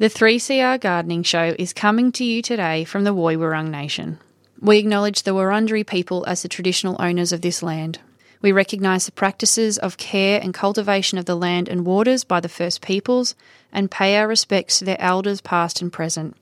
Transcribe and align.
The 0.00 0.08
3CR 0.08 0.80
Gardening 0.80 1.24
Show 1.24 1.54
is 1.58 1.74
coming 1.74 2.10
to 2.12 2.24
you 2.24 2.40
today 2.40 2.84
from 2.84 3.04
the 3.04 3.14
Woi 3.14 3.36
Wurrung 3.36 3.68
Nation. 3.68 4.18
We 4.58 4.78
acknowledge 4.78 5.24
the 5.24 5.34
Wurundjeri 5.34 5.86
people 5.86 6.24
as 6.26 6.40
the 6.40 6.48
traditional 6.48 6.96
owners 6.98 7.34
of 7.34 7.42
this 7.42 7.62
land. 7.62 7.98
We 8.40 8.50
recognise 8.50 9.04
the 9.04 9.12
practices 9.12 9.76
of 9.76 9.98
care 9.98 10.40
and 10.42 10.54
cultivation 10.54 11.18
of 11.18 11.26
the 11.26 11.34
land 11.34 11.68
and 11.68 11.84
waters 11.84 12.24
by 12.24 12.40
the 12.40 12.48
First 12.48 12.80
Peoples 12.80 13.34
and 13.74 13.90
pay 13.90 14.16
our 14.16 14.26
respects 14.26 14.78
to 14.78 14.86
their 14.86 14.98
elders 14.98 15.42
past 15.42 15.82
and 15.82 15.92
present. 15.92 16.34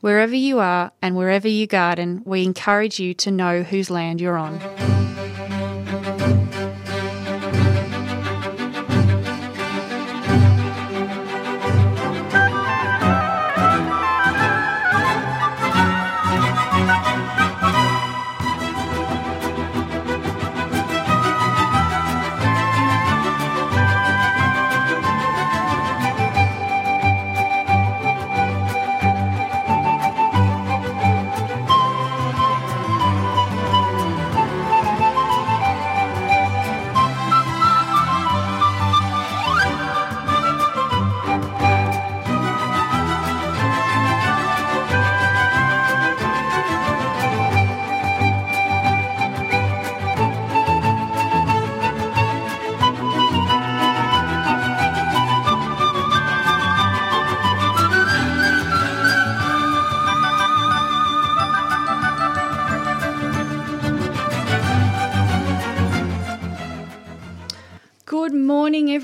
Wherever 0.00 0.36
you 0.36 0.60
are 0.60 0.92
and 1.02 1.16
wherever 1.16 1.48
you 1.48 1.66
garden, 1.66 2.22
we 2.24 2.44
encourage 2.44 3.00
you 3.00 3.14
to 3.14 3.32
know 3.32 3.64
whose 3.64 3.90
land 3.90 4.20
you're 4.20 4.38
on. 4.38 4.60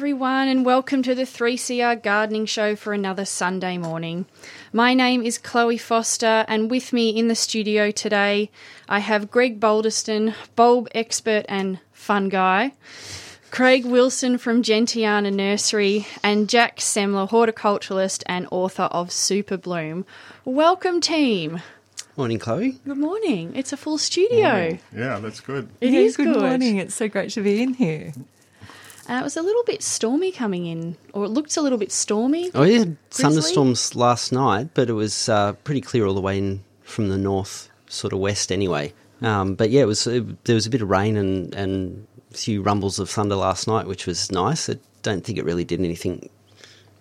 Everyone, 0.03 0.47
and 0.47 0.65
welcome 0.65 1.03
to 1.03 1.13
the 1.13 1.25
3CR 1.25 2.01
Gardening 2.01 2.47
Show 2.47 2.77
for 2.77 2.93
another 2.93 3.25
Sunday 3.25 3.77
morning. 3.79 4.27
My 4.73 4.95
name 4.95 5.23
is 5.25 5.39
Chloe 5.39 5.77
Foster, 5.77 6.45
and 6.47 6.71
with 6.71 6.93
me 6.93 7.11
in 7.11 7.27
the 7.27 7.35
studio 7.35 7.91
today, 7.91 8.49
I 8.89 9.01
have 9.01 9.29
Greg 9.29 9.59
Balderston, 9.59 10.35
bulb 10.55 10.87
expert 10.95 11.47
and 11.49 11.81
fun 11.93 12.29
guy, 12.29 12.75
Craig 13.51 13.85
Wilson 13.85 14.39
from 14.39 14.63
Gentiana 14.63 15.33
Nursery, 15.35 16.07
and 16.23 16.49
Jac 16.49 16.77
Semmler, 16.77 17.29
horticulturalist 17.29 18.23
and 18.27 18.47
author 18.53 18.85
of 18.85 19.11
Super 19.11 19.57
Bloom. 19.57 20.07
Welcome, 20.45 21.01
team. 21.01 21.61
Morning, 22.17 22.39
Chloe. 22.39 22.79
Good 22.87 22.99
morning. 22.99 23.53
It's 23.57 23.73
a 23.73 23.77
full 23.77 23.99
studio. 23.99 24.79
Yeah, 24.97 25.19
that's 25.19 25.41
good. 25.41 25.69
It 25.81 25.91
Yeah, 25.91 26.01
is 26.01 26.17
good, 26.17 26.35
good. 26.35 26.41
morning. 26.43 26.77
It's 26.77 26.95
so 26.95 27.09
great 27.09 27.31
to 27.31 27.43
be 27.43 27.61
in 27.61 27.75
here. 27.75 28.13
Uh, 29.09 29.15
it 29.21 29.23
was 29.25 29.37
a 29.37 29.43
little 29.43 29.63
bit 29.65 29.83
stormy 29.83 30.31
coming 30.31 30.67
in, 30.67 30.97
or 31.15 31.25
it 31.25 31.29
looked 31.29 31.57
a 31.57 31.63
little 31.63 31.79
bit 31.79 31.91
stormy. 31.91 32.51
Oh, 32.55 32.63
yeah, 32.65 32.85
thunderstorms 33.11 33.95
last 33.97 34.33
night, 34.33 34.69
but 34.75 34.91
it 34.91 34.93
was 34.93 35.29
uh, 35.29 35.55
pretty 35.65 35.81
clear 35.81 36.07
all 36.07 36.15
the 36.15 36.21
way 36.21 36.39
in 36.39 36.63
from 36.83 37.09
the 37.09 37.17
north, 37.19 37.71
sort 37.89 38.13
of 38.13 38.19
west 38.19 38.53
anyway. 38.53 38.93
Um, 39.23 39.55
but 39.55 39.71
yeah, 39.71 39.83
it 39.83 39.87
was 39.87 40.07
it, 40.07 40.45
there 40.45 40.55
was 40.55 40.67
a 40.67 40.71
bit 40.71 40.83
of 40.83 40.91
rain 40.91 41.17
and, 41.17 41.55
and 41.55 42.07
a 42.33 42.35
few 42.37 42.63
rumbles 42.63 42.99
of 42.99 43.09
thunder 43.11 43.35
last 43.35 43.67
night, 43.67 43.87
which 43.87 44.07
was 44.07 44.31
nice. 44.31 44.69
I 44.69 44.77
don't 45.03 45.25
think 45.25 45.39
it 45.39 45.45
really 45.45 45.65
did 45.65 45.81
anything 45.81 46.29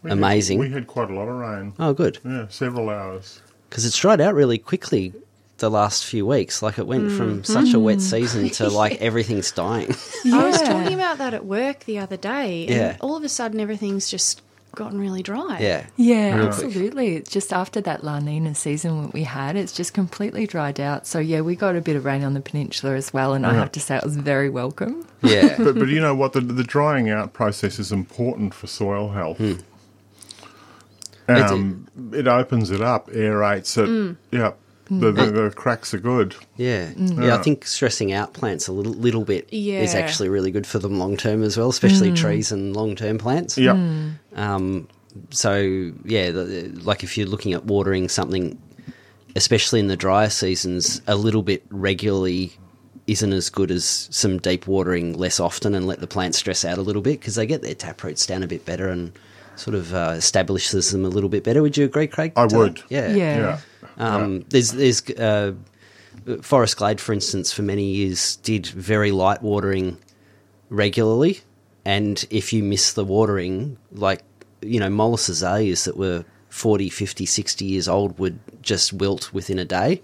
We 0.01 0.09
had- 0.09 0.17
Amazing. 0.17 0.59
we 0.59 0.69
had 0.69 0.87
quite 0.87 1.09
a 1.11 1.13
lot 1.13 1.27
of 1.27 1.35
rain. 1.35 1.73
Oh, 1.77 1.93
good. 1.93 2.19
Yeah, 2.23 2.47
several 2.49 2.89
hours. 2.89 3.41
Because 3.69 3.85
it's 3.85 3.97
dried 3.97 4.21
out 4.21 4.33
really 4.33 4.57
quickly 4.57 5.13
the 5.57 5.69
last 5.69 6.05
few 6.05 6.25
weeks. 6.25 6.61
Like 6.61 6.77
it 6.79 6.87
went 6.87 7.11
from 7.11 7.43
such 7.43 7.73
a 7.73 7.79
wet 7.79 8.01
season 8.13 8.49
to 8.51 8.69
like 8.69 9.01
everything's 9.01 9.51
dying. 9.51 9.95
I 10.25 10.45
was 10.47 10.61
talking 10.61 10.93
about 10.93 11.17
that 11.19 11.33
at 11.33 11.45
work 11.45 11.81
the 11.85 11.99
other 11.99 12.17
day, 12.17 12.67
and 12.67 12.75
Yeah. 12.75 12.97
all 13.01 13.15
of 13.17 13.23
a 13.23 13.29
sudden 13.29 13.59
everything's 13.59 14.09
just 14.09 14.41
gotten 14.75 14.99
really 14.99 15.23
dry. 15.23 15.57
yeah. 15.59 15.87
Yeah, 15.95 16.35
Real 16.35 16.47
quick. 16.53 16.65
absolutely. 16.65 17.15
It's 17.15 17.31
just 17.31 17.51
after 17.51 17.81
that 17.81 18.03
La 18.03 18.19
Nina 18.19 18.53
season 18.53 19.09
we 19.09 19.23
had, 19.23 19.55
it's 19.55 19.71
just 19.73 19.95
completely 19.95 20.45
dried 20.45 20.79
out. 20.79 21.07
So 21.07 21.17
yeah, 21.17 21.41
we 21.41 21.55
got 21.55 21.75
a 21.75 21.81
bit 21.81 21.95
of 21.95 22.05
rain 22.05 22.23
on 22.23 22.35
the 22.35 22.41
peninsula 22.41 22.93
as 22.93 23.11
well, 23.11 23.33
and 23.33 23.43
I 23.47 23.53
have 23.55 23.71
to 23.71 23.79
say 23.79 23.97
it 23.97 24.03
was 24.03 24.15
very 24.17 24.49
welcome. 24.51 25.07
Yeah. 25.23 25.55
But, 25.63 25.79
but 25.79 25.87
you 25.87 25.99
know 25.99 26.13
what? 26.13 26.33
The, 26.33 26.41
the 26.41 26.63
drying 26.63 27.09
out 27.09 27.33
process 27.33 27.79
is 27.79 27.91
important 27.91 28.53
for 28.53 28.67
soil 28.67 29.09
health. 29.09 29.37
Hmm. 29.39 29.53
Um, 31.29 31.87
it 32.13 32.27
opens 32.27 32.71
it 32.71 32.81
up, 32.81 33.09
aerates 33.09 33.77
it. 33.77 33.89
Mm. 33.89 34.15
Yeah, 34.31 34.51
the, 34.89 35.11
the, 35.11 35.25
the 35.25 35.53
cracks 35.55 35.93
are 35.93 35.99
good. 35.99 36.35
Yeah. 36.55 36.91
Mm. 36.91 37.25
yeah, 37.25 37.35
I 37.35 37.41
think 37.41 37.65
stressing 37.65 38.13
out 38.13 38.33
plants 38.33 38.67
a 38.67 38.71
little, 38.71 38.93
little 38.93 39.23
bit 39.25 39.47
is 39.51 39.93
actually 39.95 40.29
really 40.29 40.51
good 40.51 40.65
for 40.67 40.79
them 40.79 40.97
long 40.99 41.17
term 41.17 41.43
as 41.43 41.57
well, 41.57 41.69
especially 41.69 42.13
trees 42.13 42.51
and 42.51 42.75
long 42.75 42.95
term 42.95 43.17
plants. 43.17 43.57
Yeah, 43.57 43.73
Um, 44.35 44.87
so 45.31 45.91
yeah, 46.05 46.31
the, 46.31 46.71
like 46.83 47.03
if 47.03 47.17
you're 47.17 47.27
looking 47.27 47.53
at 47.53 47.65
watering 47.65 48.07
something, 48.09 48.61
especially 49.35 49.79
in 49.79 49.87
the 49.87 49.97
drier 49.97 50.29
seasons, 50.29 51.01
a 51.07 51.15
little 51.15 51.43
bit 51.43 51.63
regularly 51.69 52.53
isn't 53.07 53.31
as 53.33 53.49
good 53.49 53.71
as 53.71 54.09
some 54.11 54.37
deep 54.37 54.67
watering 54.67 55.17
less 55.17 55.39
often 55.39 55.73
and 55.73 55.87
let 55.87 56.01
the 56.01 56.07
plants 56.07 56.37
stress 56.37 56.65
out 56.65 56.77
a 56.77 56.81
little 56.81 57.01
bit 57.01 57.19
because 57.19 57.35
they 57.35 57.45
get 57.45 57.61
their 57.61 57.73
tap 57.73 58.03
roots 58.03 58.25
down 58.25 58.43
a 58.43 58.47
bit 58.47 58.65
better 58.65 58.89
and 58.89 59.13
sort 59.55 59.75
of 59.75 59.93
uh, 59.93 60.13
establishes 60.17 60.91
them 60.91 61.05
a 61.05 61.09
little 61.09 61.29
bit 61.29 61.43
better. 61.43 61.61
Would 61.61 61.77
you 61.77 61.85
agree, 61.85 62.07
Craig? 62.07 62.33
I 62.35 62.43
to 62.47 62.47
that? 62.49 62.57
would. 62.57 62.81
Yeah. 62.89 63.07
Yeah. 63.13 63.37
yeah. 63.37 63.59
Um, 63.97 64.45
There's 64.49 64.71
there's 64.71 65.09
uh, 65.11 65.53
Forest 66.41 66.77
Glade, 66.77 67.01
for 67.01 67.13
instance, 67.13 67.51
for 67.51 67.61
many 67.61 67.83
years 67.83 68.35
did 68.37 68.67
very 68.67 69.11
light 69.11 69.41
watering 69.41 69.97
regularly, 70.69 71.41
and 71.85 72.23
if 72.29 72.53
you 72.53 72.63
miss 72.63 72.93
the 72.93 73.05
watering, 73.05 73.77
like 73.91 74.23
you 74.61 74.79
know, 74.79 74.89
mollis 74.89 75.29
azaleas 75.29 75.85
that 75.85 75.97
were 75.97 76.25
40, 76.49 76.89
50, 76.89 77.25
60 77.25 77.65
years 77.65 77.87
old 77.87 78.17
would 78.19 78.39
just 78.61 78.93
wilt 78.93 79.33
within 79.33 79.59
a 79.59 79.65
day, 79.65 80.01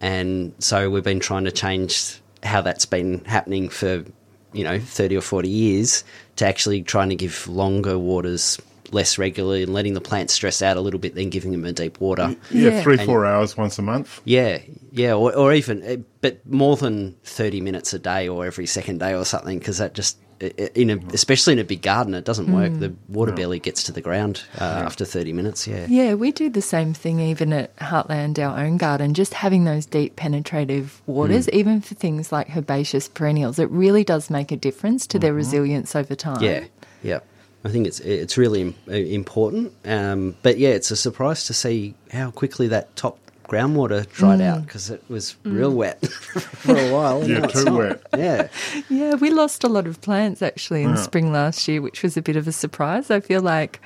and 0.00 0.54
so 0.58 0.90
we've 0.90 1.04
been 1.04 1.20
trying 1.20 1.44
to 1.44 1.52
change 1.52 2.20
how 2.42 2.62
that's 2.62 2.86
been 2.86 3.24
happening 3.24 3.68
for 3.68 4.04
you 4.52 4.64
know 4.64 4.78
30 4.78 5.16
or 5.16 5.20
40 5.20 5.48
years 5.48 6.04
to 6.36 6.46
actually 6.46 6.82
trying 6.82 7.10
to 7.10 7.16
give 7.16 7.46
longer 7.48 7.98
waters 7.98 8.58
less 8.92 9.18
regularly 9.18 9.62
and 9.62 9.72
letting 9.72 9.94
the 9.94 10.00
plants 10.00 10.34
stress 10.34 10.62
out 10.62 10.76
a 10.76 10.80
little 10.80 11.00
bit 11.00 11.14
then 11.14 11.30
giving 11.30 11.52
them 11.52 11.64
a 11.64 11.72
deep 11.72 12.00
water 12.00 12.36
Yeah, 12.50 12.70
Yeah. 12.70 12.82
three, 12.82 12.96
And- 12.98 13.06
four 13.06 13.24
hours 13.26 13.56
once 13.56 13.78
a 13.78 13.82
month. 13.82 14.20
yeah, 14.24 14.58
yeah, 14.92 15.14
or, 15.14 15.34
or 15.34 15.52
even, 15.52 15.82
eh, 15.82 15.96
but 16.20 16.40
more 16.46 16.76
than 16.76 17.16
thirty 17.24 17.60
minutes 17.60 17.92
a 17.94 17.98
day 17.98 18.28
or 18.28 18.46
every 18.46 18.66
second 18.66 18.98
day 19.00 19.14
or 19.14 19.24
something, 19.24 19.58
because 19.58 19.78
that 19.78 19.94
just, 19.94 20.16
i- 20.42 20.52
i- 20.58 20.70
in 20.74 20.90
a, 20.90 20.98
especially 21.12 21.52
in 21.52 21.58
a 21.60 21.64
big 21.64 21.82
garden, 21.82 22.14
it 22.14 22.24
doesn't 22.24 22.52
work. 22.52 22.72
Mm. 22.72 22.80
The 22.80 22.92
water 23.08 23.32
barely 23.32 23.58
gets 23.58 23.82
to 23.84 23.92
the 23.92 24.00
ground 24.00 24.42
uh, 24.60 24.64
after 24.64 25.04
thirty 25.04 25.32
minutes. 25.32 25.66
Yeah, 25.66 25.86
Yeah, 25.88 26.14
we 26.14 26.32
do 26.32 26.50
the 26.50 26.62
same 26.62 26.92
thing 26.94 27.20
even 27.20 27.52
at 27.52 27.74
Heartland, 27.76 28.38
our 28.38 28.58
own 28.58 28.76
garden, 28.78 29.14
just 29.14 29.34
having 29.34 29.64
those 29.64 29.86
deep 29.86 30.16
penetrative 30.16 31.00
waters, 31.06 31.46
mm. 31.46 31.54
even 31.54 31.80
for 31.80 31.94
things 31.94 32.32
like 32.32 32.48
herbaceous 32.56 33.08
perennials. 33.08 33.58
It 33.58 33.70
really 33.70 34.02
does 34.04 34.30
make 34.30 34.50
a 34.50 34.56
difference 34.56 35.06
to 35.08 35.18
mm-hmm. 35.18 35.22
their 35.22 35.34
resilience 35.34 35.94
over 35.94 36.14
time. 36.14 36.42
yeah, 36.42 36.64
yeah. 37.02 37.20
I 37.64 37.68
think 37.68 37.86
it's 37.86 38.00
it's 38.00 38.38
really 38.38 38.74
uh, 38.88 38.92
important. 38.92 39.74
Um, 39.84 40.36
but 40.42 40.58
yeah, 40.58 40.70
it's 40.70 40.90
a 40.90 40.96
surprise 40.96 41.44
to 41.46 41.54
see 41.54 41.94
how 42.10 42.30
quickly 42.30 42.68
that 42.68 42.94
top 42.96 43.18
groundwater 43.50 44.08
dried 44.12 44.40
out 44.40 44.64
because 44.64 44.90
it 44.90 45.02
was 45.08 45.36
real 45.42 45.74
wet 45.74 46.06
for 46.06 46.76
a 46.76 46.92
while. 46.92 47.28
Yeah, 47.28 47.46
too 47.46 47.64
not. 47.64 47.74
wet. 47.74 48.02
Yeah, 48.16 48.48
Yeah, 48.88 49.14
we 49.16 49.30
lost 49.30 49.64
a 49.64 49.68
lot 49.68 49.86
of 49.86 50.00
plants 50.00 50.40
actually 50.40 50.84
in 50.84 50.92
the 50.92 50.96
spring 50.96 51.32
last 51.32 51.66
year, 51.66 51.82
which 51.82 52.02
was 52.02 52.16
a 52.16 52.22
bit 52.22 52.36
of 52.36 52.46
a 52.46 52.52
surprise. 52.52 53.10
I 53.10 53.18
feel 53.20 53.42
like 53.42 53.80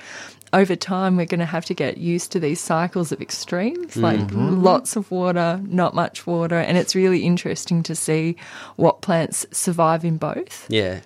over 0.53 0.75
time 0.75 1.17
we're 1.17 1.25
going 1.25 1.39
to 1.39 1.45
have 1.45 1.65
to 1.65 1.73
get 1.73 1.97
used 1.97 2.31
to 2.31 2.39
these 2.39 2.61
cycles 2.61 3.11
of 3.11 3.21
extremes, 3.21 3.97
like 3.97 4.21
lots 4.31 4.95
of 4.95 5.09
water, 5.11 5.59
not 5.65 5.95
much 5.95 6.25
water, 6.27 6.59
and 6.59 6.77
it's 6.77 6.95
really 6.95 7.23
interesting 7.23 7.83
to 7.83 7.95
see 7.95 8.37
what 8.75 9.01
plants 9.01 9.45
survive 9.51 10.05
in 10.05 10.17
both. 10.17 10.65
Yeah, 10.69 11.01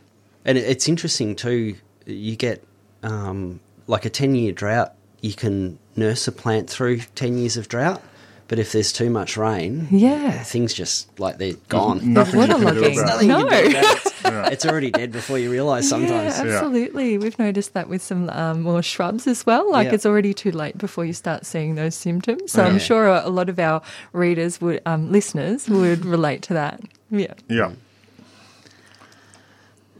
and 0.46 0.58
it's 0.58 0.88
interesting 0.88 1.36
too. 1.36 1.76
You 2.06 2.36
get 2.36 2.64
um, 3.04 3.60
like 3.88 4.06
a 4.06 4.10
ten-year 4.10 4.51
drought. 4.51 4.94
You 5.22 5.34
can 5.34 5.78
nurse 5.96 6.28
a 6.28 6.31
plant 6.31 6.69
through 6.69 7.00
ten 7.16 7.38
years 7.38 7.57
of 7.57 7.68
drought, 7.68 8.01
but 8.48 8.57
if 8.60 8.72
there's 8.72 8.94
too 8.94 9.10
much 9.10 9.36
rain, 9.38 9.88
Yeah. 9.92 10.44
things 10.44 10.74
just 10.74 11.19
like 11.19 11.38
they're 11.38 11.54
gone. 11.68 12.13
Nothing 12.13 12.40
you 12.42 12.48
can 12.48 12.60
do 12.62 12.66
about 12.68 12.78
it. 13.22 13.25
you 13.25 13.36
can 13.36 13.48
do 13.74 14.30
No. 14.30 14.44
it's 14.44 14.66
already 14.66 14.92
dead 14.92 15.12
before 15.12 15.38
you 15.40 15.50
realise 15.51 15.90
sometimes. 15.90 16.38
Yeah, 16.38 16.44
absolutely. 16.46 17.18
We've 17.18 17.38
noticed 17.40 17.74
that 17.74 17.90
with 17.90 18.01
some 18.01 18.30
um, 18.30 18.62
more 18.62 18.81
shrubs 18.84 19.28
as 19.28 19.45
well. 19.45 19.69
Like 19.72 19.88
Yeah. 19.88 19.94
it's 19.95 20.06
already 20.06 20.34
too 20.34 20.52
late 20.52 20.78
before 20.78 21.04
you 21.06 21.13
start 21.13 21.45
seeing 21.45 21.75
those 21.75 21.95
symptoms. 21.95 22.52
So 22.52 22.62
Yeah. 22.63 22.69
I'm 22.69 22.80
sure 22.80 23.07
a, 23.07 23.24
a 23.25 23.30
lot 23.30 23.50
of 23.50 23.60
our 23.60 23.81
readers 24.13 24.62
would, 24.62 24.81
um, 24.86 25.12
listeners 25.12 25.68
would 25.69 26.06
relate 26.06 26.42
to 26.44 26.54
that. 26.54 26.81
Yeah. 27.10 27.34
Yeah. 27.50 27.72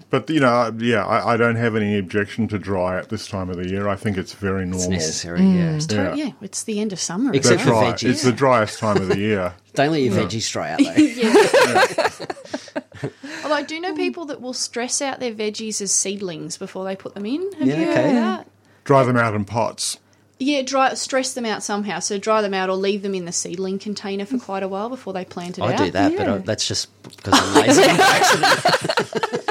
But 0.10 0.30
you 0.30 0.40
know, 0.40 0.74
yeah, 0.80 1.06
I, 1.06 1.34
I 1.34 1.38
don't 1.38 1.56
have 1.56 1.76
any 1.76 1.98
objection 1.98 2.48
to 2.48 2.58
dry 2.58 2.98
at 2.98 3.10
this 3.10 3.28
time 3.28 3.50
of 3.50 3.58
the 3.58 3.70
year. 3.70 3.88
I 3.88 3.96
think 3.96 4.18
it's 4.18 4.34
very 4.34 4.66
normal. 4.66 4.80
It's 4.80 4.90
necessary, 4.90 5.42
yeah. 5.42 5.74
Mm, 5.74 5.92
so, 5.92 5.96
Yeah. 5.96 6.14
yeah, 6.16 6.32
it's 6.42 6.64
the 6.64 6.80
end 6.80 6.94
of 6.94 7.00
summer. 7.00 7.32
Except 7.34 7.60
That's 7.60 7.68
isn't 7.68 7.74
for 7.74 7.84
it? 7.84 7.90
right. 7.90 7.96
veggies. 7.96 8.10
It's 8.10 8.24
the 8.24 8.32
driest 8.32 8.80
time 8.80 8.98
of 8.98 9.08
the 9.08 9.20
year. 9.20 9.54
Don't 9.76 9.92
let 9.92 10.02
your 10.02 10.16
veggies 10.16 10.52
dry 10.52 10.72
out 10.72 10.80
though. 10.80 10.90
Although 13.44 13.56
I 13.56 13.64
do 13.64 13.80
know 13.80 13.94
mm. 13.94 13.98
people 13.98 14.26
that 14.26 14.42
will 14.42 14.54
stress 14.54 15.02
out 15.02 15.20
their 15.20 15.34
veggies 15.34 15.82
as 15.82 15.92
seedlings 15.92 16.58
before 16.58 16.86
they 16.86 16.96
put 16.96 17.14
them 17.14 17.26
in. 17.26 17.52
Have 17.54 17.68
Yeah, 17.68 17.80
you 17.80 17.92
okay. 17.92 18.02
heard 18.02 18.16
that? 18.16 18.48
Dry 18.84 19.04
them 19.04 19.18
out 19.18 19.36
in 19.36 19.46
pots. 19.46 20.00
Yeah, 20.42 20.62
dry, 20.62 20.94
stress 20.94 21.34
them 21.34 21.46
out 21.46 21.64
somehow. 21.64 22.00
So 22.00 22.18
dry 22.18 22.42
them 22.42 22.54
out 22.54 22.70
or 22.70 22.78
leave 22.78 23.02
them 23.02 23.14
in 23.14 23.26
the 23.26 23.32
seedling 23.34 23.78
container 23.78 24.26
for 24.26 24.40
quite 24.40 24.64
a 24.64 24.70
while 24.70 24.88
before 24.90 25.12
they 25.12 25.26
plant 25.26 25.58
it 25.58 25.64
I 25.64 25.74
out. 25.74 25.78
do 25.78 25.92
that, 25.92 26.16
but 26.16 26.28
Yeah. 26.28 26.36
I, 26.36 26.38
that's 26.38 26.66
just 26.66 26.88
because 27.04 27.34
I'm 27.36 27.54
lazy. 27.56 27.82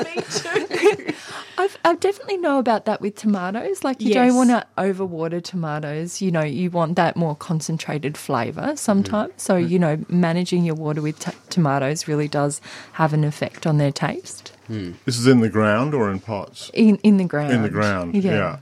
Me 0.05 0.23
too. 0.31 1.15
I've, 1.59 1.77
I 1.85 1.95
definitely 1.97 2.37
know 2.39 2.59
about 2.59 2.85
that 2.85 3.01
with 3.01 3.17
tomatoes. 3.17 3.83
Like 3.83 4.01
you 4.01 4.11
Yes. 4.11 4.29
don't 4.29 4.37
want 4.37 4.51
to 4.51 4.65
overwater 4.79 5.43
tomatoes. 5.43 6.23
You 6.23 6.31
know, 6.31 6.43
you 6.43 6.71
want 6.71 6.95
that 6.97 7.17
more 7.17 7.35
concentrated 7.35 8.17
flavour 8.17 8.75
sometimes. 8.77 9.33
Mm. 9.33 9.41
So 9.41 9.55
mm. 9.55 9.69
you 9.69 9.79
know, 9.79 9.99
managing 10.09 10.65
your 10.65 10.77
water 10.77 11.03
with 11.03 11.19
t- 11.19 11.33
tomatoes 11.51 12.07
really 12.09 12.29
does 12.29 12.61
have 12.93 13.13
an 13.13 13.25
effect 13.25 13.67
on 13.67 13.79
their 13.79 13.93
taste 13.93 14.53
hmm. 14.69 14.93
This 15.05 15.19
is 15.19 15.27
in 15.27 15.41
the 15.41 15.49
ground 15.49 15.95
or 15.95 16.11
in 16.11 16.21
pots? 16.21 16.71
in 16.73 16.97
in 16.99 17.17
the 17.17 17.25
ground. 17.25 17.53
In 17.53 17.63
the 17.63 17.69
ground. 17.69 18.15
Yeah. 18.15 18.59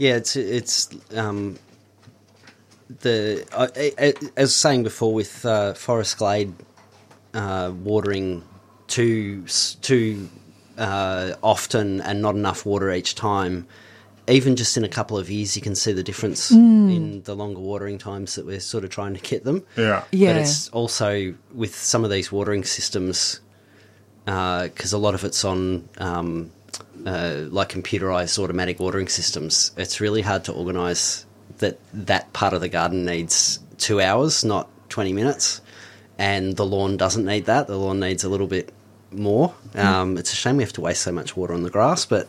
Yeah, 0.00 0.16
it's 0.16 0.34
it's 0.34 0.88
um, 1.14 1.58
the 3.00 3.46
I, 3.56 3.92
I, 3.98 4.06
as 4.08 4.30
I 4.36 4.40
was 4.40 4.56
saying 4.56 4.82
before 4.82 5.12
with 5.12 5.44
uh, 5.44 5.74
Forest 5.74 6.16
Glade 6.16 6.54
uh, 7.34 7.70
watering 7.84 8.42
too 8.86 9.44
too 9.82 10.28
uh, 10.78 11.34
often 11.42 12.00
and 12.00 12.22
not 12.22 12.34
enough 12.34 12.64
water 12.64 12.90
each 12.90 13.14
time. 13.14 13.66
Even 14.26 14.56
just 14.56 14.76
in 14.76 14.84
a 14.84 14.88
couple 14.88 15.18
of 15.18 15.28
years, 15.28 15.54
you 15.56 15.62
can 15.62 15.74
see 15.74 15.92
the 15.92 16.04
difference 16.04 16.50
in 16.50 17.22
the 17.22 17.34
longer 17.34 17.60
watering 17.60 17.98
times 17.98 18.36
that 18.36 18.46
we're 18.46 18.60
sort 18.60 18.84
of 18.84 18.90
trying 18.90 19.12
to 19.14 19.20
get 19.20 19.44
them. 19.44 19.64
Yeah. 19.76 20.04
Yeah. 20.12 20.32
But 20.32 20.42
it's 20.42 20.68
also 20.68 21.34
with 21.52 21.74
some 21.74 22.04
of 22.04 22.10
these 22.10 22.30
watering 22.30 22.64
systems, 22.64 23.40
because 24.24 24.92
a 24.92 24.98
lot 24.98 25.14
of 25.14 25.24
it's 25.24 25.44
on 25.44 25.88
um, 25.98 26.52
uh, 27.06 27.46
like 27.50 27.68
computerized 27.70 28.38
automatic 28.38 28.80
watering 28.80 29.08
systems. 29.08 29.72
It's 29.76 30.00
really 30.00 30.22
hard 30.22 30.44
to 30.44 30.52
organise 30.52 31.26
that 31.58 31.78
that 31.92 32.32
part 32.32 32.52
of 32.54 32.60
the 32.60 32.68
garden 32.68 33.04
needs 33.04 33.58
two 33.78 34.00
hours, 34.00 34.44
not 34.44 34.68
twenty 34.88 35.12
minutes, 35.12 35.60
and 36.18 36.56
the 36.56 36.66
lawn 36.66 36.96
doesn't 36.96 37.24
need 37.24 37.46
that. 37.46 37.66
The 37.66 37.76
lawn 37.76 38.00
needs 38.00 38.24
a 38.24 38.28
little 38.28 38.46
bit 38.46 38.72
more. 39.10 39.54
Um, 39.74 40.16
it's 40.18 40.32
a 40.32 40.36
shame 40.36 40.56
we 40.58 40.62
have 40.62 40.72
to 40.74 40.80
waste 40.80 41.02
so 41.02 41.12
much 41.12 41.36
water 41.36 41.54
on 41.54 41.62
the 41.62 41.70
grass, 41.70 42.04
but. 42.06 42.28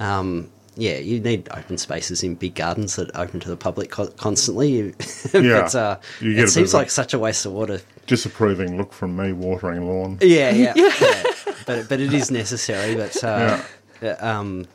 Um, 0.00 0.50
yeah, 0.76 0.96
you 0.96 1.20
need 1.20 1.48
open 1.52 1.78
spaces 1.78 2.24
in 2.24 2.34
big 2.34 2.56
gardens 2.56 2.96
that 2.96 3.14
open 3.16 3.38
to 3.38 3.48
the 3.48 3.56
public 3.56 3.90
co- 3.92 4.08
constantly. 4.08 4.92
Yeah. 5.32 5.62
but, 5.62 5.74
uh, 5.76 5.96
You 6.20 6.34
get 6.34 6.44
it 6.44 6.48
seems 6.48 6.74
like 6.74 6.90
such 6.90 7.14
a 7.14 7.18
waste 7.20 7.46
of 7.46 7.52
water. 7.52 7.80
Disapproving 8.08 8.76
look 8.76 8.92
from 8.92 9.16
me 9.16 9.32
watering 9.32 9.86
lawn. 9.88 10.18
Yeah, 10.20 10.50
yeah, 10.50 10.72
yeah. 10.76 11.22
But 11.64 11.88
but 11.88 12.00
it 12.00 12.12
is 12.12 12.30
necessary. 12.32 12.96
But 12.96 13.22
uh, 13.22 13.28
uh, 13.28 13.62
um, 14.04 14.66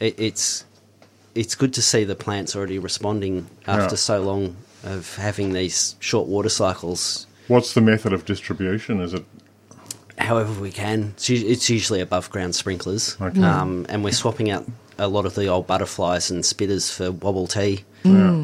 it, 0.00 0.18
it's 0.18 0.64
it's 1.34 1.54
good 1.54 1.74
to 1.74 1.82
see 1.82 2.04
the 2.04 2.14
plants 2.16 2.56
already 2.56 2.78
responding 2.78 3.46
after 3.66 3.94
Yeah. 3.94 3.98
so 3.98 4.22
long 4.22 4.56
of 4.84 5.16
having 5.16 5.52
these 5.52 5.96
short 6.00 6.28
water 6.28 6.48
cycles. 6.48 7.26
What's 7.48 7.74
the 7.74 7.80
method 7.80 8.12
of 8.12 8.24
distribution? 8.24 9.00
Is 9.00 9.12
it 9.14 9.24
However, 10.18 10.58
we 10.60 10.70
can. 10.72 11.12
It's, 11.28 11.68
usually 11.68 12.00
above 12.00 12.30
ground 12.30 12.54
sprinklers, 12.54 13.18
Okay. 13.20 13.42
um, 13.42 13.84
and 13.90 14.02
we're 14.02 14.12
swapping 14.12 14.50
out 14.50 14.64
a 14.98 15.08
lot 15.08 15.26
of 15.26 15.34
the 15.34 15.46
old 15.46 15.66
butterflies 15.66 16.30
and 16.30 16.42
spitters 16.42 16.90
for 16.90 17.12
wobble 17.12 17.46
tee, 17.46 17.84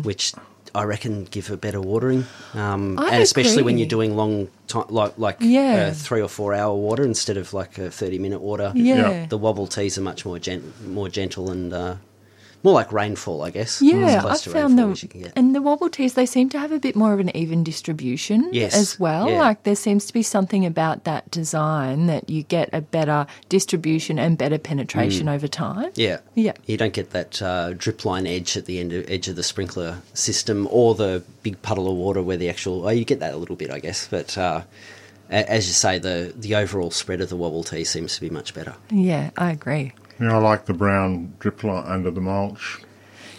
which 0.02 0.34
I 0.74 0.84
reckon 0.84 1.24
give 1.24 1.50
a 1.50 1.56
better 1.56 1.80
watering, 1.80 2.24
um, 2.54 2.98
I 2.98 3.10
and 3.14 3.22
especially 3.22 3.62
when 3.62 3.76
you're 3.78 3.88
doing 3.88 4.16
long 4.16 4.48
time, 4.68 4.86
like 4.88 5.18
like 5.18 5.36
Yeah. 5.40 5.88
uh, 5.90 5.94
three 5.94 6.22
or 6.22 6.28
four 6.28 6.54
hour 6.54 6.74
water 6.74 7.04
instead 7.04 7.36
of 7.36 7.52
like 7.52 7.76
a 7.78 7.90
thirty 7.90 8.18
minute 8.18 8.40
water. 8.40 8.72
Yeah. 8.74 9.10
Yeah. 9.10 9.26
the 9.26 9.36
wobble 9.38 9.66
tees 9.66 9.98
are 9.98 10.02
much 10.02 10.24
more 10.24 10.38
gent- 10.38 10.64
more 10.88 11.08
gentle 11.10 11.50
and 11.50 11.72
uh, 11.74 11.94
more 12.62 12.74
like 12.74 12.92
rainfall, 12.92 13.42
I 13.42 13.50
guess. 13.50 13.82
Yeah, 13.82 14.22
I 14.24 14.36
found 14.36 14.78
them, 14.78 14.92
as 14.92 15.02
you 15.02 15.08
can 15.08 15.22
get. 15.22 15.32
and 15.36 15.54
the 15.54 15.60
wobble 15.62 15.88
tees. 15.88 16.14
They 16.14 16.26
seem 16.26 16.48
to 16.50 16.58
have 16.58 16.70
a 16.72 16.78
bit 16.78 16.94
more 16.94 17.12
of 17.12 17.20
an 17.20 17.34
even 17.36 17.64
distribution 17.64 18.48
Yes, 18.52 18.74
as 18.74 19.00
well. 19.00 19.28
yeah. 19.30 19.38
Like 19.40 19.64
there 19.64 19.74
seems 19.76 20.06
to 20.06 20.12
be 20.12 20.22
something 20.22 20.64
about 20.64 21.04
that 21.04 21.30
design 21.30 22.06
that 22.06 22.28
you 22.30 22.42
get 22.44 22.70
a 22.72 22.80
better 22.80 23.26
distribution 23.48 24.18
and 24.18 24.38
better 24.38 24.58
penetration 24.58 25.28
over 25.28 25.48
time. 25.48 25.90
Mm. 25.90 25.92
Yeah, 25.96 26.18
Yeah. 26.34 26.52
You 26.66 26.76
don't 26.76 26.92
get 26.92 27.10
that 27.10 27.42
uh, 27.42 27.72
drip 27.74 28.04
line 28.04 28.26
edge 28.26 28.56
at 28.56 28.66
the 28.66 28.78
end 28.80 28.92
of, 28.92 29.10
edge 29.10 29.28
of 29.28 29.36
the 29.36 29.42
sprinkler 29.42 29.98
system, 30.14 30.68
or 30.70 30.94
the 30.94 31.22
big 31.42 31.60
puddle 31.62 31.88
of 31.90 31.96
water 31.96 32.22
where 32.22 32.36
the 32.36 32.48
actual. 32.48 32.86
Oh, 32.86 32.90
you 32.90 33.04
get 33.04 33.20
that 33.20 33.34
a 33.34 33.36
little 33.36 33.56
bit, 33.56 33.70
I 33.70 33.78
guess. 33.80 34.06
But 34.08 34.36
uh, 34.38 34.62
as 35.30 35.66
you 35.66 35.72
say, 35.72 35.98
the 35.98 36.32
the 36.36 36.54
overall 36.54 36.90
spread 36.90 37.20
of 37.20 37.28
the 37.28 37.36
wobble 37.36 37.64
tee 37.64 37.84
seems 37.84 38.14
to 38.14 38.20
be 38.20 38.30
much 38.30 38.54
better. 38.54 38.74
Yeah, 38.90 39.30
I 39.36 39.50
agree. 39.50 39.92
You 40.22 40.28
know, 40.28 40.36
I 40.36 40.38
like 40.38 40.66
the 40.66 40.74
brown 40.74 41.34
drip 41.40 41.64
line 41.64 41.84
under 41.86 42.10
the 42.12 42.20
mulch. 42.20 42.80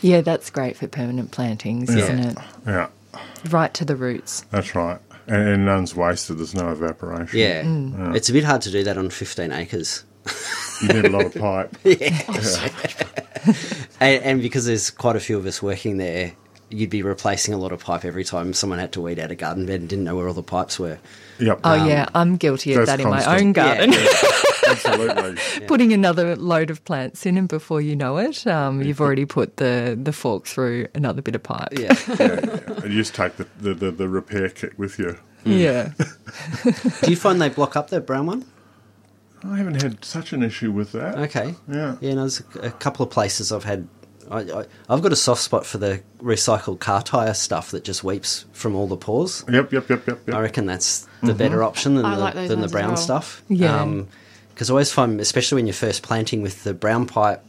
Yeah, 0.02 0.20
that's 0.22 0.50
great 0.50 0.76
for 0.76 0.88
permanent 0.88 1.32
plantings, 1.32 1.94
Yeah. 1.96 2.04
isn't 2.04 2.20
it? 2.20 2.38
Yeah, 2.68 2.88
Right 3.50 3.74
to 3.76 3.86
the 3.86 3.96
roots. 3.96 4.42
that's 4.52 4.76
right. 4.76 5.00
And, 5.28 5.48
and 5.48 5.66
none's 5.66 5.96
wasted. 5.96 6.40
There's 6.40 6.54
no 6.54 6.72
evaporation. 6.72 7.40
Yeah, 7.40 7.64
Mm. 7.64 8.14
it's 8.16 8.28
a 8.30 8.34
bit 8.34 8.44
hard 8.44 8.62
to 8.64 8.72
do 8.72 8.84
that 8.84 8.98
on 8.98 9.10
fifteen 9.10 9.54
acres. 9.54 10.04
You 10.82 10.90
need 10.90 11.06
a 11.06 11.10
lot 11.10 11.26
of 11.28 11.36
pipe. 11.36 11.78
and, 14.00 14.24
and 14.24 14.42
because 14.42 14.66
there's 14.66 14.90
quite 14.90 15.16
a 15.16 15.20
few 15.22 15.38
of 15.38 15.46
us 15.46 15.62
working 15.62 15.98
there, 15.98 16.34
you'd 16.70 16.90
be 16.90 17.04
replacing 17.04 17.54
a 17.54 17.58
lot 17.58 17.72
of 17.72 17.84
pipe 17.84 18.06
every 18.06 18.24
time 18.24 18.54
someone 18.54 18.80
had 18.80 18.92
to 18.94 19.02
weed 19.02 19.20
out 19.20 19.32
a 19.32 19.36
garden 19.36 19.66
bed 19.66 19.82
and 19.82 19.90
didn't 19.90 20.06
know 20.06 20.16
where 20.16 20.28
all 20.28 20.34
the 20.34 20.44
pipes 20.44 20.80
were. 20.80 20.98
Yep. 21.40 21.62
Oh 21.64 21.86
yeah, 21.86 22.08
I'm 22.14 22.38
guilty 22.38 22.74
of 22.74 22.86
that 22.86 23.00
in 23.00 23.10
my 23.10 23.40
own 23.40 23.54
garden. 23.54 23.92
Yeah. 23.92 24.08
Absolutely. 24.68 25.66
Putting 25.68 25.94
another 25.94 26.36
load 26.36 26.70
of 26.70 26.84
plants 26.86 27.26
in, 27.26 27.38
and 27.38 27.48
before 27.48 27.82
you 27.82 27.96
know 27.96 28.18
it, 28.18 28.46
um, 28.48 28.82
you've 28.82 29.02
already 29.02 29.26
put 29.26 29.58
the 29.58 30.00
the 30.02 30.14
fork 30.14 30.46
through 30.46 30.88
another 30.96 31.22
bit 31.22 31.36
of 31.36 31.44
pipe. 31.44 31.70
yeah. 31.78 31.96
And 32.18 32.94
you 32.94 33.02
just 33.02 33.16
take 33.16 33.36
the, 33.38 33.48
the, 33.60 33.74
the, 33.74 33.92
the 33.92 34.10
repair 34.10 34.50
kit 34.50 34.78
with 34.78 35.00
you. 35.00 35.18
Yeah. 35.46 35.92
Do 36.64 37.10
you 37.10 37.16
find 37.16 37.42
they 37.42 37.50
block 37.50 37.76
up 37.76 37.90
that 37.90 38.06
brown 38.06 38.28
one? 38.28 38.46
I 39.44 39.58
haven't 39.58 39.82
had 39.82 40.06
such 40.06 40.32
an 40.32 40.42
issue 40.42 40.72
with 40.72 40.94
that. 40.94 41.18
Okay. 41.18 41.56
Yeah. 41.68 41.98
Yeah, 42.00 42.14
no, 42.14 42.22
there's 42.22 42.42
a, 42.56 42.68
a 42.68 42.72
couple 42.72 43.04
of 43.06 43.12
places 43.12 43.52
I've 43.52 43.66
had. 43.66 43.88
I, 44.30 44.40
I, 44.40 44.66
I've 44.90 45.02
got 45.02 45.12
a 45.12 45.16
soft 45.16 45.42
spot 45.42 45.66
for 45.66 45.78
the 45.78 46.02
recycled 46.22 46.80
car 46.80 47.02
tyre 47.02 47.34
stuff 47.34 47.72
that 47.72 47.84
just 47.84 48.04
weeps 48.04 48.46
from 48.54 48.76
all 48.76 48.88
the 48.88 48.98
pores. 48.98 49.44
Yep, 49.50 49.72
yep, 49.72 49.90
yep, 49.90 50.08
yep, 50.08 50.28
yep. 50.28 50.36
I 50.36 50.40
reckon 50.40 50.66
that's 50.66 51.08
the 51.22 51.34
better 51.34 51.64
option 51.64 51.96
than 51.96 52.06
I 52.06 52.16
the, 52.16 52.22
like 52.22 52.34
than 52.36 52.62
the 52.62 52.68
brown 52.68 52.90
well. 52.90 52.98
stuff. 52.98 53.44
Yeah. 53.50 53.82
Um, 53.82 54.08
because 54.54 54.70
I 54.70 54.74
always 54.74 54.92
find, 54.92 55.20
especially 55.20 55.56
when 55.56 55.66
you're 55.66 55.74
first 55.74 56.04
planting 56.04 56.44
with 56.44 56.64
the 56.64 56.76
brown 56.76 57.08
pipe, 57.08 57.44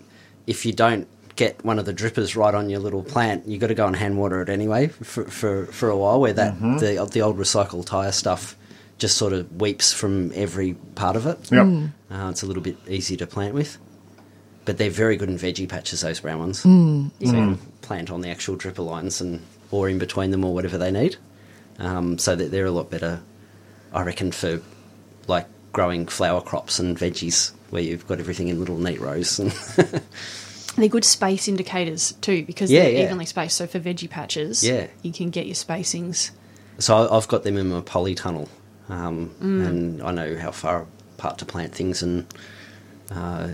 if 0.46 0.64
you 0.64 0.72
don't 0.72 1.06
get 1.36 1.62
one 1.64 1.78
of 1.78 1.84
the 1.84 1.92
drippers 1.92 2.34
right 2.34 2.54
on 2.54 2.70
your 2.70 2.80
little 2.80 3.02
plant, 3.02 3.46
you've 3.46 3.60
got 3.60 3.66
to 3.66 3.74
go 3.74 3.86
and 3.86 3.96
hand 3.96 4.16
water 4.16 4.40
it 4.40 4.48
anyway 4.48 4.88
for, 4.88 5.24
for, 5.24 5.66
for 5.66 5.90
a 5.90 5.96
while, 5.96 6.20
where 6.20 6.32
that 6.32 6.54
mm-hmm. 6.54 6.78
the, 6.78 7.08
the 7.12 7.20
old 7.20 7.36
recycled 7.36 7.86
tyre 7.86 8.12
stuff 8.12 8.56
just 8.96 9.18
sort 9.18 9.32
of 9.32 9.60
weeps 9.60 9.92
from 9.92 10.32
every 10.34 10.74
part 10.94 11.16
of 11.16 11.26
it. 11.26 11.50
Yep. 11.50 11.90
Uh, 12.10 12.30
it's 12.30 12.42
a 12.42 12.46
little 12.46 12.62
bit 12.62 12.78
easier 12.88 13.18
to 13.18 13.26
plant 13.26 13.52
with. 13.52 13.76
But 14.64 14.78
they're 14.78 14.90
very 14.90 15.16
good 15.16 15.28
in 15.28 15.36
veggie 15.36 15.68
patches, 15.68 16.00
those 16.00 16.20
brown 16.20 16.38
ones. 16.38 16.60
So 16.60 16.68
you 16.68 17.30
can 17.32 17.56
plant 17.82 18.10
on 18.10 18.22
the 18.22 18.30
actual 18.30 18.56
dripper 18.56 18.84
lines 18.84 19.20
and 19.20 19.42
or 19.70 19.88
in 19.88 19.98
between 19.98 20.30
them 20.30 20.44
or 20.44 20.54
whatever 20.54 20.78
they 20.78 20.90
need. 20.90 21.16
Um, 21.78 22.18
so 22.18 22.34
that 22.36 22.50
they're 22.50 22.64
a 22.66 22.70
lot 22.70 22.88
better, 22.90 23.20
I 23.92 24.02
reckon, 24.02 24.32
for 24.32 24.60
like 25.26 25.46
growing 25.72 26.06
flower 26.06 26.40
crops 26.40 26.78
and 26.78 26.96
veggies 26.96 27.52
where 27.70 27.82
you've 27.82 28.06
got 28.06 28.20
everything 28.20 28.48
in 28.48 28.58
little 28.60 28.78
neat 28.78 29.00
rows. 29.00 29.38
And 29.38 29.50
They're 30.76 30.88
good 30.88 31.04
space 31.04 31.46
indicators 31.46 32.12
too 32.20 32.44
because 32.44 32.70
Yeah, 32.70 32.82
they're 32.84 32.92
yeah. 32.92 33.04
evenly 33.04 33.26
spaced. 33.26 33.56
So 33.56 33.66
for 33.66 33.78
veggie 33.80 34.08
patches, 34.10 34.62
Yeah. 34.64 34.86
you 35.02 35.12
can 35.12 35.30
get 35.30 35.46
your 35.46 35.54
spacings. 35.54 36.30
so 36.78 37.08
I've 37.10 37.28
got 37.28 37.42
them 37.44 37.56
in 37.58 37.68
my 37.68 37.80
polytunnel, 37.80 38.48
um, 38.88 39.30
and 39.40 40.02
I 40.02 40.10
know 40.12 40.36
how 40.36 40.50
far 40.52 40.86
apart 41.18 41.38
to 41.38 41.44
plant 41.44 41.74
things. 41.74 42.02
And 42.02 42.26
uh, 43.10 43.50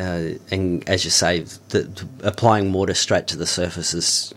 uh, 0.00 0.38
and 0.50 0.88
as 0.88 1.04
you 1.04 1.10
say, 1.10 1.40
the, 1.68 2.06
applying 2.22 2.72
water 2.72 2.94
straight 2.94 3.26
to 3.28 3.36
the 3.36 3.46
surface 3.46 3.94
is 3.94 4.34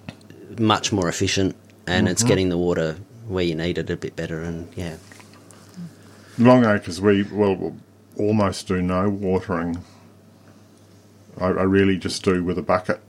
much 0.59 0.91
more 0.91 1.07
efficient, 1.07 1.55
and 1.87 2.09
it's 2.09 2.23
getting 2.23 2.49
the 2.49 2.57
water 2.57 2.97
where 3.27 3.43
you 3.43 3.55
need 3.55 3.77
it 3.77 3.89
a 3.89 3.97
bit 3.97 4.15
better. 4.15 4.43
And 4.43 4.71
yeah, 4.75 4.97
Long 6.37 6.65
acres, 6.65 6.99
we, 6.99 7.23
well, 7.23 7.75
almost 8.17 8.67
do 8.67 8.81
no 8.81 9.09
watering. 9.09 9.83
I, 11.39 11.45
I 11.45 11.63
really 11.63 11.97
just 11.97 12.23
do 12.23 12.43
with 12.43 12.57
a 12.57 12.63
bucket 12.63 12.99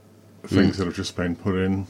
things 0.45 0.77
that 0.77 0.85
have 0.85 0.95
just 0.95 1.15
been 1.15 1.35
put 1.35 1.55
in. 1.55 1.87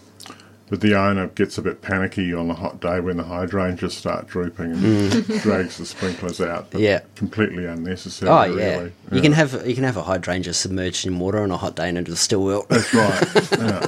But 0.68 0.82
the 0.82 0.96
owner 0.96 1.28
gets 1.28 1.60
a 1.60 1.62
bit 1.62 1.84
panicky 1.84 2.34
on 2.34 2.50
a 2.50 2.56
hot 2.56 2.80
day 2.80 3.00
when 3.00 3.18
the 3.18 3.24
hydrangeas 3.24 3.96
start 3.96 4.28
drooping 4.28 4.72
and 4.72 4.82
mm. 4.82 5.42
drags 5.44 5.78
the 5.78 5.86
sprinklers 5.86 6.42
out. 6.42 6.72
But 6.72 6.82
Yeah. 6.82 7.02
completely 7.16 7.66
unnecessary. 7.66 8.32
Oh 8.32 8.44
yeah. 8.46 8.78
really. 8.78 8.92
you 9.12 9.22
can 9.22 9.34
have 9.34 9.68
you 9.68 9.76
can 9.76 9.84
have 9.84 9.96
a 9.98 10.02
hydrangea 10.04 10.54
submerged 10.54 11.06
in 11.06 11.20
water 11.20 11.40
on 11.40 11.52
a 11.52 11.58
hot 11.58 11.76
day 11.76 11.90
and 11.90 12.00
it'll 12.00 12.16
still 12.16 12.44
wilt. 12.44 12.68
That's 12.70 12.94
right. 12.94 13.52
yeah. 13.60 13.86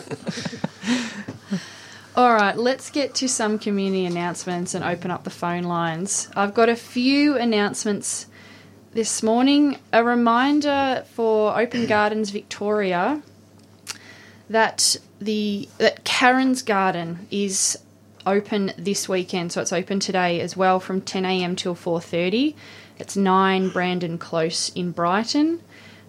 All 2.15 2.33
right, 2.33 2.57
let's 2.57 2.89
get 2.89 3.13
to 3.15 3.27
some 3.29 3.59
community 3.59 4.05
announcements 4.05 4.73
and 4.73 4.83
open 4.83 5.11
up 5.11 5.23
the 5.23 5.29
phone 5.29 5.63
lines. 5.63 6.29
I've 6.35 6.55
got 6.55 6.67
a 6.67 6.75
few 6.75 7.37
announcements 7.37 8.25
this 8.93 9.21
morning. 9.21 9.77
A 9.93 10.03
reminder 10.03 11.05
for 11.13 11.59
Open 11.59 11.85
Gardens 11.85 12.31
Victoria 12.31 13.21
that 14.49 14.95
the 15.19 15.67
that 15.77 16.03
Karen's 16.03 16.61
Garden 16.61 17.27
is 17.31 17.77
open 18.25 18.73
this 18.77 19.07
weekend, 19.07 19.51
so 19.51 19.61
it's 19.61 19.73
open 19.73 19.99
today 19.99 20.41
as 20.41 20.57
well 20.57 20.79
from 20.79 21.01
10 21.01 21.25
a.m. 21.25 21.55
till 21.55 21.75
4:30. 21.75 22.55
It's 22.99 23.15
9 23.15 23.69
Brandon 23.69 24.17
Close 24.17 24.69
in 24.69 24.91
Brighton. 24.91 25.61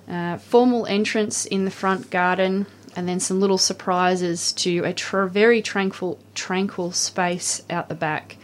Uh, 0.09 0.39
formal 0.39 0.87
entrance 0.87 1.45
in 1.45 1.67
the 1.67 1.71
front 1.71 2.11
garden, 2.11 2.67
and 2.97 3.07
then 3.07 3.21
some 3.21 3.41
little 3.41 3.59
surprises 3.59 4.53
to 4.55 4.83
a 4.85 4.93
tr- 4.95 5.25
very 5.25 5.61
tranquil, 5.61 6.19
tranquil 6.35 6.93
space 6.93 7.63
out 7.69 7.91
the 7.91 7.95
back. 7.95 8.37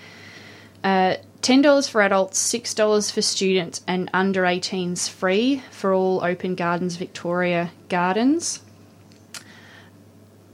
Uh, 0.82 1.16
$10 1.40 1.88
for 1.88 2.02
adults, 2.02 2.38
$6 2.52 3.10
for 3.12 3.22
students, 3.22 3.82
and 3.86 4.10
under 4.12 4.42
18s 4.42 5.08
free 5.08 5.62
for 5.70 5.94
all 5.94 6.22
Open 6.22 6.54
Gardens 6.54 6.96
Victoria 6.96 7.70
gardens. 7.88 8.60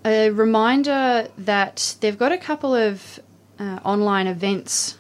A 0.05 0.31
reminder 0.31 1.29
that 1.37 1.97
they've 2.01 2.19
got 2.19 2.33
a 2.33 2.39
couple 2.39 2.75
of 2.75 3.21
uh, 3.59 3.81
online 3.85 4.27
events 4.27 4.97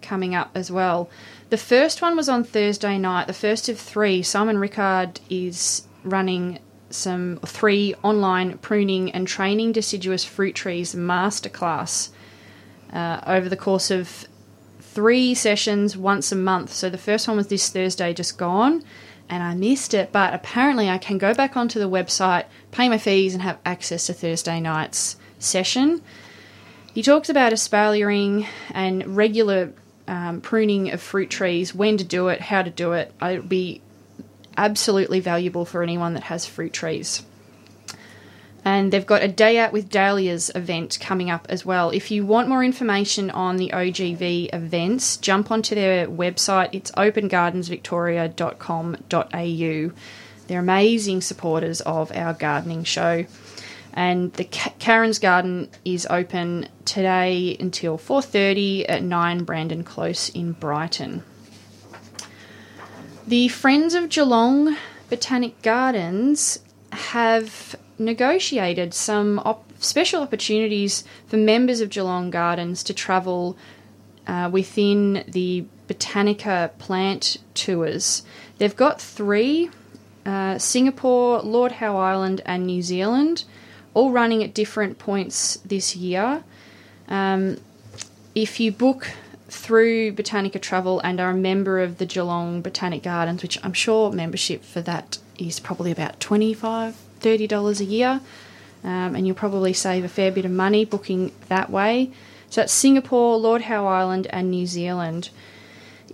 coming 0.00 0.34
up 0.34 0.50
as 0.54 0.70
well. 0.70 1.10
The 1.50 1.56
first 1.56 2.02
one 2.02 2.16
was 2.16 2.28
on 2.28 2.44
Thursday 2.44 2.98
night, 2.98 3.26
the 3.26 3.32
first 3.32 3.68
of 3.68 3.78
three. 3.78 4.22
Simon 4.22 4.58
Rickard 4.58 5.20
is 5.28 5.86
running 6.04 6.60
some 6.90 7.40
three 7.44 7.94
online 8.02 8.58
pruning 8.58 9.10
and 9.12 9.26
training 9.26 9.72
deciduous 9.72 10.24
fruit 10.24 10.54
trees 10.54 10.94
masterclass 10.94 12.10
uh, 12.92 13.20
over 13.26 13.48
the 13.48 13.56
course 13.56 13.90
of 13.90 14.26
three 14.80 15.34
sessions 15.34 15.96
once 15.96 16.32
a 16.32 16.36
month. 16.36 16.72
So 16.72 16.88
the 16.88 16.98
first 16.98 17.28
one 17.28 17.36
was 17.36 17.48
this 17.48 17.68
Thursday, 17.70 18.14
just 18.14 18.38
gone, 18.38 18.82
and 19.28 19.42
I 19.42 19.54
missed 19.54 19.94
it. 19.94 20.12
But 20.12 20.34
apparently, 20.34 20.88
I 20.88 20.98
can 20.98 21.18
go 21.18 21.34
back 21.34 21.56
onto 21.56 21.78
the 21.78 21.88
website, 21.88 22.44
pay 22.70 22.88
my 22.88 22.98
fees, 22.98 23.34
and 23.34 23.42
have 23.42 23.58
access 23.64 24.06
to 24.06 24.12
Thursday 24.12 24.60
night's 24.60 25.16
session. 25.38 26.02
He 26.94 27.02
talks 27.02 27.28
about 27.28 27.52
espaliering 27.52 28.46
and 28.72 29.16
regular 29.16 29.72
um, 30.08 30.40
pruning 30.40 30.90
of 30.92 31.00
fruit 31.00 31.30
trees, 31.30 31.74
when 31.74 31.96
to 31.98 32.04
do 32.04 32.28
it, 32.28 32.40
how 32.40 32.62
to 32.62 32.70
do 32.70 32.92
it. 32.92 33.12
It 33.20 33.40
would 33.40 33.48
be 33.48 33.82
absolutely 34.56 35.20
valuable 35.20 35.64
for 35.64 35.82
anyone 35.82 36.14
that 36.14 36.24
has 36.24 36.46
fruit 36.46 36.72
trees. 36.72 37.22
And 38.64 38.92
they've 38.92 39.06
got 39.06 39.22
a 39.22 39.28
Day 39.28 39.58
Out 39.58 39.72
with 39.72 39.88
Dahlias 39.88 40.50
event 40.54 40.98
coming 41.00 41.30
up 41.30 41.46
as 41.48 41.64
well. 41.64 41.88
If 41.90 42.10
you 42.10 42.26
want 42.26 42.48
more 42.48 42.64
information 42.64 43.30
on 43.30 43.56
the 43.56 43.70
OGV 43.70 44.52
events, 44.52 45.16
jump 45.16 45.50
onto 45.50 45.74
their 45.74 46.06
website. 46.06 46.68
It's 46.72 46.90
opengardensvictoria.com.au. 46.92 49.92
They're 50.48 50.60
amazing 50.60 51.20
supporters 51.20 51.80
of 51.82 52.10
our 52.14 52.34
gardening 52.34 52.84
show. 52.84 53.26
And 53.94 54.32
the 54.34 54.44
Karen's 54.44 55.18
Garden 55.18 55.70
is 55.84 56.06
open 56.08 56.68
today 56.84 57.56
until 57.58 57.98
4:30 57.98 58.84
at 58.88 59.02
9 59.02 59.44
Brandon 59.44 59.82
Close 59.82 60.28
in 60.28 60.52
Brighton. 60.52 61.24
The 63.26 63.48
Friends 63.48 63.94
of 63.94 64.08
Geelong 64.08 64.76
Botanic 65.10 65.60
Gardens 65.62 66.60
have 66.92 67.74
negotiated 67.98 68.94
some 68.94 69.38
op- 69.40 69.70
special 69.78 70.22
opportunities 70.22 71.04
for 71.26 71.36
members 71.36 71.80
of 71.80 71.90
Geelong 71.90 72.30
Gardens 72.30 72.82
to 72.84 72.94
travel 72.94 73.56
uh, 74.26 74.48
within 74.52 75.24
the 75.26 75.64
Botanica 75.88 76.76
plant 76.78 77.38
tours. 77.54 78.22
They've 78.58 78.76
got 78.76 79.00
three 79.00 79.70
uh, 80.26 80.58
Singapore, 80.58 81.40
Lord 81.40 81.72
Howe 81.72 81.96
Island, 81.96 82.42
and 82.44 82.66
New 82.66 82.82
Zealand, 82.82 83.44
all 83.94 84.10
running 84.10 84.44
at 84.44 84.52
different 84.52 84.98
points 84.98 85.56
this 85.64 85.96
year. 85.96 86.44
Um, 87.08 87.58
if 88.34 88.60
you 88.60 88.70
book 88.70 89.10
through 89.48 90.12
Botanica 90.12 90.60
Travel 90.60 91.00
and 91.00 91.20
are 91.20 91.30
a 91.30 91.34
member 91.34 91.80
of 91.80 91.96
the 91.96 92.04
Geelong 92.04 92.60
Botanic 92.60 93.02
Gardens, 93.02 93.42
which 93.42 93.58
I'm 93.64 93.72
sure 93.72 94.12
membership 94.12 94.62
for 94.62 94.82
that 94.82 95.18
is 95.38 95.58
probably 95.58 95.90
about 95.90 96.20
$25, 96.20 96.94
$30 97.20 97.80
a 97.80 97.84
year, 97.84 98.20
um, 98.84 99.14
and 99.14 99.26
you'll 99.26 99.36
probably 99.36 99.72
save 99.72 100.04
a 100.04 100.08
fair 100.08 100.30
bit 100.30 100.44
of 100.44 100.50
money 100.50 100.84
booking 100.84 101.32
that 101.48 101.70
way. 101.70 102.10
So 102.50 102.60
that's 102.62 102.72
Singapore, 102.72 103.36
Lord 103.36 103.62
Howe 103.62 103.86
Island, 103.86 104.26
and 104.30 104.50
New 104.50 104.66
Zealand. 104.66 105.30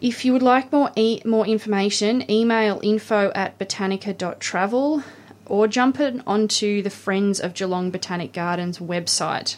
If 0.01 0.25
you 0.25 0.33
would 0.33 0.43
like 0.43 0.73
more 0.73 0.91
e- 0.97 1.23
more 1.25 1.47
information, 1.47 2.29
email 2.31 2.81
info 2.83 3.31
at 3.35 3.59
botanica.travel 3.59 5.03
or 5.47 5.69
jump 5.69 6.01
it 6.01 6.21
onto 6.27 6.83
the 6.83 6.91
Friends 6.91 7.41
of 7.41 7.55
Geelong 7.55 7.91
Botanic 7.91 8.33
Gardens 8.33 8.79
website. 8.79 9.57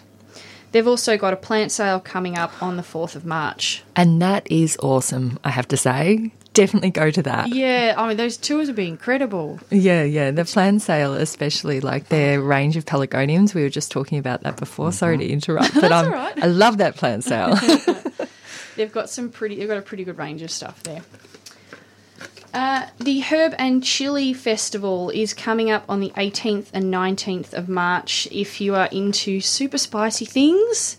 They've 0.73 0.87
also 0.87 1.17
got 1.17 1.33
a 1.33 1.37
plant 1.37 1.73
sale 1.73 2.00
coming 2.00 2.37
up 2.37 2.62
on 2.62 2.76
the 2.76 2.83
4th 2.83 3.15
of 3.17 3.25
March. 3.25 3.83
And 3.95 4.21
that 4.21 4.50
is 4.50 4.76
awesome, 4.83 5.38
I 5.43 5.50
have 5.50 5.69
to 5.69 5.76
say. 5.76 6.33
Definitely 6.56 6.90
go 6.90 7.10
to 7.10 7.22
that. 7.25 7.54
Yeah, 7.54 7.94
I 7.98 8.08
mean, 8.08 8.16
those 8.16 8.38
tours 8.38 8.68
would 8.68 8.76
be 8.76 8.88
incredible. 8.88 9.60
Yeah, 9.70 10.04
yeah. 10.04 10.30
The 10.30 10.46
plant 10.46 10.80
sale, 10.80 11.12
especially 11.12 11.80
like 11.80 12.08
their 12.08 12.40
range 12.40 12.78
of 12.78 12.86
pelargoniums. 12.86 13.54
We 13.54 13.62
were 13.62 13.68
just 13.68 13.92
talking 13.92 14.16
about 14.18 14.42
that 14.42 14.56
before. 14.56 14.90
Sorry 14.90 15.18
to 15.18 15.26
interrupt, 15.26 15.75
but 15.80 15.92
I'm, 15.92 16.06
all 16.06 16.12
right. 16.12 16.42
I 16.42 16.46
love 16.46 16.78
that 16.78 16.96
plant 16.96 17.25
sale. 17.25 17.54
They've 18.76 18.90
got 18.90 19.10
some 19.10 19.28
pretty. 19.28 19.56
They've 19.56 19.68
got 19.68 19.76
a 19.76 19.82
pretty 19.82 20.04
good 20.04 20.16
range 20.16 20.40
of 20.40 20.50
stuff 20.50 20.82
there. 20.82 21.02
Uh, 22.54 22.86
the 22.98 23.20
Herb 23.20 23.54
and 23.58 23.84
Chili 23.84 24.32
Festival 24.32 25.10
is 25.10 25.34
coming 25.34 25.70
up 25.70 25.84
on 25.90 26.00
the 26.00 26.08
18th 26.16 26.68
and 26.72 26.84
19th 26.84 27.52
of 27.52 27.68
March. 27.68 28.26
If 28.32 28.62
you 28.62 28.75
are 28.75 28.88
into 28.90 29.42
super 29.42 29.76
spicy 29.76 30.25
things, 30.25 30.96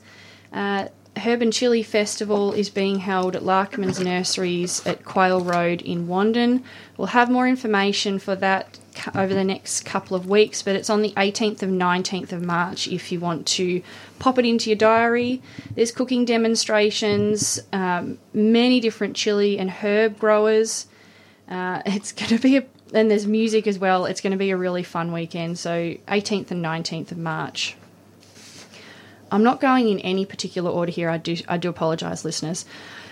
uh, 0.54 0.90
Herb 1.18 1.42
and 1.42 1.54
Chili 1.54 1.84
Festival 1.84 2.54
is 2.54 2.70
being 2.70 3.00
held 3.00 3.36
at 3.36 3.44
Larkman's 3.44 4.00
Nurseries 4.00 4.86
at 4.86 5.06
Quail 5.06 5.42
Road 5.42 5.82
in 5.82 6.08
Wandin. 6.08 6.64
We'll 6.98 7.08
have 7.08 7.30
more 7.30 7.48
information 7.48 8.20
for 8.20 8.36
that 8.36 8.80
over 9.16 9.34
the 9.34 9.44
next 9.44 9.86
couple 9.86 10.16
of 10.16 10.28
weeks, 10.28 10.62
but 10.62 10.76
it's 10.76 10.90
on 10.90 11.02
the 11.02 11.12
18th 11.12 11.62
and 11.62 11.80
19th 11.80 12.32
of 12.32 12.42
March 12.42 12.88
if 12.88 13.12
you 13.12 13.20
want 13.20 13.46
to 13.48 13.82
pop 14.20 14.40
it 14.40 14.46
into 14.46 14.70
your 14.70 14.78
diary. 14.78 15.42
There's 15.76 15.92
cooking 15.92 16.26
demonstrations, 16.26 17.60
um, 17.72 18.18
many 18.34 18.80
different 18.80 19.16
chili 19.16 19.58
and 19.58 19.70
herb 19.70 20.20
growers. 20.20 20.88
Uh, 21.50 21.82
it's 21.86 22.12
going 22.14 22.30
to 22.30 22.40
be 22.40 22.58
a, 22.58 22.66
and 22.94 23.12
there's 23.12 23.28
music 23.28 23.68
as 23.68 23.78
well. 23.78 24.06
It's 24.06 24.22
going 24.22 24.32
to 24.32 24.38
be 24.38 24.52
a 24.52 24.58
really 24.58 24.84
fun 24.84 25.12
weekend. 25.12 25.60
So 25.60 25.96
18th 26.08 26.52
and 26.52 26.64
19th 26.64 27.12
of 27.12 27.18
March. 27.18 27.76
I'm 29.32 29.44
not 29.44 29.60
going 29.60 29.90
in 29.90 30.00
any 30.00 30.26
particular 30.26 30.70
order 30.70 30.92
here. 30.92 31.10
I 31.10 31.18
do 31.18 31.38
I 31.48 31.58
do 31.58 31.70
apologise, 31.70 32.24
listeners. 32.24 32.66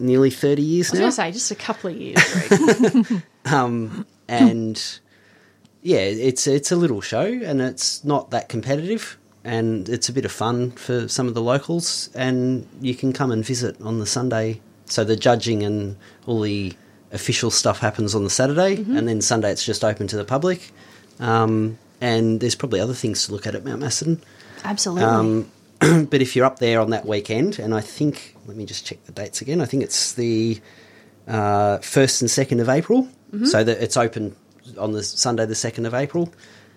nearly 0.00 0.30
30 0.30 0.62
years 0.62 0.88
I 0.88 0.90
was 0.90 0.94
now. 0.94 1.00
going 1.00 1.10
to 1.10 1.16
say 1.16 1.32
just 1.32 1.50
a 1.50 1.54
couple 1.54 1.90
of 1.90 1.96
years. 1.96 2.22
Greg. 2.48 3.22
Um, 3.46 4.04
and 4.28 4.82
yeah, 5.82 5.98
it's 6.00 6.48
it's 6.48 6.72
a 6.72 6.76
little 6.76 7.00
show, 7.00 7.22
and 7.24 7.60
it's 7.62 8.02
not 8.04 8.30
that 8.32 8.48
competitive, 8.48 9.16
and 9.44 9.88
it's 9.88 10.08
a 10.08 10.12
bit 10.12 10.24
of 10.24 10.32
fun 10.32 10.72
for 10.72 11.06
some 11.06 11.28
of 11.28 11.34
the 11.34 11.40
locals, 11.40 12.10
and 12.16 12.66
you 12.80 12.96
can 12.96 13.12
come 13.12 13.30
and 13.30 13.44
visit 13.44 13.80
on 13.80 14.00
the 14.00 14.06
Sunday. 14.06 14.60
So 14.86 15.04
the 15.04 15.14
judging 15.14 15.62
and 15.62 15.96
all 16.26 16.40
the 16.40 16.72
official 17.12 17.52
stuff 17.52 17.78
happens 17.78 18.16
on 18.16 18.24
the 18.24 18.30
Saturday, 18.30 18.76
and 18.78 19.06
then 19.06 19.20
Sunday 19.20 19.52
it's 19.52 19.64
just 19.64 19.84
open 19.84 20.08
to 20.08 20.16
the 20.16 20.24
public. 20.24 20.72
Um, 21.20 21.78
and 22.00 22.40
there's 22.40 22.54
probably 22.54 22.80
other 22.80 22.94
things 22.94 23.26
to 23.26 23.32
look 23.32 23.46
at 23.46 23.54
at 23.54 23.64
Mount 23.64 23.80
Macedon. 23.80 24.22
Absolutely. 24.64 25.04
Um, 25.04 25.50
but 26.06 26.22
if 26.22 26.34
you're 26.34 26.46
up 26.46 26.58
there 26.58 26.80
on 26.80 26.90
that 26.90 27.06
weekend, 27.06 27.58
and 27.58 27.74
I 27.74 27.80
think, 27.80 28.34
let 28.46 28.56
me 28.56 28.64
just 28.64 28.86
check 28.86 29.04
the 29.04 29.12
dates 29.12 29.40
again. 29.40 29.60
I 29.60 29.66
think 29.66 29.82
it's 29.82 30.14
the 30.14 30.60
uh, 31.28 31.78
first 31.78 32.22
and 32.22 32.30
second 32.30 32.60
of 32.60 32.68
April, 32.68 33.08
so 33.44 33.62
that 33.62 33.82
it's 33.82 33.96
open 33.96 34.34
on 34.78 34.92
the 34.92 35.02
Sunday, 35.02 35.44
the 35.46 35.54
second 35.54 35.86
of 35.86 35.94
April. 35.94 36.32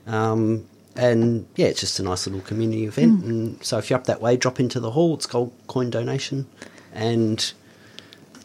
Um, 0.07 0.67
and 0.95 1.47
yeah, 1.55 1.67
it's 1.67 1.79
just 1.79 1.99
a 1.99 2.03
nice 2.03 2.27
little 2.27 2.41
community 2.41 2.85
event. 2.85 3.23
And 3.23 3.63
so 3.63 3.77
if 3.77 3.89
you're 3.89 3.97
up 3.97 4.05
that 4.05 4.21
way, 4.21 4.35
drop 4.35 4.59
into 4.59 4.79
the 4.79 4.91
hall. 4.91 5.13
It's 5.13 5.25
called 5.25 5.53
coin 5.67 5.89
donation, 5.89 6.47
and 6.93 7.53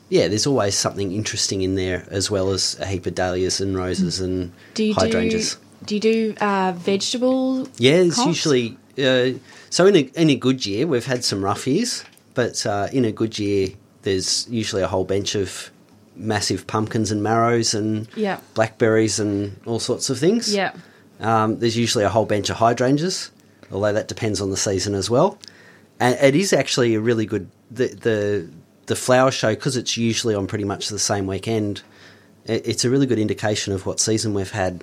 yeah, 0.09 0.29
there's 0.29 0.47
always 0.47 0.77
something 0.77 1.13
interesting 1.13 1.63
in 1.63 1.75
there, 1.75 2.07
as 2.11 2.31
well 2.31 2.51
as 2.51 2.79
a 2.79 2.87
heap 2.87 3.07
of 3.07 3.15
dahlias 3.15 3.61
and 3.61 3.77
roses 3.77 4.21
and 4.21 4.53
do 4.75 4.93
hydrangeas. 4.93 5.57
do, 5.57 5.61
do 5.87 5.95
you 5.95 6.01
do 6.01 6.35
uh, 6.41 6.73
vegetable? 6.77 7.69
Yeah, 7.79 7.95
it's 7.97 8.17
comps? 8.17 8.27
usually 8.45 8.77
uh, 8.99 9.39
so 9.71 9.87
in 9.87 9.97
a 9.97 10.01
in 10.15 10.31
a 10.31 10.37
good 10.37 10.65
year 10.67 10.87
we've 10.87 11.07
had 11.07 11.25
some 11.25 11.45
rough 11.45 11.67
years, 11.67 12.05
but 12.35 12.65
uh, 12.67 12.89
in 12.93 13.05
a 13.05 13.13
good 13.13 13.39
year 13.39 13.69
there's 14.03 14.47
usually 14.51 14.83
a 14.83 14.89
whole 14.89 15.05
bench 15.05 15.35
of 15.35 15.71
massive 16.17 16.67
pumpkins 16.67 17.11
and 17.11 17.23
marrows 17.23 17.75
and 17.75 18.07
Yeah. 18.15 18.39
blackberries 18.55 19.19
and 19.19 19.57
all 19.67 19.81
sorts 19.81 20.11
of 20.11 20.19
things. 20.19 20.55
Yeah. 20.55 20.73
Um, 21.21 21.59
there's 21.59 21.77
usually 21.77 22.05
a 22.05 22.09
whole 22.09 22.27
bunch 22.27 22.51
of 22.51 22.57
hydrangeas, 22.57 23.31
although 23.73 23.93
that 23.93 24.09
depends 24.09 24.41
on 24.41 24.51
the 24.51 24.57
season 24.57 24.95
as 24.95 25.09
well. 25.11 25.39
And 26.01 26.17
it 26.21 26.35
is 26.37 26.53
actually 26.53 26.95
a 26.95 27.01
really 27.01 27.27
good 27.27 27.49
the 27.71 27.87
the 27.89 28.49
the 28.87 28.97
flower 28.97 29.31
show 29.31 29.55
because 29.55 29.77
it's 29.77 29.97
usually 29.97 30.35
on 30.35 30.47
pretty 30.47 30.65
much 30.65 30.89
the 30.89 30.99
same 30.99 31.27
weekend. 31.27 31.83
It- 32.47 32.63
It's 32.67 32.85
a 32.85 32.91
really 32.91 33.07
good 33.07 33.19
indication 33.19 33.73
of 33.73 33.87
what 33.87 34.01
season 34.01 34.35
we've 34.35 34.51
had 34.51 34.83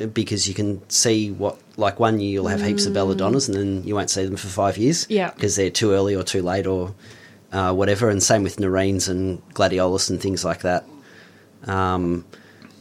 uh, 0.00 0.06
because 0.06 0.48
you 0.48 0.54
can 0.54 0.80
see 0.88 1.30
what 1.30 1.56
like 1.76 1.98
one 2.00 2.20
year 2.20 2.30
you'll 2.32 2.48
have 2.48 2.62
heaps 2.62 2.86
of 2.86 2.92
belladonnas 2.94 3.48
and 3.48 3.56
then 3.56 3.82
you 3.84 3.94
won't 3.94 4.10
see 4.10 4.24
them 4.24 4.36
for 4.36 4.48
five 4.48 4.76
years 4.78 5.06
Yeah. 5.08 5.30
because 5.34 5.56
they're 5.56 5.70
too 5.70 5.92
early 5.92 6.14
or 6.14 6.22
too 6.22 6.42
late 6.42 6.66
or 6.66 6.94
uh, 7.52 7.72
whatever. 7.74 8.08
And 8.10 8.22
same 8.22 8.42
with 8.42 8.56
nerines 8.56 9.08
and 9.08 9.40
gladiolus 9.54 10.08
and 10.10 10.20
things 10.20 10.44
like 10.44 10.62
that. 10.62 10.84
Um, 11.66 12.24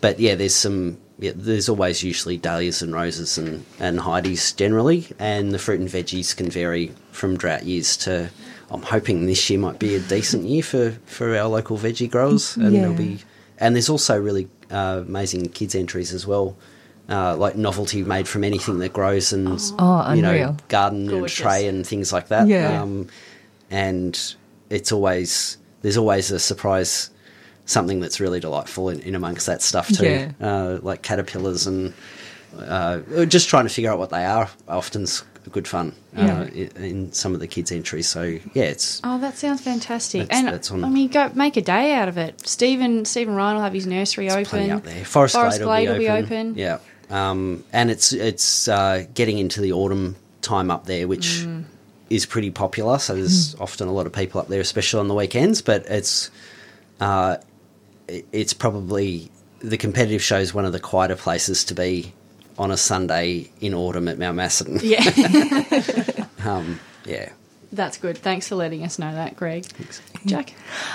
but 0.01 0.19
yeah, 0.19 0.35
there's 0.35 0.55
some. 0.55 0.97
Yeah, 1.19 1.33
there's 1.35 1.69
always 1.69 2.01
usually 2.01 2.37
dahlias 2.37 2.81
and 2.81 2.93
roses 2.93 3.37
and 3.37 3.63
and 3.79 3.99
hydies 3.99 4.55
generally, 4.55 5.07
and 5.19 5.51
the 5.53 5.59
fruit 5.59 5.79
and 5.79 5.87
veggies 5.89 6.35
can 6.35 6.49
vary 6.49 6.91
from 7.11 7.37
drought 7.37 7.63
years 7.63 7.95
to. 7.97 8.31
I'm 8.71 8.81
hoping 8.81 9.25
this 9.27 9.47
year 9.49 9.59
might 9.59 9.77
be 9.77 9.93
a 9.93 9.99
decent 9.99 10.45
year 10.45 10.63
for 10.63 10.91
for 11.05 11.35
our 11.37 11.47
local 11.47 11.77
veggie 11.77 12.09
growers, 12.09 12.55
and 12.57 12.73
there'll 12.75 12.95
be. 12.95 13.19
And 13.61 13.75
there's 13.75 13.89
also 13.89 14.19
really 14.19 14.49
uh, 14.69 15.03
amazing 15.07 15.49
kids 15.49 15.75
entries 15.75 16.13
as 16.13 16.27
well. 16.27 16.57
Uh, 17.09 17.35
like 17.35 17.55
novelty 17.55 18.03
made 18.03 18.27
from 18.27 18.43
anything 18.43 18.79
that 18.79 18.93
grows 18.93 19.33
and 19.33 19.59
Oh, 19.79 20.13
you 20.13 20.21
know 20.21 20.29
unreal. 20.31 20.57
garden 20.69 21.09
and 21.09 21.27
tray 21.27 21.67
and 21.67 21.85
things 21.85 22.11
like 22.13 22.27
that. 22.29 22.47
Yeah. 22.47 22.81
Um, 22.81 23.07
and 23.69 24.35
it's 24.69 24.91
always 24.91 25.57
there's 25.81 25.97
always 25.97 26.31
a 26.31 26.39
surprise 26.39 27.09
something 27.65 27.99
that's 27.99 28.19
really 28.19 28.39
delightful 28.39 28.89
in, 28.89 28.99
in 29.01 29.15
amongst 29.15 29.45
that 29.47 29.61
stuff 29.61 29.87
too 29.89 30.05
Yeah. 30.05 30.31
uh, 30.41 30.79
like 30.81 31.01
caterpillars 31.01 31.67
and 31.67 31.93
uh, 32.57 32.99
just 33.25 33.49
trying 33.49 33.65
to 33.65 33.69
figure 33.73 33.91
out 33.91 33.97
what 33.99 34.09
they 34.09 34.25
are 34.25 34.49
often's 34.67 35.23
good 35.49 35.67
fun 35.67 35.93
uh, 36.15 36.21
Yeah. 36.21 36.43
in, 36.45 36.69
in 36.83 37.13
some 37.13 37.33
of 37.33 37.39
the 37.39 37.47
kids 37.47 37.71
entries 37.71 38.07
so 38.07 38.21
yeah 38.53 38.63
it's 38.63 39.01
Oh, 39.03 39.17
that 39.19 39.37
sounds 39.37 39.61
fantastic. 39.61 40.21
That's- 40.21 40.39
and 40.39 40.47
that's 40.47 40.71
on- 40.71 40.83
I 40.85 40.89
mean, 40.89 41.09
go 41.09 41.31
make 41.33 41.57
a 41.57 41.61
day 41.61 41.93
out 41.93 42.07
of 42.07 42.17
it. 42.17 42.47
Stephen 42.47 43.05
Stephen 43.05 43.35
Ryan 43.35 43.55
will 43.55 43.63
have 43.63 43.73
his 43.73 43.87
nursery 43.87 44.29
open. 44.29 44.69
up 44.71 44.83
there 44.83 45.03
forest, 45.03 45.35
Forest 45.35 45.61
glade, 45.61 45.85
Glade 45.85 45.87
will, 45.87 45.93
will 45.93 45.99
be, 45.99 46.05
be 46.05 46.09
open. 46.11 46.47
open. 46.51 46.57
yeah 46.57 46.77
um, 47.09 47.63
and 47.73 47.89
it's 47.91 48.13
it's 48.13 48.67
uh, 48.67 49.05
getting 49.13 49.37
into 49.39 49.59
the 49.61 49.73
autumn 49.73 50.15
time 50.41 50.69
up 50.71 50.85
there 50.85 51.07
which 51.07 51.41
Mm. 51.45 51.63
is 52.09 52.25
pretty 52.25 52.51
popular 52.51 52.97
so 52.99 53.15
there's 53.15 53.55
often 53.59 53.87
a 53.87 53.91
lot 53.91 54.05
of 54.05 54.13
people 54.13 54.39
up 54.41 54.47
there 54.47 54.61
especially 54.61 54.99
on 54.99 55.07
the 55.07 55.13
weekends 55.15 55.61
but 55.61 55.85
it's 55.87 56.29
uh, 56.99 57.37
it- 58.07 58.25
it's 58.31 58.53
probably 58.53 59.29
the 59.59 59.77
competitive 59.77 60.21
show 60.23 60.37
is 60.39 60.53
one 60.53 60.65
of 60.65 60.71
the 60.73 60.79
quieter 60.79 61.15
places 61.15 61.63
to 61.65 61.73
be 61.75 62.13
on 62.61 62.69
a 62.71 62.77
Sunday 62.77 63.49
in 63.59 63.73
autumn 63.73 64.07
at 64.07 64.19
Mount 64.19 64.35
Macedon. 64.35 64.79
Yeah, 64.83 65.03
Um, 66.45 66.79
yeah. 67.05 67.29
That's 67.73 67.97
good. 67.97 68.17
Thanks 68.17 68.49
for 68.49 68.55
letting 68.55 68.83
us 68.83 68.99
know 68.99 69.13
that, 69.13 69.37
Greg. 69.37 69.65
Jac. 70.25 70.53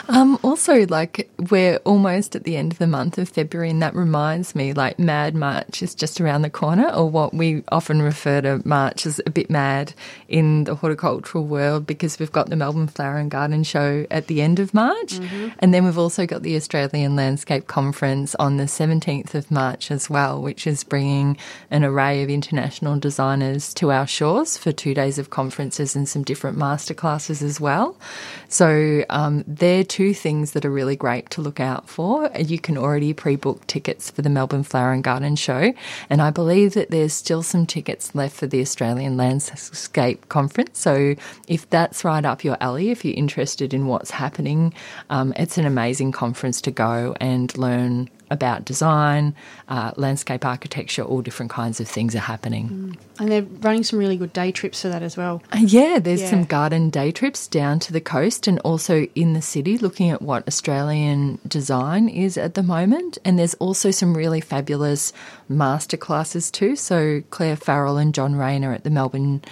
Um, 0.09 0.39
also, 0.43 0.87
like 0.87 1.29
we're 1.51 1.79
almost 1.79 2.37
at 2.37 2.45
the 2.45 2.57
end 2.57 2.73
of 2.73 2.79
the 2.79 2.87
month 2.87 3.17
of 3.17 3.31
February, 3.31 3.71
and 3.71 3.81
that 3.83 3.95
reminds 3.95 4.55
me, 4.55 4.75
like 4.75 4.99
Mad 4.99 5.35
March 5.35 5.83
is 5.83 5.95
just 5.95 6.21
around 6.21 6.43
the 6.43 6.51
corner, 6.51 6.89
or 6.91 7.09
what 7.09 7.33
we 7.33 7.65
often 7.73 8.03
refer 8.03 8.43
to 8.43 8.61
March 8.69 9.07
as 9.07 9.21
a 9.25 9.31
bit 9.31 9.49
mad 9.49 9.95
in 10.29 10.65
the 10.65 10.75
horticultural 10.75 11.45
world, 11.45 11.87
because 11.87 12.19
we've 12.19 12.31
got 12.31 12.51
the 12.51 12.57
Melbourne 12.57 12.89
Flower 12.89 13.17
and 13.17 13.31
Garden 13.31 13.65
Show 13.65 14.07
at 14.11 14.27
the 14.27 14.43
end 14.43 14.61
of 14.61 14.75
March, 14.75 15.15
and 15.59 15.73
then 15.73 15.85
we've 15.85 15.99
also 15.99 16.27
got 16.27 16.43
the 16.43 16.57
Australian 16.57 17.17
Landscape 17.17 17.67
Conference 17.67 18.35
on 18.35 18.59
the 18.59 18.69
seventeenth 18.69 19.35
of 19.35 19.51
March 19.51 19.91
as 19.91 20.11
well, 20.11 20.43
which 20.43 20.67
is 20.67 20.85
bringing 20.85 21.39
an 21.71 21.85
array 21.85 22.23
of 22.23 22.29
international 22.29 22.99
designers 22.99 23.73
to 23.75 23.91
our 23.91 24.07
shores 24.07 24.59
for 24.59 24.73
two 24.73 24.93
days 24.93 25.19
of 25.19 25.31
conferences 25.31 25.97
and 25.97 26.09
some 26.09 26.23
different 26.23 26.59
masterclasses 26.67 27.43
as 27.43 27.61
well. 27.61 27.97
So 28.49 29.05
um, 29.11 29.45
they're 29.47 29.85
two 29.85 30.13
things 30.15 30.53
that 30.53 30.65
are 30.65 30.71
really 30.71 30.97
great 30.97 31.31
to 31.31 31.41
look 31.41 31.61
out 31.61 31.89
for. 31.89 32.31
You 32.39 32.59
can 32.59 32.77
already 32.77 33.13
pre 33.13 33.37
book 33.37 33.67
tickets 33.67 34.11
for 34.11 34.23
the 34.23 34.31
Melbourne 34.31 34.63
Flower 34.63 34.93
and 34.93 35.05
Garden 35.05 35.37
Show. 35.37 35.73
And 36.11 36.23
I 36.23 36.31
believe 36.31 36.75
that 36.75 36.91
there's 36.91 37.13
still 37.13 37.43
some 37.43 37.67
tickets 37.67 38.15
left 38.15 38.37
for 38.37 38.47
the 38.47 38.61
Australian 38.61 39.17
Landscape 39.17 40.29
Conference. 40.29 40.79
So 40.79 41.15
if 41.49 41.69
that's 41.71 42.05
right 42.05 42.25
up 42.25 42.45
your 42.45 42.57
alley, 42.61 42.91
if 42.91 43.05
you're 43.05 43.15
interested 43.15 43.73
in 43.73 43.87
what's 43.87 44.11
happening, 44.11 44.75
um, 45.11 45.33
it's 45.37 45.59
an 45.59 45.67
amazing 45.67 46.13
conference 46.13 46.61
to 46.63 46.71
go 46.71 47.15
and 47.21 47.57
learn 47.57 48.11
about 48.31 48.65
design, 48.65 49.35
uh, 49.69 49.93
landscape 49.97 50.45
architecture, 50.45 51.03
all 51.03 51.23
different 51.23 51.51
kinds 51.51 51.81
of 51.81 51.89
things 51.89 52.15
are 52.15 52.21
happening. 52.21 52.97
And 53.19 53.31
they're 53.31 53.43
running 53.43 53.85
some 53.85 53.99
really 53.99 54.17
good 54.17 54.33
day 54.33 54.51
trips 54.53 54.83
for 54.83 54.89
that 54.89 55.03
as 55.03 55.17
well. 55.17 55.43
Uh, 55.53 55.59
Yeah, 55.61 55.99
there's 55.99 56.23
Yeah. 56.23 56.31
some 56.31 56.45
garden 56.45 56.91
day 56.91 57.11
trips 57.13 57.47
down 57.47 57.79
to 57.81 57.93
the 57.93 58.01
coast 58.01 58.47
and 58.47 58.59
also 58.61 59.07
in 59.15 59.33
the 59.33 59.43
city 59.43 59.79
looking 59.79 60.11
at 60.11 60.23
what 60.23 60.47
Australian 60.49 61.39
design 61.47 62.09
is 62.09 62.37
at 62.37 62.55
the 62.55 62.63
moment. 62.63 63.19
And 63.25 63.39
there's 63.39 63.55
also 63.55 63.91
some 63.91 64.17
really 64.17 64.41
fabulous 64.41 65.13
masterclasses 65.51 66.51
too. 66.51 66.77
So 66.77 67.23
Claire 67.31 67.57
Farrell 67.57 67.97
and 67.97 68.15
John 68.15 68.35
Rayner 68.37 68.73
at 68.73 68.85
the 68.85 68.91
Melbourne 68.91 69.43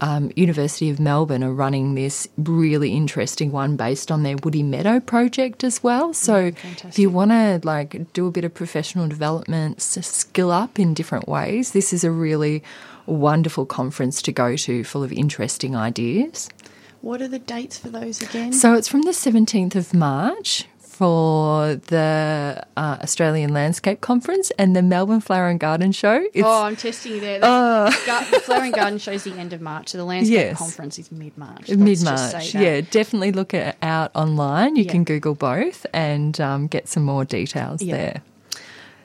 um, 0.00 0.30
University 0.36 0.90
of 0.90 0.98
Melbourne 0.98 1.44
are 1.44 1.52
running 1.52 1.94
this 1.94 2.28
really 2.36 2.92
interesting 2.92 3.52
one 3.52 3.76
based 3.76 4.10
on 4.10 4.22
their 4.22 4.36
Woody 4.36 4.62
Meadow 4.62 5.00
project 5.00 5.64
as 5.64 5.82
well. 5.82 6.12
So 6.12 6.52
if 6.84 6.98
you 6.98 7.10
want 7.10 7.30
to 7.30 7.60
like 7.62 8.12
do 8.12 8.26
a 8.26 8.30
bit 8.30 8.44
of 8.44 8.54
professional 8.54 9.08
development, 9.08 9.80
skill 9.80 10.50
up 10.50 10.78
in 10.78 10.94
different 10.94 11.28
ways, 11.28 11.72
this 11.72 11.92
is 11.92 12.04
a 12.04 12.10
really 12.10 12.62
wonderful 13.06 13.66
conference 13.66 14.20
to 14.22 14.32
go 14.32 14.56
to, 14.56 14.84
full 14.84 15.02
of 15.02 15.12
interesting 15.12 15.76
ideas. 15.76 16.48
What 17.00 17.20
are 17.20 17.28
the 17.28 17.38
dates 17.38 17.78
for 17.78 17.90
those 17.90 18.22
again? 18.22 18.52
So 18.52 18.74
it's 18.74 18.88
from 18.88 19.02
the 19.02 19.10
17th 19.10 19.74
of 19.74 19.92
March 19.92 20.66
for 20.94 21.74
the 21.74 22.64
uh, 22.76 22.98
Australian 23.02 23.52
Landscape 23.52 24.00
Conference 24.00 24.52
and 24.58 24.76
the 24.76 24.82
Melbourne 24.82 25.20
Flower 25.20 25.48
and 25.48 25.58
Garden 25.58 25.90
Show. 25.90 26.24
It's, 26.32 26.46
oh, 26.46 26.62
I'm 26.62 26.76
testing 26.76 27.12
you 27.14 27.20
there. 27.20 27.40
The, 27.40 27.46
gar- 28.06 28.24
the 28.30 28.40
Flower 28.40 28.62
and 28.62 28.72
Garden 28.72 28.98
show's 28.98 29.24
the 29.24 29.32
end 29.32 29.52
of 29.52 29.60
March, 29.60 29.88
so 29.88 29.98
the 29.98 30.04
Landscape 30.04 30.32
Yes. 30.34 30.58
Conference 30.58 30.98
is 30.98 31.10
mid 31.10 31.36
March. 31.36 31.68
Mid 31.68 32.02
March, 32.04 32.54
yeah. 32.54 32.80
Definitely 32.80 33.32
look 33.32 33.52
it 33.54 33.76
out 33.82 34.12
online. 34.14 34.76
You 34.76 34.84
Yeah. 34.84 34.92
can 34.92 35.04
Google 35.04 35.34
both 35.34 35.84
and 35.92 36.40
um, 36.40 36.68
get 36.68 36.86
some 36.88 37.02
more 37.02 37.24
details 37.24 37.82
Yeah. 37.82 37.96
there. 37.96 38.22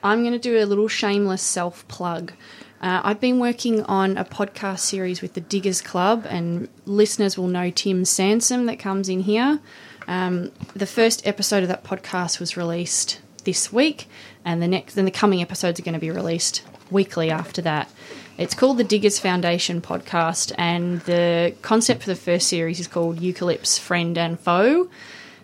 I'm 0.04 0.20
going 0.22 0.32
to 0.32 0.38
do 0.38 0.56
a 0.58 0.64
little 0.66 0.88
shameless 0.88 1.42
self 1.42 1.86
plug. 1.88 2.32
Uh, 2.80 3.00
I've 3.04 3.20
been 3.20 3.38
working 3.40 3.82
on 3.82 4.16
a 4.16 4.24
podcast 4.24 4.78
series 4.78 5.20
with 5.20 5.34
the 5.34 5.40
Diggers 5.42 5.82
Club, 5.82 6.24
and 6.28 6.68
listeners 6.86 7.36
will 7.36 7.48
know 7.48 7.70
Tim 7.70 8.04
Sansom 8.06 8.64
that 8.66 8.78
comes 8.78 9.08
in 9.10 9.20
here. 9.20 9.60
Um, 10.10 10.50
the 10.74 10.86
first 10.86 11.24
episode 11.24 11.62
of 11.62 11.68
that 11.68 11.84
podcast 11.84 12.40
was 12.40 12.56
released 12.56 13.20
this 13.44 13.72
week, 13.72 14.08
and 14.44 14.60
the 14.60 14.66
next, 14.66 14.96
and 14.96 15.06
the 15.06 15.12
coming 15.12 15.40
episodes 15.40 15.78
are 15.78 15.84
going 15.84 15.94
to 15.94 16.00
be 16.00 16.10
released 16.10 16.64
weekly 16.90 17.30
after 17.30 17.62
that. 17.62 17.88
It's 18.36 18.52
called 18.52 18.78
the 18.78 18.84
Diggers 18.84 19.20
Foundation 19.20 19.80
podcast, 19.80 20.50
and 20.58 21.00
the 21.02 21.54
concept 21.62 22.02
for 22.02 22.10
the 22.10 22.16
first 22.16 22.48
series 22.48 22.80
is 22.80 22.88
called 22.88 23.20
Eucalypts 23.20 23.78
Friend 23.78 24.18
and 24.18 24.38
Foe. 24.40 24.90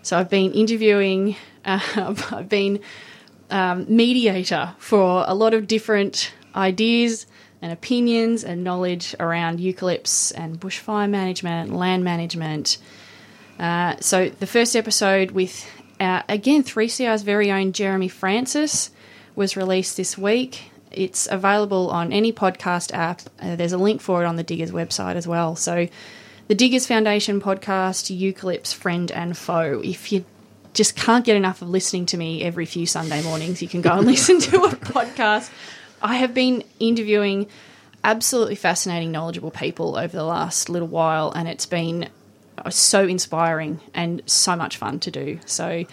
So 0.03 0.19
I've 0.19 0.31
been 0.31 0.51
interviewing, 0.51 1.37
uh, 1.65 1.79
I've 2.33 2.49
been 2.49 2.81
um, 3.51 3.87
mediator 3.89 4.75
for 4.79 5.25
a 5.29 5.35
lot 5.35 5.55
of 5.55 5.69
different 5.69 6.33
ideas 6.57 7.27
and 7.63 7.71
opinions 7.73 8.43
and 8.43 8.65
knowledge 8.65 9.15
around 9.21 9.61
eucalypts 9.61 10.33
and 10.37 10.59
bushfire 10.59 11.09
management, 11.09 11.73
land 11.73 12.03
management. 12.03 12.79
Uh, 13.59 13.97
so 14.01 14.29
the 14.29 14.47
first 14.47 14.77
episode 14.77 15.31
with, 15.31 15.69
uh, 15.99 16.23
again, 16.29 16.63
3CR's 16.63 17.23
very 17.23 17.51
own 17.51 17.73
Jeremy 17.73 18.09
Francis 18.09 18.91
was 19.35 19.57
released 19.57 19.97
this 19.97 20.17
week. 20.17 20.71
It's 20.91 21.29
available 21.31 21.91
on 21.91 22.13
any 22.13 22.33
podcast 22.33 22.93
app. 22.93 23.23
Uh, 23.41 23.57
there's 23.57 23.73
a 23.73 23.79
link 23.79 24.01
for 24.01 24.23
it 24.23 24.27
on 24.27 24.37
the 24.37 24.43
Diggers 24.43 24.71
website 24.71 25.17
as 25.17 25.27
well. 25.27 25.57
So 25.57 25.89
the 26.49 26.55
Diggers 26.55 26.87
Foundation 26.87 27.41
podcast, 27.41 28.17
Eucalypts 28.17 28.73
Friend 28.73 29.11
and 29.11 29.37
Foe. 29.37 29.81
If 29.85 30.13
you 30.13 30.25
just 30.75 30.95
can't 30.95 31.25
get 31.25 31.37
enough 31.37 31.63
of 31.63 31.69
listening 31.69 32.07
to 32.07 32.17
me 32.17 32.43
every 32.43 32.67
few 32.67 32.87
Sunday 32.87 33.23
mornings, 33.23 33.63
you 33.63 33.69
can 33.69 33.81
go 33.81 33.93
and 33.93 34.07
listen 34.07 34.39
to 34.41 34.65
a 34.65 34.69
podcast. 34.71 35.51
I 36.03 36.17
have 36.17 36.35
been 36.35 36.63
interviewing 36.79 37.49
absolutely 38.05 38.55
fascinating, 38.55 39.11
knowledgeable 39.11 39.51
people 39.51 39.97
over 39.97 40.17
the 40.17 40.25
last 40.25 40.69
little 40.69 40.89
while, 40.89 41.33
and 41.33 41.49
it's 41.49 41.67
been 41.67 42.09
so 42.71 43.07
inspiring 43.07 43.81
and 43.95 44.23
so 44.27 44.57
much 44.57 44.77
fun 44.77 45.01
to 45.01 45.11
do. 45.11 45.39
So, 45.47 45.85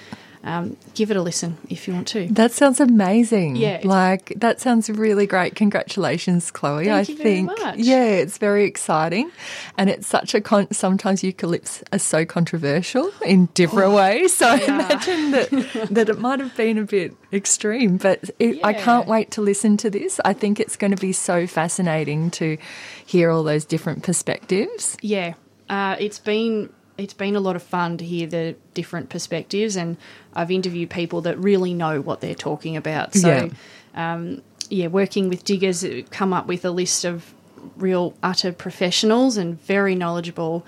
um, 0.46 0.76
give 0.94 1.10
it 1.10 1.16
a 1.16 1.22
listen 1.22 1.56
if 1.70 1.88
you 1.88 1.94
want 1.94 2.10
to. 2.10 2.28
That 2.28 2.52
sounds 2.52 2.82
amazing. 2.82 3.56
Yeah, 3.56 3.80
Like, 3.86 4.34
that 4.36 4.60
sounds 4.60 4.90
really 4.90 5.26
great. 5.26 5.56
Congratulations, 5.56 6.52
Chloe. 6.52 6.84
Thank 6.84 7.08
I 7.08 7.12
you 7.14 7.18
very 7.18 7.30
think, 7.36 7.60
much. 7.60 7.78
yeah, 7.78 8.04
it's 8.04 8.38
very 8.40 8.66
exciting. 8.66 9.32
And 9.78 9.90
it's 9.90 10.06
such 10.06 10.34
a, 10.36 10.42
con- 10.42 10.70
sometimes 10.74 11.22
eucalypts 11.22 11.82
are 11.94 11.98
so 12.00 12.26
controversial 12.26 13.10
in 13.26 13.46
different 13.54 13.94
ways. 13.94 14.36
So 14.36 14.48
I 14.50 14.60
Oh, 14.60 14.66
imagine 14.66 15.32
that, 15.32 15.88
that 15.92 16.10
it 16.10 16.20
might 16.20 16.42
have 16.42 16.54
been 16.58 16.78
a 16.78 16.84
bit 16.84 17.16
extreme, 17.32 17.96
but 17.96 18.30
it, 18.38 18.60
I 18.66 18.74
can't 18.74 19.08
wait 19.08 19.32
to 19.32 19.42
listen 19.42 19.78
to 19.78 19.90
this. 19.90 20.20
I 20.26 20.34
think 20.34 20.60
it's 20.60 20.76
going 20.76 20.92
to 20.94 21.00
be 21.02 21.14
so 21.14 21.48
fascinating 21.48 22.32
to 22.32 22.58
hear 23.06 23.30
all 23.32 23.44
those 23.44 23.64
different 23.64 24.04
perspectives. 24.04 24.98
Yeah, 25.02 25.36
uh, 25.74 25.96
it's 26.00 26.20
been 26.20 26.70
it's 27.00 27.16
been 27.16 27.36
a 27.36 27.40
lot 27.40 27.56
of 27.56 27.64
fun 27.64 27.98
to 27.98 28.06
hear 28.06 28.28
the 28.28 28.56
different 28.76 29.10
perspectives, 29.10 29.76
and 29.76 29.98
I've 30.36 30.52
interviewed 30.52 30.92
people 30.92 31.22
that 31.22 31.40
really 31.40 31.74
know 31.74 32.00
what 32.00 32.22
they're 32.22 32.36
talking 32.36 32.78
about. 32.78 33.16
So, 33.16 33.50
um, 33.96 34.44
yeah, 34.70 34.86
working 34.88 35.30
with 35.30 35.44
diggers, 35.44 35.84
come 36.12 36.32
up 36.32 36.46
with 36.46 36.64
a 36.64 36.70
list 36.70 37.06
of 37.06 37.34
real 37.76 38.14
utter 38.22 38.52
professionals 38.52 39.38
and 39.38 39.60
very 39.64 39.96
knowledgeable 39.96 40.64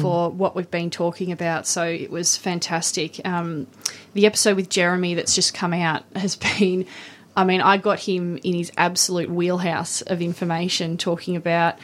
for 0.00 0.28
what 0.30 0.56
we've 0.56 0.70
been 0.72 0.90
talking 0.90 1.30
about. 1.30 1.64
So 1.64 1.84
it 1.84 2.10
was 2.10 2.36
fantastic. 2.36 3.24
Um, 3.24 3.68
the 4.14 4.26
episode 4.26 4.56
with 4.56 4.68
Jeremy 4.68 5.14
that's 5.14 5.36
just 5.36 5.54
come 5.54 5.72
out 5.72 6.02
has 6.16 6.34
been. 6.34 6.84
I 7.36 7.44
mean, 7.44 7.60
I 7.60 7.76
got 7.76 8.00
him 8.00 8.40
in 8.42 8.54
his 8.54 8.72
absolute 8.76 9.30
wheelhouse 9.30 10.02
of 10.02 10.20
information 10.20 10.96
talking 10.96 11.36
about 11.36 11.78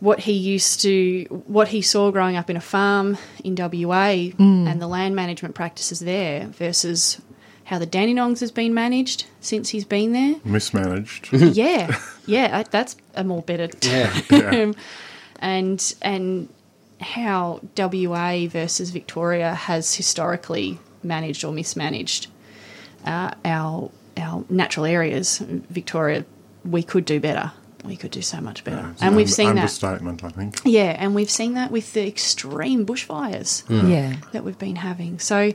what 0.00 0.20
he 0.20 0.32
used 0.32 0.80
to, 0.82 1.24
what 1.46 1.68
he 1.68 1.82
saw 1.82 2.10
growing 2.10 2.36
up 2.36 2.48
in 2.50 2.56
a 2.56 2.60
farm 2.60 3.18
in 3.44 3.54
WA 3.56 4.30
and 4.38 4.80
the 4.80 4.86
land 4.86 5.16
management 5.16 5.54
practices 5.54 6.00
there 6.00 6.46
versus 6.46 7.20
how 7.64 7.78
the 7.78 7.86
Dandenongs 7.86 8.40
has 8.40 8.50
been 8.50 8.72
managed 8.72 9.26
since 9.40 9.70
he's 9.70 9.84
been 9.84 10.12
there. 10.12 10.36
Mismanaged. 10.44 11.28
yeah, 11.32 11.98
yeah, 12.26 12.62
that's 12.70 12.96
a 13.14 13.24
more 13.24 13.42
better 13.42 13.68
Yeah. 13.82 14.10
term. 14.28 14.74
And 15.40 15.94
and 16.02 16.48
how 17.00 17.60
WA 17.76 18.46
versus 18.48 18.90
Victoria 18.90 19.54
has 19.54 19.94
historically 19.94 20.78
managed 21.02 21.44
or 21.44 21.52
mismanaged 21.52 22.26
uh, 23.04 23.30
our 23.44 23.90
our 24.16 24.44
natural 24.48 24.84
areas. 24.86 25.38
Victoria, 25.38 26.24
we 26.64 26.82
could 26.82 27.04
do 27.04 27.20
better. 27.20 27.52
We 27.84 27.96
could 27.96 28.10
do 28.10 28.22
so 28.22 28.40
much 28.40 28.64
better, 28.64 28.88
It's 28.92 29.00
and 29.02 29.10
an 29.10 29.16
we've 29.16 29.26
under- 29.26 29.32
seen 29.34 29.46
that. 29.54 29.60
understatement, 29.60 30.24
I 30.24 30.28
think. 30.30 30.60
Yeah, 30.64 30.96
and 30.98 31.14
we've 31.14 31.30
seen 31.30 31.54
that 31.54 31.70
with 31.70 31.92
the 31.92 32.06
extreme 32.06 32.84
bushfires 32.84 33.62
Yeah. 33.68 34.16
that 34.32 34.44
we've 34.44 34.58
been 34.58 34.76
having. 34.76 35.18
So, 35.20 35.52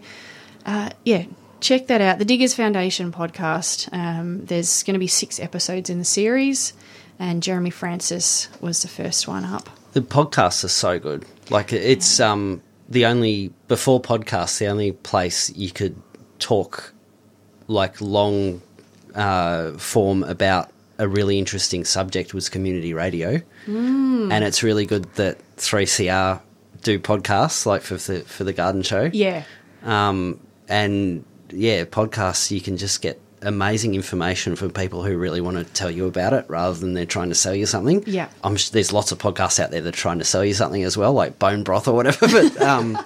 uh, 0.66 0.90
yeah, 1.04 1.26
check 1.60 1.88
that 1.88 2.00
out. 2.02 2.20
The 2.20 2.26
Diggers 2.26 2.54
Foundation 2.54 3.12
podcast. 3.12 3.90
Um, 3.94 4.46
there's 4.46 4.84
going 4.84 4.94
to 4.94 5.00
be 5.00 5.08
six 5.08 5.40
episodes 5.40 5.90
in 5.90 6.00
the 6.00 6.06
series, 6.06 6.74
and 7.20 7.44
Jeremy 7.44 7.70
Francis 7.70 8.48
was 8.62 8.82
the 8.82 8.88
first 8.88 9.28
one 9.28 9.44
up. 9.44 9.70
The 9.92 10.02
podcasts 10.02 10.64
are 10.64 10.70
so 10.70 11.00
good. 11.00 11.26
Like 11.50 11.72
it's 11.74 12.20
um 12.20 12.62
the 12.90 13.06
only 13.06 13.52
before 13.68 14.02
podcasts, 14.02 14.58
the 14.60 14.68
only 14.68 14.92
place 14.94 15.52
you 15.56 15.72
could 15.72 16.02
talk 16.40 16.94
like 17.68 18.00
long 18.02 18.62
uh, 19.14 19.72
form 19.74 20.24
about 20.24 20.72
a 20.98 21.08
really 21.08 21.40
interesting 21.40 21.86
subject 21.86 22.34
was 22.34 22.50
community 22.50 22.94
radio, 22.94 23.42
mm. 23.66 24.32
and 24.32 24.44
it's 24.44 24.64
really 24.64 24.86
good 24.86 25.12
that 25.16 25.40
three 25.58 25.86
CR 25.86 26.42
do 26.82 27.00
podcasts 27.00 27.66
like 27.66 27.82
for 27.82 27.96
the 27.96 28.22
for 28.22 28.44
the 28.44 28.54
garden 28.54 28.82
show. 28.82 29.10
Yeah, 29.14 29.44
Um, 29.84 30.40
and 30.68 31.26
yeah, 31.50 31.86
podcasts 31.86 32.52
you 32.52 32.62
can 32.62 32.78
just 32.78 33.02
get 33.02 33.20
amazing 33.42 33.94
information 33.96 34.56
from 34.56 34.72
people 34.72 35.04
who 35.04 35.18
really 35.18 35.42
want 35.42 35.58
to 35.58 35.66
tell 35.74 35.92
you 35.92 36.08
about 36.08 36.34
it 36.34 36.46
rather 36.48 36.74
than 36.80 36.94
they're 36.94 37.06
trying 37.06 37.30
to 37.30 37.36
sell 37.36 37.54
you 37.54 37.66
something. 37.66 38.04
Yeah. 38.08 38.30
I'm 38.44 38.54
s- 38.56 38.70
there's 38.70 38.94
lots 38.94 39.12
of 39.12 39.18
podcasts 39.18 39.60
out 39.60 39.72
there 39.72 39.82
that 39.82 39.94
are 39.94 39.98
trying 39.98 40.20
to 40.20 40.26
sell 40.26 40.46
you 40.46 40.54
something 40.54 40.84
as 40.84 40.98
well, 40.98 41.14
like 41.14 41.40
bone 41.40 41.64
broth 41.64 41.88
or 41.88 41.94
whatever. 41.94 42.28
But 42.28 42.62
um, 42.62 42.98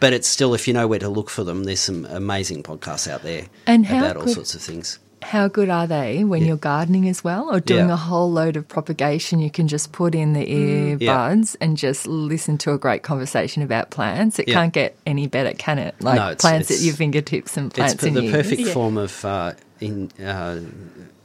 but 0.00 0.12
it's 0.12 0.28
still 0.28 0.54
if 0.54 0.68
you 0.68 0.74
know 0.74 0.86
where 0.86 0.98
to 0.98 1.08
look 1.08 1.30
for 1.30 1.44
them, 1.44 1.64
there's 1.64 1.80
some 1.80 2.04
amazing 2.06 2.62
podcasts 2.62 3.10
out 3.10 3.22
there 3.22 3.46
And 3.66 3.86
about 3.86 4.16
all 4.16 4.28
sorts 4.28 4.54
of 4.54 4.60
things. 4.60 4.98
How 5.22 5.48
good 5.48 5.68
are 5.68 5.86
they 5.86 6.22
when 6.24 6.44
you're 6.44 6.56
gardening 6.56 7.08
as 7.08 7.24
well 7.24 7.48
or 7.52 7.60
doing 7.60 7.88
Yeah. 7.88 7.94
a 7.94 7.96
whole 7.96 8.30
load 8.30 8.56
of 8.56 8.66
propagation 8.68 9.40
you 9.40 9.50
can 9.50 9.66
just 9.68 9.90
put 9.92 10.14
in 10.14 10.32
the 10.32 10.46
earbuds 10.46 11.56
and 11.60 11.76
just 11.76 12.06
listen 12.06 12.56
to 12.58 12.72
a 12.72 12.78
great 12.78 13.02
conversation 13.02 13.62
about 13.62 13.90
plants 13.90 14.38
it 14.38 14.46
Yeah. 14.48 14.54
can't 14.54 14.72
get 14.72 14.96
any 15.06 15.26
better 15.26 15.52
can 15.54 15.78
it 15.78 15.94
like 16.00 16.16
No, 16.16 16.26
it's- 16.30 16.40
plants 16.40 16.70
it's- 16.70 16.80
at 16.80 16.86
your 16.86 16.94
fingertips 16.94 17.56
and 17.56 17.72
plants 17.74 17.94
it's 17.94 18.04
in 18.04 18.14
the 18.14 18.22
your 18.24 18.32
perfect 18.32 18.60
Yeah. 18.62 18.72
form 18.72 18.96
of 18.96 19.24
uh, 19.24 19.52
in 19.80 20.10
uh, 20.24 20.60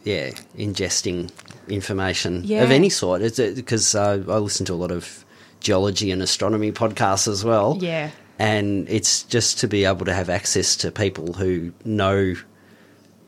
yeah 0.03 0.31
ingesting 0.57 1.29
information 1.69 2.41
Yeah. 2.45 2.63
of 2.63 2.71
any 2.71 2.89
sort. 2.89 3.21
It's 3.21 3.39
because 3.39 3.95
uh, 3.95 4.23
I 4.27 4.37
listen 4.37 4.65
to 4.67 4.73
a 4.73 4.75
lot 4.75 4.91
of 4.91 5.23
geology 5.59 6.11
and 6.11 6.21
astronomy 6.21 6.71
podcasts 6.71 7.27
as 7.27 7.43
well. 7.43 7.77
Yeah. 7.81 8.09
and 8.39 8.89
it's 8.89 9.21
just 9.23 9.59
to 9.59 9.67
be 9.67 9.85
able 9.85 10.05
to 10.05 10.13
have 10.13 10.27
access 10.27 10.75
to 10.77 10.89
people 10.91 11.33
who 11.33 11.71
know 11.85 12.33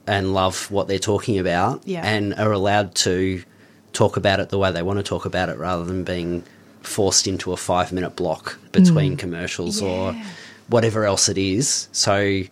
and 0.07 0.33
love 0.33 0.69
what 0.71 0.87
they're 0.87 0.99
talking 0.99 1.39
about, 1.39 1.81
Yeah. 1.85 2.01
and 2.05 2.33
are 2.35 2.51
allowed 2.51 2.95
to 2.95 3.43
talk 3.93 4.17
about 4.17 4.39
it 4.39 4.49
the 4.49 4.57
way 4.57 4.71
they 4.71 4.83
want 4.83 4.97
to 4.97 5.03
talk 5.03 5.25
about 5.25 5.49
it, 5.49 5.57
rather 5.57 5.83
than 5.85 6.03
being 6.03 6.43
forced 6.81 7.25
into 7.27 7.51
a 7.53 7.57
five 7.57 7.91
minute 7.91 8.15
block 8.15 8.59
between 8.71 9.17
commercials 9.17 9.81
or 9.81 10.15
whatever 10.67 11.05
else 11.05 11.29
it 11.29 11.37
is. 11.37 11.87
So 11.91 12.43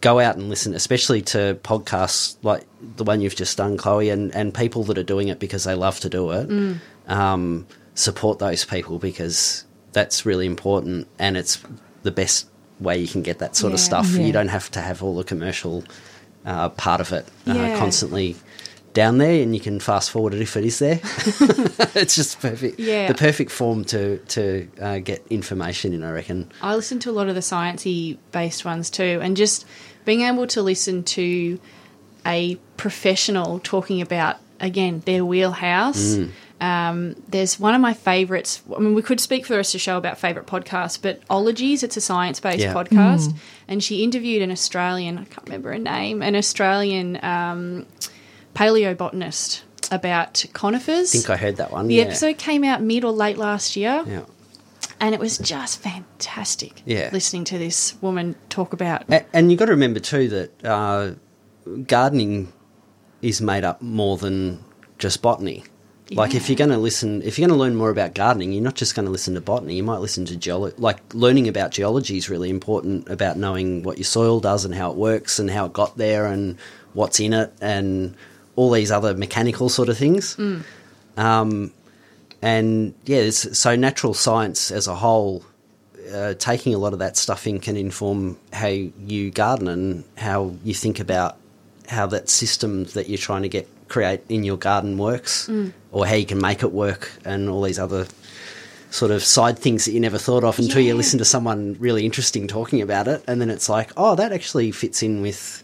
go 0.00 0.20
out 0.20 0.36
and 0.36 0.48
listen, 0.48 0.74
especially 0.74 1.22
to 1.22 1.58
podcasts 1.62 2.36
like 2.42 2.64
the 2.96 3.04
one 3.04 3.20
you've 3.20 3.36
just 3.36 3.56
done, 3.56 3.76
Chloe, 3.76 4.10
and, 4.10 4.34
and 4.34 4.52
people 4.54 4.84
that 4.84 4.98
are 4.98 5.02
doing 5.02 5.28
it 5.28 5.38
because 5.38 5.64
they 5.64 5.74
love 5.74 5.98
to 6.00 6.08
do 6.08 6.30
it. 6.30 6.48
Mm. 6.48 6.78
Um, 7.08 7.66
support 7.94 8.38
those 8.38 8.64
people 8.64 8.98
because 8.98 9.64
that's 9.92 10.26
really 10.26 10.44
important 10.46 11.08
and 11.18 11.36
it's 11.36 11.58
the 12.02 12.10
best 12.10 12.46
way 12.78 12.98
you 12.98 13.08
can 13.08 13.22
get 13.22 13.38
that 13.38 13.56
sort 13.56 13.72
of 13.72 13.80
stuff. 13.80 14.08
Yeah. 14.12 14.26
You 14.26 14.32
don't 14.32 14.48
have 14.48 14.70
to 14.72 14.80
have 14.80 15.02
all 15.02 15.16
the 15.16 15.24
commercial 15.24 15.82
uh, 16.46 16.70
part 16.70 17.00
of 17.02 17.12
it 17.12 17.26
uh, 17.46 17.52
Yeah. 17.54 17.78
constantly 17.78 18.36
down 18.94 19.18
there 19.18 19.42
and 19.42 19.54
you 19.54 19.60
can 19.60 19.78
fast 19.78 20.10
forward 20.10 20.32
it 20.32 20.40
if 20.40 20.56
it 20.56 20.64
is 20.64 20.78
there. 20.78 21.00
it's 21.94 22.14
just 22.14 22.40
perfect. 22.40 22.80
Yeah. 22.80 23.08
The 23.08 23.14
perfect 23.14 23.50
form 23.50 23.84
to, 23.86 24.16
to 24.18 24.68
uh, 24.80 24.98
get 25.00 25.26
information 25.28 25.92
in, 25.92 26.02
I 26.02 26.12
reckon. 26.12 26.50
I 26.62 26.74
listen 26.74 26.98
to 27.00 27.10
a 27.10 27.12
lot 27.12 27.28
of 27.28 27.34
the 27.34 27.42
sciencey 27.42 28.16
based 28.32 28.64
ones 28.64 28.88
too, 28.88 29.20
and 29.22 29.36
just 29.36 29.66
being 30.06 30.22
able 30.22 30.46
to 30.46 30.62
listen 30.62 31.02
to 31.04 31.60
a 32.24 32.56
professional 32.78 33.58
talking 33.58 34.00
about 34.00 34.36
again 34.60 35.02
their 35.04 35.24
wheelhouse. 35.24 36.14
Mm. 36.14 36.30
Um, 36.60 37.14
there's 37.28 37.60
one 37.60 37.74
of 37.74 37.80
my 37.82 37.92
favourites. 37.92 38.62
I 38.74 38.78
mean, 38.78 38.94
we 38.94 39.02
could 39.02 39.20
speak 39.20 39.44
for 39.44 39.52
the 39.52 39.58
rest 39.58 39.74
of 39.74 39.78
the 39.78 39.82
show 39.82 39.98
about 39.98 40.18
favourite 40.18 40.46
podcasts, 40.48 40.98
but 41.00 41.20
Ologies, 41.28 41.82
it's 41.82 41.96
a 41.96 42.00
science 42.00 42.40
based 42.40 42.60
Yeah. 42.60 42.72
podcast, 42.72 43.34
and 43.68 43.84
she 43.84 44.02
interviewed 44.02 44.40
an 44.42 44.50
Australian, 44.50 45.18
I 45.18 45.24
can't 45.24 45.44
remember 45.46 45.72
her 45.72 45.78
name, 45.78 46.22
an 46.22 46.34
Australian 46.34 47.22
um, 47.22 47.86
paleobotanist 48.54 49.62
about 49.92 50.44
conifers. 50.52 51.14
I 51.14 51.18
think 51.18 51.30
I 51.30 51.36
heard 51.36 51.56
that 51.56 51.70
one. 51.72 51.86
the 51.88 51.96
yeah. 51.96 52.02
episode 52.04 52.38
came 52.38 52.64
out 52.64 52.82
mid 52.82 53.04
or 53.04 53.12
late 53.12 53.38
last 53.38 53.76
year 53.76 54.02
Yeah. 54.06 54.22
and 55.00 55.14
it 55.14 55.20
was 55.20 55.38
just 55.38 55.78
fantastic 55.80 56.82
Yeah. 56.84 57.10
listening 57.12 57.44
to 57.44 57.58
this 57.58 57.94
woman 58.00 58.34
talk 58.48 58.72
about 58.72 59.04
A- 59.10 59.24
And 59.36 59.50
you've 59.50 59.58
got 59.58 59.66
to 59.66 59.72
remember 59.72 60.00
too 60.00 60.28
that 60.30 60.64
uh, 60.64 61.10
gardening 61.86 62.52
is 63.22 63.40
made 63.40 63.62
up 63.64 63.80
more 63.82 64.16
than 64.16 64.64
just 64.98 65.22
botany. 65.22 65.62
Like 66.10 66.34
if 66.34 66.48
you're 66.48 66.56
going 66.56 66.70
to 66.70 66.78
listen, 66.78 67.22
if 67.22 67.38
you're 67.38 67.48
going 67.48 67.58
to 67.58 67.60
learn 67.60 67.74
more 67.74 67.90
about 67.90 68.14
gardening, 68.14 68.52
you're 68.52 68.62
not 68.62 68.76
just 68.76 68.94
going 68.94 69.06
to 69.06 69.12
listen 69.12 69.34
to 69.34 69.40
botany. 69.40 69.74
You 69.74 69.82
might 69.82 69.98
listen 69.98 70.24
to 70.26 70.36
geology. 70.36 70.76
Like 70.78 70.98
learning 71.14 71.48
about 71.48 71.72
geology 71.72 72.16
is 72.16 72.30
really 72.30 72.48
important. 72.48 73.08
About 73.08 73.36
knowing 73.36 73.82
what 73.82 73.98
your 73.98 74.04
soil 74.04 74.38
does 74.38 74.64
and 74.64 74.74
how 74.74 74.90
it 74.90 74.96
works 74.96 75.38
and 75.40 75.50
how 75.50 75.66
it 75.66 75.72
got 75.72 75.96
there 75.96 76.26
and 76.26 76.58
what's 76.92 77.18
in 77.18 77.32
it 77.32 77.52
and 77.60 78.14
all 78.54 78.70
these 78.70 78.90
other 78.90 79.14
mechanical 79.14 79.68
sort 79.68 79.88
of 79.88 79.98
things. 79.98 80.36
Um, 81.16 81.72
and 82.40 82.94
yeah, 83.04 83.18
it's, 83.18 83.58
so 83.58 83.74
natural 83.74 84.14
science 84.14 84.70
as 84.70 84.86
a 84.86 84.94
whole, 84.94 85.44
uh, 86.14 86.34
taking 86.34 86.72
a 86.74 86.78
lot 86.78 86.92
of 86.92 87.00
that 87.00 87.16
stuff 87.16 87.46
in 87.46 87.58
can 87.58 87.76
inform 87.76 88.38
how 88.52 88.68
you 88.68 89.30
garden 89.32 89.66
and 89.66 90.04
how 90.16 90.54
you 90.62 90.72
think 90.72 91.00
about 91.00 91.36
how 91.88 92.06
that 92.06 92.28
system 92.28 92.84
that 92.84 93.08
you're 93.08 93.18
trying 93.18 93.42
to 93.42 93.48
get 93.48 93.68
create 93.88 94.20
in 94.28 94.44
your 94.44 94.56
garden 94.56 94.98
works, 94.98 95.48
mm. 95.48 95.72
or 95.92 96.06
how 96.06 96.14
you 96.14 96.26
can 96.26 96.40
make 96.40 96.62
it 96.62 96.72
work, 96.72 97.10
and 97.24 97.48
all 97.48 97.62
these 97.62 97.78
other 97.78 98.06
sort 98.90 99.10
of 99.10 99.22
side 99.22 99.58
things 99.58 99.84
that 99.84 99.92
you 99.92 100.00
never 100.00 100.18
thought 100.18 100.44
of 100.44 100.58
until 100.58 100.80
you 100.80 100.94
listen 100.94 101.18
to 101.18 101.24
someone 101.24 101.76
really 101.78 102.04
interesting 102.04 102.48
talking 102.48 102.80
about 102.80 103.08
it, 103.08 103.22
and 103.26 103.40
then 103.40 103.50
it's 103.50 103.68
like, 103.68 103.90
oh, 103.96 104.14
that 104.14 104.32
actually 104.32 104.70
fits 104.72 105.02
in 105.02 105.22
with 105.22 105.62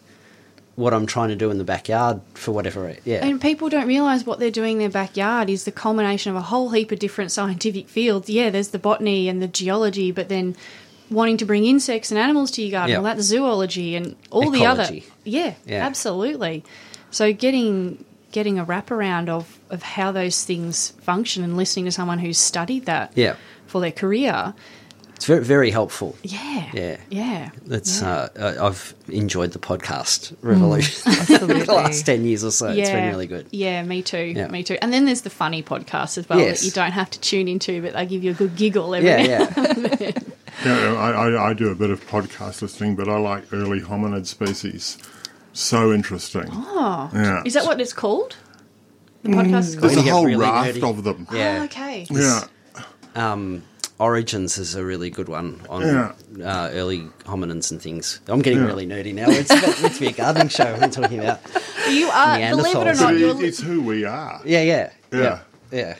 what 0.75 0.95
I'm 0.95 1.07
trying 1.07 1.29
to 1.29 1.37
do 1.37 1.51
in 1.51 1.59
the 1.59 1.65
backyard 1.65 2.21
for 2.35 2.53
whatever. 2.53 2.89
It, 2.89 3.03
yeah, 3.05 3.25
and 3.25 3.41
people 3.41 3.69
don't 3.69 3.87
realize 3.87 4.25
what 4.25 4.39
they're 4.39 4.51
doing 4.51 4.73
in 4.75 4.79
their 4.79 4.89
backyard 4.89 5.51
is 5.51 5.65
the 5.65 5.73
culmination 5.73 6.31
of 6.31 6.37
a 6.37 6.43
whole 6.43 6.71
heap 6.71 6.91
of 6.93 6.99
different 6.99 7.31
scientific 7.39 7.89
fields 7.89 8.31
yeah 8.31 8.49
there's 8.51 8.69
the 8.69 8.79
botany 8.79 9.29
and 9.29 9.43
the 9.43 9.49
geology 9.49 10.11
but 10.13 10.29
then 10.29 10.57
wanting 11.11 11.37
to 11.37 11.45
bring 11.45 11.67
insects 11.67 12.11
and 12.11 12.19
animals 12.19 12.51
to 12.53 12.63
your 12.63 12.71
garden 12.71 12.91
Yeah. 12.93 12.99
well 12.99 13.15
that's 13.15 13.27
zoology 13.27 13.97
and 13.97 14.17
all 14.31 14.51
the 14.51 14.65
other 14.65 14.89
yeah, 15.25 15.55
Yeah. 15.67 15.85
absolutely 15.87 16.65
so 17.11 17.35
getting 17.35 18.03
getting 18.33 18.59
a 18.59 18.64
wraparound 18.64 19.29
of 19.29 19.59
of 19.71 19.83
how 19.83 20.11
those 20.12 20.45
things 20.45 20.90
function 21.03 21.45
and 21.45 21.57
listening 21.57 21.85
to 21.85 21.92
someone 21.92 22.18
who's 22.18 22.38
studied 22.38 22.87
that 22.87 23.12
yeah, 23.14 23.37
for 23.66 23.81
their 23.81 23.92
career 23.92 24.55
it's 25.14 25.27
very 25.29 25.45
very 25.45 25.71
helpful. 25.71 26.16
yeah 26.25 26.68
Yeah. 26.73 26.97
yeah 27.11 27.51
That's 27.64 28.01
Yeah. 28.03 28.09
uh, 28.11 28.29
I- 28.61 28.66
I've 28.66 28.92
enjoyed 29.09 29.53
the 29.53 29.61
podcast 29.61 30.35
revolution 30.42 31.12
absolutely. 31.12 31.62
the 31.66 31.73
last 31.75 32.05
ten 32.05 32.25
years 32.25 32.42
or 32.42 32.51
so. 32.51 32.66
It's 32.71 32.90
been 32.90 33.09
really 33.11 33.29
good. 33.29 33.47
Yeah, 33.53 33.85
me 33.85 34.03
too. 34.03 34.33
Yeah. 34.35 34.49
Me 34.49 34.64
too. 34.64 34.77
And 34.83 34.92
then 34.92 35.05
there's 35.05 35.21
the 35.21 35.31
funny 35.31 35.62
podcast 35.62 36.18
as 36.18 36.29
well 36.29 36.40
Yes. 36.40 36.61
that 36.61 36.66
you 36.66 36.73
don't 36.73 36.90
have 36.90 37.09
to 37.11 37.21
tune 37.21 37.47
into, 37.47 37.81
but 37.83 37.92
they 37.92 38.05
give 38.07 38.25
you 38.25 38.33
a 38.33 38.35
good 38.35 38.57
giggle 38.57 38.97
every 38.97 39.11
Yeah, 39.11 39.23
now 39.57 39.64
yeah, 40.01 40.11
Yeah, 40.64 40.95
I, 40.95 41.11
I, 41.29 41.51
I 41.51 41.55
do 41.55 41.68
a 41.71 41.75
bit 41.77 41.90
of 41.90 42.05
podcast 42.09 42.61
listening, 42.62 42.97
but 42.97 43.09
I 43.09 43.16
like 43.18 43.45
early 43.53 43.81
hominid 43.81 44.27
species. 44.27 44.99
So 45.53 45.93
interesting. 45.93 46.47
Oh, 46.51 47.11
Yeah. 47.15 47.43
is 47.45 47.55
that 47.55 47.65
what 47.65 47.81
it's 47.81 47.93
called? 47.93 48.37
The 49.23 49.31
podcast 49.31 49.59
is 49.59 49.77
There's 49.77 49.95
called. 49.95 49.97
When 50.05 50.09
a 50.09 50.11
whole 50.11 50.25
really 50.27 50.41
raft 50.41 50.75
nerdy. 50.79 50.91
of 50.91 51.05
them. 51.05 51.27
yeah. 51.33 51.59
Oh, 51.61 51.65
okay. 51.65 52.07
Yeah. 52.11 52.41
Um, 53.15 53.62
Origins 53.99 54.59
is 54.59 54.75
a 54.75 54.85
really 54.85 55.11
good 55.11 55.29
one 55.29 55.61
on 55.69 55.83
Yeah. 55.83 56.12
uh, 56.45 56.71
early 56.73 57.09
hominins 57.25 57.71
and 57.71 57.81
things. 57.81 58.21
I'm 58.27 58.41
getting 58.43 58.61
Yeah. 58.61 58.67
really 58.67 58.87
nerdy 58.87 59.15
now. 59.15 59.27
It's 59.29 59.51
meant 59.51 59.83
meant 59.83 59.95
to 59.95 60.01
be 60.01 60.07
a 60.09 60.12
gardening 60.12 60.49
show. 60.49 60.77
We're 60.81 60.88
talking 60.88 61.21
about. 61.21 61.41
You 61.88 62.09
are, 62.09 62.38
believe 62.38 62.75
it 62.75 62.77
or 62.77 62.85
Neanderthals. 62.85 62.97
not, 63.01 63.05
But 63.12 63.19
you're. 63.19 63.31
it, 63.43 63.45
it's 63.45 63.61
who 63.61 63.83
we 63.83 64.05
are. 64.05 64.41
Yeah, 64.45 64.62
yeah, 64.62 64.91
Yeah. 65.12 65.21
yeah, 65.21 65.38
yeah. 65.71 65.95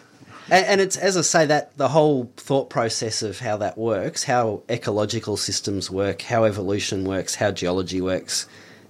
And, 0.51 0.67
and 0.67 0.81
it's 0.81 0.97
as 0.97 1.17
I 1.17 1.21
say 1.21 1.47
that 1.47 1.77
the 1.77 1.89
whole 1.89 2.31
thought 2.37 2.71
process 2.71 3.23
of 3.23 3.39
how 3.39 3.57
that 3.59 3.79
works, 3.79 4.25
how 4.25 4.63
ecological 4.69 5.37
systems 5.37 5.89
work, 5.91 6.23
how 6.23 6.43
evolution 6.45 7.05
works, 7.05 7.37
how 7.37 7.53
geology 7.53 8.01
works, 8.01 8.47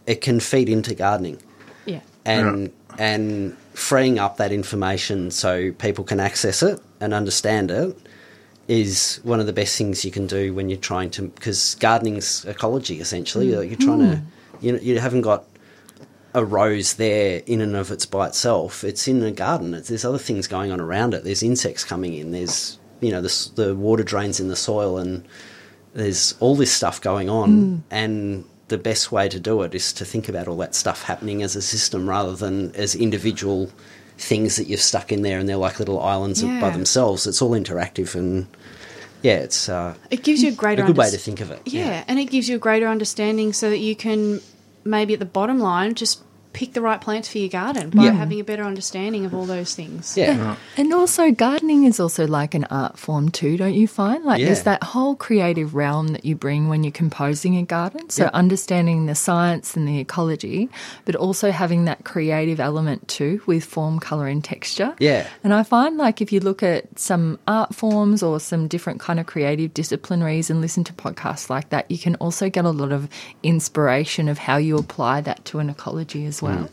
it 0.07 0.21
can 0.21 0.41
feed 0.41 0.69
into 0.69 0.95
gardening. 0.95 1.38
yeah. 1.87 2.01
and 2.25 2.73
and 2.99 3.57
freeing 3.75 4.19
up 4.19 4.37
that 4.37 4.53
information 4.53 5.31
so 5.31 5.73
people 5.73 6.05
can 6.05 6.21
access 6.21 6.62
it 6.62 6.79
and 7.01 7.15
understand 7.15 7.71
it 7.71 7.97
is 8.69 9.21
one 9.23 9.41
of 9.41 9.47
the 9.47 9.53
best 9.53 9.77
things 9.77 10.05
you 10.05 10.11
can 10.11 10.27
do 10.27 10.55
when 10.55 10.69
you're 10.69 10.79
trying 10.79 11.11
to 11.11 11.29
because 11.29 11.75
gardening's 11.77 12.45
ecology 12.45 13.01
essentially. 13.01 13.55
Like, 13.55 13.69
you're 13.69 13.79
trying 13.79 13.99
to 13.99 14.17
mm. 14.17 14.25
you 14.61 14.73
know, 14.73 14.79
you 14.79 14.99
haven't 14.99 15.23
got 15.23 15.45
a 16.35 16.45
rose 16.45 16.95
there 16.95 17.43
in 17.47 17.61
and 17.61 17.77
of 17.77 17.91
it's 17.91 18.07
by 18.07 18.27
itself. 18.29 18.85
It's 18.85 19.07
in 19.07 19.23
a 19.23 19.33
garden. 19.33 19.75
It's, 19.75 19.88
there's 19.88 20.05
other 20.05 20.19
things 20.19 20.47
going 20.47 20.71
on 20.71 20.81
around 20.81 21.12
it. 21.15 21.25
There's 21.25 21.43
insects 21.43 21.85
coming 21.85 22.15
in. 22.15 22.31
There's 22.31 22.79
you 23.01 23.11
know 23.11 23.21
the, 23.21 23.51
the 23.57 23.75
water 23.75 24.05
drains 24.05 24.38
in 24.38 24.49
the 24.49 24.57
soil 24.57 24.99
and 24.99 25.27
there's 25.95 26.35
all 26.41 26.55
this 26.55 26.73
stuff 26.73 27.01
going 27.01 27.29
on. 27.29 27.51
Mm. 27.51 27.81
And 27.91 28.45
the 28.72 28.78
best 28.78 29.12
way 29.12 29.28
to 29.28 29.38
do 29.38 29.62
it 29.62 29.74
is 29.74 29.92
to 29.92 30.04
think 30.04 30.30
about 30.30 30.48
all 30.48 30.56
that 30.56 30.74
stuff 30.74 31.02
happening 31.04 31.42
as 31.42 31.54
a 31.54 31.61
system 31.61 32.08
rather 32.08 32.35
than 32.35 32.74
as 32.74 32.94
individual 32.94 33.70
things 34.16 34.56
that 34.56 34.66
you've 34.66 34.80
stuck 34.80 35.12
in 35.12 35.20
there 35.20 35.38
and 35.38 35.46
they're 35.46 35.56
like 35.56 35.78
little 35.78 36.00
islands 36.00 36.42
by 36.42 36.70
themselves. 36.70 37.26
It's 37.26 37.42
all 37.42 37.50
interactive 37.50 38.14
and 38.14 38.46
yeah 39.20 39.35
it's 39.35 39.68
uh, 39.68 39.94
It 40.11 40.24
gives 40.24 40.42
you 40.42 40.48
a 40.48 40.52
a 40.52 40.56
greater 40.56 40.82
good 40.85 40.96
way 40.96 41.11
to 41.11 41.18
think 41.18 41.40
of 41.40 41.50
it 41.50 41.61
Yeah, 41.66 42.02
and 42.08 42.18
it 42.18 42.24
gives 42.24 42.48
you 42.48 42.56
a 42.56 42.58
greater 42.58 42.88
understanding 42.88 43.52
so 43.52 43.68
that 43.68 43.78
you 43.78 43.94
can 43.94 44.40
maybe 44.85 45.12
at 45.12 45.18
the 45.20 45.26
bottom 45.26 45.58
line 45.61 45.94
just 45.94 46.22
pick 46.53 46.73
the 46.75 46.81
right 46.81 47.01
plants 47.01 47.29
for 47.29 47.38
your 47.38 47.49
garden 47.49 47.91
by 47.91 48.05
Yeah. 48.05 48.12
having 48.12 48.41
a 48.41 48.45
better 48.45 48.62
understanding 48.65 49.25
of 49.25 49.35
all 49.35 49.47
those 49.47 49.75
things. 49.75 50.17
yeah 50.17 50.57
And 50.77 50.93
also, 50.93 51.31
gardening 51.33 51.85
is 51.85 51.99
also 52.01 52.27
like 52.27 52.55
an 52.55 52.65
art 52.71 52.99
form 52.99 53.31
too, 53.31 53.57
don't 53.57 53.75
you 53.75 53.87
find? 53.88 54.25
Like, 54.25 54.43
there's 54.43 54.62
that 54.65 54.83
whole 54.83 55.15
creative 55.17 55.75
realm 55.75 56.09
that 56.09 56.25
you 56.25 56.35
bring 56.37 56.69
when 56.69 56.85
you're 56.85 56.93
composing 56.93 57.57
a 57.57 57.62
garden. 57.62 58.11
So, 58.11 58.25
Yeah. 58.25 58.31
understanding 58.35 59.07
the 59.07 59.15
science 59.15 59.77
and 59.77 59.87
the 59.88 59.99
ecology, 59.99 60.69
but 61.05 61.15
also 61.17 61.51
having 61.51 61.85
that 61.87 62.05
creative 62.05 62.61
element 62.61 63.09
too 63.09 63.41
with 63.47 63.65
form, 63.65 63.99
color, 63.99 64.27
and 64.27 64.43
texture. 64.45 64.95
Yeah. 64.99 65.27
And 65.45 65.53
I 65.55 65.62
find 65.62 65.97
like 65.97 66.21
if 66.21 66.33
you 66.33 66.41
look 66.41 66.62
at 66.62 66.99
some 66.99 67.38
art 67.47 67.75
forms 67.75 68.23
or 68.23 68.41
some 68.41 68.69
different 68.69 69.01
kind 69.01 69.19
of 69.21 69.27
creative 69.27 69.73
disciplinaries 69.75 70.51
and 70.51 70.61
listen 70.61 70.85
to 70.85 70.93
podcasts 70.93 71.49
like 71.51 71.71
that, 71.71 71.91
you 71.91 71.99
can 71.99 72.15
also 72.17 72.49
get 72.51 72.65
a 72.65 72.71
lot 72.71 72.93
of 72.93 73.09
inspiration 73.43 74.29
of 74.29 74.38
how 74.38 74.57
you 74.57 74.77
apply 74.77 75.21
that 75.21 75.45
to 75.47 75.59
an 75.59 75.69
ecology 75.71 76.25
as 76.27 76.41
well. 76.42 76.68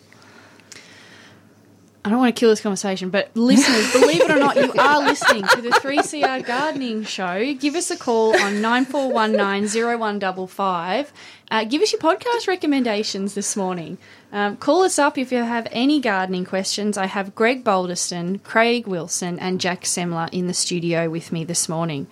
I 2.03 2.09
don't 2.09 2.19
want 2.19 2.33
to 2.33 2.39
kill 2.39 2.49
this 2.49 2.61
conversation, 2.61 3.09
but 3.09 3.29
listeners, 3.35 3.91
believe 4.01 4.21
it 4.21 4.31
or 4.31 4.39
not, 4.39 4.55
you 4.55 4.71
are 4.79 4.99
listening 4.99 5.43
to 5.43 5.61
the 5.61 5.69
3CR 5.69 6.45
Gardening 6.45 7.03
Show. 7.03 7.53
Give 7.55 7.75
us 7.75 7.91
a 7.91 7.97
call 7.97 8.29
on 8.41 8.53
94190155. 8.53 11.07
Uh, 11.51 11.65
give 11.65 11.81
us 11.81 11.91
your 11.91 11.99
podcast 11.99 12.47
recommendations 12.47 13.33
this 13.33 13.57
morning. 13.57 13.97
Um, 14.31 14.55
call 14.57 14.83
us 14.83 14.97
up 14.97 15.17
if 15.17 15.29
you 15.31 15.39
have 15.39 15.67
any 15.71 15.99
gardening 15.99 16.45
questions. 16.45 16.97
I 16.97 17.07
have 17.07 17.35
Greg 17.35 17.65
Balderston, 17.65 18.41
Craig 18.43 18.87
Wilson, 18.87 19.37
and 19.37 19.59
Jac 19.59 19.81
Semmler 19.81 20.29
in 20.31 20.47
the 20.47 20.53
studio 20.53 21.09
with 21.09 21.33
me 21.33 21.43
this 21.43 21.67
morning. 21.67 22.07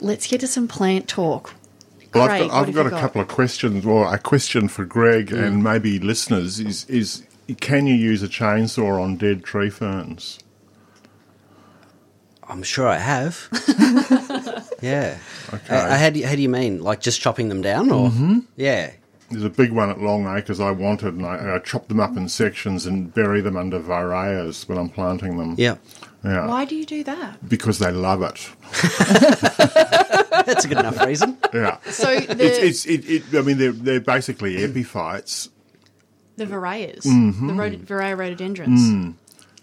Let's 0.00 0.26
get 0.26 0.40
to 0.40 0.46
some 0.46 0.66
plant 0.66 1.08
talk. 1.08 1.54
Well, 2.14 2.26
Craig, 2.26 2.42
I've 2.42 2.48
got, 2.48 2.56
I've 2.56 2.66
have 2.66 2.74
got 2.74 2.86
a 2.86 2.90
got? 2.90 3.00
couple 3.00 3.20
of 3.20 3.28
questions, 3.28 3.84
Well, 3.84 4.10
a 4.10 4.18
question 4.18 4.68
for 4.68 4.84
Greg 4.84 5.28
Mm. 5.28 5.44
and 5.46 5.64
maybe 5.64 5.98
listeners 5.98 6.58
is 6.60 6.84
is 6.88 7.22
can 7.60 7.86
you 7.86 7.94
use 7.94 8.22
a 8.22 8.28
chainsaw 8.28 9.00
on 9.02 9.16
dead 9.16 9.44
tree 9.44 9.70
ferns? 9.70 10.38
I'm 12.48 12.62
sure 12.62 12.88
I 12.88 12.96
have. 12.96 13.48
yeah. 14.80 15.18
Okay. 15.52 15.74
Uh, 15.76 15.98
how, 15.98 16.08
do 16.10 16.20
you, 16.20 16.26
how 16.26 16.34
do 16.34 16.40
you 16.40 16.48
mean? 16.48 16.82
Like 16.82 17.00
just 17.00 17.20
chopping 17.20 17.50
them 17.50 17.60
down, 17.60 17.90
or 17.90 18.08
mm-hmm. 18.08 18.38
yeah? 18.56 18.92
There's 19.30 19.44
a 19.44 19.50
big 19.50 19.72
one 19.72 19.90
at 19.90 20.00
Long 20.00 20.26
Acres 20.26 20.58
I 20.58 20.70
wanted, 20.70 21.14
and 21.14 21.26
I, 21.26 21.56
I 21.56 21.58
chopped 21.58 21.88
them 21.88 22.00
up 22.00 22.16
in 22.16 22.28
sections 22.30 22.86
and 22.86 23.12
bury 23.12 23.40
them 23.42 23.56
under 23.58 23.78
vireyas 23.78 24.66
when 24.68 24.78
I'm 24.78 24.88
planting 24.88 25.36
them. 25.36 25.54
Yeah. 25.58 25.76
Yeah. 26.24 26.46
Why 26.48 26.64
do 26.64 26.74
you 26.74 26.86
do 26.86 27.04
that? 27.04 27.46
Because 27.48 27.78
they 27.78 27.90
love 27.92 28.22
it. 28.22 28.48
That's 30.46 30.64
a 30.64 30.68
good 30.68 30.78
enough 30.78 31.04
reason. 31.04 31.36
Yeah. 31.52 31.78
So 31.90 32.18
the, 32.20 32.44
it's, 32.44 32.84
it's, 32.84 32.86
it, 32.86 33.10
it, 33.10 33.38
I 33.38 33.42
mean, 33.42 33.58
they're, 33.58 33.72
they're 33.72 34.00
basically 34.00 34.56
epiphytes. 34.62 35.50
the 36.36 36.46
Vireyas, 36.46 37.04
Mm-hmm. 37.06 37.46
the 37.48 37.52
rhod- 37.54 37.86
Vireya 37.86 38.16
rhododendrons. 38.18 38.80
Mm. 38.80 39.14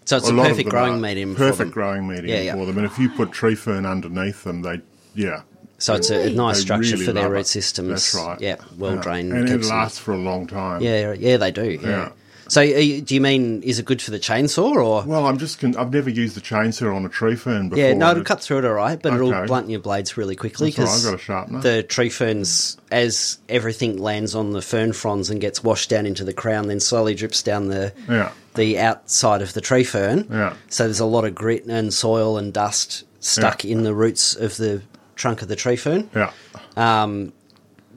So 0.04 0.16
it's 0.18 0.28
a, 0.28 0.32
lot 0.32 0.46
of 0.46 0.52
perfect 0.52 0.68
growing 0.70 0.94
are 0.94 0.98
medium. 0.98 1.32
for 1.34 1.38
Perfect 1.38 1.72
growing 1.72 2.06
medium 2.06 2.28
Yeah, 2.28 2.40
yeah. 2.42 2.54
for 2.54 2.66
them. 2.66 2.78
And 2.78 2.86
if 2.86 2.98
you 2.98 3.08
put 3.10 3.32
tree 3.32 3.56
fern 3.56 3.84
underneath 3.84 4.44
them, 4.44 4.62
they, 4.62 4.80
yeah. 5.14 5.42
So 5.78 5.94
it's 5.94 6.10
a, 6.10 6.28
a 6.28 6.30
nice 6.30 6.56
They 6.56 6.62
structure 6.62 6.92
really 6.94 7.04
for 7.06 7.12
their 7.12 7.28
root 7.30 7.40
it. 7.40 7.46
systems. 7.48 8.12
That's 8.12 8.14
right. 8.14 8.40
Yeah, 8.40 8.56
well 8.78 8.94
Yeah. 8.96 9.02
drained. 9.02 9.32
And 9.32 9.48
it 9.48 9.64
lasts 9.64 9.98
for 9.98 10.12
a 10.14 10.18
long 10.18 10.46
time. 10.46 10.80
Yeah, 10.80 11.12
yeah, 11.12 11.36
they 11.36 11.50
do. 11.50 11.70
Yeah. 11.82 11.88
Yeah. 11.88 12.08
So, 12.48 12.60
you, 12.60 13.00
do 13.00 13.12
you 13.16 13.20
mean 13.20 13.60
is 13.64 13.80
it 13.80 13.84
good 13.86 14.00
for 14.00 14.12
the 14.12 14.20
chainsaw 14.20 14.76
or? 14.76 15.02
Well, 15.04 15.26
I'm 15.26 15.36
just. 15.36 15.64
I've 15.64 15.92
never 15.92 16.08
used 16.08 16.36
the 16.36 16.40
chainsaw 16.40 16.94
on 16.94 17.04
a 17.04 17.08
tree 17.08 17.34
fern 17.34 17.68
before. 17.70 17.84
yeah, 17.84 17.92
no, 17.92 18.12
it'll 18.12 18.22
cut 18.22 18.40
through 18.40 18.58
it 18.58 18.64
all 18.64 18.72
right, 18.72 19.02
but 19.02 19.12
it'll 19.14 19.46
blunt 19.46 19.68
your 19.68 19.80
blades 19.80 20.16
really 20.16 20.36
quickly 20.36 20.68
right, 20.68 20.76
because 20.76 21.04
I've 21.04 21.10
got 21.12 21.20
a 21.20 21.22
sharpener. 21.24 21.60
the 21.60 21.82
tree 21.82 22.08
ferns, 22.08 22.76
as 22.92 23.38
everything 23.48 23.98
lands 23.98 24.36
on 24.36 24.52
the 24.52 24.62
fern 24.62 24.92
fronds 24.92 25.28
and 25.28 25.40
gets 25.40 25.64
washed 25.64 25.90
down 25.90 26.06
into 26.06 26.22
the 26.22 26.32
crown, 26.32 26.68
then 26.68 26.78
slowly 26.78 27.16
drips 27.16 27.42
down 27.42 27.66
the 27.66 27.92
Yeah. 28.08 28.30
the 28.54 28.78
outside 28.78 29.42
of 29.42 29.52
the 29.52 29.60
tree 29.60 29.82
fern. 29.82 30.28
Yeah. 30.30 30.54
So 30.68 30.84
there's 30.84 31.00
a 31.00 31.04
lot 31.04 31.24
of 31.24 31.34
grit 31.34 31.64
and 31.66 31.92
soil 31.92 32.38
and 32.38 32.52
dust 32.52 33.02
stuck 33.18 33.64
in 33.64 33.82
the 33.82 33.92
roots 33.92 34.36
of 34.36 34.56
the 34.56 34.82
trunk 35.16 35.42
of 35.42 35.48
the 35.48 35.56
tree 35.56 35.76
fern. 35.76 36.08
Yeah. 36.14 36.30
Um, 36.76 37.32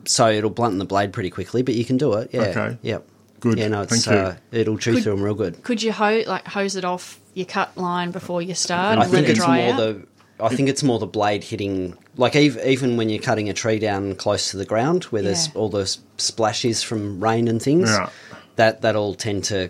so 0.06 0.30
it'll 0.30 0.50
blunt 0.50 0.78
the 0.80 0.86
blade 0.86 1.14
pretty 1.14 1.30
quickly, 1.30 1.62
but 1.62 1.76
you 1.76 1.86
can 1.86 1.98
do 1.98 2.14
it. 2.14 2.32
Yeah. 2.34 2.42
Okay. 2.42 2.78
Yep. 2.82 3.08
Good. 3.42 3.58
Yeah, 3.58 3.68
no, 3.70 3.82
it's 3.84 4.04
Thank 4.06 4.06
you. 4.08 4.22
uh, 4.22 4.36
it'll 4.52 4.78
chew 4.78 4.96
Could- 4.96 5.04
through 5.04 5.14
them 5.14 5.22
real 5.24 5.34
good. 5.36 5.64
Could 5.64 5.82
you 5.84 5.92
ho- 5.92 6.24
like 6.28 6.46
hose 6.48 6.76
it 6.76 6.84
off 6.84 7.20
your 7.36 7.46
cut 7.46 7.78
line 7.78 8.12
before 8.12 8.42
you 8.42 8.54
start 8.56 8.98
I 8.98 9.04
and 9.04 9.12
let 9.12 9.12
think 9.12 9.28
it 9.28 9.32
it's 9.32 9.40
dry 9.40 9.62
more 9.66 9.74
out? 9.74 9.78
the. 9.78 10.08
I 10.42 10.48
think 10.56 10.70
it's 10.70 10.84
more 10.84 11.00
the 11.00 11.06
blade 11.06 11.44
hitting, 11.44 11.98
like 12.16 12.34
ev- 12.36 12.60
even 12.66 12.96
when 12.96 13.10
you're 13.10 13.22
cutting 13.22 13.50
a 13.50 13.54
tree 13.54 13.78
down 13.78 14.16
close 14.16 14.52
to 14.52 14.58
the 14.58 14.64
ground, 14.66 15.04
where 15.06 15.22
there's 15.22 15.50
all 15.54 15.68
those 15.68 16.00
splashes 16.18 16.82
from 16.82 17.22
rain 17.22 17.50
and 17.50 17.62
things. 17.62 17.90
Yeah. 17.90 18.10
That 18.56 18.82
that'll 18.82 19.16
tend 19.16 19.44
to. 19.46 19.70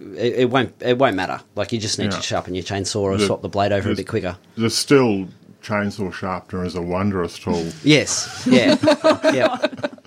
It, 0.00 0.34
it 0.40 0.50
won't. 0.50 0.74
It 0.80 0.98
won't 0.98 1.14
matter. 1.16 1.40
Like 1.54 1.72
you 1.72 1.78
just 1.78 1.98
need 2.00 2.06
Yeah. 2.12 2.18
to 2.18 2.22
sharpen 2.22 2.54
your 2.56 2.64
chainsaw 2.64 2.96
or 3.00 3.16
The- 3.16 3.26
swap 3.26 3.42
the 3.42 3.48
blade 3.48 3.70
over 3.72 3.90
a 3.92 3.94
bit 3.94 4.08
quicker. 4.08 4.36
The 4.56 4.70
still 4.70 5.28
chainsaw 5.68 6.12
sharpener 6.12 6.64
is 6.64 6.74
a 6.74 6.82
wondrous 6.82 7.38
tool. 7.38 7.70
Yes. 7.84 8.46
Yeah. 8.46 8.76
yeah. 9.32 9.32
Yeah. 9.32 9.58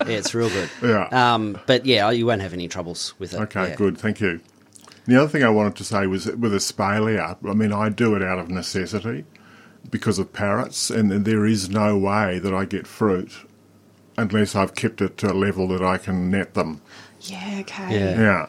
It's 0.06 0.34
real 0.34 0.48
good. 0.48 0.70
Yeah. 0.82 1.08
Um. 1.12 1.58
But 1.66 1.86
yeah, 1.86 2.10
you 2.10 2.26
won't 2.26 2.42
have 2.42 2.52
any 2.52 2.68
troubles 2.68 3.14
with 3.18 3.34
it. 3.34 3.40
Okay, 3.40 3.68
yeah. 3.68 3.76
good. 3.76 3.96
Thank 3.98 4.20
you. 4.20 4.40
The 5.04 5.20
other 5.20 5.28
thing 5.28 5.42
I 5.42 5.48
wanted 5.50 5.76
to 5.76 5.84
say 5.84 6.06
was 6.06 6.26
with 6.26 6.52
a 6.52 6.58
espalier, 6.58 7.36
I 7.44 7.54
mean, 7.54 7.72
I 7.72 7.88
do 7.88 8.14
it 8.14 8.22
out 8.22 8.38
of 8.38 8.48
necessity 8.48 9.24
because 9.90 10.18
of 10.18 10.32
parrots, 10.32 10.90
and 10.90 11.10
there 11.24 11.44
is 11.44 11.68
no 11.68 11.98
way 11.98 12.38
that 12.38 12.54
I 12.54 12.64
get 12.64 12.86
fruit 12.86 13.32
unless 14.16 14.54
I've 14.54 14.74
kept 14.74 15.00
it 15.00 15.16
to 15.18 15.32
a 15.32 15.34
level 15.34 15.66
that 15.68 15.82
I 15.82 15.98
can 15.98 16.30
net 16.30 16.54
them. 16.54 16.80
yeah, 17.22 17.58
okay. 17.60 17.98
Yeah. 17.98 18.20
Yeah. 18.20 18.46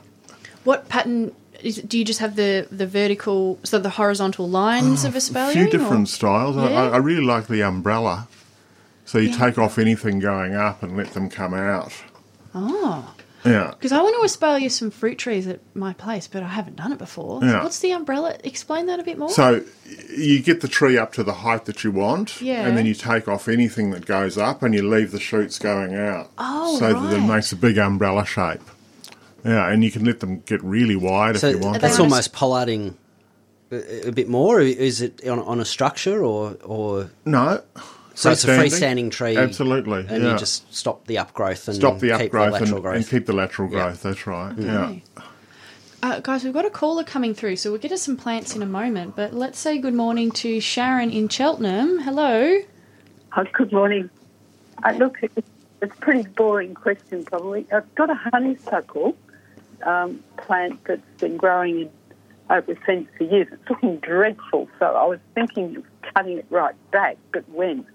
What 0.64 0.90
pattern 0.90 1.34
is 1.64 1.78
do 1.78 1.98
you 1.98 2.06
just 2.06 2.20
have 2.20 2.36
the 2.36 2.68
the 2.72 2.86
vertical 2.86 3.60
so 3.64 3.80
the 3.80 3.90
horizontal 3.92 4.50
lines 4.50 5.04
ah, 5.06 5.08
of 5.10 5.16
A 5.16 5.18
espalier? 5.20 5.54
few 5.54 5.70
different 5.70 6.10
styles. 6.10 6.58
I, 6.58 6.70
Yeah. 6.70 6.90
I 6.92 6.98
really 6.98 7.24
like 7.26 7.48
the 7.48 7.64
umbrella. 7.64 8.28
So 9.06 9.18
you 9.18 9.30
Yeah. 9.30 9.38
take 9.38 9.58
off 9.58 9.78
anything 9.78 10.20
going 10.20 10.56
up 10.56 10.84
and 10.84 10.96
let 10.98 11.14
them 11.14 11.30
come 11.30 11.54
out. 11.54 11.92
Oh. 12.56 13.14
Yeah. 13.46 13.72
Because 13.72 13.92
I 13.92 14.02
want 14.02 14.16
to 14.16 14.38
espalier 14.38 14.72
some 14.72 14.90
fruit 14.90 15.18
trees 15.18 15.48
at 15.48 15.60
my 15.76 15.92
place, 15.92 16.30
but 16.32 16.44
I 16.44 16.48
haven't 16.48 16.78
done 16.78 16.94
it 16.94 16.98
before. 16.98 17.42
So 17.42 17.48
Yeah. 17.48 17.64
what's 17.64 17.80
the 17.80 17.92
umbrella? 17.92 18.38
Explain 18.44 18.86
that 18.86 19.02
a 19.02 19.04
bit 19.04 19.18
more. 19.18 19.30
So 19.30 19.62
you 20.16 20.40
get 20.40 20.62
the 20.62 20.70
tree 20.70 20.98
up 20.98 21.12
to 21.14 21.24
the 21.24 21.34
height 21.34 21.66
that 21.66 21.84
you 21.84 21.92
want, 21.92 22.42
Yeah. 22.42 22.66
and 22.66 22.78
then 22.78 22.86
you 22.86 22.94
take 22.94 23.28
off 23.28 23.50
anything 23.50 23.92
that 23.92 24.06
goes 24.06 24.38
up, 24.38 24.64
and 24.64 24.74
you 24.74 24.88
leave 24.88 25.12
the 25.12 25.20
shoots 25.20 25.60
going 25.60 25.94
out. 25.94 26.32
Oh, 26.38 26.78
so 26.80 26.94
that 26.94 27.14
it 27.14 27.18
right. 27.20 27.28
makes 27.36 27.52
a 27.52 27.58
big 27.58 27.78
umbrella 27.78 28.26
shape. 28.26 28.62
Yeah, 29.46 29.70
and 29.70 29.84
you 29.84 29.92
can 29.92 30.06
let 30.06 30.20
them 30.22 30.40
get 30.46 30.64
really 30.64 30.96
wide 30.96 31.38
So 31.38 31.48
if 31.48 31.56
you 31.56 31.62
want. 31.62 31.74
they 31.76 31.80
that's 31.80 31.98
to. 31.98 32.04
almost 32.04 32.34
pollarding 32.34 32.96
a, 33.72 34.08
a 34.08 34.12
bit 34.12 34.30
more. 34.30 34.62
Is 34.62 35.02
it 35.02 35.28
on, 35.28 35.40
on 35.40 35.60
a 35.60 35.66
structure 35.66 36.24
or 36.24 36.56
or 36.64 37.10
No, 37.26 37.62
so 38.14 38.32
it's 38.32 38.44
a 38.46 38.48
freestanding 38.48 39.12
tree? 39.12 39.36
Absolutely, 39.36 40.06
and 40.08 40.24
yeah. 40.24 40.32
you 40.34 40.38
just 40.38 40.74
stop 40.74 41.08
the 41.08 41.16
upgrowth 41.16 41.68
and 41.68 41.76
stop 41.76 42.00
the 42.00 42.10
keep 42.18 42.32
upgrowth 42.32 42.46
the 42.46 42.52
lateral 42.52 42.74
and, 42.76 42.82
growth. 42.84 42.96
and 42.96 43.08
keep 43.10 43.26
the 43.26 43.34
lateral 43.34 43.70
Yeah. 43.72 43.84
growth. 43.86 44.04
That's 44.04 44.28
right. 44.28 44.58
Yeah. 44.58 44.96
Uh, 46.02 46.20
guys, 46.20 46.44
we've 46.44 46.54
got 46.54 46.66
a 46.66 46.70
caller 46.70 47.04
coming 47.04 47.34
through, 47.34 47.56
so 47.56 47.72
we'll 47.72 47.80
get 47.80 47.88
to 47.90 47.98
some 47.98 48.18
plants 48.18 48.56
in 48.58 48.62
a 48.62 48.66
moment. 48.66 49.16
But 49.16 49.34
let's 49.34 49.58
say 49.58 49.78
good 49.78 49.94
morning 49.94 50.32
to 50.32 50.60
Sharon 50.60 51.10
in 51.12 51.30
Cheltenham. 51.30 52.00
Hello. 52.00 52.60
Oh, 53.36 53.44
good 53.54 53.72
morning. 53.72 54.10
Uh, 54.84 54.92
look, 54.94 55.18
it's 55.22 55.34
it's 55.82 55.94
a 55.94 55.98
pretty 56.02 56.24
boring 56.30 56.74
question, 56.76 57.24
probably. 57.26 57.66
I've 57.74 57.94
got 57.96 58.10
a 58.10 58.14
honeysuckle 58.16 59.18
um, 59.88 60.24
plant 60.38 60.80
that's 60.86 61.02
been 61.20 61.38
growing 61.38 61.82
in 61.82 61.90
over 62.50 62.72
a 62.74 62.76
fence 62.86 63.08
for 63.18 63.24
years. 63.24 63.48
It's 63.52 63.70
looking 63.70 63.98
dreadful, 63.98 64.68
so 64.80 64.86
I 64.86 65.06
was 65.06 65.20
thinking 65.34 65.78
of 65.78 65.84
cutting 66.14 66.38
it 66.40 66.46
right 66.50 66.76
back, 66.92 67.18
but 67.32 67.48
when? 67.50 67.86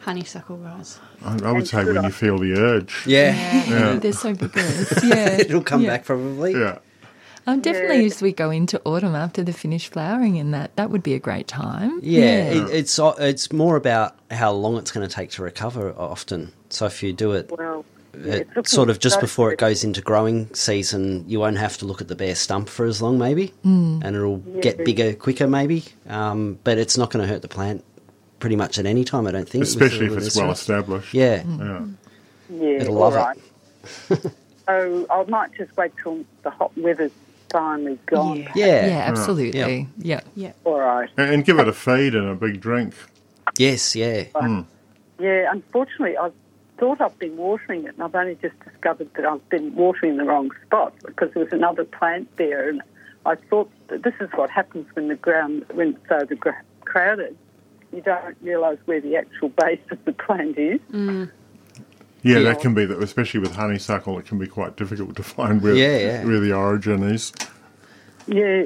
Honeysuckle 0.00 0.56
guys. 0.58 0.98
I, 1.24 1.38
I 1.44 1.52
would 1.52 1.66
say 1.68 1.84
when 1.84 2.02
you 2.04 2.10
feel 2.10 2.38
the 2.38 2.52
urge. 2.58 3.04
yeah, 3.06 3.64
Yeah. 3.68 3.94
They're 3.96 4.12
so 4.12 4.34
vigorous. 4.34 5.02
Yeah. 5.04 5.40
it'll 5.40 5.62
come 5.62 5.82
Yeah. 5.82 5.90
back 5.90 6.04
probably. 6.04 6.52
Yeah. 6.52 6.78
Um, 7.46 7.60
definitely 7.60 8.00
Yeah. 8.00 8.06
as 8.06 8.22
we 8.22 8.32
go 8.32 8.50
into 8.50 8.80
autumn 8.84 9.14
after 9.14 9.42
the 9.42 9.52
finished 9.52 9.92
flowering 9.92 10.38
and 10.38 10.52
that, 10.54 10.74
that 10.76 10.90
would 10.90 11.02
be 11.02 11.14
a 11.14 11.18
great 11.18 11.46
time. 11.46 12.00
Yeah, 12.02 12.22
It, 12.50 12.70
it's 12.74 12.98
it's 13.18 13.52
more 13.52 13.76
about 13.76 14.16
how 14.30 14.52
long 14.52 14.76
it's 14.78 14.90
going 14.90 15.06
to 15.06 15.14
take 15.14 15.30
to 15.32 15.42
recover. 15.42 15.92
Often, 15.96 16.52
so 16.70 16.86
if 16.86 17.02
you 17.02 17.12
do 17.12 17.32
it 17.32 17.50
Well, 17.56 17.84
yeah, 18.22 18.42
uh, 18.56 18.62
sort 18.64 18.90
of 18.90 18.98
just 18.98 19.20
before 19.20 19.52
it 19.52 19.58
goes 19.58 19.84
into 19.84 20.00
growing 20.00 20.52
season, 20.54 21.24
you 21.28 21.40
won't 21.40 21.58
have 21.58 21.76
to 21.78 21.86
look 21.86 22.00
at 22.00 22.08
the 22.08 22.14
bare 22.16 22.34
stump 22.34 22.68
for 22.68 22.86
as 22.86 23.00
long, 23.02 23.18
maybe, 23.18 23.52
and 23.64 24.04
it'll 24.04 24.38
get 24.60 24.84
bigger 24.84 25.14
quicker, 25.14 25.46
maybe. 25.46 25.84
Um, 26.08 26.58
but 26.64 26.78
it's 26.78 26.96
not 26.98 27.10
going 27.10 27.26
to 27.26 27.32
hurt 27.32 27.42
the 27.42 27.48
plant 27.48 27.84
pretty 28.40 28.56
much 28.56 28.78
at 28.78 28.86
any 28.86 29.04
time. 29.04 29.26
I 29.26 29.30
don't 29.30 29.48
think, 29.48 29.64
Especially 29.64 30.00
the- 30.00 30.04
if 30.06 30.10
with 30.16 30.26
it's 30.26 30.36
well 30.36 30.54
syrup. 30.54 30.80
established. 30.84 31.14
Yeah, 31.14 31.42
Yeah. 31.46 31.84
Yeah, 32.50 32.68
It'll 32.82 33.02
all 33.02 33.10
love 33.10 33.36
it. 34.12 34.32
so 34.66 35.06
I 35.10 35.24
might 35.28 35.54
just 35.54 35.74
wait 35.78 35.92
till 36.02 36.24
the 36.42 36.50
hot 36.50 36.76
weather's 36.76 37.10
finally 37.50 37.98
gone. 38.06 38.38
Yeah. 38.38 38.50
yeah, 38.54 38.86
Yeah, 38.86 38.98
absolutely. 39.06 39.88
Yeah. 39.98 40.20
Yeah. 40.34 40.52
All 40.64 40.78
right. 40.78 41.08
And, 41.16 41.30
and 41.34 41.44
give 41.44 41.58
it 41.58 41.68
a 41.68 41.72
feed 41.72 42.14
and 42.14 42.28
a 42.28 42.34
big 42.34 42.60
drink. 42.60 42.94
yes, 43.56 43.96
yeah. 43.96 44.24
Yeah, 45.18 45.46
unfortunately, 45.52 46.18
I 46.18 46.30
thought 46.84 47.00
I've 47.00 47.18
been 47.18 47.38
watering 47.38 47.84
it, 47.86 47.94
and 47.94 48.02
I've 48.02 48.14
only 48.14 48.34
just 48.42 48.54
discovered 48.62 49.08
that 49.14 49.24
I've 49.24 49.48
been 49.48 49.74
watering 49.74 50.18
the 50.18 50.24
wrong 50.24 50.50
spot 50.66 50.92
because 51.02 51.30
there 51.32 51.42
was 51.42 51.50
another 51.52 51.84
plant 51.84 52.28
there, 52.36 52.68
and 52.68 52.82
I 53.24 53.36
thought 53.36 53.70
that 53.88 54.02
this 54.02 54.12
is 54.20 54.28
what 54.34 54.50
happens 54.50 54.86
when 54.92 55.08
the 55.08 55.14
ground 55.14 55.64
when 55.72 55.94
it's 55.94 56.08
so 56.10 56.36
gra- 56.36 56.62
crowded. 56.82 57.34
You 57.90 58.02
don't 58.02 58.36
realise 58.42 58.78
where 58.84 59.00
the 59.00 59.16
actual 59.16 59.48
base 59.48 59.80
of 59.90 60.04
the 60.04 60.12
plant 60.12 60.58
is. 60.58 60.78
Mm. 60.92 61.30
Yeah, 62.22 62.38
Yeah. 62.38 62.42
that 62.50 62.60
can 62.60 62.74
be, 62.74 62.84
the, 62.84 62.98
especially 63.00 63.40
with 63.40 63.54
honeysuckle, 63.54 64.18
it 64.18 64.26
can 64.26 64.36
be 64.38 64.46
quite 64.46 64.76
difficult 64.76 65.16
to 65.16 65.22
find 65.22 65.62
where, 65.62 65.74
Yeah, 65.74 65.96
yeah. 65.98 66.24
where 66.26 66.40
the 66.40 66.52
origin 66.52 67.02
is. 67.02 67.32
Yeah. 68.26 68.64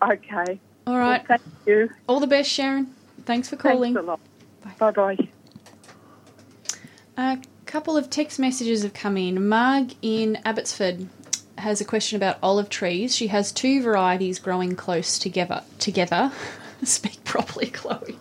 Okay. 0.00 0.60
All 0.86 0.96
right. 0.96 1.28
Well, 1.28 1.38
thank 1.38 1.42
you. 1.66 1.90
All 2.06 2.20
the 2.20 2.26
best, 2.28 2.50
Sharon. 2.50 2.94
Thanks 3.24 3.48
for 3.48 3.56
calling. 3.56 3.94
Thanks 3.94 4.06
a 4.06 4.10
lot. 4.10 4.20
Bye 4.78 4.90
bye. 4.92 5.28
A 7.18 7.40
couple 7.66 7.96
of 7.96 8.10
text 8.10 8.38
messages 8.38 8.84
have 8.84 8.94
come 8.94 9.16
in. 9.16 9.48
Marg 9.48 9.96
in 10.02 10.38
Abbotsford 10.44 11.08
has 11.56 11.80
a 11.80 11.84
question 11.84 12.14
about 12.14 12.38
olive 12.44 12.68
trees. 12.68 13.16
She 13.16 13.26
has 13.26 13.50
two 13.50 13.82
varieties 13.82 14.38
growing 14.38 14.76
close 14.76 15.18
together. 15.18 15.64
Together, 15.80 16.30
speak 16.84 17.24
properly, 17.24 17.66
Chloe. 17.72 18.20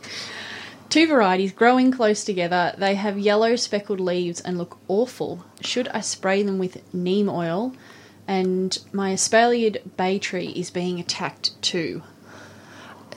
Two 0.89 1.05
varieties 1.05 1.51
growing 1.51 1.91
close 1.91 2.23
together. 2.23 2.73
They 2.75 2.95
have 2.95 3.19
yellow 3.19 3.55
speckled 3.55 3.99
leaves 3.99 4.41
and 4.41 4.57
look 4.57 4.79
awful. 4.87 5.45
Should 5.61 5.89
I 5.89 6.01
spray 6.01 6.41
them 6.41 6.57
with 6.57 6.81
neem 6.91 7.29
oil? 7.29 7.73
And 8.27 8.75
my 8.91 9.11
espaliered 9.11 9.95
bay 9.95 10.17
tree 10.17 10.47
is 10.55 10.71
being 10.71 10.99
attacked 10.99 11.61
too. 11.61 12.01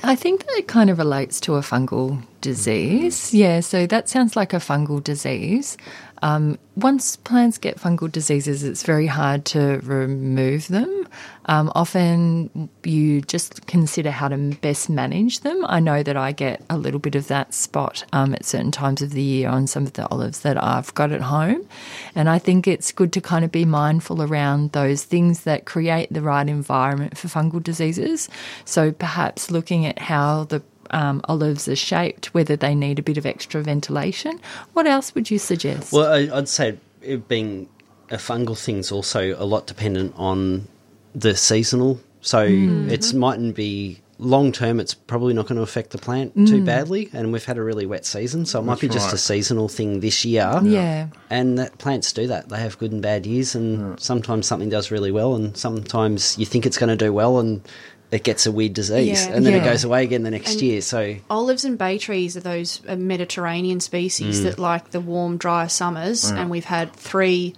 I 0.02 0.16
think 0.16 0.46
that 0.46 0.58
it 0.58 0.68
kind 0.68 0.90
of 0.90 0.98
relates 0.98 1.40
to 1.40 1.56
a 1.56 1.60
fungal 1.60 2.22
disease. 2.40 3.34
Yeah, 3.34 3.60
so 3.60 3.86
that 3.86 4.08
sounds 4.08 4.34
like 4.36 4.52
a 4.52 4.56
fungal 4.56 5.02
disease. 5.02 5.76
Um, 6.22 6.58
once 6.76 7.16
plants 7.16 7.58
get 7.58 7.78
fungal 7.78 8.10
diseases, 8.10 8.64
it's 8.64 8.82
very 8.82 9.06
hard 9.06 9.44
to 9.46 9.80
remove 9.82 10.68
them. 10.68 11.08
Um, 11.46 11.72
often 11.74 12.68
you 12.84 13.22
just 13.22 13.66
consider 13.66 14.10
how 14.10 14.28
to 14.28 14.36
best 14.60 14.88
manage 14.88 15.40
them. 15.40 15.64
I 15.66 15.80
know 15.80 16.02
that 16.02 16.16
I 16.16 16.32
get 16.32 16.62
a 16.70 16.78
little 16.78 17.00
bit 17.00 17.14
of 17.14 17.28
that 17.28 17.52
spot 17.54 18.04
um, 18.12 18.34
at 18.34 18.44
certain 18.44 18.70
times 18.70 19.02
of 19.02 19.10
the 19.10 19.22
year 19.22 19.48
on 19.48 19.66
some 19.66 19.84
of 19.84 19.94
the 19.94 20.06
olives 20.08 20.40
that 20.40 20.62
I've 20.62 20.94
got 20.94 21.10
at 21.12 21.22
home. 21.22 21.66
And 22.14 22.28
I 22.28 22.38
think 22.38 22.68
it's 22.68 22.92
good 22.92 23.12
to 23.14 23.20
kind 23.20 23.44
of 23.44 23.50
be 23.50 23.64
mindful 23.64 24.22
around 24.22 24.72
those 24.72 25.04
things 25.04 25.42
that 25.44 25.64
create 25.64 26.12
the 26.12 26.22
right 26.22 26.48
environment 26.48 27.18
for 27.18 27.28
fungal 27.28 27.62
diseases. 27.62 28.28
So 28.64 28.92
perhaps 28.92 29.50
looking 29.50 29.86
at 29.86 29.98
how 29.98 30.44
the 30.44 30.62
um, 30.90 31.20
olives 31.24 31.68
are 31.68 31.76
shaped, 31.76 32.34
whether 32.34 32.56
they 32.56 32.74
need 32.74 32.98
a 32.98 33.02
bit 33.02 33.16
of 33.16 33.26
extra 33.26 33.62
ventilation. 33.62 34.40
What 34.72 34.86
else 34.86 35.14
would 35.14 35.30
you 35.30 35.38
suggest? 35.38 35.92
Well, 35.92 36.12
I, 36.12 36.36
I'd 36.36 36.48
say 36.48 36.78
it 37.02 37.28
being 37.28 37.68
a 38.10 38.16
fungal 38.16 38.58
thing's 38.58 38.90
also 38.92 39.34
a 39.40 39.44
lot 39.44 39.66
dependent 39.66 40.14
on 40.16 40.66
the 41.14 41.34
seasonal. 41.36 42.00
So 42.20 42.46
Mm-hmm. 42.48 42.90
it's 42.90 43.12
mightn't 43.12 43.54
be 43.56 44.00
long 44.18 44.52
term. 44.52 44.78
It's 44.80 44.92
probably 44.92 45.32
not 45.32 45.46
going 45.46 45.56
to 45.56 45.62
affect 45.62 45.90
the 45.90 45.98
plant 45.98 46.36
Mm. 46.36 46.46
too 46.46 46.62
badly. 46.62 47.08
And 47.14 47.32
we've 47.32 47.44
had 47.46 47.56
a 47.56 47.62
really 47.62 47.86
wet 47.86 48.04
season, 48.04 48.44
so 48.44 48.58
it 48.58 48.64
might 48.64 48.72
That's 48.72 48.80
be 48.82 48.88
just 48.88 49.14
a 49.14 49.16
seasonal 49.16 49.68
thing 49.68 50.00
this 50.00 50.24
year. 50.26 50.60
yeah. 50.62 51.06
And 51.30 51.58
that 51.58 51.78
plants 51.78 52.12
do 52.12 52.26
that. 52.26 52.50
They 52.50 52.58
have 52.58 52.76
good 52.78 52.92
and 52.92 53.00
bad 53.00 53.24
years, 53.24 53.54
and 53.54 53.98
sometimes 53.98 54.46
something 54.46 54.68
does 54.68 54.90
really 54.90 55.10
well, 55.10 55.34
and 55.34 55.56
sometimes 55.56 56.36
you 56.36 56.44
think 56.44 56.66
it's 56.66 56.76
going 56.76 56.90
to 56.90 57.02
do 57.02 57.10
well, 57.14 57.38
and 57.38 57.62
it 58.10 58.24
gets 58.24 58.44
a 58.46 58.52
weird 58.52 58.74
disease, 58.74 59.24
Yeah. 59.26 59.34
and 59.34 59.46
then 59.46 59.54
it 59.54 59.62
goes 59.64 59.84
away 59.84 60.02
again 60.04 60.22
the 60.24 60.30
next 60.30 60.54
And- 60.54 60.62
year. 60.62 60.80
So 60.82 61.16
Olives 61.30 61.64
and 61.64 61.78
bay 61.78 61.96
trees 61.98 62.36
are 62.36 62.40
those 62.40 62.80
uh, 62.88 62.96
Mediterranean 62.96 63.78
Mm. 63.78 63.82
species 63.82 64.42
that 64.42 64.58
like 64.58 64.90
the 64.90 65.00
warm, 65.00 65.36
dry 65.36 65.66
summers, 65.68 66.24
and 66.30 66.50
we've 66.50 66.64
had 66.64 66.92
three 66.94 67.54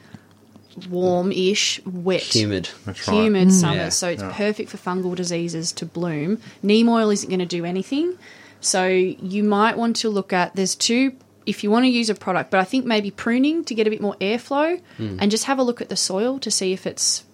warm-ish, 0.90 1.80
wet, 1.84 2.22
humid. 2.22 2.68
That's 2.86 3.06
right. 3.08 3.14
humid 3.24 3.52
summers. 3.52 3.76
Yeah. 3.76 3.88
So 3.90 4.08
it's 4.08 4.22
Yeah. 4.22 4.32
perfect 4.32 4.70
for 4.70 4.78
fungal 4.78 5.14
diseases 5.14 5.72
to 5.72 5.86
bloom. 5.86 6.38
Neem 6.62 6.88
oil 6.88 7.10
isn't 7.10 7.28
going 7.28 7.40
to 7.40 7.46
do 7.46 7.64
anything, 7.64 8.14
so 8.60 8.86
you 8.86 9.42
might 9.44 9.76
want 9.76 9.96
to 9.96 10.08
look 10.08 10.32
at. 10.32 10.56
There's 10.56 10.74
two. 10.74 11.12
If 11.44 11.64
you 11.64 11.70
want 11.72 11.84
to 11.86 11.88
use 11.90 12.08
a 12.08 12.14
product, 12.14 12.50
but 12.52 12.60
I 12.60 12.64
think 12.64 12.84
maybe 12.86 13.10
pruning 13.10 13.64
to 13.64 13.74
get 13.74 13.86
a 13.86 13.90
bit 13.90 14.00
more 14.00 14.14
airflow, 14.20 14.80
and 14.98 15.30
just 15.30 15.44
have 15.44 15.58
a 15.58 15.62
look 15.62 15.80
at 15.80 15.88
the 15.88 15.96
soil 15.96 16.38
to 16.38 16.50
see 16.50 16.72
if 16.72 16.86
it's 16.86 17.24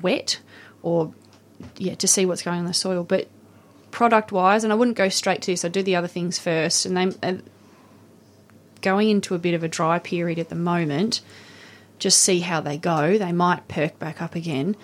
wet 0.00 0.38
or 0.82 1.12
yeah 1.76 1.94
to 1.94 2.08
see 2.08 2.26
what's 2.26 2.42
going 2.42 2.58
on 2.58 2.64
in 2.64 2.66
the 2.66 2.74
soil. 2.74 3.04
But 3.04 3.28
product 3.90 4.32
wise, 4.32 4.64
and 4.64 4.72
I 4.72 4.76
wouldn't 4.76 4.96
go 4.96 5.08
straight 5.08 5.42
to 5.42 5.52
this. 5.52 5.64
I'd 5.64 5.72
do 5.72 5.82
the 5.82 5.96
other 5.96 6.08
things 6.08 6.38
first, 6.38 6.86
and 6.86 6.96
then 6.96 7.14
uh, 7.22 7.34
going 8.80 9.10
into 9.10 9.34
a 9.34 9.38
bit 9.38 9.54
of 9.54 9.62
a 9.62 9.68
dry 9.68 9.98
period 9.98 10.38
at 10.38 10.48
the 10.48 10.54
moment. 10.54 11.20
Just 11.98 12.20
see 12.20 12.40
how 12.40 12.60
they 12.60 12.78
go. 12.78 13.18
They 13.18 13.32
might 13.32 13.68
perk 13.68 13.98
back 13.98 14.22
up 14.22 14.34
again. 14.34 14.74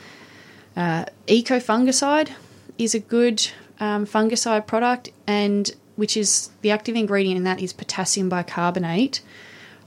Uh, 0.77 1.07
Eco 1.27 1.59
fungicide 1.59 2.31
is 2.77 2.95
a 2.95 3.01
good 3.01 3.49
um, 3.81 4.07
fungicide 4.07 4.67
product, 4.67 5.11
and 5.27 5.71
which 5.97 6.17
is 6.17 6.51
the 6.61 6.71
active 6.71 6.95
ingredient 6.95 7.39
in 7.39 7.45
that 7.45 7.61
is 7.61 7.73
potassium 7.73 8.29
bicarbonate, 8.29 9.23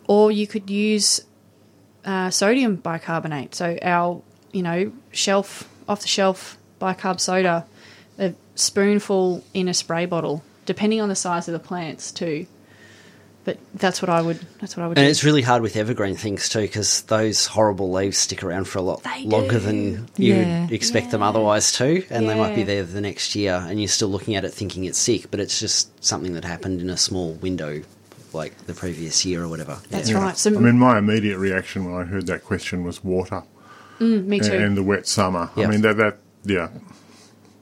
or 0.08 0.32
you 0.32 0.48
could 0.48 0.70
use 0.70 1.22
uh, 2.04 2.32
sodium 2.32 2.78
bicarbonate. 2.78 3.54
So 3.54 3.78
our 3.84 4.22
you 4.52 4.64
know 4.64 4.92
shelf 5.12 5.70
off 5.88 6.02
the 6.02 6.08
shelf 6.08 6.58
bicarb 6.80 7.20
soda, 7.20 7.66
a 8.18 8.34
spoonful 8.56 9.44
in 9.54 9.68
a 9.68 9.74
spray 9.74 10.06
bottle, 10.06 10.44
depending 10.66 11.02
on 11.02 11.10
the 11.10 11.16
size 11.16 11.48
of 11.48 11.54
the 11.54 11.60
plants 11.60 12.12
too. 12.12 12.46
But 13.46 13.58
that's 13.74 14.02
what 14.02 14.10
I 14.10 14.22
would. 14.22 14.38
That's 14.60 14.76
what 14.78 14.84
I 14.84 14.88
would. 14.88 14.98
And 14.98 15.06
do. 15.06 15.10
it's 15.10 15.24
really 15.24 15.42
hard 15.42 15.62
with 15.62 15.76
evergreen 15.76 16.16
things 16.16 16.50
too, 16.50 16.62
because 16.62 17.04
those 17.04 17.46
horrible 17.48 17.90
leaves 17.92 18.18
stick 18.18 18.44
around 18.44 18.66
for 18.68 18.78
a 18.80 18.82
lot 18.82 19.02
They 19.04 19.24
longer 19.24 19.54
do. 19.54 19.60
than 19.60 20.08
you 20.18 20.36
Yeah. 20.36 20.62
would 20.66 20.72
expect 20.74 21.12
them 21.12 21.24
otherwise 21.24 21.72
too, 21.72 22.04
and 22.10 22.30
they 22.30 22.36
might 22.36 22.54
be 22.54 22.64
there 22.64 22.84
the 22.84 23.02
next 23.02 23.36
year, 23.36 23.66
and 23.68 23.80
you're 23.80 23.88
still 23.88 24.10
looking 24.10 24.36
at 24.36 24.44
it 24.46 24.54
thinking 24.54 24.84
it's 24.86 25.00
sick, 25.00 25.32
but 25.32 25.40
it's 25.40 25.60
just 25.60 26.04
something 26.04 26.34
that 26.34 26.44
happened 26.46 26.82
in 26.82 26.90
a 26.90 26.98
small 26.98 27.32
window, 27.36 27.82
like 28.34 28.56
the 28.68 28.74
previous 28.74 29.26
year 29.26 29.42
or 29.44 29.48
whatever. 29.48 29.80
That's 29.90 30.10
Yeah. 30.12 30.18
right. 30.22 30.38
So 30.38 30.52
I 30.56 30.60
mean, 30.60 30.78
my 30.78 31.00
immediate 31.00 31.38
reaction 31.40 31.86
when 31.90 32.00
I 32.00 32.04
heard 32.06 32.28
that 32.28 32.44
question 32.44 32.84
was 32.84 33.04
water 33.04 33.44
mm, 34.00 34.26
me 34.28 34.42
too. 34.42 34.52
and 34.54 34.76
the 34.78 34.84
wet 34.84 35.08
summer. 35.08 35.50
Yeah. 35.56 35.66
I 35.66 35.72
mean, 35.72 35.82
that, 35.82 35.98
that 35.98 36.18
yeah. 36.44 36.70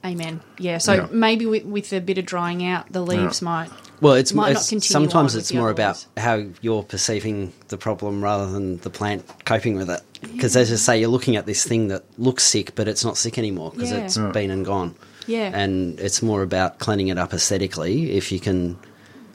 Amen. 0.04 0.40
Yeah. 0.58 0.78
So 0.78 0.92
Yeah. 0.94 1.06
maybe 1.10 1.44
with, 1.46 1.64
with 1.64 1.92
a 1.92 2.00
bit 2.00 2.18
of 2.18 2.24
drying 2.24 2.64
out, 2.64 2.92
the 2.92 3.00
leaves 3.02 3.42
might. 3.42 3.68
Well, 4.00 4.14
it's, 4.14 4.32
Might 4.32 4.52
not 4.52 4.60
it's 4.60 4.68
continue 4.68 4.92
sometimes 4.92 5.34
it's 5.34 5.52
more 5.52 5.70
about 5.70 6.06
how 6.16 6.44
you're 6.60 6.84
perceiving 6.84 7.52
the 7.66 7.76
problem 7.76 8.22
rather 8.22 8.46
than 8.48 8.78
the 8.78 8.90
plant 8.90 9.24
coping 9.44 9.74
with 9.74 9.90
it. 9.90 10.00
Because 10.22 10.56
as 10.56 10.72
I 10.72 10.76
say, 10.76 11.00
you're 11.00 11.08
looking 11.08 11.34
at 11.34 11.46
this 11.46 11.64
thing 11.64 11.88
that 11.88 12.04
looks 12.16 12.44
sick, 12.44 12.76
but 12.76 12.86
it's 12.86 13.04
not 13.04 13.16
sick 13.16 13.38
anymore 13.38 13.72
because 13.72 13.90
Yeah. 13.90 13.98
it's 13.98 14.16
Yeah. 14.16 14.30
been 14.30 14.50
and 14.52 14.64
gone. 14.64 14.94
Yeah. 15.26 15.50
and 15.52 15.98
it's 16.00 16.22
more 16.22 16.42
about 16.42 16.78
cleaning 16.78 17.08
it 17.08 17.18
up 17.18 17.34
aesthetically. 17.34 18.12
If 18.12 18.32
you 18.32 18.40
can 18.40 18.78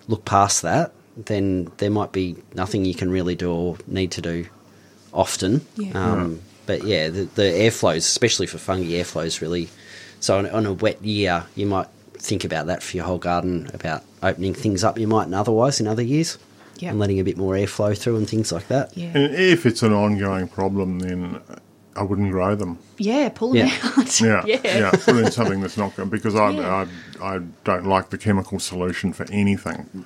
look 0.08 0.26
past 0.26 0.64
that, 0.64 0.92
then 1.16 1.70
there 1.78 1.92
might 1.92 2.12
be 2.12 2.36
nothing 2.56 2.84
you 2.86 2.96
can 2.96 3.12
really 3.12 3.36
do 3.36 3.52
or 3.52 3.78
need 3.86 4.10
to 4.12 4.22
do 4.22 4.46
often. 5.14 5.62
Yeah. 5.78 5.92
Um, 5.94 6.40
But 6.66 6.84
yeah, 6.84 7.10
the, 7.10 7.24
the 7.26 7.42
airflows, 7.44 7.98
especially 7.98 8.48
for 8.48 8.58
fungi, 8.58 8.92
airflows 8.94 9.42
really. 9.42 9.70
So 10.20 10.38
on, 10.38 10.50
on 10.50 10.66
a 10.66 10.74
wet 10.74 11.04
year, 11.04 11.46
you 11.56 11.66
might 11.66 11.88
think 12.14 12.44
about 12.46 12.68
that 12.68 12.82
for 12.82 12.96
your 12.96 13.06
whole 13.06 13.18
garden 13.18 13.70
about 13.74 14.04
opening 14.22 14.54
things 14.54 14.84
up 14.84 14.98
you 14.98 15.08
mightn't 15.08 15.36
otherwise 15.36 15.82
in 15.82 15.88
other 15.88 16.02
years, 16.02 16.38
Yeah. 16.78 16.92
and 16.92 17.00
letting 17.00 17.20
a 17.20 17.24
bit 17.24 17.36
more 17.38 17.56
airflow 17.56 17.98
through 17.98 18.16
and 18.16 18.30
things 18.30 18.52
like 18.54 18.70
that. 18.70 18.96
Yeah. 18.96 19.12
And 19.14 19.36
if 19.36 19.66
it's 19.66 19.84
an 19.84 19.92
ongoing 19.92 20.48
problem, 20.48 21.00
then 21.00 21.42
I 21.98 22.04
wouldn't 22.04 22.32
grow 22.32 22.56
them. 22.56 22.80
Yeah. 22.98 23.28
Pull 23.28 23.50
them 23.52 23.68
Yeah. 23.68 23.80
out. 23.98 24.22
Yeah, 24.22 24.44
yeah. 24.46 24.60
yeah. 24.64 24.92
Put 24.92 25.18
in 25.18 25.32
something 25.32 25.60
that's 25.60 25.76
not 25.78 25.94
good 25.98 26.10
because 26.10 26.36
I, 26.36 26.52
Yeah. 26.52 26.88
I, 27.20 27.36
I 27.36 27.40
don't 27.66 27.86
like 27.86 28.10
the 28.10 28.18
chemical 28.18 28.60
solution 28.60 29.12
for 29.12 29.26
anything. 29.30 30.06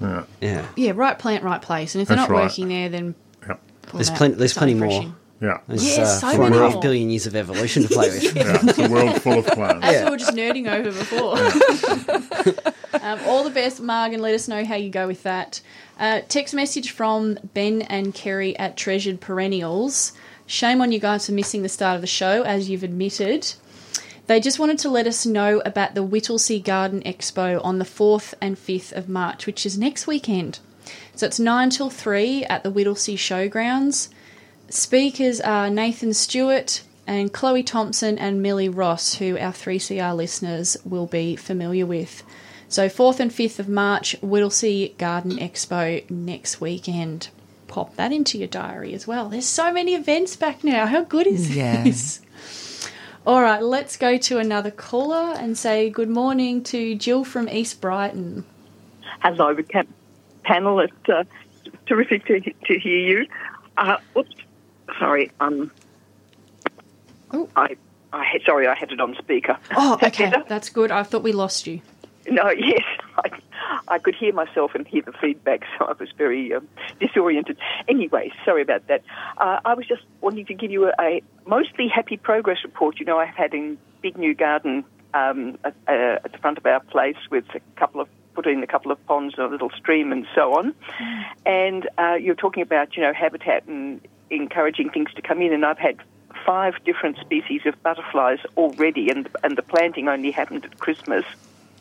Yeah, 0.00 0.24
Yeah, 0.40 0.66
Yeah, 0.76 0.92
right 0.94 1.18
plant, 1.18 1.42
right 1.42 1.60
place. 1.60 1.94
And 1.96 2.02
if 2.02 2.08
they're 2.08 2.16
not 2.16 2.30
right. 2.30 2.44
working 2.44 2.68
there, 2.68 2.88
then 2.88 3.14
yeah, 3.46 3.54
pull 3.82 3.98
There's 3.98 4.06
them 4.06 4.14
out. 4.14 4.18
plenty- 4.18 4.34
there's 4.36 4.52
Start 4.52 4.66
plenty 4.68 4.74
more. 4.80 5.14
Refreshing. 5.40 5.48
yeah. 5.48 5.60
there's 5.68 5.96
Yeah, 5.96 6.04
uh, 6.04 6.06
so 6.06 6.36
four 6.36 6.46
and 6.46 6.54
a 6.54 6.58
many 6.58 6.72
half 6.72 6.82
billion 6.82 7.10
years 7.10 7.26
of 7.26 7.36
evolution 7.36 7.82
to 7.82 7.88
play 7.88 8.08
with. 8.10 8.22
yeah. 8.36 8.58
It's 8.62 8.78
a 8.78 8.88
world 8.88 9.20
full 9.22 9.38
of 9.38 9.46
plants. 9.46 9.86
That's 9.86 10.02
what 10.02 10.04
we 10.04 10.10
were 10.10 10.16
just 10.16 10.34
nerding 10.34 10.68
over 10.68 10.90
before. 10.90 11.38
um, 13.02 13.20
all 13.26 13.44
the 13.44 13.50
best, 13.50 13.80
Marg, 13.80 14.12
and 14.12 14.22
let 14.22 14.34
us 14.34 14.48
know 14.48 14.64
how 14.64 14.76
you 14.76 14.90
go 14.90 15.06
with 15.06 15.22
that. 15.22 15.60
Uh, 15.98 16.20
text 16.28 16.54
message 16.54 16.92
from 16.92 17.38
Ben 17.54 17.82
and 17.82 18.14
Kerry 18.14 18.58
at 18.58 18.76
Treasured 18.76 19.20
Perennials. 19.20 20.12
Shame 20.46 20.80
on 20.80 20.92
you 20.92 20.98
guys 20.98 21.26
for 21.26 21.32
missing 21.32 21.62
the 21.62 21.68
start 21.68 21.94
of 21.94 22.00
the 22.00 22.06
show, 22.06 22.42
as 22.42 22.68
you've 22.68 22.82
admitted. 22.82 23.54
They 24.26 24.40
just 24.40 24.58
wanted 24.58 24.78
to 24.80 24.88
let 24.88 25.06
us 25.06 25.26
know 25.26 25.60
about 25.64 25.94
the 25.94 26.06
Whittlesea 26.06 26.62
Garden 26.62 27.02
Expo 27.02 27.60
on 27.64 27.78
the 27.78 27.84
4th 27.84 28.34
and 28.40 28.56
5th 28.56 28.92
of 28.92 29.08
March, 29.08 29.44
which 29.44 29.66
is 29.66 29.76
next 29.76 30.06
weekend. 30.06 30.60
So 31.16 31.26
it's 31.26 31.40
9 31.40 31.70
till 31.70 31.90
3 31.90 32.44
at 32.44 32.62
the 32.62 32.70
Whittlesea 32.70 33.16
Showgrounds. 33.16 34.08
Speakers 34.70 35.40
are 35.40 35.68
Nathan 35.68 36.14
Stewart 36.14 36.82
and 37.06 37.32
Chloe 37.32 37.62
Thompson 37.64 38.16
and 38.18 38.40
Millie 38.40 38.68
Ross, 38.68 39.14
who 39.14 39.36
our 39.36 39.52
3CR 39.52 40.14
listeners 40.14 40.76
will 40.84 41.06
be 41.06 41.34
familiar 41.34 41.84
with. 41.84 42.22
So 42.68 42.88
4th 42.88 43.18
and 43.18 43.32
5th 43.32 43.58
of 43.58 43.68
March, 43.68 44.14
Whittlesea 44.22 44.96
Garden 44.96 45.32
Expo 45.38 46.08
next 46.08 46.60
weekend. 46.60 47.30
Pop 47.66 47.96
that 47.96 48.12
into 48.12 48.38
your 48.38 48.46
diary 48.46 48.94
as 48.94 49.08
well. 49.08 49.28
There's 49.28 49.46
so 49.46 49.72
many 49.72 49.94
events 49.94 50.36
back 50.36 50.62
now. 50.62 50.86
How 50.86 51.02
good 51.02 51.26
is 51.26 51.56
Yeah. 51.56 51.82
this? 51.82 52.20
All 53.26 53.42
right, 53.42 53.62
let's 53.62 53.96
go 53.96 54.16
to 54.18 54.38
another 54.38 54.70
caller 54.70 55.34
and 55.36 55.58
say 55.58 55.90
good 55.90 56.08
morning 56.08 56.62
to 56.64 56.94
Jill 56.94 57.24
from 57.24 57.48
East 57.48 57.80
Brighton. 57.80 58.44
Hello, 59.20 59.54
ca- 59.56 59.82
panel. 60.44 60.78
It's 60.80 61.08
uh, 61.08 61.24
terrific 61.86 62.24
to, 62.26 62.40
to 62.40 62.78
hear 62.78 63.18
you. 63.20 63.26
Uh, 63.76 63.96
oops, 64.16 64.34
sorry. 65.00 65.32
Um, 65.40 65.72
Oh. 67.32 67.48
I, 67.56 67.76
I 68.12 68.24
had, 68.24 68.42
sorry, 68.44 68.66
I 68.66 68.74
had 68.74 68.90
it 68.90 69.00
on 69.00 69.14
speaker. 69.16 69.56
Oh, 69.76 69.98
okay, 70.02 70.32
that's 70.48 70.68
good. 70.68 70.90
I 70.90 71.02
thought 71.04 71.22
we 71.22 71.32
lost 71.32 71.66
you. 71.66 71.80
No, 72.28 72.50
yes, 72.58 72.82
I, 73.18 73.30
I 73.88 73.98
could 73.98 74.14
hear 74.14 74.32
myself 74.32 74.74
and 74.74 74.86
hear 74.86 75.02
the 75.02 75.12
feedback, 75.12 75.62
so 75.78 75.86
I 75.86 75.92
was 75.92 76.08
very 76.16 76.52
um, 76.52 76.66
disoriented. 76.98 77.56
Anyway, 77.88 78.32
sorry 78.44 78.62
about 78.62 78.86
that. 78.88 79.02
Uh, 79.38 79.60
I 79.64 79.74
was 79.74 79.86
just 79.86 80.02
wanting 80.20 80.46
to 80.46 80.54
give 80.54 80.70
you 80.70 80.88
a, 80.88 80.92
a 81.00 81.22
mostly 81.46 81.88
happy 81.88 82.16
progress 82.16 82.58
report. 82.64 82.98
You 82.98 83.06
know, 83.06 83.18
I've 83.18 83.34
had 83.34 83.54
a 83.54 83.76
big 84.02 84.18
new 84.18 84.34
garden 84.34 84.84
um, 85.14 85.58
at, 85.64 85.74
uh, 85.88 86.18
at 86.24 86.32
the 86.32 86.38
front 86.38 86.58
of 86.58 86.66
our 86.66 86.80
place 86.80 87.16
with 87.30 87.44
a 87.54 87.60
couple 87.78 88.00
of 88.00 88.08
put 88.34 88.46
in 88.46 88.62
a 88.62 88.66
couple 88.66 88.92
of 88.92 89.06
ponds 89.06 89.34
and 89.36 89.46
a 89.46 89.48
little 89.48 89.70
stream 89.70 90.12
and 90.12 90.26
so 90.34 90.56
on. 90.56 90.74
And 91.46 91.88
uh, 91.98 92.14
you're 92.14 92.34
talking 92.36 92.62
about 92.62 92.96
you 92.96 93.02
know 93.02 93.12
habitat 93.12 93.66
and 93.66 94.00
encouraging 94.30 94.90
things 94.90 95.12
to 95.14 95.22
come 95.22 95.40
in, 95.42 95.52
and 95.52 95.64
I've 95.64 95.78
had 95.78 95.98
five 96.46 96.74
different 96.84 97.18
species 97.18 97.62
of 97.66 97.80
butterflies 97.82 98.38
already, 98.56 99.10
and 99.10 99.28
and 99.42 99.56
the 99.56 99.62
planting 99.62 100.08
only 100.08 100.30
happened 100.30 100.64
at 100.64 100.78
Christmas. 100.78 101.24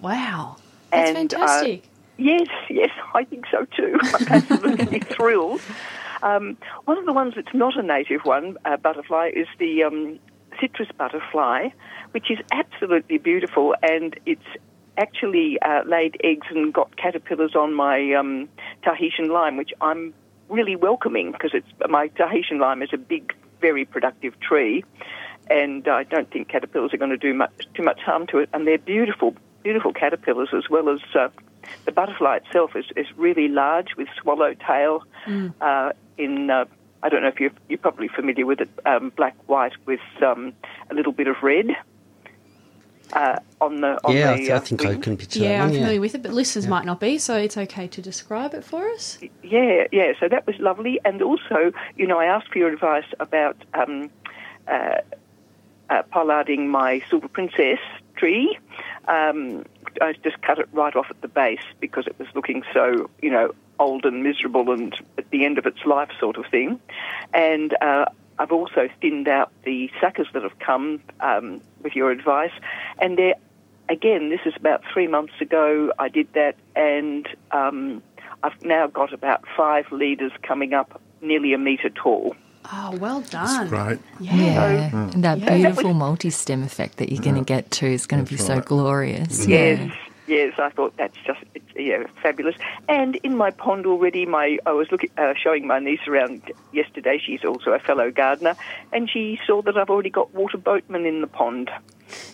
Wow. 0.01 0.57
That's 0.91 1.09
And, 1.09 1.33
uh, 1.33 1.37
fantastic. 1.37 1.83
Yes, 2.17 2.47
yes, 2.69 2.89
I 3.13 3.23
think 3.23 3.45
so 3.49 3.65
too. 3.65 3.97
I'm 4.03 4.27
absolutely 4.27 4.99
thrilled. 5.15 5.61
Um, 6.21 6.57
one 6.85 6.97
of 6.97 7.05
the 7.05 7.13
ones 7.13 7.33
that's 7.35 7.53
not 7.53 7.77
a 7.77 7.83
native 7.83 8.21
one, 8.25 8.57
uh, 8.65 8.75
butterfly, 8.77 9.31
is 9.33 9.47
the 9.57 9.83
um, 9.83 10.19
citrus 10.59 10.89
butterfly, 10.97 11.69
which 12.11 12.29
is 12.29 12.39
absolutely 12.51 13.19
beautiful, 13.19 13.73
and 13.81 14.19
it's 14.25 14.45
actually 14.97 15.57
uh, 15.61 15.83
laid 15.85 16.19
eggs 16.23 16.47
and 16.49 16.73
got 16.73 16.97
caterpillars 16.97 17.55
on 17.55 17.73
my 17.73 18.13
um, 18.13 18.49
Tahitian 18.83 19.29
lime, 19.29 19.55
which 19.55 19.71
I'm 19.79 20.13
really 20.49 20.75
welcoming 20.75 21.31
because 21.31 21.51
it's 21.53 21.67
my 21.89 22.07
Tahitian 22.09 22.59
lime 22.59 22.81
is 22.81 22.89
a 22.93 22.97
big, 22.97 23.33
very 23.61 23.85
productive 23.85 24.39
tree, 24.39 24.83
and 25.49 25.87
I 25.87 26.03
don't 26.03 26.29
think 26.29 26.49
caterpillars 26.49 26.93
are 26.93 26.97
going 26.97 27.11
to 27.11 27.17
do 27.17 27.33
much 27.33 27.67
too 27.73 27.83
much 27.83 27.99
harm 28.01 28.27
to 28.27 28.39
it. 28.39 28.49
And 28.53 28.67
they're 28.67 28.77
beautiful, 28.77 29.35
beautiful 29.63 29.93
caterpillars 29.93 30.49
as 30.53 30.69
well 30.69 30.89
as 30.89 30.99
uh, 31.15 31.29
the 31.85 31.91
butterfly 31.91 32.37
itself 32.37 32.75
is, 32.75 32.85
is 32.95 33.07
really 33.17 33.47
large 33.47 33.95
with 33.97 34.07
swallowtail. 34.21 35.03
Uh, 35.61 35.91
in 36.17 36.49
uh, 36.49 36.65
I 37.01 37.09
don't 37.09 37.21
know 37.21 37.29
if 37.29 37.39
you're 37.39 37.51
you're 37.67 37.79
probably 37.79 38.09
familiar 38.09 38.45
with 38.45 38.61
it, 38.61 38.69
um, 38.85 39.11
black 39.15 39.35
white 39.47 39.73
with 39.85 40.01
um, 40.21 40.53
a 40.89 40.93
little 40.93 41.13
bit 41.13 41.27
of 41.27 41.41
red. 41.41 41.67
Uh, 43.11 43.39
on 43.59 43.81
the 43.81 43.99
on 44.05 44.15
yeah, 44.15 44.31
I, 44.31 44.37
th- 44.37 44.49
I 44.51 44.53
uh, 44.53 44.59
think 44.59 44.85
I 44.85 44.95
can 44.95 45.17
picture 45.17 45.39
yeah, 45.39 45.49
that 45.49 45.63
I'm 45.63 45.69
one. 45.69 45.79
familiar 45.79 46.01
with 46.01 46.15
it, 46.15 46.21
but 46.21 46.31
listeners 46.31 46.67
might 46.67 46.85
not 46.85 46.99
be, 46.99 47.17
so 47.17 47.35
it's 47.37 47.57
okay 47.57 47.87
to 47.87 48.01
describe 48.01 48.53
it 48.53 48.63
for 48.63 48.87
us. 48.89 49.17
Yeah, 49.41 49.87
yeah. 49.91 50.13
So 50.19 50.27
that 50.27 50.45
was 50.45 50.55
lovely, 50.59 50.99
and 51.03 51.21
also, 51.21 51.71
you 51.97 52.05
know, 52.05 52.19
I 52.19 52.25
asked 52.25 52.49
for 52.49 52.59
your 52.59 52.71
advice 52.71 53.05
about 53.19 53.57
um, 53.73 54.11
uh, 54.67 54.97
uh, 55.89 56.03
pollarding 56.11 56.69
my 56.69 57.01
silver 57.09 57.27
princess 57.27 57.79
tree. 58.15 58.57
Um, 59.07 59.65
I 60.01 60.13
just 60.23 60.41
cut 60.41 60.59
it 60.59 60.69
right 60.71 60.95
off 60.95 61.07
at 61.09 61.19
the 61.21 61.27
base 61.27 61.63
because 61.79 62.05
it 62.05 62.17
was 62.19 62.27
looking 62.35 62.63
so, 62.73 63.09
you 63.21 63.31
know, 63.31 63.55
old 63.79 64.05
and 64.05 64.23
miserable 64.23 64.71
and 64.71 64.93
at 65.17 65.29
the 65.31 65.45
end 65.45 65.57
of 65.57 65.65
its 65.65 65.83
life, 65.85 66.09
sort 66.19 66.37
of 66.37 66.45
thing. 66.47 66.79
And 67.33 67.75
uh, 67.81 68.05
I've 68.39 68.51
also 68.51 68.87
thinned 69.01 69.27
out 69.27 69.51
the 69.65 69.91
suckers 70.01 70.27
that 70.33 70.41
have 70.43 70.57
come 70.59 71.01
um, 71.19 71.61
with 71.83 71.93
your 71.95 72.09
advice, 72.09 72.53
and 72.99 73.17
they're 73.17 73.35
again, 73.89 74.29
this 74.29 74.39
is 74.45 74.53
about 74.55 74.83
three 74.93 75.07
months 75.07 75.33
ago. 75.41 75.91
I 75.99 76.09
did 76.09 76.31
that, 76.33 76.55
and 76.75 77.27
um, 77.51 78.01
I've 78.43 78.59
now 78.63 78.87
got 78.87 79.13
about 79.13 79.43
five 79.57 79.91
leaders 79.91 80.31
coming 80.43 80.73
up, 80.73 81.01
nearly 81.21 81.53
a 81.53 81.57
metre 81.57 81.89
tall. 81.89 82.35
Oh, 82.71 82.95
well 82.97 83.21
done. 83.21 83.69
Right. 83.69 83.99
Yeah. 84.19 84.35
Yeah, 84.35 84.89
and 85.13 85.23
that 85.23 85.39
Yeah. 85.39 85.55
beautiful 85.55 85.93
multi-stem 85.93 86.61
effect 86.61 86.97
that 86.97 87.11
you're 87.11 87.21
going 87.21 87.35
to 87.35 87.41
get 87.43 87.71
to 87.71 87.87
is 87.87 88.05
going 88.05 88.23
to 88.23 88.29
be 88.29 88.35
That's 88.35 88.47
so 88.47 88.55
right. 88.55 88.65
glorious. 88.65 89.47
Yes, 89.47 89.79
Yeah. 89.79 89.95
Yes. 90.29 90.53
I 90.57 90.69
thought 90.69 90.95
that's 90.97 91.17
just 91.25 91.39
it's, 91.53 91.65
yeah 91.75 92.03
fabulous. 92.21 92.55
And 92.87 93.15
in 93.17 93.35
my 93.35 93.51
pond 93.51 93.85
already, 93.85 94.25
my 94.25 94.59
I 94.65 94.71
was 94.71 94.91
looking 94.91 95.11
uh, 95.17 95.33
showing 95.41 95.67
my 95.67 95.79
niece 95.79 96.07
around 96.07 96.41
yesterday. 96.71 97.21
She's 97.23 97.43
also 97.43 97.71
a 97.71 97.79
fellow 97.79 98.11
gardener, 98.11 98.55
and 98.93 99.09
she 99.09 99.39
saw 99.45 99.61
that 99.63 99.77
I've 99.77 99.89
already 99.89 100.09
got 100.09 100.33
water 100.33 100.57
boatmen 100.57 101.05
in 101.05 101.21
the 101.21 101.27
pond. 101.27 101.69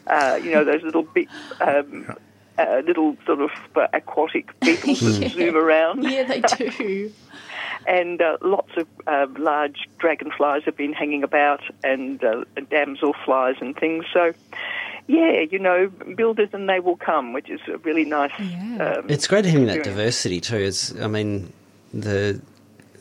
Uh, 0.07 0.39
you 0.43 0.51
know 0.51 0.63
those 0.63 0.83
little 0.83 1.03
bit. 1.03 1.27
Um, 1.61 2.15
uh, 2.57 2.81
little 2.85 3.17
sort 3.25 3.41
of 3.41 3.51
uh, 3.75 3.87
aquatic 3.93 4.57
beetles 4.61 5.19
that 5.19 5.31
zoom 5.33 5.55
around. 5.55 6.03
Yeah, 6.03 6.23
they 6.23 6.41
do. 6.77 7.11
and 7.85 8.21
uh, 8.21 8.37
lots 8.41 8.71
of 8.77 8.87
uh, 9.07 9.27
large 9.37 9.89
dragonflies 9.97 10.63
have 10.63 10.77
been 10.77 10.93
hanging 10.93 11.23
about, 11.23 11.61
and 11.83 12.23
uh, 12.23 12.45
damselflies 12.55 13.59
and 13.61 13.75
things. 13.75 14.05
So, 14.13 14.33
yeah, 15.07 15.41
you 15.49 15.59
know, 15.59 15.89
builders 16.15 16.49
and 16.53 16.67
they 16.67 16.79
will 16.79 16.97
come, 16.97 17.33
which 17.33 17.49
is 17.49 17.59
a 17.67 17.77
really 17.79 18.05
nice. 18.05 18.31
Yeah. 18.39 18.95
Um, 18.99 19.05
It's 19.09 19.27
great 19.27 19.45
having 19.45 19.67
that 19.67 19.83
diversity 19.83 20.41
too. 20.41 20.57
It's, 20.57 20.95
I 20.99 21.07
mean, 21.07 21.51
the 21.93 22.41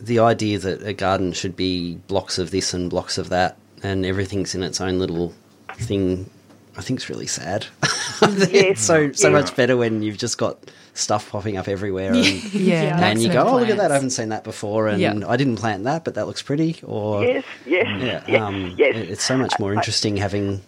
the 0.01 0.19
idea 0.19 0.59
that 0.59 0.83
a 0.83 0.93
garden 0.93 1.33
should 1.33 1.57
be 1.57 1.95
blocks 2.09 2.39
of 2.39 2.51
this 2.51 2.75
and 2.75 2.91
blocks 2.91 3.17
of 3.17 3.29
that, 3.31 3.57
and 3.83 4.05
everything's 4.05 4.55
in 4.55 4.63
its 4.63 4.81
own 4.81 4.99
little 4.99 5.33
thing. 5.77 6.29
I 6.77 6.81
think 6.83 6.99
it's 6.99 7.09
really 7.09 7.27
sad. 7.29 7.67
it's 8.23 8.83
so 8.83 9.13
so 9.13 9.29
Yeah. 9.29 9.33
much 9.33 9.55
better 9.57 9.77
when 9.77 10.03
you've 10.03 10.19
just 10.19 10.37
got 10.39 10.59
stuff 10.95 11.31
popping 11.31 11.57
up 11.57 11.69
everywhere, 11.69 12.13
and, 12.13 12.17
Yeah, 12.55 12.83
Yeah. 12.83 13.07
and 13.07 13.21
you 13.23 13.29
go, 13.29 13.41
excellent 13.41 13.49
"Oh, 13.57 13.61
look 13.61 13.69
at 13.71 13.77
that! 13.79 13.91
I 13.91 13.95
haven't 13.95 14.11
seen 14.11 14.29
that 14.29 14.45
before, 14.45 14.89
and 14.89 15.01
Yeah. 15.01 15.15
I 15.27 15.37
didn't 15.37 15.57
plant 15.57 15.85
that, 15.85 16.05
but 16.05 16.15
that 16.17 16.27
looks 16.27 16.43
pretty." 16.43 16.77
Or 16.85 17.25
Yes, 17.25 17.45
yes, 17.67 17.87
yeah, 18.03 18.23
yes, 18.29 18.41
um, 18.43 18.75
yes. 18.77 18.95
it- 18.97 19.09
it's 19.11 19.25
so 19.25 19.37
much 19.39 19.55
more 19.59 19.71
I- 19.71 19.75
I- 19.75 19.77
interesting 19.77 20.17
having, 20.17 20.61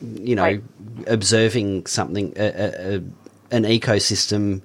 you 0.00 0.34
know, 0.34 0.42
Right. 0.44 0.62
Observing 1.06 1.86
something, 1.86 2.32
a, 2.36 2.46
a, 2.46 2.94
an 3.50 3.64
ecosystem, 3.64 4.62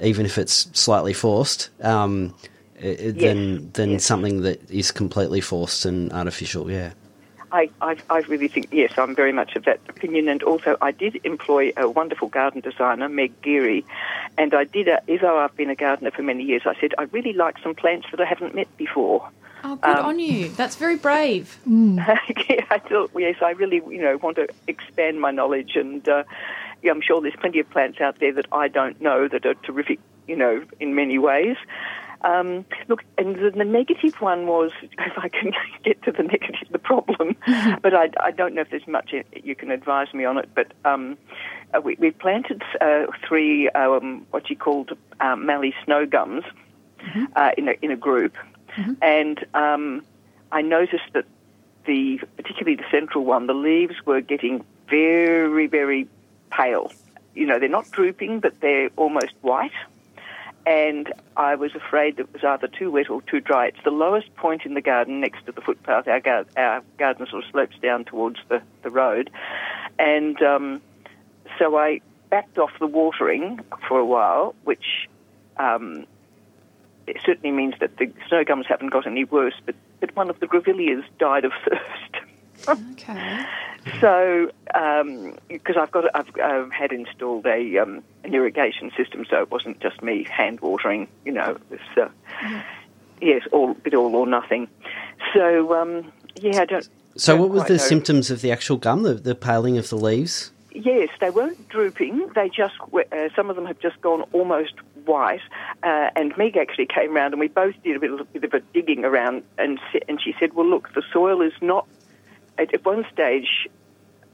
even 0.00 0.26
if 0.26 0.38
it's 0.38 0.68
slightly 0.78 1.12
forced, 1.12 1.70
um, 1.82 2.34
i- 2.82 3.12
than 3.12 3.70
than 3.72 3.90
yes. 3.92 4.04
something 4.04 4.42
that 4.42 4.70
is 4.70 4.90
completely 4.90 5.40
forced 5.40 5.84
and 5.84 6.12
artificial. 6.12 6.70
Yeah. 6.70 6.92
I, 7.54 7.68
I, 7.82 7.98
I 8.08 8.20
really 8.20 8.48
think, 8.48 8.68
yes, 8.72 8.96
I'm 8.96 9.14
very 9.14 9.32
much 9.32 9.56
of 9.56 9.66
that 9.66 9.78
opinion. 9.86 10.26
And 10.28 10.42
also, 10.42 10.78
I 10.80 10.90
did 10.90 11.20
employ 11.22 11.72
a 11.76 11.86
wonderful 11.86 12.28
garden 12.28 12.62
designer, 12.62 13.10
Meg 13.10 13.42
Geary. 13.42 13.84
And 14.38 14.54
I 14.54 14.64
did, 14.64 14.88
a, 14.88 15.02
although 15.06 15.36
I've 15.36 15.54
been 15.54 15.68
a 15.68 15.74
gardener 15.74 16.10
for 16.12 16.22
many 16.22 16.44
years, 16.44 16.62
I 16.64 16.74
said, 16.80 16.94
I 16.96 17.02
really 17.12 17.34
like 17.34 17.58
some 17.62 17.74
plants 17.74 18.06
that 18.10 18.22
I 18.22 18.24
haven't 18.24 18.54
met 18.54 18.74
before. 18.78 19.28
Oh, 19.64 19.76
good 19.76 19.96
Um, 19.96 20.06
on 20.06 20.18
you. 20.18 20.48
That's 20.50 20.76
very 20.76 20.96
brave. 20.96 21.58
yeah, 21.66 22.18
I 22.70 22.78
thought, 22.78 23.10
yes, 23.16 23.36
I 23.42 23.50
really, 23.50 23.76
you 23.76 24.02
know, 24.02 24.16
want 24.18 24.36
to 24.36 24.48
expand 24.66 25.20
my 25.20 25.30
knowledge, 25.30 25.76
and 25.76 26.06
uh, 26.08 26.24
yeah, 26.82 26.90
I'm 26.90 27.00
sure 27.00 27.20
there's 27.20 27.36
plenty 27.36 27.60
of 27.60 27.70
plants 27.70 28.00
out 28.00 28.18
there 28.18 28.32
that 28.32 28.46
I 28.52 28.68
don't 28.68 29.00
know 29.00 29.28
that 29.28 29.46
are 29.46 29.54
terrific, 29.54 30.00
you 30.26 30.36
know, 30.36 30.64
in 30.80 30.94
many 30.94 31.18
ways. 31.18 31.56
Um, 32.22 32.64
look, 32.88 33.02
and 33.18 33.34
the, 33.34 33.50
the 33.50 33.64
negative 33.64 34.14
one 34.20 34.46
was, 34.46 34.70
if 34.82 35.18
I 35.18 35.28
can 35.28 35.52
get 35.84 36.02
to 36.04 36.12
the 36.12 36.22
negative, 36.22 36.68
the 36.70 36.78
problem, 36.78 37.36
but 37.82 37.94
I, 37.94 38.10
I 38.20 38.30
don't 38.30 38.54
know 38.54 38.62
if 38.62 38.70
there's 38.70 38.86
much 38.86 39.12
you 39.32 39.54
can 39.54 39.70
advise 39.70 40.12
me 40.14 40.24
on 40.24 40.38
it. 40.38 40.48
But 40.54 40.72
um, 40.84 41.16
uh, 41.74 41.80
we, 41.80 41.96
we 41.98 42.10
planted 42.12 42.62
uh, 42.80 43.06
three 43.26 43.68
um, 43.70 44.26
what 44.30 44.50
you 44.50 44.56
called 44.56 44.92
um, 45.20 45.46
mallee 45.46 45.74
snow 45.84 46.06
gums 46.06 46.44
uh, 47.36 47.50
in 47.58 47.68
a 47.68 47.74
in 47.82 47.90
a 47.90 47.96
group, 47.96 48.36
and 49.02 49.44
um, 49.54 50.02
I 50.50 50.62
noticed 50.62 51.12
that 51.12 51.24
the 51.84 52.20
particularly 52.36 52.76
the 52.76 52.90
central 52.90 53.24
one, 53.24 53.46
the 53.46 53.54
leaves 53.54 53.94
were 54.04 54.20
getting 54.20 54.64
very 54.88 55.66
very 55.66 56.08
pale. 56.50 56.92
You 57.34 57.46
know, 57.46 57.58
they're 57.58 57.68
not 57.68 57.90
drooping, 57.90 58.40
but 58.40 58.60
they're 58.60 58.90
almost 58.96 59.32
white. 59.40 59.72
And 60.64 61.12
I 61.36 61.56
was 61.56 61.74
afraid 61.74 62.16
that 62.16 62.22
it 62.22 62.32
was 62.32 62.44
either 62.44 62.68
too 62.68 62.90
wet 62.90 63.10
or 63.10 63.20
too 63.22 63.40
dry. 63.40 63.66
It's 63.66 63.82
the 63.82 63.90
lowest 63.90 64.34
point 64.36 64.64
in 64.64 64.74
the 64.74 64.80
garden 64.80 65.20
next 65.20 65.46
to 65.46 65.52
the 65.52 65.60
footpath. 65.60 66.06
Our, 66.06 66.20
gar- 66.20 66.46
our 66.56 66.82
garden 66.98 67.26
sort 67.26 67.42
of 67.42 67.50
slopes 67.50 67.76
down 67.82 68.04
towards 68.04 68.38
the, 68.48 68.62
the 68.82 68.90
road. 68.90 69.30
And 69.98 70.40
um, 70.40 70.80
so 71.58 71.76
I 71.76 72.00
backed 72.30 72.58
off 72.58 72.70
the 72.78 72.86
watering 72.86 73.60
for 73.88 73.98
a 73.98 74.04
while, 74.04 74.54
which 74.62 75.08
um, 75.56 76.06
it 77.06 77.18
certainly 77.24 77.50
means 77.50 77.74
that 77.80 77.96
the 77.98 78.12
snow 78.28 78.44
gums 78.44 78.66
haven't 78.66 78.90
got 78.90 79.06
any 79.06 79.24
worse, 79.24 79.54
but, 79.64 79.74
but 80.00 80.14
one 80.16 80.30
of 80.30 80.38
the 80.40 80.46
grevilleas 80.46 81.04
died 81.18 81.44
of 81.44 81.52
thirst. 81.64 82.28
Okay. 82.68 83.44
So, 84.00 84.50
because 85.48 85.76
I've 85.76 85.90
got, 85.90 86.04
I've, 86.14 86.28
I've 86.40 86.70
had 86.70 86.92
installed 86.92 87.46
a 87.46 87.78
um, 87.78 88.04
an 88.22 88.34
irrigation 88.34 88.92
system, 88.96 89.26
so 89.28 89.42
it 89.42 89.50
wasn't 89.50 89.80
just 89.80 90.02
me 90.02 90.24
hand 90.24 90.60
watering. 90.60 91.08
You 91.24 91.32
know, 91.32 91.58
it 91.70 91.70
was 91.70 91.80
uh, 91.96 92.60
yes, 93.20 93.42
all 93.50 93.74
bit 93.74 93.94
all 93.94 94.14
or 94.14 94.26
nothing. 94.26 94.68
So, 95.34 95.74
um, 95.74 96.12
yeah, 96.36 96.60
I 96.60 96.64
don't. 96.66 96.88
So, 97.16 97.32
don't 97.32 97.40
what 97.40 97.50
were 97.50 97.64
the 97.66 97.74
know. 97.74 97.78
symptoms 97.78 98.30
of 98.30 98.40
the 98.40 98.52
actual 98.52 98.76
gum? 98.76 99.02
The, 99.02 99.14
the 99.14 99.34
paling 99.34 99.78
of 99.78 99.88
the 99.88 99.96
leaves? 99.96 100.51
Yes, 100.74 101.08
they 101.20 101.30
weren't 101.30 101.68
drooping. 101.68 102.28
They 102.34 102.48
just 102.48 102.74
were- 102.90 103.06
uh, 103.12 103.28
some 103.36 103.50
of 103.50 103.56
them 103.56 103.66
have 103.66 103.78
just 103.78 104.00
gone 104.00 104.22
almost 104.32 104.74
white. 105.04 105.40
Uh, 105.82 106.10
and 106.16 106.36
Meg 106.36 106.56
actually 106.56 106.86
came 106.86 107.14
round, 107.14 107.34
and 107.34 107.40
we 107.40 107.48
both 107.48 107.74
did 107.82 107.96
a 107.96 108.00
bit, 108.00 108.10
a 108.10 108.24
bit 108.24 108.44
of 108.44 108.54
a 108.54 108.60
digging 108.72 109.04
around, 109.04 109.42
and 109.58 109.78
and 110.08 110.20
she 110.20 110.34
said, 110.38 110.54
"Well, 110.54 110.66
look, 110.66 110.92
the 110.94 111.02
soil 111.12 111.42
is 111.42 111.52
not." 111.60 111.86
At, 112.58 112.74
at 112.74 112.84
one 112.84 113.04
stage 113.12 113.68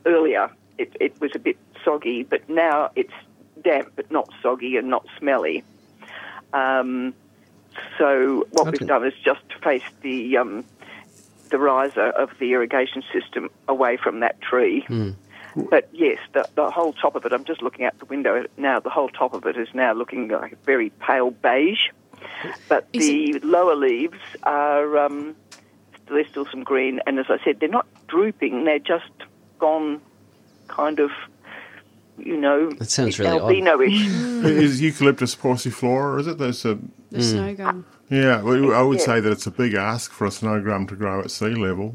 earlier, 0.06 0.50
it, 0.76 0.96
it 1.00 1.20
was 1.20 1.32
a 1.34 1.38
bit 1.38 1.56
soggy, 1.84 2.22
but 2.24 2.48
now 2.48 2.90
it's 2.96 3.12
damp 3.62 3.92
but 3.96 4.10
not 4.10 4.28
soggy 4.42 4.76
and 4.76 4.88
not 4.88 5.06
smelly. 5.18 5.64
Um, 6.52 7.14
so 7.98 8.46
what 8.50 8.66
we've 8.72 8.88
done 8.88 9.06
is 9.06 9.14
just 9.24 9.42
face 9.62 9.82
the 10.02 10.36
um, 10.36 10.64
the 11.50 11.58
riser 11.58 12.06
of 12.10 12.30
the 12.38 12.52
irrigation 12.52 13.02
system 13.12 13.50
away 13.66 13.96
from 13.96 14.20
that 14.20 14.40
tree. 14.40 14.84
But 15.70 15.88
yes, 15.92 16.18
the, 16.32 16.48
the 16.54 16.70
whole 16.70 16.92
top 16.92 17.14
of 17.16 17.24
it, 17.24 17.32
I'm 17.32 17.44
just 17.44 17.62
looking 17.62 17.84
out 17.84 17.98
the 17.98 18.04
window 18.06 18.44
now, 18.56 18.80
the 18.80 18.90
whole 18.90 19.08
top 19.08 19.34
of 19.34 19.44
it 19.46 19.56
is 19.56 19.68
now 19.74 19.92
looking 19.92 20.28
like 20.28 20.62
very 20.64 20.90
pale 20.90 21.30
beige. 21.30 21.88
But 22.68 22.86
Is 22.92 23.06
the 23.06 23.40
lower 23.46 23.76
leaves 23.76 24.18
are, 24.42 24.98
um, 24.98 25.36
there's 26.08 26.26
still 26.28 26.46
some 26.50 26.62
green. 26.64 27.00
And 27.06 27.18
as 27.18 27.26
I 27.28 27.38
said, 27.44 27.60
they're 27.60 27.68
not 27.68 27.86
drooping, 28.08 28.64
they're 28.64 28.78
just 28.78 29.10
gone 29.58 30.00
kind 30.68 30.98
of, 31.00 31.10
you 32.18 32.36
know, 32.36 32.70
That 32.72 32.90
sounds 32.90 33.18
really 33.18 33.30
odd. 33.30 33.42
albino-ish. 33.42 34.06
is 34.44 34.80
eucalyptus 34.80 35.36
pauciflora? 35.36 36.20
Is 36.20 36.26
it? 36.26 36.38
There's 36.38 36.64
a 36.64 36.78
The 37.10 37.22
snow 37.22 37.54
gum. 37.54 37.86
yeah. 38.10 38.42
well, 38.42 38.74
I 38.74 38.82
would 38.82 38.98
Yeah. 38.98 39.04
say 39.04 39.20
that 39.20 39.30
it's 39.30 39.46
a 39.46 39.50
big 39.52 39.74
ask 39.74 40.10
for 40.12 40.26
a 40.26 40.30
snow 40.30 40.60
gum 40.60 40.86
to 40.88 40.96
grow 40.96 41.20
at 41.20 41.30
sea 41.30 41.54
level. 41.54 41.94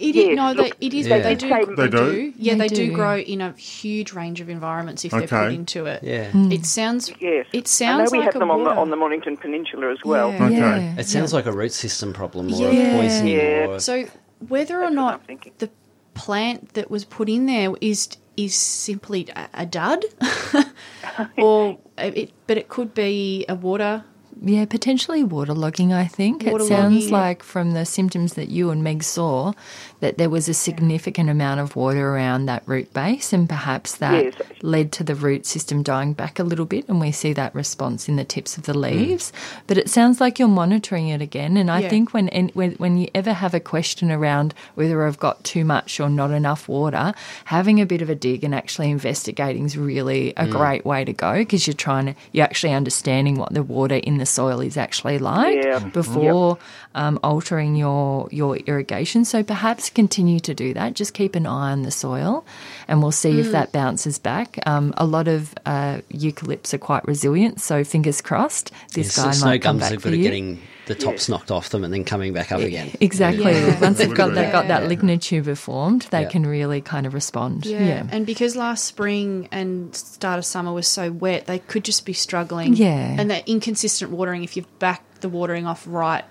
It 0.00 0.14
Yes, 0.14 0.30
is, 0.30 0.36
no, 0.36 0.54
they, 0.54 0.62
look, 0.62 0.76
it 0.80 0.94
is. 0.94 1.08
they 1.08 1.20
They, 1.22 1.34
do 1.34 1.48
do. 1.48 1.66
They, 1.66 1.74
They 1.82 1.88
do? 1.88 2.12
do. 2.12 2.32
Yeah, 2.36 2.54
They 2.54 2.58
they, 2.68 2.68
do. 2.68 2.86
do. 2.88 2.92
grow 2.94 3.18
in 3.18 3.40
a 3.40 3.52
huge 3.52 4.12
range 4.12 4.40
of 4.40 4.48
environments 4.48 5.04
if 5.04 5.10
they're 5.12 5.26
put 5.26 5.52
into 5.52 5.86
it. 5.86 6.02
Yeah. 6.02 6.30
Hmm. 6.30 6.52
It 6.52 6.64
sounds. 6.66 7.12
Yes. 7.20 7.46
It 7.52 7.64
I 7.64 7.68
sounds 7.68 8.12
know 8.12 8.18
we 8.18 8.24
like 8.24 8.26
have 8.32 8.36
a 8.36 8.38
them 8.38 8.50
on 8.50 8.58
the, 8.60 8.64
water. 8.70 8.80
on 8.80 8.90
the 8.90 8.96
Mornington 8.96 9.36
Peninsula 9.36 9.90
as 9.92 9.98
well. 10.04 10.30
Yeah. 10.30 10.44
Okay. 10.46 10.56
Yeah. 10.56 10.94
It 10.98 11.06
sounds 11.06 11.32
like 11.32 11.46
a 11.46 11.52
root 11.52 11.72
system 11.72 12.12
problem 12.12 12.52
or 12.52 12.70
Yeah. 12.72 12.94
a 12.96 13.00
poisoning 13.00 13.34
Yeah. 13.36 13.66
or 13.66 13.80
So 13.80 14.04
whether 14.46 14.76
or 14.78 14.90
That's 14.90 14.96
what 14.96 15.14
I'm 15.28 15.34
not 15.36 15.58
the 15.58 15.70
plant 16.14 16.74
that 16.74 16.90
was 16.90 17.04
put 17.04 17.28
in 17.28 17.46
there 17.46 17.72
is 17.80 18.08
is 18.36 18.54
simply 18.54 19.26
a, 19.34 19.48
a 19.54 19.66
dud, 19.66 20.04
or 21.38 21.78
it, 21.98 22.30
but 22.46 22.56
it 22.56 22.68
could 22.68 22.94
be 22.94 23.44
a 23.48 23.54
water. 23.54 24.04
Yeah, 24.40 24.64
potentially 24.66 25.24
waterlogging, 25.24 25.92
I 25.92 26.06
think. 26.06 26.44
it 26.44 26.62
sounds 26.62 27.06
yeah. 27.06 27.12
like 27.16 27.42
from 27.42 27.72
the 27.72 27.84
symptoms 27.84 28.34
that 28.34 28.48
you 28.48 28.70
and 28.70 28.84
Meg 28.84 29.02
saw 29.02 29.52
that 30.00 30.18
there 30.18 30.30
was 30.30 30.48
a 30.48 30.54
significant 30.54 31.28
amount 31.28 31.60
of 31.60 31.74
water 31.76 32.10
around 32.14 32.46
that 32.46 32.62
root 32.66 32.92
base, 32.92 33.32
and 33.32 33.48
perhaps 33.48 33.96
that 33.96 34.24
Yes. 34.24 34.34
led 34.62 34.92
to 34.92 35.04
the 35.04 35.14
root 35.14 35.46
system 35.46 35.82
dying 35.82 36.12
back 36.12 36.38
a 36.38 36.44
little 36.44 36.64
bit, 36.66 36.88
and 36.88 37.00
we 37.00 37.12
see 37.12 37.32
that 37.32 37.54
response 37.54 38.08
in 38.08 38.16
the 38.16 38.24
tips 38.24 38.56
of 38.56 38.64
the 38.64 38.72
hmm. 38.72 38.80
leaves. 38.80 39.32
But 39.66 39.78
it 39.78 39.90
sounds 39.90 40.20
like 40.20 40.38
you're 40.38 40.48
monitoring 40.48 41.08
it 41.08 41.20
again, 41.20 41.56
and 41.56 41.70
I 41.70 41.80
Yeah. 41.80 41.88
think 41.88 42.14
when, 42.14 42.28
when 42.54 42.72
when 42.72 42.98
you 42.98 43.08
ever 43.14 43.32
have 43.32 43.54
a 43.54 43.60
question 43.60 44.10
around 44.12 44.54
whether 44.74 45.06
I've 45.06 45.18
got 45.18 45.44
too 45.44 45.64
much 45.64 46.00
or 46.00 46.08
not 46.08 46.30
enough 46.30 46.68
water, 46.68 47.12
having 47.46 47.80
a 47.80 47.86
bit 47.86 48.02
of 48.02 48.10
a 48.10 48.14
dig 48.14 48.44
and 48.44 48.54
actually 48.54 48.90
investigating 48.90 49.64
is 49.64 49.76
really 49.76 50.32
a 50.36 50.44
hmm. 50.44 50.52
great 50.52 50.84
way 50.84 51.04
to 51.04 51.12
go 51.12 51.34
because 51.34 51.66
you're 51.66 51.74
trying 51.74 52.06
to 52.06 52.14
you're 52.32 52.44
actually 52.44 52.72
understanding 52.72 53.36
what 53.36 53.52
the 53.52 53.62
water 53.62 53.96
in 53.96 54.18
the 54.18 54.26
soil 54.26 54.60
is 54.60 54.76
actually 54.76 55.18
like 55.18 55.64
Yeah. 55.64 55.78
before 55.80 56.58
um, 56.94 57.18
altering 57.22 57.76
your 57.76 58.28
your 58.30 58.56
irrigation. 58.56 59.24
So 59.24 59.42
perhaps 59.42 59.90
continue 59.90 60.40
to 60.40 60.54
do 60.54 60.74
that. 60.74 60.94
Just 60.94 61.14
keep 61.14 61.34
an 61.34 61.46
eye 61.46 61.72
on 61.72 61.82
the 61.82 61.90
soil, 61.90 62.44
and 62.88 63.02
we'll 63.02 63.12
see 63.12 63.38
if 63.40 63.52
that 63.52 63.72
bounces 63.72 64.18
back. 64.18 64.58
Um, 64.66 64.94
a 64.96 65.06
lot 65.06 65.28
of 65.28 65.54
uh, 65.66 66.00
eucalypts 66.12 66.72
are 66.74 66.78
quite 66.78 67.04
resilient, 67.06 67.60
so 67.60 67.84
fingers 67.84 68.20
crossed. 68.20 68.72
This 68.94 69.16
Yeah, 69.16 69.24
guy 69.24 69.30
so 69.32 69.38
snow 69.38 69.46
might 69.50 69.62
come 69.62 69.78
gums 69.78 69.90
back 69.90 69.98
are 69.98 70.00
for 70.00 70.08
at 70.08 70.14
you. 70.16 70.22
getting 70.22 70.60
the 70.86 70.94
tops 70.94 71.28
knocked 71.28 71.50
off 71.50 71.68
them 71.68 71.84
and 71.84 71.92
then 71.92 72.02
coming 72.02 72.32
back 72.32 72.50
up 72.50 72.60
again. 72.60 72.90
Exactly. 72.98 73.52
Yeah. 73.52 73.78
Once 73.78 73.98
they've 73.98 74.14
got 74.14 74.28
Would 74.28 74.36
that 74.38 74.52
got 74.52 74.68
that 74.68 74.84
lignotuber 74.88 75.54
formed, 75.54 76.06
they 76.10 76.22
Yeah. 76.22 76.30
can 76.30 76.46
really 76.46 76.80
kind 76.80 77.06
of 77.06 77.12
respond. 77.12 77.66
Yeah. 77.66 77.78
Yeah. 77.84 78.06
and 78.10 78.24
because 78.24 78.56
last 78.56 78.84
spring 78.84 79.48
and 79.52 79.94
start 79.94 80.38
of 80.38 80.46
summer 80.46 80.72
was 80.72 80.88
so 80.88 81.12
wet, 81.12 81.44
they 81.44 81.58
could 81.58 81.84
just 81.84 82.06
be 82.06 82.14
struggling. 82.14 82.72
Yeah. 82.74 83.16
and 83.18 83.30
that 83.30 83.46
inconsistent 83.46 84.10
watering. 84.10 84.44
If 84.44 84.56
you 84.56 84.64
back 84.78 85.02
the 85.20 85.28
watering 85.28 85.66
off 85.66 85.84
right, 85.86 86.24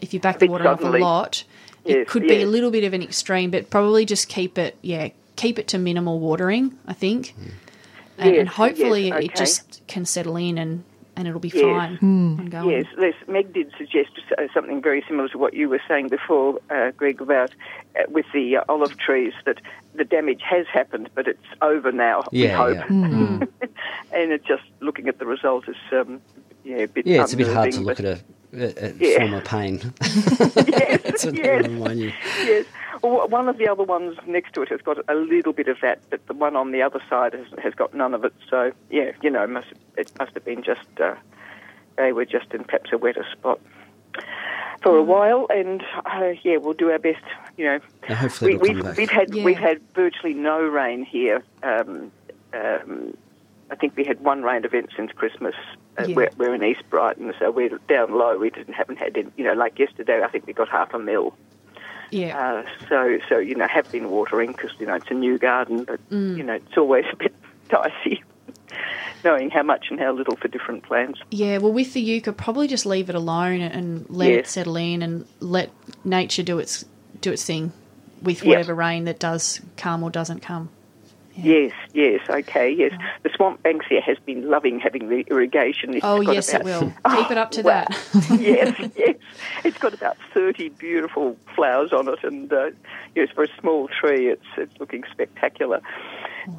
if 0.00 0.12
you 0.14 0.20
back 0.20 0.38
the 0.38 0.46
water 0.48 0.64
watering 0.64 0.88
off 0.88 0.94
a 0.94 0.98
lot, 0.98 1.44
it 1.84 1.96
Yes, 1.98 2.08
could 2.08 2.22
be 2.22 2.42
a 2.42 2.46
little 2.46 2.70
bit 2.70 2.84
of 2.84 2.92
an 2.92 3.02
extreme. 3.02 3.50
But 3.50 3.70
probably 3.70 4.04
just 4.04 4.28
keep 4.28 4.58
it. 4.58 4.76
Yeah, 4.82 5.08
keep 5.36 5.58
it 5.58 5.68
to 5.68 5.78
minimal 5.78 6.18
watering. 6.20 6.78
I 6.86 6.92
think, 6.92 7.34
and, 8.18 8.28
and 8.28 8.46
Yes, 8.46 8.48
hopefully 8.54 9.08
yes, 9.08 9.24
it 9.24 9.34
just 9.36 9.86
can 9.86 10.04
settle 10.04 10.36
in 10.36 10.58
and 10.58 10.84
and 11.16 11.26
it'll 11.28 11.40
be 11.40 11.48
Yes. 11.48 11.62
fine. 11.62 11.98
ongoing. 12.00 12.70
Yes, 12.70 12.86
Les, 12.96 13.12
Meg 13.28 13.52
did 13.52 13.70
suggest 13.76 14.10
uh, 14.38 14.42
something 14.54 14.80
very 14.80 15.04
similar 15.06 15.28
to 15.28 15.38
what 15.38 15.52
you 15.52 15.68
were 15.68 15.80
saying 15.86 16.08
before, 16.08 16.58
uh, 16.70 16.92
Greg, 16.92 17.20
about 17.20 17.50
uh, 17.98 18.04
with 18.08 18.24
the 18.32 18.56
uh, 18.56 18.64
olive 18.70 18.96
trees 18.96 19.34
that 19.44 19.58
the 19.94 20.04
damage 20.04 20.40
has 20.48 20.66
happened, 20.72 21.10
but 21.14 21.26
it's 21.26 21.44
over 21.60 21.92
now. 21.92 22.22
we 22.32 22.44
Yeah, 22.44 22.56
hope. 22.56 22.76
yeah. 22.76 22.86
Hmm. 22.86 23.42
and 24.12 24.32
it's 24.32 24.46
just 24.46 24.62
looking 24.78 25.08
at 25.08 25.18
the 25.18 25.26
result 25.26 25.68
is 25.68 25.76
um, 25.92 26.22
yeah, 26.64 26.76
a 26.76 26.88
bit 26.88 27.06
Yeah, 27.06 27.22
it's 27.22 27.34
a 27.34 27.36
bit 27.36 27.48
hard 27.48 27.72
to 27.72 27.80
look 27.80 27.96
but- 27.98 28.04
at 28.06 28.18
a, 28.18 28.22
a, 28.52 28.86
a 28.86 28.92
Yeah. 28.98 29.18
form 29.18 29.34
of 29.34 29.44
pain. 29.44 29.80
yes, 30.00 31.02
That's 31.02 31.24
what 31.26 31.34
yes, 31.36 31.64
I 31.64 31.68
remind 31.68 32.00
you. 32.00 32.12
yes. 32.44 32.66
Well, 33.02 33.28
one 33.28 33.48
of 33.48 33.56
the 33.56 33.68
other 33.68 33.82
ones 33.84 34.18
next 34.26 34.52
to 34.54 34.62
it 34.62 34.68
has 34.68 34.82
got 34.82 34.98
a 35.08 35.14
little 35.14 35.52
bit 35.54 35.68
of 35.68 35.78
that, 35.80 36.00
but 36.10 36.26
the 36.26 36.34
one 36.34 36.54
on 36.56 36.70
the 36.72 36.82
other 36.82 37.00
side 37.08 37.32
has, 37.32 37.46
has 37.62 37.74
got 37.74 37.94
none 37.94 38.12
of 38.14 38.24
it. 38.24 38.34
So 38.50 38.72
yeah, 38.90 39.12
you 39.22 39.30
know, 39.30 39.46
must, 39.46 39.68
it 39.96 40.12
must 40.18 40.34
have 40.34 40.44
been 40.44 40.62
just 40.62 40.86
uh, 41.00 41.14
they 41.96 42.12
were 42.12 42.26
just 42.26 42.52
in 42.52 42.64
perhaps 42.64 42.92
a 42.92 42.98
wetter 42.98 43.24
spot 43.32 43.58
for 44.82 44.96
a 44.96 45.02
while, 45.02 45.46
and 45.50 45.82
uh, 46.04 46.32
yeah, 46.42 46.56
we'll 46.58 46.74
do 46.74 46.90
our 46.90 46.98
best. 46.98 47.22
You 47.56 47.64
know, 47.66 47.80
And 48.08 48.18
hopefully 48.18 48.56
we, 48.56 48.70
it'll 48.70 48.82
come 48.82 48.84
we've 48.84 48.84
back. 48.84 48.96
we've 48.98 49.10
had 49.10 49.34
Yeah. 49.34 49.44
we've 49.44 49.58
had 49.58 49.80
virtually 49.94 50.34
no 50.34 50.60
rain 50.60 51.04
here. 51.04 51.42
Um, 51.62 52.10
um, 52.52 53.16
I 53.70 53.76
think 53.76 53.96
we 53.96 54.04
had 54.04 54.20
one 54.20 54.42
rain 54.42 54.64
event 54.64 54.90
since 54.96 55.12
Christmas. 55.12 55.54
Uh, 55.98 56.04
Yeah. 56.06 56.16
we're, 56.16 56.30
we're 56.36 56.54
in 56.54 56.64
East 56.64 56.82
Brighton, 56.90 57.32
so 57.38 57.50
we're 57.50 57.78
down 57.88 58.12
low. 58.12 58.36
We 58.38 58.50
didn't 58.50 58.74
haven't 58.74 58.96
had 58.98 59.16
any, 59.16 59.28
you 59.36 59.44
know 59.44 59.52
like 59.54 59.78
yesterday. 59.78 60.22
I 60.22 60.28
think 60.28 60.46
we 60.46 60.52
got 60.52 60.68
half 60.68 60.92
a 60.94 60.98
mil. 60.98 61.34
Yeah, 62.10 62.36
Uh, 62.36 62.62
so, 62.88 63.18
so 63.28 63.38
you 63.38 63.54
know, 63.54 63.68
have 63.68 63.90
been 63.92 64.10
watering 64.10 64.50
because 64.52 64.72
you 64.80 64.86
know 64.86 64.94
it's 64.94 65.10
a 65.10 65.14
new 65.14 65.38
garden, 65.38 65.84
but 65.84 66.00
Mm. 66.10 66.36
you 66.36 66.42
know 66.42 66.54
it's 66.54 66.76
always 66.76 67.04
a 67.12 67.16
bit 67.16 67.34
dicey 67.68 68.22
knowing 69.24 69.50
how 69.50 69.62
much 69.62 69.86
and 69.90 70.00
how 70.00 70.12
little 70.12 70.34
for 70.36 70.48
different 70.48 70.82
plants. 70.82 71.20
yeah. 71.30 71.58
Well, 71.58 71.72
with 71.72 71.92
the 71.92 72.00
yucca, 72.00 72.32
probably 72.32 72.66
just 72.68 72.86
leave 72.86 73.08
it 73.10 73.14
alone 73.14 73.60
and 73.60 74.08
let 74.08 74.30
it 74.30 74.46
settle 74.46 74.76
in 74.76 75.02
and 75.02 75.26
let 75.40 75.70
nature 76.04 76.42
do 76.42 76.58
its 76.58 76.84
do 77.20 77.30
its 77.32 77.44
thing 77.44 77.72
with 78.22 78.38
Yep. 78.42 78.46
whatever 78.46 78.74
rain 78.74 79.04
that 79.04 79.18
does 79.18 79.60
come 79.76 80.02
or 80.02 80.10
doesn't 80.10 80.40
come. 80.40 80.70
Yes, 81.42 81.72
yes, 81.92 82.20
okay, 82.28 82.70
yes. 82.70 82.92
The 83.22 83.30
swamp 83.34 83.62
banksia 83.62 84.02
has 84.02 84.18
been 84.18 84.48
loving 84.48 84.78
having 84.80 85.08
the 85.08 85.20
irrigation. 85.28 85.94
It's 85.94 86.04
Oh 86.04 86.22
got 86.22 86.34
yes, 86.34 86.52
it 86.54 86.64
will. 86.64 86.92
Oh, 87.04 87.22
Keep 87.22 87.30
it 87.30 87.38
up 87.38 87.50
to 87.52 87.62
wow. 87.62 87.86
that. 87.88 88.38
yes, 88.40 88.90
yes. 88.96 89.16
It's 89.64 89.78
got 89.78 89.94
about 89.94 90.16
thirty 90.34 90.68
beautiful 90.70 91.36
flowers 91.54 91.92
on 91.92 92.08
it, 92.08 92.22
and 92.22 92.52
uh, 92.52 92.70
yes, 93.14 93.28
for 93.34 93.44
a 93.44 93.48
small 93.60 93.88
tree, 93.88 94.28
it's 94.28 94.44
it's 94.56 94.78
looking 94.80 95.04
spectacular. 95.10 95.80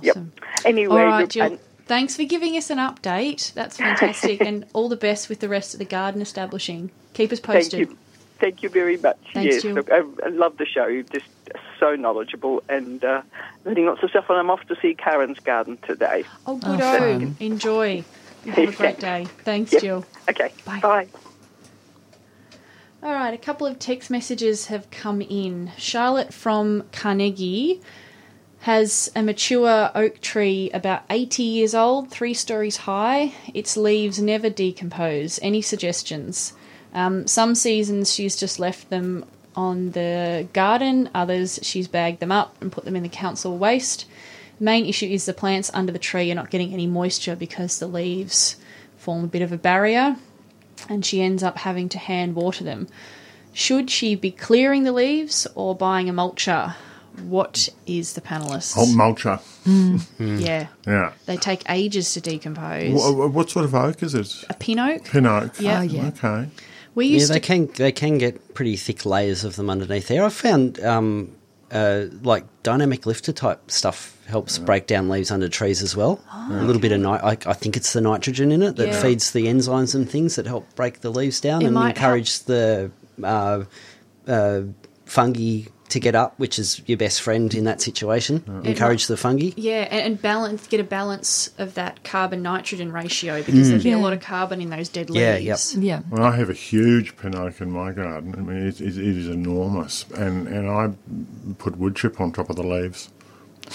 Yep. 0.02 0.16
Awesome. 0.18 0.34
Anyway, 0.66 1.02
All 1.02 1.08
right, 1.08 1.30
Jill. 1.30 1.46
and- 1.46 1.60
Thanks 1.88 2.16
for 2.16 2.24
giving 2.24 2.56
us 2.56 2.70
an 2.70 2.78
update. 2.78 3.54
That's 3.54 3.76
fantastic, 3.76 4.40
and 4.42 4.66
all 4.74 4.88
the 4.88 4.96
best 4.96 5.28
with 5.28 5.42
the 5.42 5.50
rest 5.50 5.74
of 5.74 5.80
the 5.80 5.86
garden 5.86 6.22
establishing. 6.22 6.90
Keep 7.14 7.34
us 7.34 7.40
Thank 7.40 7.64
posted. 7.64 7.80
you. 7.82 7.98
Thank 8.40 8.64
you 8.64 8.70
very 8.70 8.96
much. 8.98 9.18
Thanks, 9.34 9.56
yes, 9.56 9.62
Jill. 9.64 9.74
look, 9.76 9.92
I, 9.92 10.02
I 10.26 10.30
love 10.30 10.56
the 10.58 10.66
show. 10.66 11.02
Just 11.12 11.26
so 11.82 11.96
knowledgeable 11.96 12.64
and 12.70 13.04
uh, 13.04 13.24
learning 13.66 13.88
lots 13.88 14.02
of 14.04 14.12
stuff. 14.12 14.30
And 14.30 14.38
I'm 14.38 14.50
off 14.52 14.66
to 14.68 14.76
see 14.82 14.94
Karen's 14.94 15.40
garden 15.40 15.78
today. 15.86 16.24
Oh, 16.46 16.56
good. 16.58 16.80
Oh, 16.80 17.34
enjoy. 17.42 18.04
You 18.46 18.52
have 18.54 18.70
a 18.74 18.78
great 18.78 19.00
day. 19.10 19.26
Thanks, 19.44 19.74
Yep. 19.74 19.82
Jill. 19.82 20.06
Okay, 20.30 20.52
Bye. 20.66 20.80
bye. 20.80 21.08
All 23.04 23.12
right, 23.14 23.34
a 23.34 23.38
couple 23.38 23.66
of 23.66 23.80
text 23.80 24.12
messages 24.12 24.68
have 24.68 24.90
come 24.92 25.22
in. 25.22 25.72
Charlotte 25.78 26.34
from 26.34 26.84
Carnegie 26.92 27.82
has 28.60 29.12
a 29.16 29.24
mature 29.24 29.90
oak 29.96 30.22
tree 30.22 30.70
about 30.72 31.02
80 31.10 31.42
years 31.42 31.74
old, 31.74 32.12
three 32.12 32.36
stories 32.36 32.78
high. 32.78 33.34
Its 33.56 33.76
leaves 33.76 34.22
never 34.22 34.52
decompose. 34.52 35.40
Any 35.42 35.64
suggestions? 35.64 36.54
Um, 36.94 37.26
some 37.26 37.56
seasons 37.56 38.14
she's 38.14 38.36
just 38.36 38.60
left 38.60 38.92
them 38.92 39.26
on 39.56 39.92
the 39.92 40.48
garden, 40.54 41.10
others 41.14 41.60
she's 41.62 41.88
bagged 41.88 42.20
them 42.20 42.32
up 42.32 42.56
and 42.62 42.72
put 42.72 42.86
them 42.86 42.96
in 42.96 43.04
the 43.04 43.10
council 43.10 43.58
waste. 43.58 44.06
Main 44.60 44.86
issue 44.86 45.08
is 45.08 45.26
the 45.26 45.34
plants 45.34 45.72
under 45.74 45.92
the 45.92 46.00
tree 46.00 46.32
are 46.32 46.36
not 46.36 46.52
getting 46.52 46.72
any 46.74 46.88
moisture 46.88 47.36
because 47.36 47.80
the 47.80 47.88
leaves 47.88 48.58
form 48.98 49.24
a 49.24 49.28
bit 49.28 49.42
of 49.42 49.52
a 49.52 49.58
barrier 49.58 50.16
and 50.88 51.06
she 51.06 51.22
ends 51.22 51.42
up 51.44 51.58
having 51.60 51.90
to 51.90 51.98
hand 51.98 52.36
water 52.36 52.64
them. 52.64 52.88
Should 53.54 53.90
she 53.90 54.16
be 54.16 54.32
clearing 54.32 54.84
the 54.84 54.92
leaves 54.92 55.48
or 55.56 55.76
buying 55.76 56.08
a 56.10 56.14
mulcher? 56.14 56.76
What 57.24 57.68
is 57.86 58.14
the 58.14 58.22
panelists? 58.22 58.76
Oh, 58.78 58.86
mulcher. 58.86 59.40
Hmm. 59.66 59.98
Hmm. 59.98 60.38
yeah, 60.38 60.68
Yeah. 60.88 61.12
they 61.26 61.36
take 61.36 61.64
ages 61.70 62.14
to 62.14 62.22
decompose. 62.22 62.94
What, 62.94 63.32
what 63.34 63.50
sort 63.50 63.66
of 63.66 63.76
oak 63.76 64.02
is 64.02 64.16
it? 64.16 64.46
a 64.50 64.54
pin 64.54 64.80
oak. 64.80 65.04
Pin 65.06 65.26
oak. 65.26 65.60
Yeah. 65.60 65.80
Oh, 65.80 65.82
yeah. 65.82 66.08
Okay. 66.08 66.50
We 66.96 67.08
Yeah, 67.08 67.26
they 67.28 67.34
to. 67.36 67.40
can 67.40 67.68
they 67.76 67.92
can 67.92 68.18
get 68.18 68.54
pretty 68.54 68.76
thick 68.76 69.06
layers 69.06 69.44
of 69.44 69.56
them 69.56 69.70
underneath 69.70 70.08
there. 70.08 70.24
I've 70.26 70.34
found 70.34 70.80
um, 70.84 71.36
uh, 71.72 72.06
like 72.22 72.46
dynamic 72.64 73.06
lifter 73.06 73.32
type 73.32 73.72
stuff 73.72 74.18
helps 74.28 74.58
break 74.58 74.88
down 74.88 75.08
leaves 75.10 75.32
under 75.32 75.48
trees 75.50 75.82
as 75.82 75.96
well. 75.96 76.20
a 76.50 76.64
little 76.64 76.82
bit 76.82 76.92
of 76.92 77.00
ni- 77.02 77.08
I, 77.08 77.32
I 77.46 77.54
think 77.54 77.78
it's 77.78 77.94
the 77.94 78.02
nitrogen 78.02 78.52
in 78.52 78.62
it 78.62 78.76
that 78.78 78.88
Yeah. 78.90 79.02
feeds 79.02 79.32
the 79.32 79.46
enzymes 79.48 79.96
and 79.96 80.10
things 80.10 80.36
that 80.36 80.46
help 80.48 80.74
break 80.76 81.00
the 81.02 81.10
leaves 81.12 81.40
down 81.42 81.62
It 81.62 81.66
and 81.68 81.76
might 81.76 81.90
encourage 81.96 82.40
the 82.44 82.92
uh, 83.24 83.64
uh, 84.28 84.62
fungi 85.06 85.64
to 85.92 86.00
get 86.00 86.16
up, 86.16 86.38
which 86.40 86.58
is 86.60 86.82
your 86.88 86.98
best 86.98 87.22
friend 87.22 87.54
in 87.54 87.64
that 87.66 87.82
situation. 87.82 88.44
Encourage 88.64 89.08
the 89.08 89.16
fungi. 89.18 89.52
Yeah, 89.56 89.88
and, 89.92 90.02
and 90.14 90.22
balance 90.22 90.68
get 90.68 90.80
a 90.80 90.84
balance 90.84 91.52
of 91.58 91.76
that 91.76 92.04
carbon 92.04 92.42
nitrogen 92.42 92.92
ratio 92.92 93.44
because 93.44 93.70
there'd 93.70 93.84
be 93.84 93.92
a 93.92 93.98
lot 94.00 94.14
of 94.14 94.20
carbon 94.22 94.62
in 94.62 94.70
those 94.70 94.90
dead 94.90 95.08
Mm. 95.08 95.16
Yeah, 95.16 95.36
leaves. 95.38 95.76
yep. 95.76 95.84
Yeah. 95.84 96.10
Well, 96.10 96.24
I 96.24 96.36
have 96.38 96.50
a 96.50 96.54
huge 96.54 97.16
pinoak 97.18 97.62
in 97.62 97.72
my 97.72 97.92
garden. 97.92 98.34
I 98.38 98.42
mean, 98.42 98.68
it, 98.68 98.82
it, 98.82 98.98
it 98.98 99.18
is 99.18 99.28
enormous, 99.28 100.06
and 100.16 100.48
and 100.48 100.70
I 100.70 100.92
put 101.58 101.78
wood 101.78 101.96
chip 101.96 102.20
on 102.22 102.32
top 102.32 102.50
of 102.50 102.56
the 102.56 102.64
leaves. 102.64 103.10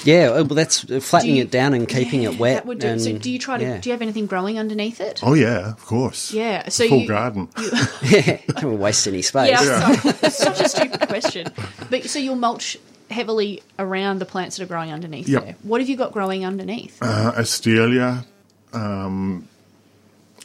Yeah, 0.05 0.31
well, 0.31 0.45
that's 0.45 0.89
uh, 0.91 1.01
flattening 1.01 1.37
you- 1.37 1.43
it 1.43 1.51
down 1.51 1.73
and 1.75 1.89
keeping 1.89 2.23
Yeah, 2.23 2.31
it 2.31 2.39
wet. 2.39 2.55
That 2.57 2.67
would 2.67 2.79
do. 2.81 2.99
so 2.99 3.17
do 3.19 3.31
you 3.31 3.39
try 3.39 3.57
to? 3.59 3.65
yeah. 3.65 3.79
Do 3.79 3.89
you 3.89 3.93
have 3.93 4.03
anything 4.03 4.27
growing 4.27 4.59
underneath 4.59 5.01
it? 5.01 5.21
Oh 5.23 5.35
yeah, 5.35 5.71
of 5.73 5.85
course. 5.85 6.33
Yeah, 6.33 6.69
so 6.69 6.87
full 6.89 6.99
you- 7.01 7.09
garden. 7.09 7.49
yeah, 8.03 8.39
don't 8.61 8.79
waste 8.79 9.07
any 9.07 9.23
space. 9.23 9.51
Yeah, 9.51 9.95
sorry. 9.95 10.31
such 10.31 10.61
a 10.61 10.69
stupid 10.69 11.09
question. 11.09 11.47
But 11.91 12.05
so 12.05 12.19
you'll 12.19 12.37
mulch 12.37 12.77
heavily 13.11 13.63
around 13.79 14.19
the 14.19 14.27
plants 14.27 14.57
that 14.57 14.65
are 14.65 14.67
growing 14.69 14.93
underneath 14.93 15.29
Yep. 15.29 15.45
there. 15.45 15.57
What 15.63 15.81
have 15.81 15.89
you 15.89 15.97
got 15.97 16.13
growing 16.13 16.45
underneath? 16.45 16.99
uh, 17.01 17.33
Astelia, 17.37 18.27
um, 18.73 19.49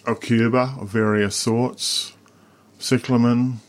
Aucuba 0.05 0.81
of 0.81 0.87
various 0.89 1.35
sorts, 1.35 2.13
cyclamen, 2.79 3.59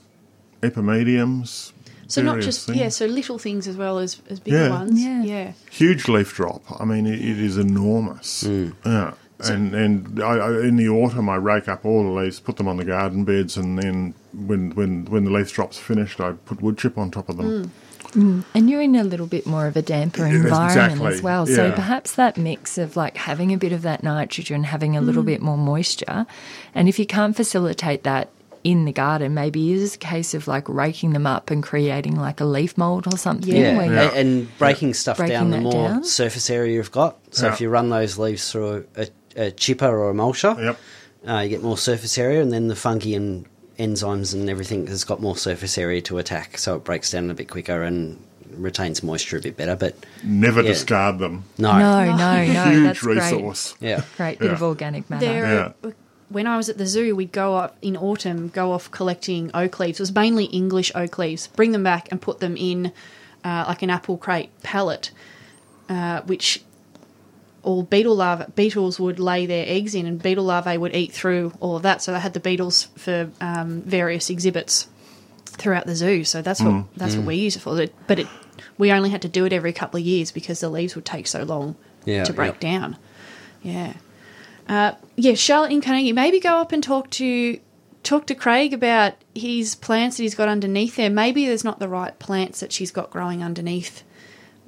epimediums. 0.62 1.71
So 2.12 2.22
not 2.22 2.40
just 2.40 2.66
things. 2.66 2.78
yeah, 2.78 2.88
so 2.88 3.06
little 3.06 3.38
things 3.38 3.66
as 3.66 3.76
well 3.76 3.98
as 3.98 4.20
as 4.28 4.40
bigger 4.40 4.64
Yeah. 4.66 4.70
ones. 4.70 5.02
Yeah. 5.02 5.22
yeah. 5.22 5.52
huge 5.70 6.08
leaf 6.08 6.34
drop. 6.34 6.62
I 6.80 6.84
mean, 6.84 7.06
it, 7.06 7.18
it 7.20 7.38
is 7.38 7.56
enormous. 7.58 8.42
Hmm. 8.42 8.70
Yeah. 8.84 9.14
And 9.44 9.74
and 9.74 10.22
I, 10.22 10.34
I, 10.38 10.48
in 10.62 10.76
the 10.76 10.88
autumn, 10.88 11.28
I 11.28 11.34
rake 11.34 11.66
up 11.68 11.84
all 11.84 12.04
the 12.04 12.10
leaves, 12.10 12.38
put 12.38 12.56
them 12.58 12.68
on 12.68 12.76
the 12.76 12.84
garden 12.84 13.24
beds, 13.24 13.56
and 13.56 13.76
then 13.78 14.14
when 14.32 14.70
when 14.76 15.04
when 15.06 15.24
the 15.24 15.30
leaf 15.32 15.52
drop's 15.52 15.78
finished, 15.78 16.20
I 16.20 16.32
put 16.32 16.62
wood 16.62 16.78
chip 16.78 16.96
on 16.96 17.10
top 17.10 17.28
of 17.28 17.36
them. 17.38 17.64
Hmm. 17.64 17.70
Mm. 18.12 18.44
And 18.54 18.68
you're 18.68 18.82
in 18.82 18.94
a 18.94 19.04
little 19.04 19.26
bit 19.26 19.46
more 19.46 19.66
of 19.66 19.74
a 19.74 19.80
damper 19.80 20.26
Yeah, 20.26 20.34
environment 20.34 20.92
exactly. 20.92 21.14
as 21.14 21.22
well. 21.22 21.46
So 21.46 21.72
perhaps 21.72 22.12
that 22.16 22.36
mix 22.36 22.76
of 22.76 22.94
like 22.94 23.16
having 23.16 23.54
a 23.54 23.56
bit 23.56 23.72
of 23.72 23.80
that 23.82 24.02
nitrogen, 24.02 24.64
having 24.64 24.96
a 24.96 25.00
Mm. 25.00 25.06
little 25.06 25.22
hmm. 25.22 25.26
bit 25.28 25.40
more 25.40 25.56
moisture. 25.56 26.26
And 26.74 26.88
if 26.90 26.98
you 26.98 27.06
can't 27.06 27.34
facilitate 27.34 28.02
that 28.04 28.28
in 28.64 28.84
the 28.84 28.92
garden, 28.92 29.34
maybe 29.34 29.72
it 29.72 29.78
is 29.78 29.94
a 29.96 29.98
case 29.98 30.34
of 30.34 30.46
like 30.46 30.68
raking 30.68 31.12
them 31.12 31.26
up 31.26 31.50
and 31.50 31.62
creating 31.62 32.16
like 32.16 32.40
a 32.40 32.44
leaf 32.44 32.78
mold 32.78 33.12
or 33.12 33.16
something. 33.18 33.54
Yeah. 33.54 33.76
where 33.76 33.86
you- 33.86 34.10
and 34.14 34.58
breaking 34.58 34.94
stuff 34.94 35.16
Breaking 35.16 35.34
down 35.36 35.50
the 35.50 35.56
that 35.58 35.62
more 35.62 35.88
down. 35.88 36.04
surface 36.04 36.48
area 36.50 36.74
you've 36.74 36.92
got. 36.92 37.16
So 37.32 37.46
Yeah. 37.46 37.52
if 37.54 37.60
you 37.60 37.68
run 37.70 37.90
those 37.90 38.18
leaves 38.18 38.50
through 38.50 38.84
a, 38.96 39.02
a, 39.36 39.46
a 39.46 39.50
chipper 39.50 39.88
or 39.88 40.10
a 40.10 40.14
mulcher, 40.14 40.56
Yep. 40.62 40.78
uh, 41.28 41.38
you 41.40 41.48
get 41.48 41.62
more 41.62 41.76
surface 41.78 42.16
area, 42.18 42.40
and 42.40 42.52
then 42.52 42.68
the 42.68 42.76
fungi 42.76 43.14
and 43.14 43.46
enzymes 43.78 44.32
and 44.34 44.48
everything 44.48 44.86
has 44.86 45.02
got 45.02 45.20
more 45.20 45.36
surface 45.36 45.76
area 45.78 46.00
to 46.02 46.18
attack, 46.18 46.58
so 46.58 46.76
it 46.76 46.84
breaks 46.84 47.10
down 47.10 47.30
a 47.30 47.34
bit 47.34 47.48
quicker 47.48 47.82
and 47.82 48.22
retains 48.56 49.02
moisture 49.02 49.38
a 49.38 49.40
bit 49.40 49.56
better. 49.56 49.74
But 49.74 49.94
Never 50.22 50.60
Yeah. 50.60 50.68
discard 50.68 51.18
them. 51.18 51.44
no, 51.58 51.72
no, 51.78 52.04
no, 52.04 52.16
no. 52.16 52.42
Huge 52.70 52.82
that's 52.84 53.02
resource. 53.02 53.74
yeah, 53.80 53.96
great. 53.96 54.16
Great 54.16 54.38
bit 54.40 54.46
Yeah. 54.48 54.52
of 54.52 54.62
organic 54.62 55.08
matter. 55.10 55.26
There, 55.82 55.94
when 56.32 56.46
I 56.46 56.56
was 56.56 56.68
at 56.68 56.78
the 56.78 56.86
zoo, 56.86 57.14
we'd 57.14 57.32
go 57.32 57.56
up 57.56 57.76
in 57.82 57.96
autumn, 57.96 58.48
go 58.48 58.72
off 58.72 58.90
collecting 58.90 59.50
oak 59.54 59.78
leaves. 59.78 60.00
It 60.00 60.02
was 60.02 60.14
mainly 60.14 60.46
English 60.46 60.90
oak 60.94 61.18
leaves. 61.18 61.46
Bring 61.48 61.72
them 61.72 61.82
back 61.82 62.08
and 62.10 62.20
put 62.20 62.40
them 62.40 62.56
in 62.56 62.92
uh, 63.44 63.64
like 63.68 63.82
an 63.82 63.90
apple 63.90 64.16
crate 64.16 64.50
pellet, 64.62 65.10
uh, 65.88 66.22
which 66.22 66.62
all 67.62 67.82
beetle 67.82 68.16
larvae 68.16 68.44
beetles 68.56 68.98
would 68.98 69.18
lay 69.20 69.46
their 69.46 69.64
eggs 69.68 69.94
in, 69.94 70.06
and 70.06 70.22
beetle 70.22 70.44
larvae 70.44 70.76
would 70.76 70.94
eat 70.96 71.12
through 71.12 71.52
all 71.60 71.76
of 71.76 71.82
that. 71.82 72.02
So 72.02 72.12
they 72.12 72.20
had 72.20 72.32
the 72.34 72.40
beetles 72.40 72.84
for 72.96 73.30
um, 73.40 73.82
various 73.82 74.30
exhibits 74.30 74.88
throughout 75.44 75.86
the 75.86 75.94
zoo. 75.94 76.24
So 76.24 76.42
that's 76.42 76.60
what 76.60 76.86
that's 76.96 77.14
what 77.16 77.26
we 77.26 77.36
use 77.36 77.56
it 77.56 77.60
for. 77.60 77.86
But 78.06 78.18
it, 78.18 78.26
we 78.78 78.90
only 78.90 79.10
had 79.10 79.22
to 79.22 79.28
do 79.28 79.44
it 79.44 79.52
every 79.52 79.72
couple 79.72 79.98
of 80.00 80.06
years 80.06 80.32
because 80.32 80.60
the 80.60 80.68
leaves 80.68 80.94
would 80.94 81.04
take 81.04 81.26
so 81.26 81.42
long 81.42 81.76
Yeah, 82.04 82.24
to 82.24 82.32
break 82.32 82.52
yep. 82.52 82.60
down. 82.60 82.96
Yeah. 83.62 83.94
Uh, 84.68 84.92
yeah, 85.16 85.34
Charlotte 85.34 85.72
in 85.72 85.80
Carnegie, 85.80 86.12
maybe 86.12 86.40
go 86.40 86.56
up 86.56 86.72
and 86.72 86.82
talk 86.82 87.10
to 87.10 87.58
talk 88.02 88.26
to 88.26 88.34
Craig 88.34 88.72
about 88.72 89.14
his 89.34 89.74
plants 89.74 90.16
that 90.16 90.22
he's 90.24 90.34
got 90.34 90.48
underneath 90.48 90.96
there. 90.96 91.10
Maybe 91.10 91.46
there's 91.46 91.64
not 91.64 91.78
the 91.78 91.88
right 91.88 92.18
plants 92.18 92.60
that 92.60 92.72
she's 92.72 92.90
got 92.90 93.10
growing 93.10 93.42
underneath 93.42 94.02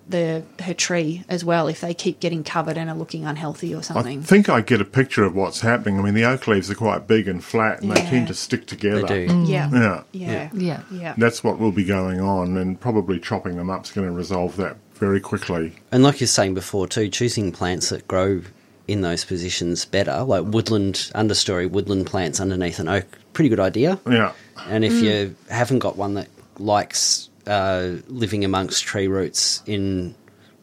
the 0.07 0.45
her 0.63 0.75
tree 0.75 1.25
as 1.31 1.45
well 1.45 1.67
if 1.67 1.81
they 1.81 1.95
keep 1.95 2.21
getting 2.21 2.45
covered 2.45 2.77
and 2.77 2.91
are 2.91 2.97
looking 2.97 3.25
unhealthy 3.25 3.75
or 3.75 3.83
something. 3.83 4.19
I 4.19 4.23
think 4.23 4.49
I 4.49 4.61
get 4.61 4.81
a 4.81 4.85
picture 4.85 5.25
of 5.25 5.35
what's 5.35 5.61
happening. 5.61 5.99
I 5.99 6.03
mean, 6.03 6.15
the 6.15 6.25
oak 6.25 6.47
leaves 6.47 6.71
are 6.71 6.75
quite 6.75 7.07
big 7.07 7.27
and 7.27 7.43
flat, 7.43 7.81
and 7.81 7.91
they 7.91 8.03
tend 8.03 8.29
to 8.29 8.35
stick 8.35 8.67
together. 8.67 9.03
they 9.07 9.27
do. 9.27 9.45
yeah. 9.47 9.71
Yeah. 9.73 10.03
Yeah. 10.13 10.51
Yeah. 10.53 10.83
Yeah. 10.91 11.15
That's 11.17 11.43
what 11.43 11.59
will 11.59 11.73
be 11.73 11.85
going 11.85 12.21
on, 12.21 12.57
and 12.57 12.79
probably 12.79 13.19
chopping 13.19 13.57
them 13.57 13.71
up 13.71 13.85
is 13.85 13.93
going 13.93 14.07
to 14.07 14.13
resolve 14.13 14.57
that 14.57 14.77
very 14.95 15.21
quickly. 15.21 15.75
And 15.91 16.03
like 16.03 16.21
you're 16.21 16.27
saying 16.27 16.55
before 16.55 16.87
too, 16.87 17.09
choosing 17.09 17.51
plants 17.51 17.89
that 17.89 18.07
grow 18.07 18.43
in 18.87 19.01
those 19.01 19.25
positions 19.25 19.85
better, 19.85 20.23
like 20.23 20.45
woodland 20.45 20.95
understory 21.15 21.71
woodland 21.71 22.07
plants 22.07 22.41
underneath 22.41 22.79
an 22.79 22.89
oak, 22.89 23.07
pretty 23.33 23.49
good 23.49 23.61
idea. 23.61 23.99
Yeah. 24.09 24.33
And 24.67 24.85
if 24.85 24.93
you 24.93 25.35
haven't 25.49 25.81
got 25.81 25.97
one 25.97 26.15
that 26.15 26.29
likes 26.59 27.29
uh, 27.47 27.97
living 28.09 28.45
amongst 28.45 28.85
tree 28.85 29.09
roots 29.09 29.63
in, 29.67 30.15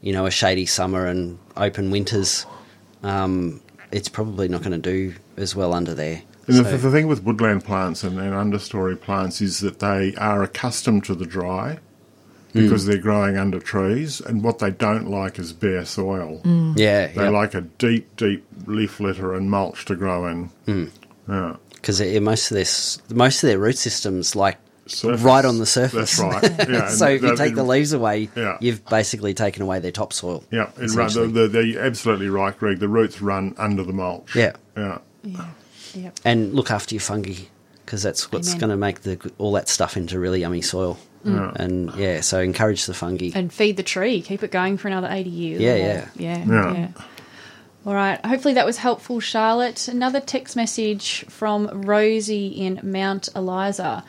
you 0.02 0.14
know, 0.14 0.26
a 0.26 0.32
shady 0.32 0.66
summer 0.66 1.06
and 1.06 1.38
open 1.58 1.92
winters, 1.92 2.46
um, 3.04 3.62
it's 3.92 4.10
probably 4.10 4.48
not 4.48 4.62
going 4.62 4.72
to 4.72 4.78
do 4.78 5.14
as 5.38 5.56
well 5.56 5.74
under 5.74 5.94
there. 5.94 6.22
And 6.48 6.58
the, 6.58 6.64
the 6.64 6.92
thing 6.92 7.08
with 7.08 7.24
woodland 7.24 7.64
plants 7.64 8.04
and, 8.04 8.20
and 8.20 8.34
understory 8.34 9.00
plants 9.00 9.42
is 9.42 9.60
that 9.60 9.80
they 9.80 10.16
are 10.16 10.44
accustomed 10.44 11.06
to 11.06 11.16
the 11.16 11.26
dry 11.26 11.80
because 12.54 12.84
mm. 12.84 12.88
they're 12.88 12.98
growing 12.98 13.38
under 13.38 13.60
trees, 13.60 14.22
and 14.22 14.44
what 14.44 14.60
they 14.60 14.72
don't 14.72 15.10
like 15.10 15.40
is 15.40 15.54
bare 15.54 15.86
soil. 15.86 16.42
Mm. 16.44 16.78
yeah, 16.78 17.08
They 17.08 17.30
like 17.30 17.54
a 17.54 17.62
deep, 17.62 18.16
deep 18.16 18.46
leaf 18.66 19.00
litter 19.00 19.34
and 19.34 19.50
mulch 19.50 19.86
to 19.86 19.96
grow 19.96 20.28
in. 20.28 20.50
Mm. 20.68 20.92
Yeah. 21.30 21.56
because 21.74 22.02
most 22.22 22.52
of 22.52 22.56
this, 22.56 23.02
most 23.10 23.44
of 23.44 23.48
their 23.48 23.60
root 23.60 23.78
systems 23.78 24.36
like 24.36 24.58
Surface. 24.88 25.22
right 25.22 25.46
on 25.46 25.60
the 25.60 25.66
surface. 25.66 26.18
That's 26.18 26.20
right. 26.20 26.70
Yeah. 26.70 26.88
so 26.90 27.06
and 27.08 27.16
if 27.16 27.22
you 27.22 27.38
take 27.38 27.54
it- 27.54 27.56
the 27.56 27.64
leaves 27.64 27.94
away, 27.94 28.30
Yeah. 28.36 28.58
you've 28.60 28.84
basically 28.86 29.34
taken 29.34 29.62
away 29.62 29.80
their 29.80 29.92
topsoil. 29.92 30.44
Yeah, 30.52 30.64
it 30.64 30.78
run, 30.78 30.78
the, 30.78 30.84
essentially. 31.06 31.28
the, 31.28 31.48
the, 31.48 31.68
you're 31.68 31.84
absolutely 31.84 32.30
right, 32.30 32.58
Greg. 32.58 32.80
The 32.80 32.90
roots 32.90 33.22
run 33.22 33.56
under 33.58 33.84
the 33.84 33.94
mulch. 33.94 34.36
Yeah. 34.36 34.54
Yeah. 34.76 34.98
Yeah. 35.24 35.46
Yep. 35.94 36.20
and 36.24 36.54
look 36.54 36.72
after 36.72 36.96
your 36.96 37.02
fungi 37.02 37.34
because 37.86 38.02
that's 38.02 38.32
what's 38.32 38.54
going 38.54 38.70
to 38.70 38.78
make 38.78 39.02
the 39.02 39.32
all 39.38 39.52
that 39.54 39.68
stuff 39.68 39.98
into 39.98 40.18
really 40.20 40.40
yummy 40.40 40.62
soil. 40.62 40.98
Yeah. 41.24 41.52
And 41.56 41.94
yeah, 41.96 42.22
so 42.22 42.40
encourage 42.40 42.86
the 42.86 42.94
fungi. 42.94 43.32
And 43.36 43.52
feed 43.54 43.78
the 43.78 43.84
tree. 43.84 44.22
Keep 44.22 44.44
it 44.44 44.52
going 44.52 44.78
for 44.78 44.88
another 44.88 45.08
80 45.10 45.30
years. 45.30 45.62
Yeah, 45.62 45.76
yeah. 45.76 46.10
Yeah. 46.16 46.46
Yeah. 46.46 46.74
Yeah. 46.74 46.88
All 47.86 47.94
right. 47.94 48.24
Hopefully 48.26 48.54
that 48.56 48.66
was 48.66 48.78
helpful, 48.78 49.20
Charlotte. 49.20 49.88
Another 49.88 50.20
text 50.20 50.56
message 50.56 51.26
from 51.30 51.68
Rosie 51.86 52.48
in 52.48 52.80
Mount 52.84 53.30
Eliza. 53.36 54.04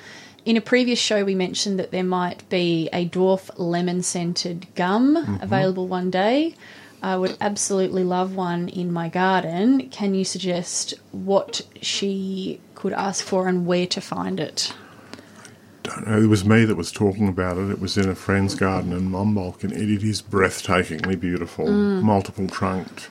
In 0.45 0.57
a 0.57 0.61
previous 0.61 0.99
show, 0.99 1.25
we 1.25 1.35
mentioned 1.35 1.79
that 1.79 1.91
there 1.91 2.05
might 2.05 2.49
be 2.49 2.89
a 2.93 3.09
dwarf 3.09 3.51
lemon 3.57 4.03
scented 4.03 4.67
gum 4.75 5.17
mm-hmm. 5.17 5.43
available 5.43 5.87
one 5.87 6.11
day. 6.11 6.55
I 7.03 7.17
would 7.17 7.37
absolutely 7.41 8.05
love 8.05 8.35
one 8.37 8.69
in 8.69 8.93
my 8.93 9.09
garden. 9.09 9.89
Can 9.91 10.15
you 10.15 10.25
suggest 10.25 10.95
what 11.11 11.63
she 11.81 12.61
could 12.75 12.93
ask 12.93 13.25
for 13.25 13.49
and 13.49 13.67
where 13.67 13.87
to 13.89 14.01
find 14.01 14.39
it? 14.39 14.73
Don't 15.83 16.07
know. 16.07 16.23
It 16.23 16.27
was 16.27 16.45
me 16.45 16.65
that 16.65 16.77
was 16.77 16.93
talking 16.93 17.29
about 17.29 17.59
it. 17.59 17.71
It 17.71 17.81
was 17.81 17.97
in 17.97 18.09
a 18.09 18.15
friend's 18.15 18.55
garden 18.55 18.93
in 18.93 19.11
Monbulk, 19.11 19.65
and 19.65 19.73
it 19.73 20.03
is 20.03 20.23
breathtakingly 20.23 21.19
beautiful. 21.19 21.67
Mm. 21.67 22.03
Multiple 22.03 22.47
trunked. 22.49 23.09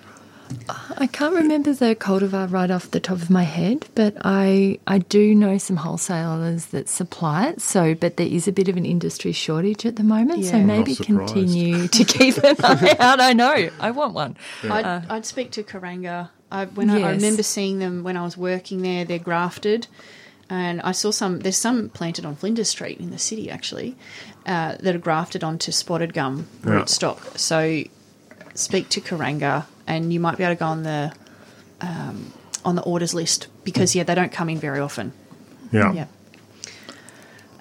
I 0.97 1.07
can't 1.07 1.34
remember 1.34 1.74
the 1.74 1.95
cultivar 1.95 2.51
right 2.51 2.69
off 2.69 2.91
the 2.91 2.99
top 2.99 3.22
of 3.22 3.30
my 3.30 3.43
head, 3.43 3.88
but 3.95 4.15
I 4.24 4.80
I 4.88 4.99
do 4.99 5.34
know 5.34 5.57
some 5.57 5.78
wholesalers 5.78 6.67
that 6.67 6.89
supply 6.89 7.49
it. 7.49 7.61
So, 7.61 7.95
but 7.95 8.17
there 8.17 8.28
is 8.28 8.47
a 8.47 8.51
bit 8.51 8.67
of 8.67 8.78
an 8.78 8.86
industry 8.86 9.32
shortage 9.32 9.86
at 9.86 9.95
the 9.95 10.03
moment. 10.03 10.45
So 10.45 10.59
maybe 10.59 10.95
continue 10.95 11.88
to 11.88 12.03
keep 12.03 12.38
an 12.38 12.55
eye 12.63 12.95
out. 12.99 13.19
I 13.19 13.34
know 13.34 13.69
I 13.80 13.91
want 13.91 14.13
one. 14.13 14.38
I'd, 14.63 14.86
I'd 14.86 15.26
speak 15.26 15.51
to 15.51 15.63
Kuranga. 15.63 16.30
I, 16.51 16.65
when 16.65 16.89
I, 16.89 17.01
I 17.01 17.11
remember 17.11 17.43
seeing 17.43 17.80
them 17.80 18.03
when 18.03 18.17
I 18.17 18.24
was 18.24 18.36
working 18.36 18.82
there, 18.82 19.05
they're 19.05 19.19
grafted, 19.19 19.88
and 20.51 20.81
I 20.81 20.91
saw 20.91 21.09
some. 21.11 21.39
There's 21.39 21.57
some 21.57 21.89
planted 21.89 22.25
on 22.25 22.35
Flinders 22.35 22.69
Street 22.69 22.99
in 22.99 23.09
the 23.09 23.17
city 23.17 23.49
actually, 23.49 23.95
uh, 24.45 24.75
that 24.81 24.93
are 24.93 24.99
grafted 24.99 25.43
onto 25.43 25.71
spotted 25.71 26.13
gum 26.13 26.47
Yeah. 26.65 26.71
rootstock. 26.71 27.37
So 27.39 27.83
speak 28.53 28.89
to 28.89 29.01
Kuranga, 29.01 29.65
and 29.87 30.11
you 30.13 30.19
might 30.19 30.37
be 30.37 30.43
able 30.43 30.55
to 30.55 30.59
go 30.59 30.65
on 30.65 30.83
the 30.83 31.13
um, 31.79 32.33
on 32.65 32.75
the 32.75 32.81
orders 32.83 33.13
list 33.13 33.47
because 33.63 33.95
yeah, 33.95 34.03
they 34.03 34.13
don't 34.13 34.31
come 34.31 34.49
in 34.49 34.57
very 34.59 34.79
often. 34.79 35.13
Yeah. 35.71 35.93
Yeah. 35.93 36.05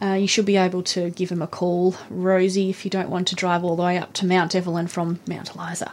uh, 0.02 0.14
you 0.14 0.26
should 0.26 0.44
be 0.46 0.56
able 0.56 0.82
to 0.82 1.10
give 1.10 1.30
him 1.30 1.42
a 1.42 1.46
call, 1.46 1.94
Rosie, 2.10 2.70
if 2.70 2.84
you 2.84 2.90
don't 2.90 3.08
want 3.08 3.28
to 3.28 3.36
drive 3.36 3.62
all 3.62 3.76
the 3.76 3.82
way 3.84 3.98
up 3.98 4.12
to 4.14 4.26
Mount 4.26 4.54
Evelyn 4.56 4.88
from 4.88 5.20
Mount 5.28 5.54
Eliza. 5.54 5.92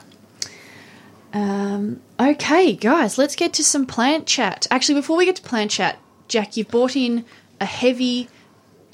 Um, 1.33 2.01
okay, 2.19 2.73
guys, 2.73 3.17
let's 3.17 3.35
get 3.35 3.53
to 3.53 3.63
some 3.63 3.85
plant 3.85 4.25
chat. 4.25 4.65
Actually, 4.71 4.95
before 4.95 5.15
we 5.17 5.25
get 5.25 5.35
to 5.35 5.41
plant 5.43 5.69
chat, 5.71 5.99
Jac, 6.27 6.57
you've 6.57 6.67
brought 6.67 6.95
in 6.95 7.25
a 7.59 7.65
heavy 7.65 8.29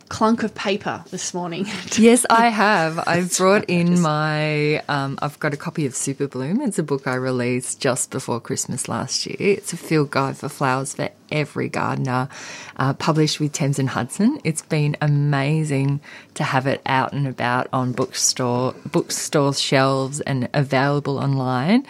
clunk 0.09 0.43
of 0.43 0.53
paper 0.53 1.03
this 1.09 1.33
morning. 1.33 1.65
Yes, 1.97 2.25
I 2.29 2.47
have. 2.49 2.99
I've 3.07 3.35
brought 3.37 3.65
in 3.67 4.01
my. 4.01 4.79
Um, 4.89 5.19
I've 5.21 5.39
got 5.39 5.53
a 5.53 5.57
copy 5.57 5.85
of 5.85 5.95
Super 5.95 6.27
Bloom. 6.27 6.59
It's 6.61 6.79
a 6.79 6.83
book 6.83 7.05
I 7.07 7.13
released 7.15 7.79
just 7.79 8.09
before 8.09 8.39
Christmas 8.39 8.87
last 8.87 9.27
year. 9.27 9.37
It's 9.39 9.73
a 9.73 9.77
field 9.77 10.09
guide 10.09 10.37
for 10.37 10.49
flowers 10.49 10.95
for 10.95 11.09
every 11.31 11.69
gardener, 11.69 12.29
uh, 12.77 12.93
published 12.93 13.39
with 13.39 13.53
Thames 13.53 13.77
and 13.77 13.89
Hudson. 13.89 14.39
It's 14.43 14.63
been 14.63 14.97
amazing 15.01 16.01
to 16.33 16.43
have 16.43 16.65
it 16.65 16.81
out 16.85 17.13
and 17.13 17.27
about 17.27 17.67
on 17.71 17.91
bookstore 17.91 18.73
bookstore 18.91 19.53
shelves 19.53 20.19
and 20.21 20.49
available 20.53 21.19
online. 21.19 21.85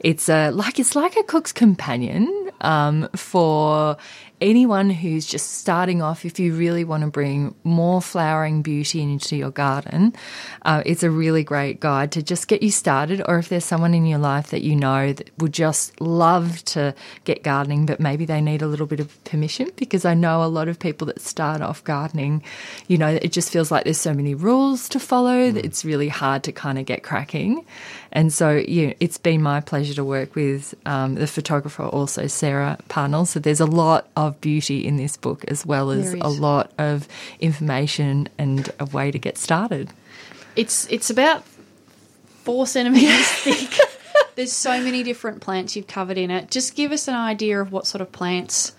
It's 0.00 0.28
a 0.28 0.50
like 0.50 0.78
it's 0.78 0.94
like 0.94 1.16
a 1.16 1.24
cook's 1.24 1.52
companion 1.52 2.50
um, 2.60 3.08
for 3.14 3.96
anyone 4.40 4.90
who's 4.90 5.26
just 5.26 5.58
starting 5.58 6.02
off, 6.02 6.24
if 6.24 6.38
you 6.38 6.54
really 6.54 6.84
want 6.84 7.02
to 7.02 7.10
bring 7.10 7.54
more 7.64 8.00
flowering 8.00 8.62
beauty 8.62 9.02
into 9.02 9.36
your 9.36 9.50
garden, 9.50 10.14
uh, 10.62 10.82
it's 10.86 11.02
a 11.02 11.10
really 11.10 11.44
great 11.44 11.80
guide 11.80 12.12
to 12.12 12.22
just 12.22 12.48
get 12.48 12.62
you 12.62 12.70
started. 12.70 13.22
Or 13.26 13.38
if 13.38 13.48
there's 13.48 13.64
someone 13.64 13.94
in 13.94 14.06
your 14.06 14.18
life 14.18 14.50
that 14.50 14.62
you 14.62 14.76
know 14.76 15.12
that 15.12 15.30
would 15.38 15.52
just 15.52 16.00
love 16.00 16.64
to 16.66 16.94
get 17.24 17.42
gardening, 17.42 17.86
but 17.86 18.00
maybe 18.00 18.24
they 18.24 18.40
need 18.40 18.62
a 18.62 18.66
little 18.66 18.86
bit 18.86 19.00
of 19.00 19.24
permission, 19.24 19.70
because 19.76 20.04
I 20.04 20.14
know 20.14 20.42
a 20.42 20.46
lot 20.46 20.68
of 20.68 20.78
people 20.78 21.06
that 21.06 21.20
start 21.20 21.60
off 21.60 21.82
gardening, 21.84 22.42
you 22.86 22.98
know, 22.98 23.08
it 23.08 23.32
just 23.32 23.50
feels 23.50 23.70
like 23.70 23.84
there's 23.84 23.98
so 23.98 24.14
many 24.14 24.34
rules 24.34 24.88
to 24.90 25.00
follow 25.00 25.50
that 25.50 25.64
it's 25.64 25.84
really 25.84 26.08
hard 26.08 26.42
to 26.44 26.52
kind 26.52 26.78
of 26.78 26.86
get 26.86 27.02
cracking. 27.02 27.64
And 28.12 28.32
so, 28.32 28.62
yeah, 28.66 28.94
it's 29.00 29.18
been 29.18 29.42
my 29.42 29.60
pleasure 29.60 29.94
to 29.94 30.04
work 30.04 30.34
with 30.34 30.74
um, 30.86 31.16
the 31.16 31.26
photographer, 31.26 31.82
also 31.82 32.26
Sarah 32.26 32.78
Pannell. 32.88 33.26
So 33.26 33.38
there's 33.38 33.60
a 33.60 33.66
lot 33.66 34.08
of 34.16 34.40
beauty 34.40 34.86
in 34.86 34.96
this 34.96 35.16
book, 35.16 35.44
as 35.48 35.66
well 35.66 35.90
as 35.90 36.14
a 36.14 36.28
lot 36.28 36.72
of 36.78 37.06
information 37.40 38.28
and 38.38 38.70
a 38.80 38.86
way 38.86 39.10
to 39.10 39.18
get 39.18 39.36
started. 39.36 39.90
It's 40.56 40.86
it's 40.90 41.10
about 41.10 41.44
four 42.44 42.66
centimeters 42.66 43.26
thick. 43.28 43.78
There's 44.34 44.52
so 44.52 44.80
many 44.80 45.02
different 45.02 45.40
plants 45.40 45.76
you've 45.76 45.88
covered 45.88 46.16
in 46.16 46.30
it. 46.30 46.50
Just 46.50 46.74
give 46.74 46.92
us 46.92 47.08
an 47.08 47.14
idea 47.14 47.60
of 47.60 47.72
what 47.72 47.86
sort 47.86 48.00
of 48.00 48.12
plants 48.12 48.72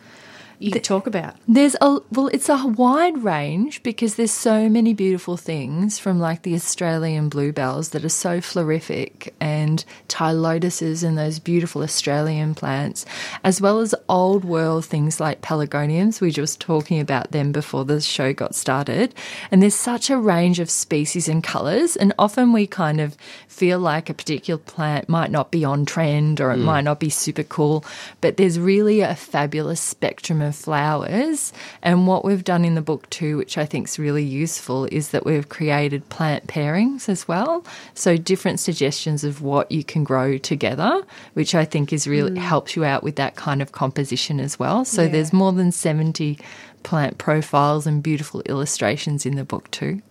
you 0.60 0.72
talk 0.72 1.08
about. 1.08 1.36
There's 1.48 1.76
a 1.82 2.00
well, 2.12 2.28
it's 2.28 2.50
a 2.50 2.68
wide 2.68 3.24
range 3.24 3.82
because 3.82 4.16
there's 4.16 4.32
so 4.32 4.70
many 4.70 4.94
beautiful 4.94 5.38
things 5.38 5.98
from 5.98 6.20
like 6.20 6.42
the 6.42 6.54
Australian 6.54 7.30
bluebells 7.30 7.90
that 7.90 8.04
are 8.04 8.10
so 8.10 8.42
florific 8.42 9.34
and 9.40 9.84
ptilotuses 10.10 11.04
and 11.04 11.18
those 11.18 11.40
beautiful 11.40 11.82
Australian 11.82 12.56
plants, 12.56 13.06
as 13.44 13.62
well 13.62 13.80
as 13.80 13.96
old 14.10 14.44
world 14.44 14.86
things 14.86 15.20
like 15.20 15.42
pelargoniums. 15.42 16.20
We 16.20 16.28
were 16.28 16.32
just 16.32 16.60
talking 16.60 17.00
about 17.00 17.32
them 17.32 17.52
before 17.52 17.86
the 17.86 18.02
show 18.02 18.34
got 18.34 18.54
started. 18.54 19.16
And 19.52 19.64
there's 19.64 19.76
such 19.76 20.10
a 20.10 20.18
range 20.18 20.60
of 20.60 20.70
species 20.70 21.30
and 21.30 21.44
colours, 21.44 21.96
and 21.96 22.14
often 22.20 22.52
we 22.52 22.68
kind 22.68 23.00
of 23.00 23.16
feel 23.48 23.80
like 23.80 24.10
a 24.10 24.14
particular 24.14 24.58
plant 24.58 25.08
might 25.08 25.32
not 25.32 25.52
be 25.52 25.64
on 25.64 25.86
trend 25.86 26.42
or 26.42 26.52
it 26.52 26.58
mm. 26.58 26.64
might 26.64 26.82
not 26.82 27.00
be 27.00 27.10
super 27.10 27.44
cool, 27.44 27.86
but 28.22 28.38
there's 28.38 28.60
really 28.60 29.02
a 29.02 29.16
fabulous 29.16 29.80
spectrum 29.80 30.42
of 30.42 30.49
flowers. 30.52 31.54
And 31.82 32.08
what 32.08 32.24
we've 32.26 32.44
done 32.44 32.66
in 32.66 32.76
the 32.76 32.82
book 32.82 33.10
too, 33.10 33.38
which 33.38 33.58
I 33.58 33.66
think 33.66 33.88
is 33.88 34.00
really 34.00 34.24
useful, 34.24 34.86
is 34.86 35.10
that 35.10 35.26
we've 35.26 35.50
created 35.50 36.08
plant 36.10 36.48
pairings 36.48 37.10
as 37.10 37.28
well. 37.28 37.66
So 37.94 38.18
different 38.18 38.60
suggestions 38.60 39.24
of 39.24 39.42
what 39.42 39.72
you 39.72 39.84
can 39.84 40.04
grow 40.04 40.38
together, 40.38 41.04
which 41.34 41.56
I 41.56 41.66
think 41.66 41.94
is 41.94 42.08
really 42.08 42.38
helps 42.40 42.76
you 42.76 42.84
out 42.84 43.04
with 43.04 43.16
that 43.18 43.36
kind 43.36 43.62
of 43.62 43.72
composition 43.72 44.40
as 44.40 44.58
well. 44.60 44.86
So 44.86 45.04
Yeah. 45.04 45.10
there's 45.10 45.34
more 45.34 45.52
than 45.52 45.72
70 45.72 46.38
plant 46.84 47.18
profiles 47.18 47.86
and 47.86 48.02
beautiful 48.02 48.42
illustrations 48.42 49.26
in 49.26 49.36
the 49.36 49.44
book 49.44 49.70
too. 49.72 50.02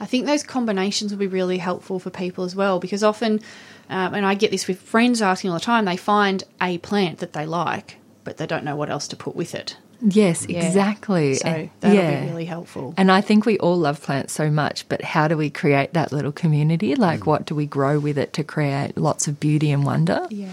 I 0.00 0.06
think 0.06 0.26
those 0.26 0.44
combinations 0.44 1.10
will 1.12 1.18
be 1.18 1.26
really 1.26 1.58
helpful 1.58 1.98
for 1.98 2.10
people 2.10 2.44
as 2.44 2.54
well 2.54 2.78
because 2.78 3.02
often, 3.02 3.40
um, 3.90 4.14
and 4.14 4.24
I 4.24 4.34
get 4.34 4.50
this 4.52 4.68
with 4.68 4.80
friends 4.80 5.20
asking 5.20 5.50
all 5.50 5.58
the 5.58 5.64
time, 5.64 5.86
they 5.86 5.96
find 5.96 6.44
a 6.60 6.78
plant 6.78 7.18
that 7.18 7.32
they 7.32 7.46
like, 7.46 7.96
but 8.28 8.36
they 8.36 8.46
don't 8.46 8.62
know 8.62 8.76
what 8.76 8.90
else 8.90 9.08
to 9.08 9.16
put 9.16 9.34
with 9.34 9.54
it. 9.54 9.78
Yes, 10.02 10.44
Yeah. 10.46 10.66
exactly. 10.66 11.32
So 11.32 11.70
that'll 11.80 11.96
yeah. 11.96 12.20
be 12.20 12.30
really 12.30 12.44
helpful. 12.44 12.92
And 12.98 13.10
I 13.10 13.22
think 13.22 13.46
we 13.46 13.56
all 13.58 13.78
love 13.78 14.02
plants 14.02 14.34
so 14.34 14.50
much, 14.50 14.86
but 14.90 15.00
how 15.00 15.28
do 15.28 15.36
we 15.38 15.48
create 15.48 15.94
that 15.94 16.12
little 16.12 16.30
community? 16.30 16.94
Like, 16.94 17.24
what 17.24 17.46
do 17.46 17.54
we 17.54 17.64
grow 17.64 17.98
with 17.98 18.18
it 18.18 18.34
to 18.34 18.44
create 18.44 18.98
lots 18.98 19.28
of 19.28 19.40
beauty 19.40 19.70
and 19.70 19.82
wonder? 19.86 20.26
Yeah. 20.28 20.50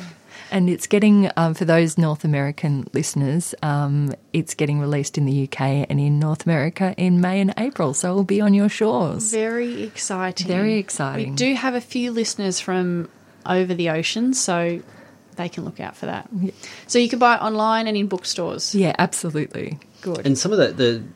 And 0.52 0.70
it's 0.70 0.88
getting, 0.88 1.30
um, 1.36 1.54
for 1.54 1.66
those 1.66 1.98
North 1.98 2.24
American 2.24 2.88
listeners, 2.94 3.54
um, 3.62 4.14
it's 4.32 4.54
getting 4.54 4.80
released 4.80 5.18
in 5.18 5.26
the 5.26 5.44
UK 5.44 5.86
and 5.90 6.00
in 6.00 6.18
North 6.18 6.46
America 6.46 6.96
in 6.98 7.20
May 7.20 7.42
and 7.42 7.54
April. 7.58 7.94
So 7.94 8.12
it'll 8.12 8.24
be 8.24 8.40
on 8.40 8.54
your 8.54 8.70
shores. 8.70 9.32
Very 9.34 9.84
exciting. 9.84 10.48
Very 10.48 10.78
exciting. 10.78 11.32
We 11.32 11.36
do 11.36 11.56
have 11.56 11.76
a 11.76 11.82
few 11.82 12.12
listeners 12.14 12.62
from 12.62 13.10
over 13.46 13.74
the 13.74 13.90
ocean, 13.90 14.34
so 14.34 14.80
they 15.36 15.50
can 15.50 15.66
look 15.66 15.80
out 15.80 15.96
for 15.96 16.06
that. 16.06 16.30
So 16.88 17.00
you 17.00 17.10
can 17.10 17.20
buy 17.20 17.36
it 17.36 17.42
online 17.42 17.88
and 17.88 17.96
in 17.98 18.08
bookstores. 18.08 18.74
Yeah, 18.76 18.96
absolutely. 19.00 19.80
Good. 20.02 20.26
And 20.26 20.38
some 20.38 20.52
of 20.52 20.58
the 20.58 20.68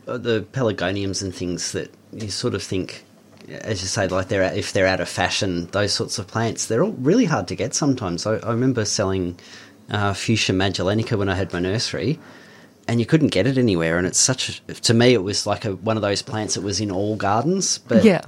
the, 0.05 0.11
uh, 0.11 0.17
the 0.17 0.41
pelargoniums 0.51 1.21
and 1.21 1.33
things 1.33 1.71
that 1.73 1.91
you 2.11 2.29
sort 2.29 2.53
of 2.55 2.63
think, 2.63 3.03
as 3.47 3.81
you 3.81 3.87
say, 3.87 4.07
like 4.07 4.27
they're 4.29 4.43
if 4.53 4.73
they're 4.73 4.87
out 4.87 4.99
of 4.99 5.09
fashion, 5.09 5.67
those 5.67 5.93
sorts 5.93 6.19
of 6.19 6.27
plants, 6.27 6.65
they're 6.67 6.83
all 6.83 6.93
really 6.93 7.25
hard 7.25 7.47
to 7.49 7.55
get 7.55 7.73
sometimes. 7.75 8.25
I, 8.25 8.37
I 8.37 8.51
remember 8.51 8.85
selling 8.85 9.39
uh, 9.91 10.13
Fuchsia 10.13 10.53
magellanica 10.53 11.17
when 11.17 11.29
I 11.29 11.35
had 11.35 11.53
my 11.53 11.59
nursery, 11.59 12.19
and 12.87 12.99
you 12.99 13.05
couldn't 13.05 13.29
get 13.29 13.45
it 13.47 13.57
anywhere. 13.57 13.97
And 13.97 14.07
it's 14.07 14.19
such 14.19 14.61
a, 14.67 14.73
to 14.73 14.93
me, 14.93 15.13
it 15.13 15.23
was 15.23 15.45
like 15.45 15.65
a, 15.65 15.75
one 15.75 15.95
of 15.97 16.01
those 16.01 16.21
plants 16.21 16.55
that 16.55 16.61
was 16.61 16.79
in 16.79 16.91
all 16.91 17.15
gardens, 17.15 17.77
but 17.77 18.03
Yeah. 18.03 18.21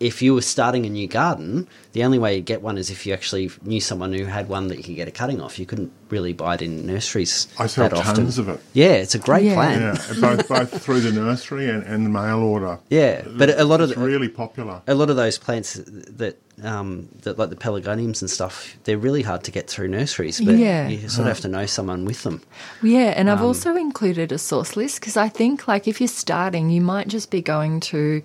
If 0.00 0.20
you 0.22 0.34
were 0.34 0.42
starting 0.42 0.84
a 0.86 0.90
new 0.90 1.06
garden, 1.08 1.66
the 1.92 2.04
only 2.04 2.18
way 2.18 2.36
you'd 2.36 2.44
get 2.44 2.60
one 2.62 2.76
is 2.78 2.90
if 2.90 3.06
you 3.06 3.12
actually 3.14 3.50
knew 3.62 3.80
someone 3.80 4.12
who 4.12 4.24
had 4.26 4.48
one 4.48 4.68
that 4.68 4.76
you 4.76 4.84
could 4.84 4.96
get 4.96 5.08
a 5.08 5.10
cutting 5.10 5.40
off. 5.40 5.58
You 5.58 5.64
couldn't 5.66 5.90
really 6.10 6.32
buy 6.34 6.54
it 6.56 6.62
in 6.62 6.86
nurseries. 6.86 7.48
I 7.58 7.66
sell 7.66 7.88
that 7.88 7.96
often. 7.98 8.14
tons 8.16 8.38
of 8.38 8.48
it. 8.48 8.60
Yeah, 8.74 8.92
it's 8.92 9.14
a 9.14 9.18
great 9.18 9.44
Yeah. 9.44 9.54
plant. 9.54 9.80
Yeah, 9.80 10.14
both 10.20 10.48
both 10.48 10.82
through 10.82 11.00
the 11.00 11.12
nursery 11.12 11.68
and, 11.70 11.82
and 11.84 12.04
the 12.04 12.10
mail 12.10 12.38
order. 12.40 12.78
Yeah, 12.90 13.22
but 13.26 13.58
a 13.58 13.64
lot 13.64 13.80
of 13.80 13.90
it's 13.90 13.98
the- 13.98 14.04
really 14.06 14.28
popular. 14.28 14.82
A 14.86 14.94
lot 14.94 15.08
of 15.10 15.16
those 15.16 15.38
plants 15.38 15.74
that, 15.84 16.36
um, 16.62 17.08
that 17.22 17.38
like 17.38 17.50
the 17.50 17.56
pelargoniums 17.56 18.20
and 18.20 18.30
stuff, 18.30 18.76
they're 18.84 18.98
really 18.98 19.22
hard 19.22 19.44
to 19.44 19.50
get 19.50 19.68
through 19.68 19.88
nurseries. 19.88 20.40
But 20.40 20.56
Yeah. 20.58 20.88
you 20.88 21.08
sort 21.08 21.26
of 21.26 21.34
have 21.34 21.40
to 21.40 21.48
know 21.48 21.66
someone 21.66 22.04
with 22.04 22.22
them. 22.22 22.42
Yeah, 22.82 23.14
and 23.16 23.28
Um, 23.28 23.38
I've 23.38 23.44
also 23.44 23.74
included 23.76 24.30
a 24.32 24.38
source 24.38 24.76
list 24.76 25.00
because 25.00 25.16
I 25.16 25.28
think, 25.28 25.66
like, 25.66 25.88
if 25.88 26.00
you're 26.00 26.08
starting, 26.08 26.70
you 26.70 26.80
might 26.82 27.08
just 27.08 27.30
be 27.30 27.40
going 27.42 27.80
to, 27.80 28.22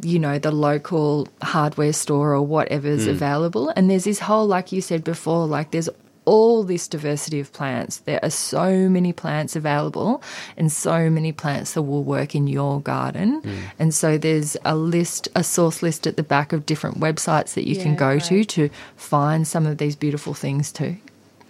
you 0.00 0.18
know, 0.18 0.38
the 0.38 0.50
local 0.50 1.28
hardware 1.42 1.92
store 1.92 2.34
or 2.34 2.42
whatever's 2.42 3.04
hmm. 3.04 3.10
available. 3.10 3.70
And 3.70 3.90
there's 3.90 4.04
this 4.04 4.18
whole, 4.18 4.46
like 4.46 4.72
you 4.72 4.80
said 4.80 5.04
before, 5.04 5.46
like, 5.46 5.70
there's 5.70 5.88
all 6.24 6.64
this 6.64 6.88
diversity 6.88 7.38
of 7.40 7.52
plants. 7.52 7.98
There 7.98 8.18
are 8.22 8.30
so 8.30 8.88
many 8.88 9.12
plants 9.12 9.56
available 9.56 10.22
and 10.56 10.72
so 10.72 11.10
many 11.10 11.32
plants 11.32 11.74
that 11.74 11.82
will 11.82 12.02
work 12.02 12.34
in 12.34 12.46
your 12.46 12.80
garden. 12.80 13.40
Hmm. 13.40 13.58
And 13.78 13.94
so 13.94 14.18
there's 14.18 14.56
a 14.64 14.74
list, 14.74 15.28
a 15.34 15.44
source 15.44 15.82
list 15.82 16.06
at 16.06 16.16
the 16.16 16.22
back 16.22 16.52
of 16.52 16.66
different 16.66 16.98
websites 16.98 17.54
that 17.54 17.68
you 17.68 17.76
can 17.76 17.92
Yeah, 17.92 17.98
go 17.98 18.18
to 18.18 18.44
to 18.44 18.70
find 18.96 19.46
some 19.46 19.66
of 19.66 19.78
these 19.78 19.96
beautiful 19.96 20.34
things 20.34 20.72
too. 20.72 20.96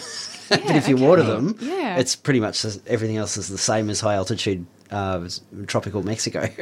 but 0.50 0.76
if 0.76 0.88
you 0.88 0.96
okay. 0.96 1.06
water 1.08 1.24
them, 1.24 1.56
Yeah. 1.60 1.98
it's 1.98 2.16
pretty 2.16 2.40
much 2.40 2.66
everything 2.88 3.18
else 3.18 3.38
is 3.38 3.48
the 3.48 3.58
same 3.58 3.90
as 3.90 4.00
high 4.02 4.16
altitude 4.16 4.66
uh, 4.92 5.28
tropical 5.68 6.04
Mexico. 6.04 6.48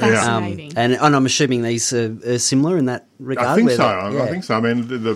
Yeah. 0.00 0.06
um, 0.06 0.42
Fascinating. 0.42 0.72
and, 0.76 0.92
and 0.94 1.14
I'm 1.16 1.24
assuming 1.26 1.62
these 1.62 1.92
are, 1.92 2.16
are 2.26 2.38
similar 2.38 2.76
in 2.78 2.86
that 2.86 3.06
regard. 3.20 3.46
I 3.48 3.54
think 3.54 3.70
so. 3.70 3.76
they- 3.76 3.84
I- 3.84 4.10
yeah. 4.10 4.22
I 4.22 4.26
think 4.28 4.42
so. 4.44 4.56
I 4.56 4.60
mean, 4.60 4.88
the, 4.88 4.98
the 4.98 5.14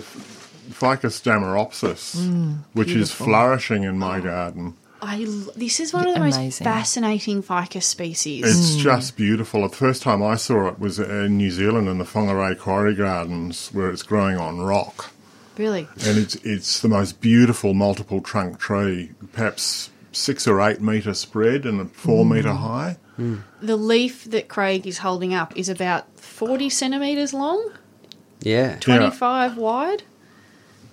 Ficus 0.71 1.19
dammaropsis, 1.21 2.57
which 2.73 2.91
is 2.91 3.11
flourishing 3.11 3.83
in 3.83 3.97
my 3.99 4.19
garden. 4.21 4.75
I 5.01 5.23
l- 5.23 5.51
this 5.55 5.79
is 5.79 5.91
one 5.93 6.07
of 6.07 6.13
the 6.13 6.19
most 6.19 6.59
fascinating 6.59 7.41
ficus 7.41 7.85
species. 7.85 8.45
It's 8.45 8.75
just 8.81 9.17
beautiful. 9.17 9.67
The 9.67 9.75
first 9.75 10.01
time 10.03 10.21
I 10.23 10.35
saw 10.35 10.67
it 10.67 10.79
was 10.79 10.99
in 10.99 11.37
New 11.37 11.51
Zealand 11.51 11.87
in 11.89 11.97
the 11.97 12.05
Whangarei 12.05 12.57
Quarry 12.57 12.95
Gardens, 12.95 13.69
where 13.73 13.89
it's 13.89 14.03
growing 14.03 14.37
on 14.37 14.59
rock, 14.59 15.11
really, 15.59 15.87
and 16.05 16.17
it's 16.17 16.35
it's 16.35 16.79
the 16.79 16.87
most 16.87 17.21
beautiful 17.21 17.73
multiple 17.75 18.21
trunk 18.21 18.57
tree, 18.57 19.11
perhaps 19.33 19.91
six 20.11 20.47
or 20.47 20.59
eight 20.61 20.81
metre 20.81 21.13
spread 21.13 21.65
and 21.65 21.79
a 21.79 21.85
four 21.85 22.25
mm. 22.25 22.35
metre 22.35 22.53
high. 22.53 22.97
Mm. 23.19 23.41
the 23.61 23.75
leaf 23.75 24.23
that 24.25 24.47
Craig 24.47 24.87
is 24.87 24.99
holding 24.99 25.33
up 25.33 25.55
is 25.57 25.67
about 25.67 26.19
forty 26.19 26.69
centimeters 26.69 27.33
long, 27.33 27.71
yeah. 28.39 28.77
twenty-five 28.79 29.57
wide. 29.57 30.03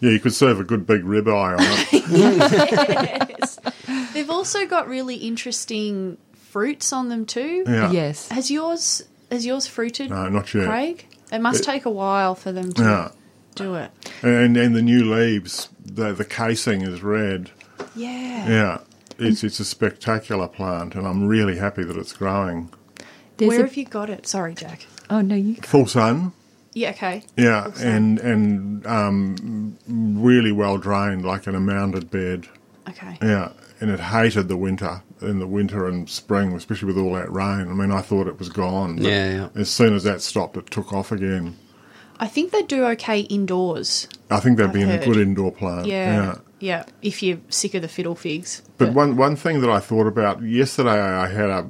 Yeah, 0.01 0.11
you 0.11 0.21
could 0.21 0.35
serve 0.35 0.61
a 0.61 0.65
good 0.65 0.87
big 0.87 1.05
ribeye 1.05 1.57
on 1.57 1.65
it. 1.93 2.93
They've 4.13 4.29
also 4.29 4.67
got 4.67 4.89
really 4.89 5.17
interesting 5.17 6.19
fruits 6.35 6.93
on 6.93 7.09
them 7.09 7.25
too. 7.27 7.65
Yeah. 7.67 7.91
Yes. 7.91 8.29
Has 8.29 8.51
yours 8.51 9.03
has 9.31 9.47
yours 9.47 9.67
fruited, 9.67 10.11
No, 10.11 10.29
not 10.29 10.53
yet. 10.55 10.67
Craig? 10.67 11.07
It 11.33 11.41
must 11.41 11.61
It- 11.61 11.65
take 11.65 11.85
a 11.85 11.91
while 11.91 12.35
for 12.35 12.53
them 12.53 12.73
to 12.75 12.83
Yeah. 12.83 13.11
Do 13.57 13.75
it. 13.75 13.91
And 14.23 14.57
and 14.57 14.75
the 14.77 14.83
new 14.83 15.05
leaves, 15.13 15.69
the 15.85 16.13
the 16.13 16.25
casing 16.25 16.83
is 16.83 17.03
red. 17.03 17.51
Yeah. 17.95 18.49
Yeah. 18.49 18.79
It's 19.19 19.43
it's 19.43 19.59
a 19.61 19.65
spectacular 19.65 20.47
plant 20.47 20.95
and 20.95 21.07
I'm 21.07 21.27
really 21.27 21.57
happy 21.57 21.83
that 21.85 21.97
it's 21.97 22.13
growing. 22.13 22.71
There's 23.39 23.49
Where 23.49 23.61
a- 23.61 23.63
have 23.65 23.77
you 23.77 23.85
got 23.87 24.09
it? 24.11 24.27
Sorry, 24.27 24.55
Jac. 24.55 24.87
oh 25.11 25.21
no, 25.23 25.35
you. 25.35 25.57
Full 25.57 25.87
sun. 25.87 26.33
Yeah. 26.75 26.91
Okay. 26.91 27.23
Yeah, 27.39 27.73
sun. 27.73 27.87
and 27.89 28.19
and 28.21 28.87
um, 28.87 29.79
really 29.89 30.53
well 30.53 30.77
drained, 30.77 31.25
like 31.25 31.47
in 31.47 31.55
a 31.55 31.61
mounded 31.61 32.11
bed. 32.11 32.47
Okay. 32.89 33.17
Yeah, 33.23 33.53
and 33.81 33.91
it 33.91 33.99
hated 33.99 34.49
the 34.49 34.57
winter, 34.59 35.03
in 35.23 35.39
the 35.39 35.47
winter 35.47 35.87
and 35.89 36.09
spring, 36.09 36.53
especially 36.53 36.87
with 36.87 36.99
all 36.99 37.15
that 37.15 37.33
rain. 37.33 37.69
I 37.71 37.75
mean, 37.75 37.91
I 37.91 38.01
thought 38.03 38.27
it 38.27 38.39
was 38.39 38.49
gone. 38.51 38.97
but 38.97 39.05
Yeah, 39.07 39.31
yeah. 39.31 39.49
As 39.55 39.71
soon 39.71 39.95
as 39.95 40.05
that 40.05 40.21
stopped, 40.21 40.57
it 40.59 40.71
took 40.71 40.93
off 40.93 41.11
again. 41.11 41.57
I 42.19 42.27
think 42.27 42.53
they 42.53 42.63
do 42.63 42.85
okay 42.87 43.21
indoors. 43.21 44.09
I 44.31 44.41
think 44.41 44.59
they'd 44.59 44.65
I've 44.65 44.73
been 44.73 44.91
a 44.91 45.05
good 45.05 45.17
indoor 45.17 45.53
plant. 45.53 45.87
Yeah. 45.87 46.15
yeah. 46.15 46.35
Yeah. 46.59 46.85
If 47.03 47.23
you're 47.23 47.39
sick 47.49 47.75
of 47.75 47.83
the 47.83 47.89
fiddle 47.89 48.15
figs. 48.15 48.63
But 48.79 48.93
one 48.95 49.17
one 49.17 49.37
thing 49.37 49.61
that 49.61 49.71
I 49.71 49.79
thought 49.81 50.07
about 50.07 50.43
yesterday, 50.43 50.99
I 51.01 51.29
had 51.29 51.51
a 51.51 51.69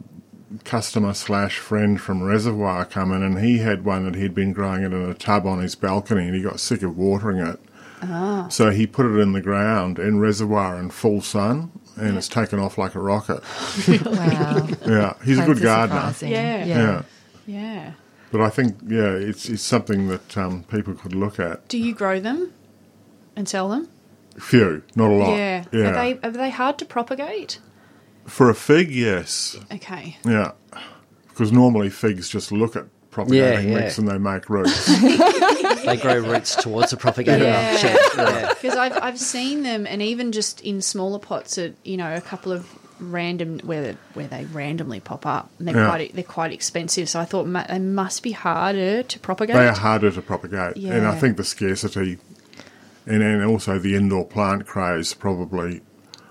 customer 0.64 1.12
slash 1.12 1.59
friend 1.59 2.01
from 2.01 2.22
Reservoir 2.22 2.84
come 2.84 3.12
in, 3.12 3.22
and 3.22 3.40
he 3.40 3.59
had 3.59 3.84
one 3.84 4.05
that 4.05 4.14
he'd 4.14 4.34
been 4.34 4.53
growing 4.53 4.82
it 4.84 4.92
in 4.92 5.03
a 5.11 5.14
tub 5.14 5.47
on 5.47 5.61
his 5.61 5.74
balcony, 5.74 6.26
and 6.26 6.34
he 6.34 6.42
got 6.42 6.61
sick 6.61 6.82
of 6.82 6.97
watering 6.97 7.38
it. 7.38 7.59
Ah. 8.03 8.47
So 8.49 8.70
he 8.70 8.86
put 8.86 9.07
it 9.07 9.18
in 9.18 9.32
the 9.32 9.40
ground 9.40 9.99
in 9.99 10.20
Reservoir 10.20 10.78
in 10.78 10.90
full 10.90 11.20
sun, 11.20 11.72
and 11.97 12.16
it's 12.16 12.28
taken 12.28 12.59
off 12.59 12.78
like 12.78 12.94
a 12.94 13.01
rocket. 13.01 13.40
Wow. 14.05 14.68
Yeah, 14.86 15.14
he's 15.24 15.38
a 15.38 15.47
good 15.47 15.61
gardener. 15.61 16.01
surprising. 16.12 16.30
Yeah. 16.30 16.64
Yeah. 16.64 17.03
Yeah. 17.47 17.92
But 18.33 18.41
I 18.41 18.51
think, 18.51 18.77
yeah, 18.87 19.12
it's, 19.12 19.49
it's 19.49 19.62
something 19.62 20.09
that 20.09 20.37
um, 20.37 20.64
people 20.64 20.95
could 20.95 21.14
look 21.14 21.39
at. 21.39 21.68
Do 21.68 21.79
you 21.79 21.95
grow 21.95 22.20
them 22.20 22.53
and 23.37 23.49
sell 23.49 23.68
them? 23.68 23.89
Few, 24.39 24.83
not 24.95 25.11
a 25.11 25.14
lot. 25.14 25.37
Yeah. 25.37 25.64
yeah. 25.72 25.89
Are 25.89 25.93
they 25.93 26.18
are 26.22 26.31
they 26.31 26.51
hard 26.51 26.79
to 26.79 26.85
propagate? 26.85 27.59
For 28.27 28.51
a 28.51 28.55
fig, 28.55 28.91
yes. 28.91 29.57
Okay. 29.72 30.18
Yeah. 30.24 30.53
Because 31.29 31.53
normally 31.53 31.89
figs 31.91 32.29
just 32.29 32.53
look 32.53 32.77
at 32.77 32.85
propagating 33.11 33.70
Yeah, 33.70 33.74
yeah. 33.74 33.81
mix 33.81 33.99
and 33.99 34.09
they 34.09 34.18
make 34.18 34.51
roots. 34.51 34.87
they 35.85 35.97
grow 35.97 36.18
roots 36.18 36.57
towards 36.57 36.91
the 36.91 36.97
propagator. 36.99 37.45
Yeah. 37.45 37.77
shed. 37.77 37.99
yeah. 38.16 38.53
Because 38.61 38.77
I've 38.77 38.99
I've 39.01 39.18
seen 39.18 39.62
them, 39.62 39.87
and 39.87 40.03
even 40.03 40.33
just 40.33 40.61
in 40.62 40.83
smaller 40.83 41.18
pots, 41.18 41.57
at 41.57 41.74
you 41.85 41.97
know 41.97 42.14
a 42.14 42.20
couple 42.20 42.53
of 42.53 42.66
random 43.01 43.59
where 43.64 43.82
they, 43.82 43.97
where 44.14 44.26
they 44.28 44.44
randomly 44.47 45.01
pop 45.01 45.26
up, 45.26 45.51
and 45.59 45.68
they're 45.68 45.76
Yeah. 45.76 45.88
quite 45.88 46.14
they're 46.14 46.24
quite 46.24 46.53
expensive. 46.53 47.09
So 47.09 47.20
I 47.20 47.24
thought 47.24 47.47
ma- 47.47 47.66
they 47.68 47.78
must 47.78 48.22
be 48.22 48.32
harder 48.32 49.03
to 49.03 49.18
propagate. 49.18 49.57
they 49.57 49.66
are 49.68 49.72
harder 49.74 50.11
to 50.11 50.22
propagate. 50.22 50.76
And 50.76 51.07
I 51.07 51.14
think 51.18 51.36
the 51.36 51.44
scarcity 51.44 52.18
and, 53.07 53.22
and 53.22 53.44
also 53.44 53.78
the 53.78 53.94
indoor 53.94 54.24
plant 54.26 54.66
craze 54.66 55.14
probably 55.14 55.82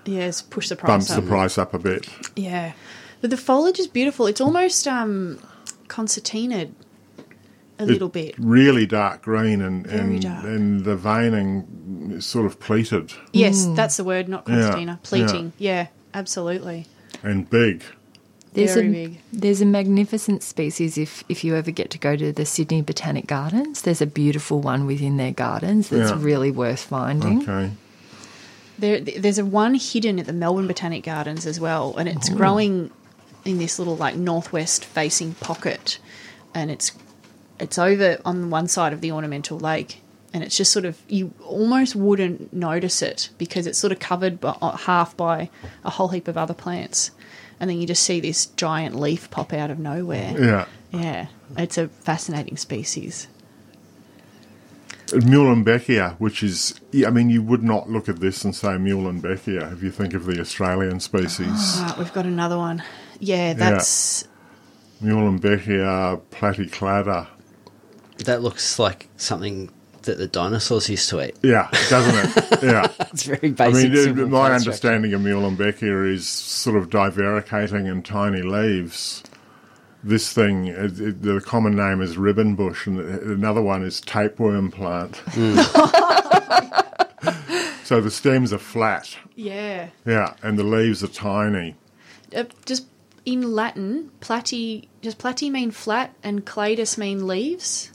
Yes, 0.04 0.42
push 0.42 0.68
the 0.68 0.76
price 0.76 0.88
bumps 0.88 1.10
up. 1.10 1.22
the 1.24 1.28
price 1.28 1.58
up 1.58 1.74
a 1.74 1.78
bit. 1.78 2.08
Yeah, 2.36 2.72
but 3.20 3.30
the 3.30 3.36
foliage 3.36 3.78
is 3.78 3.86
beautiful. 3.88 4.26
It's 4.26 4.40
almost 4.40 4.86
um 4.88 5.38
concertinaed 5.88 6.72
a 7.78 7.84
little 7.86 8.08
bit. 8.08 8.34
Really 8.38 8.86
dark 8.86 9.22
green 9.22 9.60
and, 9.60 9.86
Very 9.86 10.00
and, 10.00 10.22
dark. 10.22 10.44
and 10.44 10.84
the 10.84 10.96
veining 10.96 12.12
is 12.16 12.24
sort 12.24 12.46
of 12.46 12.58
pleated 12.58 13.12
Yes, 13.32 13.66
that's 13.74 13.96
the 13.98 14.04
word, 14.04 14.28
not 14.28 14.44
Yeah, 14.48 14.54
concertina. 14.54 15.00
Pleating. 15.02 15.52
Yeah. 15.58 15.88
Absolutely. 16.16 16.86
and 17.22 17.48
big. 17.48 17.84
There's 18.54 18.74
Very 18.74 18.88
a, 18.88 18.90
big. 19.08 19.18
There's 19.34 19.60
a 19.60 19.66
magnificent 19.66 20.42
species 20.42 20.96
if, 20.96 21.22
if 21.28 21.44
you 21.44 21.54
ever 21.54 21.70
get 21.70 21.90
to 21.90 21.98
go 21.98 22.16
to 22.16 22.32
the 22.32 22.46
Sydney 22.46 22.80
Botanic 22.80 23.26
Gardens. 23.26 23.82
There's 23.82 24.00
a 24.00 24.06
beautiful 24.06 24.60
one 24.62 24.86
within 24.86 25.18
their 25.18 25.32
gardens 25.32 25.90
that's 25.90 26.10
Yeah. 26.10 26.16
really 26.18 26.50
worth 26.50 26.80
finding. 26.80 27.42
Okay. 27.42 27.70
There, 28.78 29.00
there's 29.00 29.38
a 29.38 29.44
one 29.44 29.74
hidden 29.74 30.18
at 30.18 30.24
the 30.26 30.32
Melbourne 30.32 30.66
Botanic 30.66 31.04
Gardens 31.04 31.46
as 31.46 31.60
well, 31.60 31.94
and 31.98 32.08
it's 32.08 32.28
growing 32.30 32.90
in 33.44 33.58
this 33.58 33.78
little 33.78 33.96
like 33.96 34.16
northwest 34.16 34.84
facing 34.84 35.34
pocket, 35.34 35.98
and 36.54 36.70
it's 36.70 36.92
it's 37.60 37.78
over 37.78 38.18
on 38.24 38.50
one 38.50 38.68
side 38.68 38.92
of 38.92 39.00
the 39.02 39.12
ornamental 39.12 39.58
lake, 39.58 40.00
and 40.32 40.42
it's 40.42 40.56
just 40.56 40.72
sort 40.72 40.84
of 40.84 40.98
you 41.08 41.32
almost 41.44 41.96
wouldn't 41.96 42.52
notice 42.52 43.02
it 43.02 43.30
because 43.38 43.66
it's 43.66 43.78
sort 43.78 43.92
of 43.92 43.98
covered 43.98 44.40
by, 44.40 44.56
uh, 44.60 44.76
half 44.76 45.16
by 45.16 45.50
a 45.84 45.90
whole 45.90 46.08
heap 46.08 46.28
of 46.28 46.36
other 46.36 46.54
plants, 46.54 47.10
and 47.60 47.70
then 47.70 47.80
you 47.80 47.86
just 47.86 48.02
see 48.02 48.20
this 48.20 48.46
giant 48.46 48.94
leaf 48.94 49.30
pop 49.30 49.52
out 49.52 49.70
of 49.70 49.78
nowhere. 49.78 50.34
Yeah. 50.38 50.66
Yeah, 50.92 51.26
it's 51.58 51.76
a 51.76 51.88
fascinating 51.88 52.56
species. 52.56 53.28
Muhlenbeckia, 55.08 56.16
which 56.18 56.42
is, 56.42 56.80
I 57.06 57.10
mean, 57.10 57.30
you 57.30 57.42
would 57.42 57.62
not 57.62 57.88
look 57.88 58.08
at 58.08 58.20
this 58.20 58.44
and 58.44 58.54
say 58.54 58.68
Muhlenbeckia 58.70 59.72
if 59.72 59.82
you 59.82 59.90
think 59.90 60.14
of 60.14 60.26
the 60.26 60.40
Australian 60.40 61.00
species. 61.00 61.78
Right, 61.80 61.94
we've 61.98 62.12
got 62.12 62.26
another 62.26 62.56
one. 62.56 62.82
Yeah, 63.20 63.52
that's 63.52 64.26
Muhlenbeckia 65.02 66.20
platyclada. 66.30 67.28
That 68.24 68.42
looks 68.42 68.78
like 68.78 69.08
something 69.16 69.70
that 70.06 70.18
the 70.18 70.26
dinosaurs 70.26 70.88
used 70.88 71.08
to 71.10 71.24
eat. 71.24 71.36
Yeah, 71.42 71.68
doesn't 71.88 72.16
it? 72.16 72.42
Yeah. 72.62 72.90
It's 73.12 73.24
very 73.24 73.50
basic. 73.50 73.60
I 73.60 73.88
mean, 73.88 73.96
simple 73.96 74.26
my 74.28 74.48
plant 74.48 74.62
structure. 74.62 74.88
understanding 74.88 75.12
of 75.12 75.20
Muhlenbeckia 75.20 76.12
is 76.12 76.26
sort 76.26 76.76
of 76.76 76.88
divaricating 76.88 77.90
in 77.90 78.02
tiny 78.02 78.42
leaves. 78.42 79.22
This 80.02 80.32
thing, 80.32 80.66
it, 80.66 80.98
it, 80.98 81.22
the 81.22 81.40
common 81.40 81.76
name 81.76 82.00
is 82.00 82.16
ribbon 82.16 82.54
bush, 82.54 82.86
and 82.86 82.98
another 82.98 83.62
one 83.62 83.84
is 83.84 84.00
tapeworm 84.00 84.70
plant. 84.70 85.16
so 87.84 88.00
the 88.00 88.10
stems 88.10 88.52
are 88.52 88.58
flat, 88.58 89.16
yeah. 89.34 89.88
yeah, 90.06 90.34
and 90.42 90.58
the 90.58 90.64
leaves 90.64 91.04
are 91.04 91.08
tiny. 91.08 91.76
Uh, 92.34 92.44
just 92.64 92.86
in 93.24 93.54
Latin, 93.54 94.10
plati 94.20 94.88
does 95.02 95.14
plati 95.14 95.50
mean 95.50 95.70
flat 95.70 96.14
and 96.22 96.46
cladus 96.46 96.96
mean 96.96 97.26
leaves? 97.26 97.92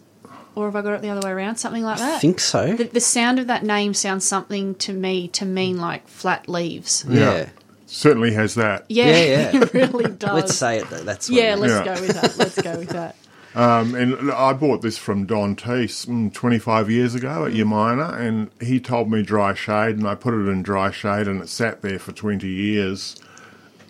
Or 0.56 0.66
have 0.66 0.76
I 0.76 0.82
got 0.82 0.93
it 0.95 1.02
the 1.02 1.10
other 1.10 1.26
way 1.26 1.32
around? 1.32 1.56
Something 1.58 1.84
like 1.84 1.97
that. 1.99 2.16
I 2.16 2.20
think 2.20 2.39
so. 2.39 2.74
the, 2.74 2.84
the 2.84 2.99
sound 2.99 3.39
of 3.39 3.47
that 3.47 3.64
name 3.64 3.93
sounds 3.93 4.26
something 4.26 4.76
to 4.76 4.91
me 4.93 5.28
to 5.30 5.45
mean 5.45 5.78
like 5.78 6.08
flat 6.08 6.49
leaves. 6.49 7.06
yeah. 7.08 7.49
Certainly 7.88 8.34
has 8.34 8.56
that. 8.56 8.86
Yeah, 8.88 9.06
Yeah, 9.08 9.52
yeah. 9.52 9.52
it 9.64 9.74
really 9.74 10.10
does. 10.18 10.34
Let's 10.34 10.56
say 10.56 10.78
it. 10.80 10.89
that- 10.89 11.06
That's 11.06 11.30
what 11.30 11.38
Yeah, 11.41 11.54
it 11.56 11.60
let's 11.60 11.74
Yeah. 11.86 11.95
go 11.95 12.02
with 12.02 12.22
that. 12.22 12.38
Let's 12.38 12.62
go 12.62 12.78
with 12.78 12.89
that. 12.89 13.16
Um, 13.54 13.95
and 13.95 14.32
I 14.32 14.54
bought 14.54 14.82
this 14.82 14.97
from 14.97 15.26
Don 15.26 15.58
Teese 15.58 16.06
mm, 16.06 16.34
25 16.34 16.89
years 16.89 17.16
ago 17.16 17.45
at 17.45 17.52
Yamina, 17.52 18.18
and 18.18 18.49
he 18.62 18.80
told 18.80 19.12
me 19.12 19.24
dry 19.24 19.54
shade, 19.54 19.97
and 19.97 20.08
I 20.08 20.16
put 20.16 20.34
it 20.34 20.47
in 20.47 20.64
dry 20.64 20.89
shade, 20.89 21.28
and 21.28 21.41
it 21.41 21.49
sat 21.49 21.82
there 21.82 21.99
for 21.99 22.14
20 22.14 22.47
years. 22.47 23.18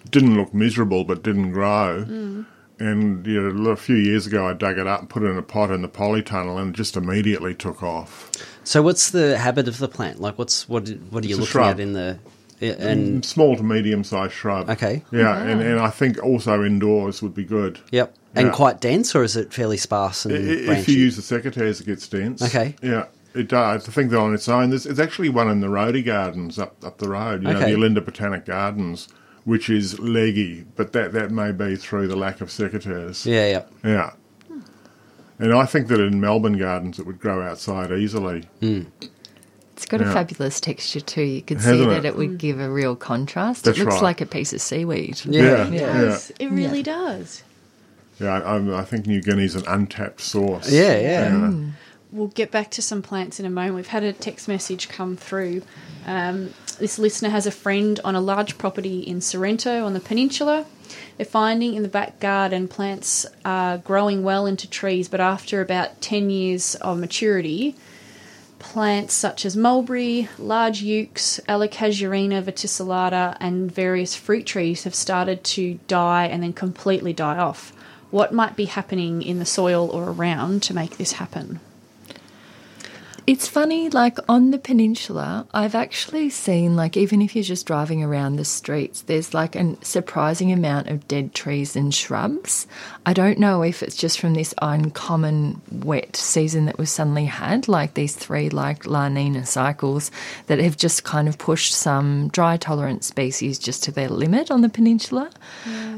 Didn't 0.09 0.36
look 0.36 0.51
miserable, 0.51 1.03
but 1.03 1.22
didn't 1.22 1.51
grow. 1.51 2.45
And 2.82 3.25
you 3.27 3.39
know, 3.41 3.69
a 3.71 3.75
few 3.75 3.95
years 3.95 4.25
ago, 4.27 4.47
I 4.47 4.53
dug 4.53 4.77
it 4.79 4.88
up 4.88 5.01
and 5.01 5.09
put 5.09 5.23
it 5.23 5.27
in 5.27 5.38
a 5.38 5.41
pot 5.43 5.71
in 5.71 5.82
the 5.82 5.88
polytunnel, 5.89 6.59
and 6.59 6.73
it 6.73 6.77
just 6.77 6.97
immediately 6.97 7.53
took 7.53 7.84
off. 7.84 8.32
So, 8.63 8.82
what's 8.82 9.11
the 9.11 9.38
habit 9.38 9.67
of 9.67 9.77
the 9.77 9.88
plant? 9.88 10.19
Like, 10.19 10.38
what's 10.38 10.67
what? 10.67 10.89
What 11.11 11.23
are 11.23 11.27
you 11.27 11.38
It's 11.38 11.53
looking 11.53 11.69
at 11.69 11.79
in 11.79 11.93
the? 11.93 12.17
Mm, 12.59 12.79
and 12.79 13.25
Small 13.25 13.55
to 13.57 13.63
medium 13.63 14.03
sized 14.03 14.34
shrub. 14.34 14.69
Okay. 14.69 15.03
Yeah, 15.11 15.36
and, 15.41 15.61
and 15.61 15.79
I 15.79 15.89
think 15.89 16.23
also 16.23 16.63
indoors 16.63 17.21
would 17.23 17.34
be 17.34 17.43
good. 17.43 17.79
yep, 17.91 18.13
and 18.36 18.47
Yeah. 18.47 18.53
quite 18.53 18.79
dense, 18.79 19.15
or 19.15 19.23
is 19.23 19.36
it 19.36 19.51
fairly 19.51 19.77
sparse 19.77 20.25
and 20.25 20.36
If 20.36 20.65
branchy? 20.67 20.91
you 20.93 20.99
use 20.99 21.15
the 21.15 21.23
secateurs, 21.23 21.82
it 21.82 21.88
gets 21.88 22.07
dense. 22.07 22.39
Okay. 22.43 22.75
Yeah, 22.84 23.05
it 23.34 23.47
does. 23.47 23.89
I 23.89 23.91
think 23.91 24.11
that 24.11 24.19
on 24.19 24.36
its 24.36 24.47
own, 24.47 24.69
there's, 24.69 24.86
it's 24.86 24.99
actually 24.99 25.29
one 25.29 25.49
in 25.49 25.61
the 25.61 25.67
Rhodey 25.69 26.05
Gardens 26.05 26.59
up 26.59 26.75
up 26.86 26.99
the 26.99 27.09
road. 27.09 27.41
You 27.41 27.49
know, 27.49 27.57
Okay. 27.59 27.71
the 27.73 27.77
Olinda 27.79 28.05
Botanic 28.05 28.45
Gardens, 28.45 29.07
which 29.45 29.69
is 29.69 29.99
leggy, 29.99 30.65
but 30.75 30.93
that 30.93 31.13
that 31.13 31.31
may 31.31 31.51
be 31.51 31.75
through 31.75 32.07
the 32.07 32.15
lack 32.15 32.41
of 32.41 32.49
secateurs. 32.49 33.25
yeah, 33.25 33.47
yeah. 33.47 33.63
Yeah. 33.83 34.11
And 35.39 35.53
I 35.53 35.65
think 35.65 35.87
that 35.87 35.99
in 35.99 36.19
Melbourne 36.21 36.57
Gardens, 36.59 36.99
it 36.99 37.07
would 37.07 37.19
grow 37.19 37.41
outside 37.41 37.91
easily. 37.91 38.47
It's 38.61 39.87
got 39.87 39.99
a 39.99 40.05
fabulous 40.05 40.59
texture 40.61 40.99
too. 40.99 41.23
You 41.23 41.41
could 41.41 41.59
see 41.59 41.69
Hasn't 41.69 41.89
that 41.89 42.05
it? 42.05 42.09
it 42.09 42.15
would 42.15 42.37
give 42.37 42.59
a 42.59 42.69
real 42.69 42.95
contrast. 42.95 43.63
That's 43.63 43.79
it 43.79 43.81
looks 43.83 43.95
right. 43.95 44.03
like 44.03 44.21
a 44.21 44.27
piece 44.27 44.53
of 44.53 44.61
seaweed. 44.61 45.19
Yeah, 45.25 45.67
Yeah. 45.67 45.67
It 45.67 45.73
Yeah. 45.73 46.19
It 46.39 46.51
really 46.51 46.83
does. 46.83 47.41
Yeah, 48.19 48.39
I, 48.39 48.79
I 48.81 48.85
think 48.85 49.07
New 49.07 49.19
Guinea's 49.19 49.55
an 49.55 49.63
untapped 49.67 50.21
source. 50.21 50.71
Yeah, 50.71 50.99
yeah. 50.99 51.51
We'll 52.11 52.27
get 52.27 52.51
back 52.51 52.69
to 52.71 52.81
some 52.83 53.01
plants 53.01 53.39
in 53.39 53.47
a 53.47 53.49
moment. 53.49 53.75
We've 53.75 53.87
had 53.87 54.03
a 54.03 54.13
text 54.13 54.47
message 54.47 54.89
come 54.89 55.17
through. 55.17 55.63
Um, 56.05 56.53
this 56.76 56.99
listener 56.99 57.30
has 57.30 57.45
a 57.45 57.51
friend 57.51 57.99
on 58.03 58.15
a 58.15 58.22
large 58.22 58.57
property 58.57 58.99
in 58.99 59.22
Sorrento 59.22 59.86
on 59.86 59.93
the 59.93 59.99
peninsula. 59.99 60.65
They're 61.17 61.26
finding 61.26 61.76
in 61.76 61.84
the 61.84 61.89
back 61.89 62.19
garden 62.19 62.67
plants 62.67 63.26
are 63.45 63.78
growing 63.78 64.24
well 64.24 64.45
into 64.45 64.69
trees, 64.69 65.07
but 65.07 65.19
after 65.19 65.61
about 65.61 66.01
10 66.01 66.30
years 66.30 66.76
of 66.76 66.99
maturity, 66.99 67.76
plants 68.59 69.13
such 69.13 69.45
as 69.45 69.57
mulberry, 69.57 70.30
large 70.38 70.84
ukes, 70.84 71.39
Allocasuarina 71.47 72.43
verticillata, 72.43 73.36
and 73.39 73.72
various 73.72 74.15
fruit 74.15 74.45
trees 74.45 74.84
have 74.84 74.95
started 74.95 75.43
to 75.43 75.80
die 75.88 76.26
and 76.28 76.43
then 76.43 76.53
completely 76.53 77.13
die 77.13 77.38
off. 77.38 77.74
What 78.11 78.34
might 78.34 78.55
be 78.55 78.65
happening 78.65 79.22
in 79.22 79.39
the 79.39 79.45
soil 79.45 79.89
or 79.89 80.11
around 80.11 80.63
to 80.63 80.74
make 80.74 80.97
this 80.97 81.13
happen? 81.13 81.59
It's 83.28 83.47
funny, 83.47 83.89
like 83.89 84.17
on 84.28 84.49
the 84.49 84.57
peninsula, 84.57 85.47
I've 85.53 85.76
actually 85.76 86.32
seen, 86.32 86.76
like, 86.76 86.97
even 86.97 87.22
if 87.22 87.36
you're 87.36 87.43
just 87.43 87.67
driving 87.67 88.03
around 88.03 88.36
the 88.36 88.45
streets, 88.45 89.03
there's 89.03 89.34
like 89.34 89.55
a 89.55 89.78
surprising 89.86 90.51
amount 90.51 90.88
of 90.88 91.07
dead 91.07 91.34
trees 91.36 91.76
and 91.76 91.93
shrubs. 91.93 92.65
I 93.05 93.13
don't 93.13 93.38
know 93.38 93.61
if 93.61 93.84
it's 93.84 93.95
just 93.95 94.19
from 94.19 94.34
this 94.34 94.55
uncommon 94.61 95.61
wet 95.72 96.15
season 96.15 96.65
that 96.65 96.80
we've 96.80 96.89
suddenly 96.89 97.26
had, 97.26 97.67
like 97.67 97.93
these 97.93 98.15
three, 98.15 98.49
like 98.49 98.88
La 98.88 99.07
Nina 99.07 99.45
cycles, 99.45 100.09
that 100.47 100.59
have 100.59 100.76
just 100.76 101.03
kind 101.03 101.28
of 101.30 101.38
pushed 101.38 101.74
some 101.74 102.30
dry 102.30 102.57
tolerant 102.57 103.03
species 103.03 103.59
just 103.59 103.84
to 103.84 103.91
their 103.91 104.09
limit 104.09 104.49
on 104.49 104.61
the 104.61 104.69
peninsula. 104.69 105.30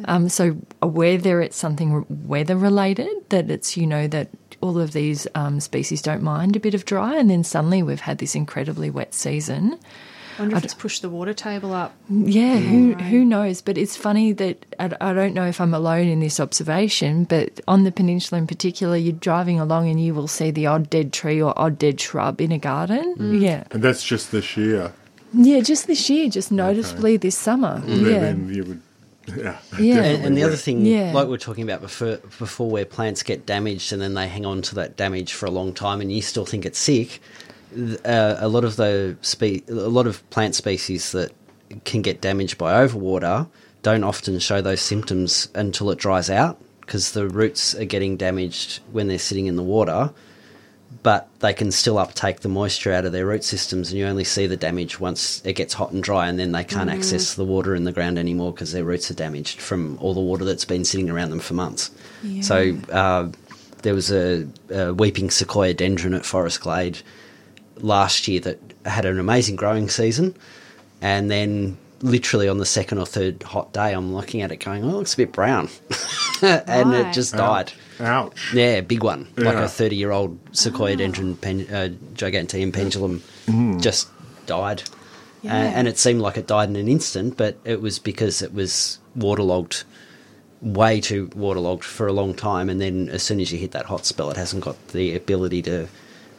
Um, 0.06 0.28
so, 0.28 0.52
whether 0.82 1.42
it's 1.42 1.56
something 1.56 2.06
weather 2.28 2.58
related, 2.58 3.30
that 3.30 3.50
it's, 3.50 3.78
you 3.78 3.88
know, 3.88 4.08
that 4.10 4.28
all 4.64 4.80
of 4.80 4.94
these 4.94 5.28
um, 5.36 5.60
species 5.60 6.02
don't 6.02 6.24
mind 6.24 6.56
a 6.56 6.60
bit 6.60 6.74
of 6.74 6.86
dry, 6.86 7.16
and 7.18 7.30
then 7.30 7.44
suddenly 7.44 7.84
we've 7.84 8.00
had 8.02 8.18
this 8.18 8.34
incredibly 8.36 8.90
wet 8.90 9.14
season. 9.14 9.78
I 10.38 10.42
wonder 10.42 10.58
if 10.58 10.64
it's 10.64 10.74
pushed 10.74 11.04
the 11.04 11.10
water 11.10 11.34
table 11.34 11.74
up. 11.74 11.94
Yeah, 12.10 12.58
who 12.58 12.94
who 12.96 13.24
knows? 13.24 13.62
But 13.62 13.78
it's 13.78 13.96
funny 13.96 14.32
that 14.34 14.66
I, 14.80 14.86
I 15.00 15.14
don't 15.14 15.36
know 15.36 15.46
if 15.46 15.62
I'm 15.62 15.76
alone 15.76 16.08
in 16.08 16.22
this 16.22 16.40
observation, 16.40 17.26
but 17.26 17.60
on 17.68 17.84
the 17.84 17.92
peninsula 17.92 18.40
in 18.42 18.48
particular, 18.48 18.98
you're 18.98 19.14
driving 19.14 19.60
along 19.60 19.90
and 19.90 20.04
you 20.04 20.16
will 20.16 20.28
see 20.28 20.50
the 20.50 20.66
odd 20.66 20.90
dead 20.90 21.14
tree 21.14 21.40
or 21.40 21.54
odd 21.56 21.78
dead 21.78 22.02
shrub 22.02 22.42
in 22.42 22.52
a 22.52 22.58
garden. 22.58 23.40
Yeah, 23.40 23.66
And 23.70 23.84
that's 23.84 24.04
just 24.04 24.32
this 24.32 24.58
year. 24.58 24.92
yeah, 25.34 25.60
just 25.60 25.86
this 25.86 26.10
year, 26.10 26.30
just 26.30 26.52
noticeably 26.52 27.18
this 27.18 27.38
summer. 27.38 27.80
Then, 27.86 28.06
Yeah, 28.06 28.20
then 28.20 28.50
you 28.52 28.64
would, 28.64 28.82
yeah. 29.28 29.58
Yeah. 29.80 30.04
And, 30.04 30.26
and 30.26 30.38
the 30.38 30.44
other 30.44 30.56
thing, 30.56 30.86
Yeah. 30.86 31.12
like 31.14 31.28
we 31.28 31.36
are 31.36 31.38
talking 31.38 31.64
about 31.64 31.82
before, 31.82 32.18
before, 32.40 32.70
where 32.70 32.86
plants 32.86 33.24
get 33.24 33.46
damaged 33.46 33.94
and 33.94 34.02
then 34.02 34.14
they 34.14 34.28
hang 34.28 34.46
on 34.46 34.62
to 34.64 34.76
that 34.76 34.98
damage 34.98 35.34
for 35.34 35.46
a 35.46 35.52
long 35.52 35.74
time, 35.74 36.02
and 36.02 36.12
you 36.12 36.22
still 36.22 36.46
think 36.46 36.66
it's 36.66 36.80
sick. 36.80 37.22
Uh, 38.06 38.36
a 38.38 38.48
lot 38.48 38.64
of 38.64 38.76
the 38.76 39.18
spe- 39.22 39.68
a 39.68 39.74
lot 39.90 40.06
of 40.08 40.28
plant 40.30 40.54
species 40.56 41.12
that 41.14 41.32
can 41.86 42.02
get 42.04 42.22
damaged 42.22 42.58
by 42.58 42.86
overwater 42.86 43.50
don't 43.82 44.04
often 44.04 44.38
show 44.40 44.62
those 44.62 44.80
symptoms 44.80 45.48
until 45.56 45.90
it 45.90 45.98
dries 45.98 46.30
out 46.30 46.62
because 46.82 47.14
the 47.14 47.28
roots 47.28 47.74
are 47.74 47.86
getting 47.86 48.16
damaged 48.16 48.80
when 48.92 49.08
they're 49.08 49.18
sitting 49.18 49.48
in 49.48 49.56
the 49.56 49.64
water. 49.64 50.12
But 51.02 51.28
they 51.40 51.54
can 51.54 51.72
still 51.72 51.98
uptake 51.98 52.42
the 52.42 52.50
moisture 52.50 52.94
out 52.94 53.04
of 53.06 53.12
their 53.12 53.26
root 53.26 53.44
systems, 53.44 53.90
and 53.90 53.98
you 54.00 54.06
only 54.06 54.24
see 54.24 54.48
the 54.48 54.56
damage 54.56 55.00
once 55.00 55.42
it 55.44 55.54
gets 55.54 55.74
hot 55.74 55.92
and 55.92 56.04
dry, 56.04 56.28
and 56.28 56.38
then 56.38 56.52
they 56.52 56.64
can't 56.64 56.90
access 56.90 57.34
the 57.34 57.44
water 57.46 57.74
in 57.74 57.84
the 57.84 57.92
ground 57.92 58.20
anymore 58.20 58.54
because 58.54 58.72
their 58.74 58.84
roots 58.84 59.10
are 59.10 59.16
damaged 59.16 59.60
from 59.60 59.98
all 60.00 60.14
the 60.14 60.22
water 60.22 60.46
that's 60.46 60.66
been 60.66 60.86
sitting 60.86 61.10
around 61.10 61.30
them 61.32 61.40
for 61.40 61.56
months. 61.56 61.90
So 62.42 62.78
uh, 62.92 63.30
there 63.82 63.94
was 63.94 64.12
a, 64.12 64.48
a 64.70 64.94
weeping 64.94 65.30
Sequoiadendron 65.30 66.16
at 66.16 66.26
Forest 66.26 66.62
Glade 66.62 67.00
last 67.78 68.28
year 68.28 68.40
that 68.42 68.60
had 68.86 69.06
an 69.06 69.20
amazing 69.20 69.56
growing 69.56 69.90
season, 69.90 70.36
and 71.02 71.30
then 71.32 71.78
literally 72.02 72.48
on 72.50 72.58
the 72.60 72.66
second 72.66 72.98
or 73.00 73.06
third 73.06 73.42
hot 73.44 73.74
day, 73.74 73.94
I'm 73.94 74.14
looking 74.14 74.42
at 74.42 74.52
it 74.52 74.58
going, 74.58 74.84
"Oh, 74.84 74.90
it 74.90 74.94
looks 74.94 75.14
a 75.16 75.18
bit 75.18 75.32
brown," 75.34 75.70
and 76.42 76.92
Right. 76.92 77.08
it 77.08 77.14
just 77.14 77.34
died. 77.34 77.74
Ouch. 78.04 78.54
Yeah, 78.54 78.82
big 78.82 79.04
one, 79.04 79.28
like 79.38 79.56
a 79.56 79.68
thirty-year-old 79.70 80.52
Sequoiadendron 80.52 81.40
pen, 81.42 81.66
uh, 81.72 81.90
giganteum 82.14 82.72
pendulum, 82.74 83.22
just 83.80 84.10
died, 84.46 84.84
Uh, 85.46 85.48
and 85.50 85.88
it 85.88 85.98
seemed 85.98 86.22
like 86.22 86.38
it 86.38 86.48
died 86.48 86.70
in 86.70 86.76
an 86.76 86.88
instant, 86.88 87.36
but 87.38 87.58
it 87.66 87.82
was 87.82 88.00
because 88.00 88.42
it 88.42 88.54
was 88.54 89.00
waterlogged, 89.16 89.84
way 90.62 91.02
too 91.02 91.30
waterlogged 91.36 91.84
for 91.84 92.08
a 92.08 92.14
long 92.14 92.34
time, 92.34 92.70
and 92.70 92.80
then 92.80 93.10
as 93.10 93.24
soon 93.24 93.40
as 93.42 93.52
you 93.52 93.60
hit 93.60 93.72
that 93.72 93.86
hot 93.86 94.06
spell, 94.06 94.30
it 94.32 94.38
hasn't 94.38 94.64
got 94.64 94.76
the 94.90 95.16
ability 95.16 95.62
to, 95.64 95.88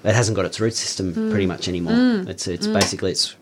it 0.05 0.15
hasn't 0.15 0.37
got 0.37 0.45
its 0.47 0.59
root 0.61 0.75
system 0.75 1.13
pretty 1.31 1.47
much 1.47 1.69
anymore. 1.69 2.25
It's 2.29 2.47
it's 2.47 2.67
basically 2.67 3.11
it's, 3.13 3.35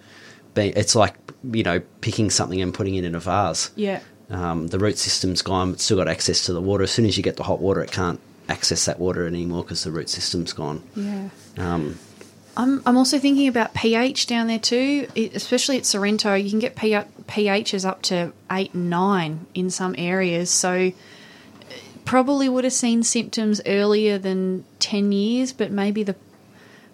be- 0.55 0.73
it's 0.77 0.95
like 0.97 1.15
you 1.53 1.63
know 1.63 1.81
picking 2.01 2.31
something 2.31 2.61
and 2.61 2.75
putting 2.75 2.95
it 2.97 3.05
in 3.05 3.15
a 3.15 3.21
vase. 3.21 3.71
Yeah. 3.77 4.01
Um, 4.33 4.69
the 4.69 4.79
root 4.79 4.99
system's 4.99 5.43
gone, 5.43 5.73
but 5.73 5.81
still 5.81 5.97
got 5.97 6.09
access 6.09 6.47
to 6.47 6.53
the 6.53 6.61
water. 6.61 6.85
As 6.85 6.91
soon 6.91 7.07
as 7.07 7.17
you 7.17 7.23
get 7.23 7.37
the 7.37 7.45
hot 7.45 7.61
water, 7.61 7.83
it 7.83 7.93
can't 7.93 8.19
access 8.49 8.87
that 8.87 8.99
water 8.99 9.27
anymore 9.27 9.63
because 9.63 9.85
the 9.85 9.93
root 9.93 10.09
system's 10.09 10.53
gone. 10.53 10.83
Yeah. 10.97 11.29
Um, 11.59 11.99
I'm, 12.57 12.83
I'm 12.85 12.97
also 12.97 13.19
thinking 13.19 13.49
about 13.49 13.73
pH 13.75 14.27
down 14.27 14.47
there 14.47 14.59
too, 14.59 15.07
it, 15.15 15.35
especially 15.35 15.79
at 15.79 15.87
Sorrento. 15.87 16.35
You 16.35 16.51
can 16.51 16.59
get 16.59 16.75
pHs 16.75 17.85
up 17.85 18.03
to 18.03 18.33
8 18.51 18.75
and 18.75 18.91
9 18.91 19.47
in 19.55 19.71
some 19.71 19.95
areas. 19.97 20.51
So, 20.51 20.89
uh, 20.89 21.75
probably 22.05 22.49
would 22.49 22.65
have 22.65 22.73
seen 22.73 23.03
symptoms 23.05 23.61
earlier 23.65 24.19
than 24.19 24.65
10 24.81 25.13
years, 25.13 25.53
but 25.53 25.71
maybe 25.71 26.03
the 26.03 26.17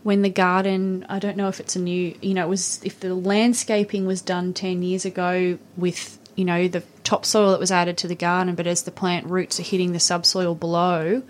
when 0.04 0.22
the 0.22 0.30
garden, 0.30 1.04
I 1.08 1.18
don't 1.18 1.36
know 1.36 1.48
if 1.48 1.60
it's 1.60 1.76
a 1.76 1.80
new, 1.80 2.14
you 2.22 2.34
know, 2.34 2.46
it 2.46 2.48
was 2.48 2.80
if 2.84 3.00
the 3.00 3.14
landscaping 3.14 4.06
was 4.06 4.22
done 4.22 4.54
10 4.54 4.82
years 4.82 5.04
ago 5.04 5.58
with, 5.76 6.18
you 6.38 6.44
know, 6.44 6.68
the 6.68 6.84
topsoil 7.02 7.50
that 7.50 7.58
was 7.58 7.72
added 7.72 7.98
to 7.98 8.06
the 8.06 8.14
garden, 8.14 8.54
but 8.54 8.68
as 8.68 8.84
the 8.84 8.92
plant 8.92 9.26
roots 9.26 9.58
are 9.58 9.64
hitting 9.64 9.92
the 9.92 9.98
subsoil 9.98 10.54
below, 10.54 11.20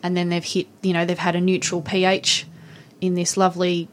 and 0.00 0.16
then 0.16 0.28
they've 0.28 0.44
hit, 0.44 0.68
you 0.80 0.92
know, 0.92 1.04
they've 1.04 1.18
had 1.18 1.34
a 1.34 1.40
neutral 1.40 1.82
pH 1.82 2.46
in 3.00 3.14
this 3.14 3.36
lovely 3.36 3.88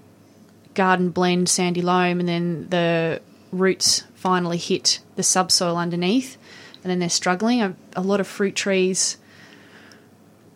garden 0.75 1.09
blend 1.09 1.49
sandy 1.49 1.81
loam, 1.81 2.19
and 2.19 2.29
then 2.29 2.69
the 2.69 3.19
roots 3.51 4.03
finally 4.13 4.57
hit 4.57 4.99
the 5.15 5.23
subsoil 5.23 5.77
underneath, 5.77 6.37
and 6.83 6.91
then 6.91 6.99
they're 6.99 7.09
struggling. 7.09 7.63
A, 7.63 7.75
a 7.95 8.01
lot 8.01 8.19
of 8.19 8.27
fruit 8.27 8.55
trees 8.55 9.17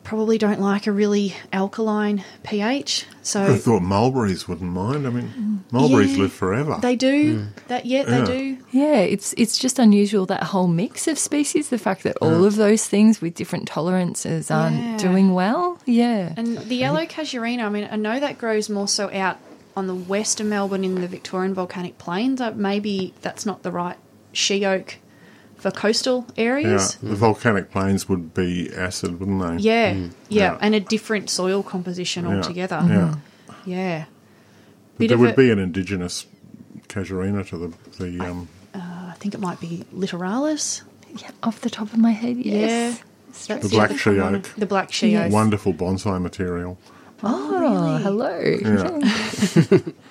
probably 0.06 0.38
don't 0.38 0.62
like 0.62 0.88
a 0.88 0.92
really 0.92 1.36
alkaline 1.52 2.24
pH. 2.44 3.06
So 3.24 3.44
I 3.44 3.58
thought 3.58 3.82
mulberries 3.82 4.48
wouldn't 4.48 4.72
mind. 4.72 5.06
I 5.06 5.10
mean, 5.10 5.64
mulberries 5.72 6.14
Yeah. 6.16 6.24
live 6.24 6.32
forever. 6.34 6.78
they 6.82 6.96
do 6.96 7.48
that. 7.68 7.86
Yeah, 7.86 8.04
they 8.04 8.24
do. 8.24 8.58
Yeah, 8.72 9.00
it's 9.00 9.34
it's 9.36 9.58
just 9.58 9.80
unusual 9.80 10.26
that 10.28 10.44
whole 10.44 10.68
mix 10.68 11.08
of 11.08 11.18
species. 11.20 11.70
The 11.70 11.78
fact 11.80 12.04
that 12.04 12.16
all 12.22 12.46
of 12.46 12.56
those 12.56 12.88
things 12.88 13.20
with 13.20 13.34
different 13.36 13.68
tolerances 13.68 14.50
aren't 14.50 14.78
Yeah. 14.78 14.98
doing 14.98 15.34
well. 15.34 15.80
Yeah, 15.86 16.34
And 16.38 16.58
the 16.58 16.76
yellow 16.76 17.06
casuarina, 17.06 17.64
I 17.66 17.70
mean, 17.70 17.88
I 17.92 17.96
know 17.98 18.20
that 18.20 18.38
grows 18.38 18.70
more 18.70 18.88
so 18.88 19.10
out 19.12 19.38
on 19.76 19.88
the 19.88 19.96
west 19.96 20.40
of 20.40 20.46
Melbourne 20.48 20.84
in 20.86 21.02
the 21.02 21.08
Victorian 21.08 21.54
volcanic 21.54 21.98
plains. 21.98 22.40
Uh, 22.40 22.52
maybe 22.56 23.14
that's 23.22 23.46
not 23.46 23.64
the 23.64 23.72
right 23.72 23.98
she 24.32 24.66
oak 24.66 24.98
for 25.66 25.72
coastal 25.72 26.26
yeah, 26.36 26.44
areas. 26.44 26.96
the 27.02 27.16
volcanic 27.16 27.72
plains 27.72 28.08
would 28.08 28.34
be 28.36 28.70
acid, 28.76 29.20
wouldn't 29.20 29.42
they? 29.42 29.64
Yeah, 29.64 29.94
yeah, 29.94 30.08
Yeah. 30.30 30.58
and 30.62 30.76
a 30.76 30.80
different 30.80 31.30
soil 31.30 31.64
composition 31.64 32.26
Yeah. 32.26 32.36
altogether. 32.36 32.82
Yeah. 32.88 33.16
Yeah. 33.66 34.06
But 34.98 35.08
there 35.10 35.18
would 35.18 35.32
a- 35.32 35.36
be 35.36 35.50
an 35.50 35.58
indigenous 35.60 36.28
casuarina 36.88 37.44
to 37.50 37.58
the 37.58 37.74
the 38.04 38.20
um, 38.30 38.48
I 38.76 39.14
think 39.20 39.34
it 39.34 39.40
might 39.40 39.60
be 39.60 39.86
littoralis. 39.92 40.84
yeah. 41.18 41.32
Off 41.42 41.62
the 41.62 41.70
top 41.70 41.92
of 41.94 41.98
my 41.98 42.12
head, 42.12 42.38
yes. 42.38 42.70
Yeah. 42.70 43.04
That's 43.56 43.64
The 43.64 43.76
black 43.76 43.90
other 43.90 43.98
she 43.98 44.20
oak. 44.20 44.44
The 44.58 44.66
black 44.68 44.92
she 44.94 45.10
Yes. 45.10 45.28
oak. 45.28 45.34
wonderful 45.34 45.74
bonsai 45.74 46.22
material. 46.22 46.78
Oh, 47.24 47.98
hello. 47.98 48.38
Yeah. 48.40 49.80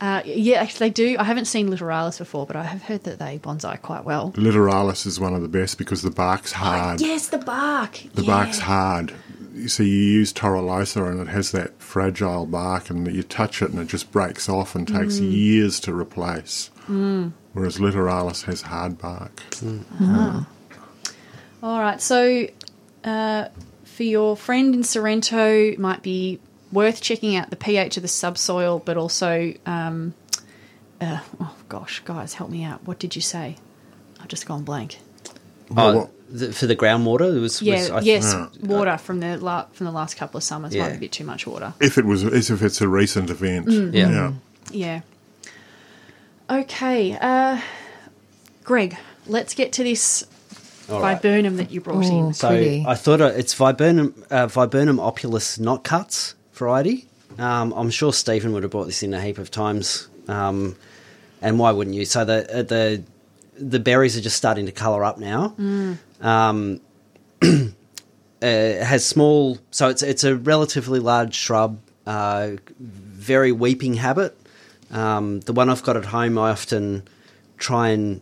Uh, 0.00 0.20
yeah, 0.24 0.60
actually, 0.60 0.88
they 0.88 0.92
do. 0.92 1.16
I 1.18 1.24
haven't 1.24 1.46
seen 1.46 1.68
littoralis 1.70 2.18
before, 2.18 2.44
but 2.46 2.54
I 2.56 2.64
have 2.64 2.82
heard 2.82 3.04
that 3.04 3.18
they 3.18 3.38
bonsai 3.38 3.80
quite 3.80 4.04
well. 4.04 4.32
Littoralis 4.32 5.06
is 5.06 5.18
one 5.18 5.34
of 5.34 5.42
the 5.42 5.48
best 5.48 5.78
because 5.78 6.02
the 6.02 6.10
bark's 6.10 6.52
hard. 6.52 7.00
Yes, 7.00 7.28
the 7.28 7.38
bark. 7.38 8.02
The 8.14 8.22
yeah. 8.22 8.26
bark's 8.26 8.58
hard. 8.58 9.14
You 9.54 9.68
see, 9.68 9.88
you 9.88 10.02
use 10.18 10.34
Torulosa 10.34 11.10
and 11.10 11.20
it 11.20 11.28
has 11.28 11.52
that 11.52 11.80
fragile 11.80 12.44
bark, 12.44 12.90
and 12.90 13.10
you 13.14 13.22
touch 13.22 13.62
it 13.62 13.70
and 13.70 13.78
it 13.78 13.88
just 13.88 14.12
breaks 14.12 14.48
off 14.50 14.74
and 14.74 14.86
takes 14.86 15.18
Mm. 15.18 15.32
years 15.32 15.80
to 15.80 15.94
replace. 15.94 16.70
Whereas 16.86 17.78
Littoralis 17.78 18.44
has 18.44 18.62
hard 18.62 18.98
bark. 18.98 19.42
All 21.62 21.80
right. 21.80 22.00
So, 22.00 22.46
uh, 23.04 23.48
for 23.84 24.02
your 24.02 24.36
friend 24.36 24.74
in 24.74 24.82
Sorrento, 24.82 25.72
it 25.72 25.78
might 25.78 26.02
be 26.02 26.38
worth 26.72 27.00
checking 27.00 27.36
out 27.36 27.50
the 27.50 27.56
pH 27.56 27.96
of 27.96 28.02
the 28.02 28.08
subsoil, 28.08 28.80
but 28.84 28.96
also, 28.96 29.54
um, 29.66 30.14
uh, 31.00 31.20
oh 31.40 31.54
gosh, 31.68 32.00
guys, 32.04 32.34
help 32.34 32.50
me 32.50 32.64
out. 32.64 32.84
What 32.86 32.98
did 32.98 33.14
you 33.16 33.22
say? 33.22 33.56
I've 34.20 34.28
just 34.28 34.46
gone 34.46 34.64
blank. 34.64 34.98
Oh, 35.76 35.96
what- 35.96 36.10
the, 36.28 36.52
for 36.52 36.66
the 36.66 36.74
groundwater, 36.74 37.36
it 37.36 37.38
was, 37.38 37.62
Yeah, 37.62 37.74
was 37.74 37.90
I- 37.90 38.00
yes, 38.00 38.24
Yeah. 38.34 38.48
water 38.62 38.98
from 38.98 39.20
the 39.20 39.38
la- 39.38 39.66
from 39.72 39.86
the 39.86 39.92
last 39.92 40.16
couple 40.16 40.38
of 40.38 40.42
summers 40.42 40.72
might 40.72 40.78
Yeah. 40.78 40.88
be 40.90 40.96
a 40.96 41.00
bit 41.00 41.12
too 41.12 41.24
much 41.24 41.46
water. 41.46 41.72
if 41.80 41.98
it 41.98 42.04
was, 42.04 42.24
as 42.24 42.50
if 42.50 42.62
it's 42.62 42.80
a 42.80 42.88
recent 42.88 43.30
event. 43.30 43.66
Mm. 43.68 43.94
Yeah. 43.94 44.10
yeah. 44.10 44.32
Yeah. 44.72 45.00
Okay, 46.50 47.16
uh, 47.20 47.60
Greg, 48.64 48.96
let's 49.26 49.54
get 49.54 49.72
to 49.74 49.84
this 49.84 50.24
All 50.90 51.00
right. 51.00 51.14
viburnum 51.20 51.56
that 51.56 51.70
you 51.70 51.80
brought 51.80 52.04
Oh, 52.04 52.28
in. 52.28 52.34
So 52.34 52.48
Pretty. 52.48 52.84
I 52.86 52.94
thought 52.94 53.20
uh, 53.20 53.26
it's 53.36 53.54
Viburnum, 53.54 54.14
uh, 54.30 54.46
Viburnum 54.46 54.98
opulus 55.00 55.58
Notcutts 55.58 56.34
variety. 56.56 57.06
Um, 57.38 57.72
I'm 57.72 57.90
sure 57.90 58.12
Stephen 58.12 58.52
would 58.52 58.62
have 58.62 58.72
brought 58.72 58.86
this 58.86 59.02
in 59.02 59.12
a 59.14 59.20
heap 59.20 59.38
of 59.38 59.50
times. 59.50 60.08
Um, 60.28 60.76
and 61.42 61.58
why 61.58 61.70
wouldn't 61.72 61.94
you? 61.94 62.04
So 62.04 62.24
the 62.24 62.58
uh, 62.58 62.62
the 62.62 63.02
the 63.58 63.78
berries 63.78 64.16
are 64.16 64.20
just 64.20 64.36
starting 64.36 64.66
to 64.66 64.72
colour 64.72 65.04
up 65.04 65.18
now. 65.18 65.54
Um, 66.20 66.80
uh, 67.42 67.46
it 68.40 68.82
has 68.82 69.04
small, 69.04 69.58
so 69.70 69.88
it's 69.88 70.02
it's 70.02 70.24
a 70.24 70.36
relatively 70.36 70.98
large 70.98 71.34
shrub, 71.34 71.78
uh, 72.06 72.52
very 72.78 73.52
weeping 73.52 73.94
habit. 73.94 74.36
Um, 74.90 75.40
the 75.40 75.52
one 75.52 75.68
I've 75.68 75.82
got 75.82 75.96
at 75.96 76.06
home, 76.06 76.38
I 76.38 76.50
often 76.50 77.06
try 77.58 77.88
and 77.88 78.20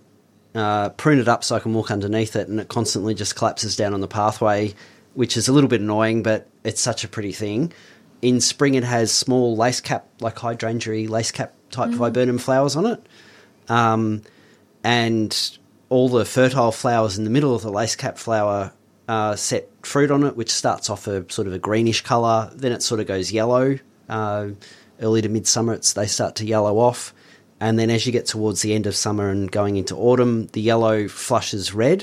uh, 0.55 0.90
prune 0.90 1.19
it 1.19 1.28
up 1.28 1.44
so 1.44 1.56
I 1.56 1.61
can 1.61 1.74
walk 1.74 1.90
underneath 1.90 2.36
it, 2.36 2.48
and 2.48 2.61
it 2.61 2.69
constantly 2.69 3.15
just 3.15 3.36
collapses 3.36 3.77
down 3.77 3.94
on 3.94 4.01
the 4.01 4.09
pathway, 4.09 4.74
which 5.15 5.36
is 5.36 5.48
a 5.48 5.52
little 5.52 5.69
bit 5.69 5.81
annoying, 5.81 6.23
but 6.23 6.48
it's 6.65 6.81
such 6.81 7.05
a 7.05 7.09
pretty 7.09 7.32
thing. 7.32 7.73
In 8.24 8.40
spring, 8.40 8.74
it 8.74 8.84
has 8.84 9.12
small 9.12 9.55
lace 9.55 9.82
cap, 9.82 10.06
like 10.18 10.38
hydrangea 10.38 11.10
lace 11.10 11.30
cap 11.30 11.52
type 11.70 11.90
viburnum 11.90 12.38
flowers 12.38 12.74
on 12.74 12.86
it, 12.86 13.06
um, 13.68 14.22
and 14.82 15.59
all 15.90 16.09
the 16.09 16.24
fertile 16.24 16.72
flowers 16.72 17.18
in 17.18 17.24
the 17.24 17.30
middle 17.30 17.55
of 17.55 17.60
the 17.60 17.70
lace 17.70 17.94
cap 17.94 18.16
flower 18.16 18.72
uh, 19.09 19.36
set 19.36 19.68
fruit 19.82 20.10
on 20.10 20.24
it, 20.24 20.38
which 20.38 20.51
starts 20.51 20.88
off 20.88 21.06
a 21.06 21.30
sort 21.30 21.46
of 21.46 21.52
a 21.52 21.59
greenish 21.59 22.01
colour, 22.01 22.51
then 22.55 22.72
it 22.72 22.82
sort 22.82 22.98
of 22.98 23.06
goes 23.06 23.30
yellow. 23.30 23.78
Uh, 24.09 24.48
early 25.02 25.20
to 25.20 25.28
midsummer, 25.28 25.74
it's 25.74 25.92
they 25.92 26.06
start 26.06 26.36
to 26.36 26.46
yellow 26.46 26.78
off, 26.78 27.12
and 27.60 27.78
then 27.78 27.90
as 27.90 28.06
you 28.06 28.12
get 28.12 28.24
towards 28.24 28.62
the 28.62 28.72
end 28.72 28.86
of 28.86 28.96
summer 28.96 29.28
and 29.28 29.52
going 29.52 29.76
into 29.76 29.94
autumn, 29.96 30.46
the 30.55 30.62
yellow 30.62 31.09
flushes 31.09 31.74
red, 31.74 32.02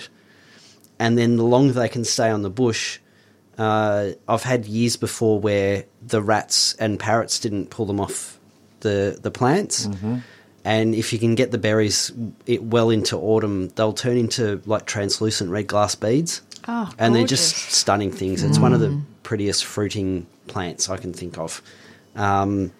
and 0.99 1.17
then 1.17 1.37
the 1.37 1.43
longer 1.43 1.73
they 1.73 1.89
can 1.89 2.05
stay 2.05 2.29
on 2.29 2.43
the 2.43 2.49
bush. 2.51 2.99
Uh, 3.61 4.13
I've 4.27 4.41
had 4.43 4.65
years 4.65 4.95
before 4.97 5.39
where 5.39 5.85
the 6.01 6.21
rats 6.21 6.73
and 6.79 6.99
parrots 6.99 7.39
didn't 7.39 7.69
pull 7.69 7.85
them 7.85 7.99
off 7.99 8.39
the 8.79 9.19
the 9.21 9.29
plants, 9.29 9.87
and 10.65 10.95
if 10.95 11.13
you 11.13 11.19
can 11.19 11.35
get 11.35 11.51
the 11.51 11.57
berries 11.59 12.11
it 12.47 12.63
well 12.63 12.89
into 12.89 13.17
autumn, 13.17 13.69
they'll 13.75 13.93
turn 13.93 14.17
into 14.17 14.61
like 14.65 14.85
translucent 14.85 15.51
red 15.51 15.67
glass 15.67 15.93
beads, 15.95 16.41
Oh, 16.67 16.89
and 16.97 17.13
they're 17.13 17.27
just 17.27 17.55
stunning 17.71 18.11
things. 18.11 18.43
It's 18.43 18.57
one 18.57 18.73
of 18.73 18.79
the 18.79 18.89
prettiest 19.23 19.63
fruiting 19.65 20.25
plants 20.47 20.89
I 20.89 20.97
can 20.97 21.13
think 21.13 21.37
of. 21.37 21.61
Um, 22.15 22.71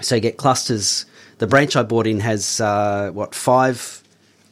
so 0.00 0.14
you 0.14 0.20
get 0.22 0.36
clusters. 0.38 1.04
The 1.38 1.46
branch 1.46 1.76
I 1.76 1.82
bought 1.82 2.06
in 2.06 2.20
has 2.20 2.60
uh, 2.60 3.10
what 3.12 3.34
five 3.34 4.02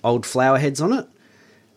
old 0.04 0.26
flower 0.26 0.58
heads 0.58 0.80
on 0.82 0.92
it, 0.92 1.06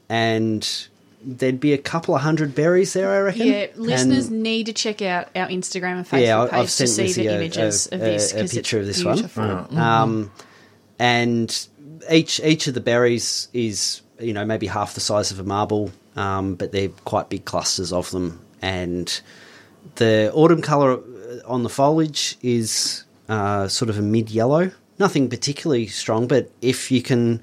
and 0.10 0.88
there'd 1.26 1.60
be 1.60 1.74
a 1.74 1.78
couple 1.78 2.16
of 2.16 2.22
hundred 2.22 2.54
berries 2.54 2.94
there, 2.94 3.12
I 3.12 3.20
reckon. 3.20 3.48
Yeah, 3.48 3.66
listeners 3.76 4.28
And- 4.28 4.44
need 4.44 4.68
to 4.68 4.74
check 4.74 5.02
out 5.02 5.28
our 5.36 5.48
Instagram 5.48 5.98
and 5.98 6.06
Facebook 6.08 6.22
Yeah, 6.22 6.46
page 6.46 6.54
I've 6.54 6.66
to 6.68 6.88
sent 6.88 6.90
see 7.10 7.24
the 7.24 7.28
a- 7.28 7.36
images 7.36 7.88
a- 7.92 7.96
of 7.96 8.02
this 8.02 8.34
a- 8.34 8.38
a 8.38 8.42
'cause 8.42 8.54
picture 8.54 8.80
it's 8.80 8.90
of 8.90 8.96
this 8.96 9.04
one. 9.06 9.16
beautiful. 9.16 9.78
Um, 9.80 10.32
and 11.00 11.68
each 12.12 12.40
each 12.44 12.68
of 12.68 12.74
the 12.74 12.80
berries 12.82 13.48
is 13.54 14.02
you 14.20 14.34
know 14.34 14.46
maybe 14.46 14.68
half 14.68 14.94
the 14.94 15.02
size 15.02 15.32
of 15.32 15.40
a 15.40 15.44
marble, 15.44 15.92
um, 16.16 16.56
but 16.56 16.72
they're 16.72 16.90
quite 17.04 17.30
big 17.30 17.46
clusters 17.46 17.92
of 17.92 18.12
them. 18.12 18.40
And 18.62 19.20
the 19.96 20.32
autumn 20.34 20.62
color 20.62 21.00
on 21.46 21.64
the 21.64 21.70
foliage 21.70 22.38
is 22.42 23.04
uh, 23.28 23.68
sort 23.68 23.90
of 23.90 23.98
a 23.98 24.02
mid 24.02 24.30
yellow, 24.30 24.72
nothing 25.00 25.28
particularly 25.30 25.88
strong. 25.88 26.28
But 26.28 26.50
if 26.62 26.92
you 26.92 27.02
can 27.02 27.42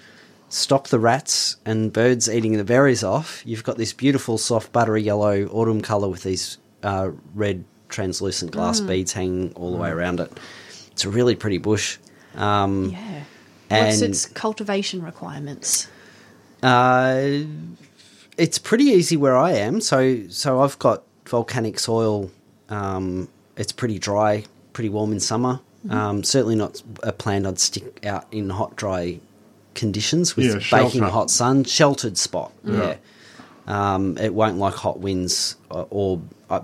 stop 0.53 0.89
the 0.89 0.99
rats 0.99 1.57
and 1.65 1.93
birds 1.93 2.29
eating 2.29 2.57
the 2.57 2.65
berries 2.65 3.03
off, 3.03 3.43
you've 3.47 3.65
got 3.65 3.79
this 3.79 3.93
beautiful 3.93 4.37
soft 4.37 4.71
buttery 4.73 5.03
yellow 5.03 5.47
autumn 5.47 5.81
color 5.81 6.09
with 6.09 6.23
these 6.23 6.59
uh, 6.83 7.11
red 7.35 7.65
translucent 7.89 8.51
glass 8.51 8.81
beads 8.81 9.13
hanging 9.13 9.53
all 9.55 9.73
the 9.73 9.79
way 9.79 9.91
around 9.91 10.21
it. 10.21 10.31
It's 10.91 11.05
a 11.05 11.11
really 11.11 11.35
pretty 11.35 11.59
bush. 11.59 11.99
Um, 12.35 12.91
Yeah. 12.91 13.25
What's 13.71 14.03
its 14.03 14.27
cultivation 14.27 15.03
requirements? 15.03 15.89
Uh, 16.63 17.45
it's 18.37 18.59
pretty 18.59 18.85
easy 18.85 19.17
where 19.17 19.37
I 19.37 19.53
am. 19.53 19.81
So 19.81 20.29
so 20.29 20.61
I've 20.61 20.79
got 20.79 21.05
volcanic 21.25 21.79
soil. 21.79 22.31
Um, 22.69 23.29
it's 23.57 23.73
pretty 23.73 23.99
dry, 23.99 24.45
pretty 24.75 24.91
warm 24.91 25.13
in 25.13 25.21
summer. 25.21 25.61
Mm-hmm. 25.87 25.97
Um, 25.97 26.23
certainly 26.23 26.55
not 26.55 26.83
a 27.03 27.13
plant 27.13 27.47
I'd 27.47 27.59
stick 27.59 28.05
out 28.05 28.27
in 28.31 28.51
hot, 28.51 28.77
dry 28.77 29.21
conditions 29.75 30.37
with 30.37 30.47
Yeah, 30.47 30.55
baking 30.55 31.01
shelter. 31.01 31.13
hot 31.13 31.31
sun. 31.31 31.65
Sheltered 31.65 32.19
spot. 32.19 32.53
Yeah. 32.65 32.97
Yeah. 33.67 33.95
Um, 33.95 34.19
it 34.19 34.35
won't 34.35 34.59
like 34.59 34.75
hot 34.75 34.99
winds 35.01 35.57
or, 35.71 35.87
or 35.91 36.21
uh, 36.51 36.61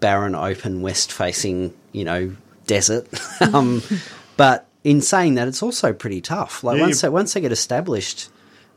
barren, 0.00 0.34
open, 0.34 0.80
west 0.82 1.12
facing, 1.12 1.74
you 1.92 2.04
know, 2.04 2.34
desert. 2.66 3.06
um, 3.54 3.82
but 4.36 4.66
in 4.84 5.02
saying 5.02 5.34
that, 5.34 5.46
it's 5.48 5.62
also 5.62 5.92
pretty 5.92 6.20
tough. 6.20 6.64
Like 6.64 6.76
Yeah, 6.78 6.84
once 6.84 7.00
they, 7.02 7.08
once 7.10 7.34
they 7.34 7.40
get 7.42 7.52
established, 7.52 8.30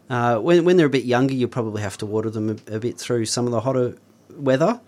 uh, 0.09 0.37
when 0.39 0.65
when 0.65 0.75
they're 0.75 0.87
a 0.87 0.89
bit 0.89 1.05
younger, 1.05 1.33
you 1.33 1.47
probably 1.47 1.81
have 1.81 1.97
to 1.99 2.05
water 2.05 2.29
them 2.29 2.49
a, 2.67 2.75
a 2.75 2.79
bit 2.79 2.97
through 2.97 3.25
some 3.25 3.45
of 3.45 3.51
the 3.51 3.61
hotter 3.61 3.95
weather. 4.35 4.81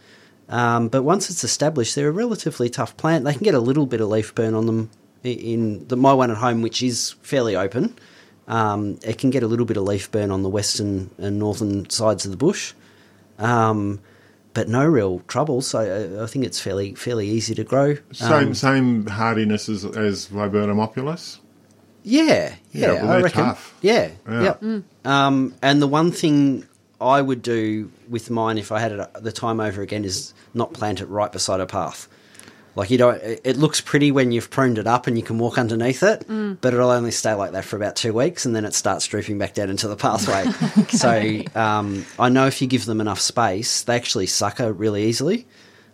Um, 0.50 0.90
but 0.90 1.04
once 1.04 1.30
it's 1.30 1.46
established, 1.46 1.96
they're 1.96 2.10
a 2.10 2.12
relatively 2.12 2.70
tough 2.70 2.98
plant. 2.98 3.24
They 3.24 3.32
can 3.34 3.44
get 3.44 3.54
a 3.56 3.60
little 3.62 3.86
bit 3.86 4.02
of 4.02 4.10
leaf 4.10 4.36
burn 4.36 4.54
on 4.54 4.66
them. 4.66 4.90
In 5.24 5.88
the 5.88 5.96
my 5.96 6.12
one 6.12 6.32
at 6.32 6.38
home, 6.38 6.62
which 6.62 6.84
is 6.84 7.12
fairly 7.22 7.56
open, 7.56 7.96
um, 8.48 9.00
it 9.04 9.18
can 9.18 9.30
get 9.30 9.44
a 9.44 9.48
little 9.48 9.66
bit 9.66 9.78
of 9.78 9.84
leaf 9.84 10.12
burn 10.12 10.32
on 10.32 10.44
the 10.44 10.50
western 10.50 11.10
and 11.18 11.40
northern 11.40 11.90
sides 11.90 12.26
of 12.26 12.32
the 12.32 12.38
bush, 12.38 12.74
um, 13.40 14.00
but 14.54 14.68
no 14.68 14.86
real 14.86 15.20
trouble. 15.28 15.62
So 15.62 15.80
I, 15.80 16.24
I 16.24 16.28
think 16.28 16.46
it's 16.46 16.60
fairly 16.60 16.94
fairly 16.96 17.28
easy 17.30 17.56
to 17.56 17.64
grow. 17.64 17.96
Same 18.12 18.50
Um, 18.50 18.54
same 18.54 19.08
hardiness 19.08 19.70
as, 19.70 19.86
as 19.86 20.28
Viburnum 20.28 20.80
opulus. 20.80 21.40
Yeah, 22.04 22.26
Yeah, 22.26 22.54
yeah, 22.72 22.88
well, 22.96 23.04
I 23.04 23.14
they're 23.14 23.24
reckon. 23.24 23.44
tough. 23.46 23.74
Yeah, 23.82 24.10
Yeah. 24.30 24.42
yep. 24.62 24.84
Um, 25.06 25.56
and 25.62 25.82
the 25.82 25.88
one 25.88 26.12
thing 26.12 26.66
I 27.00 27.22
would 27.22 27.42
do 27.42 27.92
with 28.10 28.30
mine 28.30 28.58
if 28.58 28.72
I 28.74 28.80
had 28.80 28.92
it 28.92 29.10
the 29.22 29.32
time 29.32 29.60
over 29.62 29.82
again 29.82 30.04
is 30.04 30.34
not 30.54 30.74
plant 30.74 31.00
it 31.02 31.06
right 31.06 31.32
beside 31.32 31.62
a 31.62 31.66
path. 31.66 32.10
Like 32.76 32.90
you 32.90 32.98
don't, 32.98 33.22
it 33.22 33.56
looks 33.58 33.82
pretty 33.82 34.12
when 34.12 34.32
you've 34.32 34.50
pruned 34.50 34.78
it 34.80 34.88
up 34.88 35.06
and 35.06 35.16
you 35.18 35.24
can 35.24 35.38
walk 35.38 35.58
underneath 35.60 36.02
it, 36.02 36.26
but 36.60 36.74
it'll 36.74 36.90
only 36.90 37.12
stay 37.12 37.34
like 37.34 37.52
that 37.52 37.66
for 37.66 37.76
about 37.76 37.96
two 37.96 38.14
weeks 38.14 38.46
and 38.46 38.56
then 38.56 38.66
it 38.66 38.74
starts 38.74 39.06
drooping 39.06 39.38
back 39.38 39.54
down 39.54 39.70
into 39.70 39.88
the 39.88 39.96
pathway. 39.96 40.46
So 40.90 41.42
um, 41.56 42.06
I 42.18 42.30
know 42.30 42.48
if 42.48 42.62
you 42.62 42.68
give 42.68 42.86
them 42.86 43.02
enough 43.02 43.20
space, 43.20 43.84
they 43.84 43.96
actually 43.96 44.28
sucker 44.28 44.72
really 44.74 45.06
easily. 45.06 45.46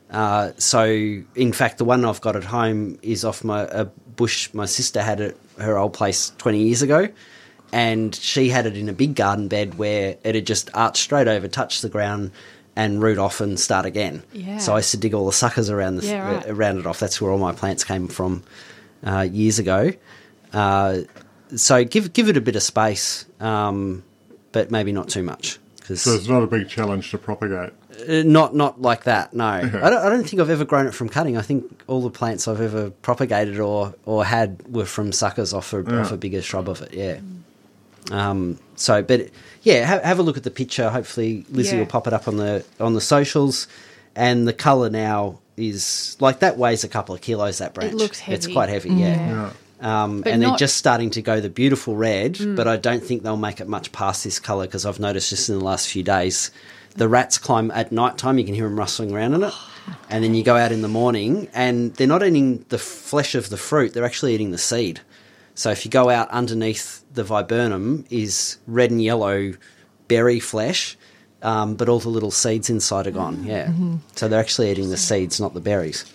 Uh, 0.10 0.52
so, 0.58 0.86
in 0.86 1.54
fact, 1.54 1.78
the 1.78 1.86
one 1.86 2.04
I've 2.04 2.22
got 2.22 2.36
at 2.36 2.44
home 2.44 2.98
is 3.02 3.24
off 3.24 3.44
my 3.44 3.62
a 3.64 3.86
bush 3.86 4.54
my 4.54 4.66
sister 4.66 5.02
had 5.02 5.22
at 5.22 5.36
her 5.60 5.78
old 5.78 5.94
place 5.94 6.32
20 6.38 6.64
years 6.64 6.82
ago. 6.82 7.08
And 7.72 8.16
she 8.16 8.50
had 8.50 8.66
it 8.66 8.76
in 8.76 8.90
a 8.90 8.94
big 8.94 9.16
garden 9.16 9.48
bed 9.48 9.78
where 9.78 10.18
it 10.24 10.34
had 10.34 10.48
just 10.48 10.72
arched 10.74 11.04
straight 11.04 11.28
over, 11.28 11.48
touched 11.48 11.84
the 11.84 11.90
ground, 11.90 12.32
and 12.80 13.02
root 13.04 13.18
off 13.18 13.42
and 13.42 13.60
start 13.60 13.86
again. 13.86 14.24
Yeah. 14.34 14.58
So 14.60 14.74
I 14.74 14.78
used 14.78 14.92
to 14.92 14.98
dig 14.98 15.14
all 15.14 15.26
the 15.26 15.34
suckers 15.44 15.70
around 15.70 15.98
the, 15.98 16.06
Yeah, 16.08 16.36
right. 16.36 16.46
around 16.48 16.80
it 16.80 16.86
off. 16.88 17.00
That's 17.00 17.20
where 17.22 17.32
all 17.32 17.38
my 17.38 17.52
plants 17.52 17.84
came 17.84 18.08
from 18.08 18.44
uh, 19.06 19.28
years 19.30 19.60
ago. 19.60 19.92
Uh, 20.54 21.00
so 21.56 21.84
give 21.84 22.14
give 22.14 22.30
it 22.30 22.38
a 22.38 22.42
bit 22.42 22.56
of 22.56 22.64
space, 22.64 23.26
um, 23.40 24.04
but 24.52 24.72
maybe 24.72 24.92
not 24.92 25.10
too 25.10 25.24
much 25.24 25.60
because 25.80 26.02
So 26.04 26.12
it's 26.14 26.28
not 26.28 26.44
a 26.44 26.48
big 26.48 26.70
challenge 26.70 27.12
to 27.12 27.18
propagate. 27.18 27.72
uh, 28.08 28.24
not 28.26 28.56
not 28.56 28.82
like 28.82 29.04
that. 29.04 29.34
No, 29.34 29.46
I, 29.46 29.62
don't, 29.62 29.94
I 30.06 30.10
don't 30.10 30.24
think 30.28 30.40
I've 30.42 30.50
ever 30.50 30.66
grown 30.66 30.88
it 30.88 30.94
from 30.94 31.10
cutting. 31.10 31.38
I 31.38 31.42
think 31.42 31.82
all 31.88 32.02
the 32.02 32.10
plants 32.12 32.48
I've 32.48 32.62
ever 32.62 32.92
propagated 32.92 33.60
or 33.60 33.94
or 34.06 34.24
had 34.26 34.62
were 34.74 34.86
from 34.86 35.12
suckers 35.12 35.54
off 35.54 35.74
a, 35.74 35.80
off 36.00 36.12
a 36.12 36.18
bigger 36.18 36.42
shrub 36.42 36.70
of 36.70 36.82
it. 36.82 36.94
Yeah. 36.94 37.20
Um, 38.12 38.58
so, 38.76 39.02
but 39.02 39.30
yeah, 39.64 39.86
have, 39.86 40.04
have 40.04 40.20
a 40.20 40.24
look 40.24 40.38
at 40.38 40.44
the 40.44 40.52
picture. 40.52 40.90
Hopefully, 40.90 41.46
Lizzie 41.52 41.76
Yeah. 41.76 41.82
will 41.82 41.88
pop 41.88 42.08
it 42.08 42.14
up 42.14 42.28
on 42.28 42.38
the 42.38 42.64
on 42.80 42.94
the 42.94 43.02
socials. 43.02 43.68
And 44.16 44.48
the 44.48 44.54
color 44.54 44.90
now 44.90 45.40
is 45.56 46.18
like 46.20 46.40
that 46.40 46.58
weighs 46.58 46.84
a 46.84 46.88
couple 46.88 47.14
of 47.16 47.22
kilos. 47.22 47.60
That 47.60 47.74
branch 47.74 47.94
looks 47.94 48.22
It's 48.28 48.48
quite 48.48 48.70
heavy. 48.70 48.90
Yeah. 48.90 49.52
Yeah. 49.82 50.04
Um, 50.04 50.22
But 50.22 50.34
and 50.34 50.42
they're 50.42 50.50
Mm. 50.50 50.58
just 50.58 50.76
starting 50.78 51.10
to 51.12 51.22
go 51.22 51.40
the 51.40 51.50
beautiful 51.50 51.96
red, 51.96 52.38
but 52.56 52.68
I 52.68 52.76
don't 52.76 53.02
think 53.04 53.24
they'll 53.24 53.38
make 53.38 53.62
it 53.62 53.68
much 53.70 53.92
past 53.94 54.24
this 54.26 54.38
colour 54.40 54.66
because 54.66 54.86
I've 54.86 55.00
noticed 55.00 55.30
just 55.30 55.48
in 55.48 55.58
the 55.58 55.64
last 55.64 55.88
few 55.88 56.04
days, 56.04 56.52
the 56.98 57.08
rats 57.08 57.38
climb 57.38 57.72
at 57.72 57.92
night 57.92 58.18
time. 58.18 58.38
You 58.40 58.44
can 58.46 58.56
hear 58.56 58.66
them 58.66 58.78
rustling 58.78 59.14
around 59.14 59.36
in 59.36 59.44
it, 59.44 59.54
and 60.10 60.22
then 60.24 60.34
you 60.36 60.44
go 60.44 60.58
out 60.58 60.74
in 60.74 60.82
the 60.82 60.90
morning, 60.90 61.48
and 61.54 61.94
they're 61.96 62.08
not 62.08 62.24
eating 62.24 62.66
the 62.70 62.78
flesh 62.80 63.36
of 63.36 63.50
the 63.50 63.58
fruit; 63.58 63.94
they're 63.94 64.04
actually 64.06 64.34
eating 64.34 64.52
the 64.52 64.58
seed. 64.58 65.00
So 65.56 65.70
if 65.72 65.86
you 65.86 65.92
go 65.92 66.10
out 66.10 66.30
underneath 66.32 66.99
the 67.14 67.24
viburnum, 67.24 68.06
is 68.10 68.58
red 68.68 68.92
and 68.92 69.02
yellow 69.02 69.54
berry 70.08 70.40
flesh, 70.40 70.98
um, 71.42 71.76
but 71.76 71.88
all 71.90 72.00
the 72.00 72.10
little 72.10 72.32
seeds 72.32 72.70
inside 72.70 73.08
are 73.08 73.12
gone. 73.12 73.44
Yeah, 73.44 73.72
so 74.16 74.28
they're 74.28 74.40
actually 74.40 74.72
eating 74.72 74.90
the 74.90 74.98
seeds, 74.98 75.40
not 75.40 75.54
the 75.54 75.62
berries. 75.62 76.06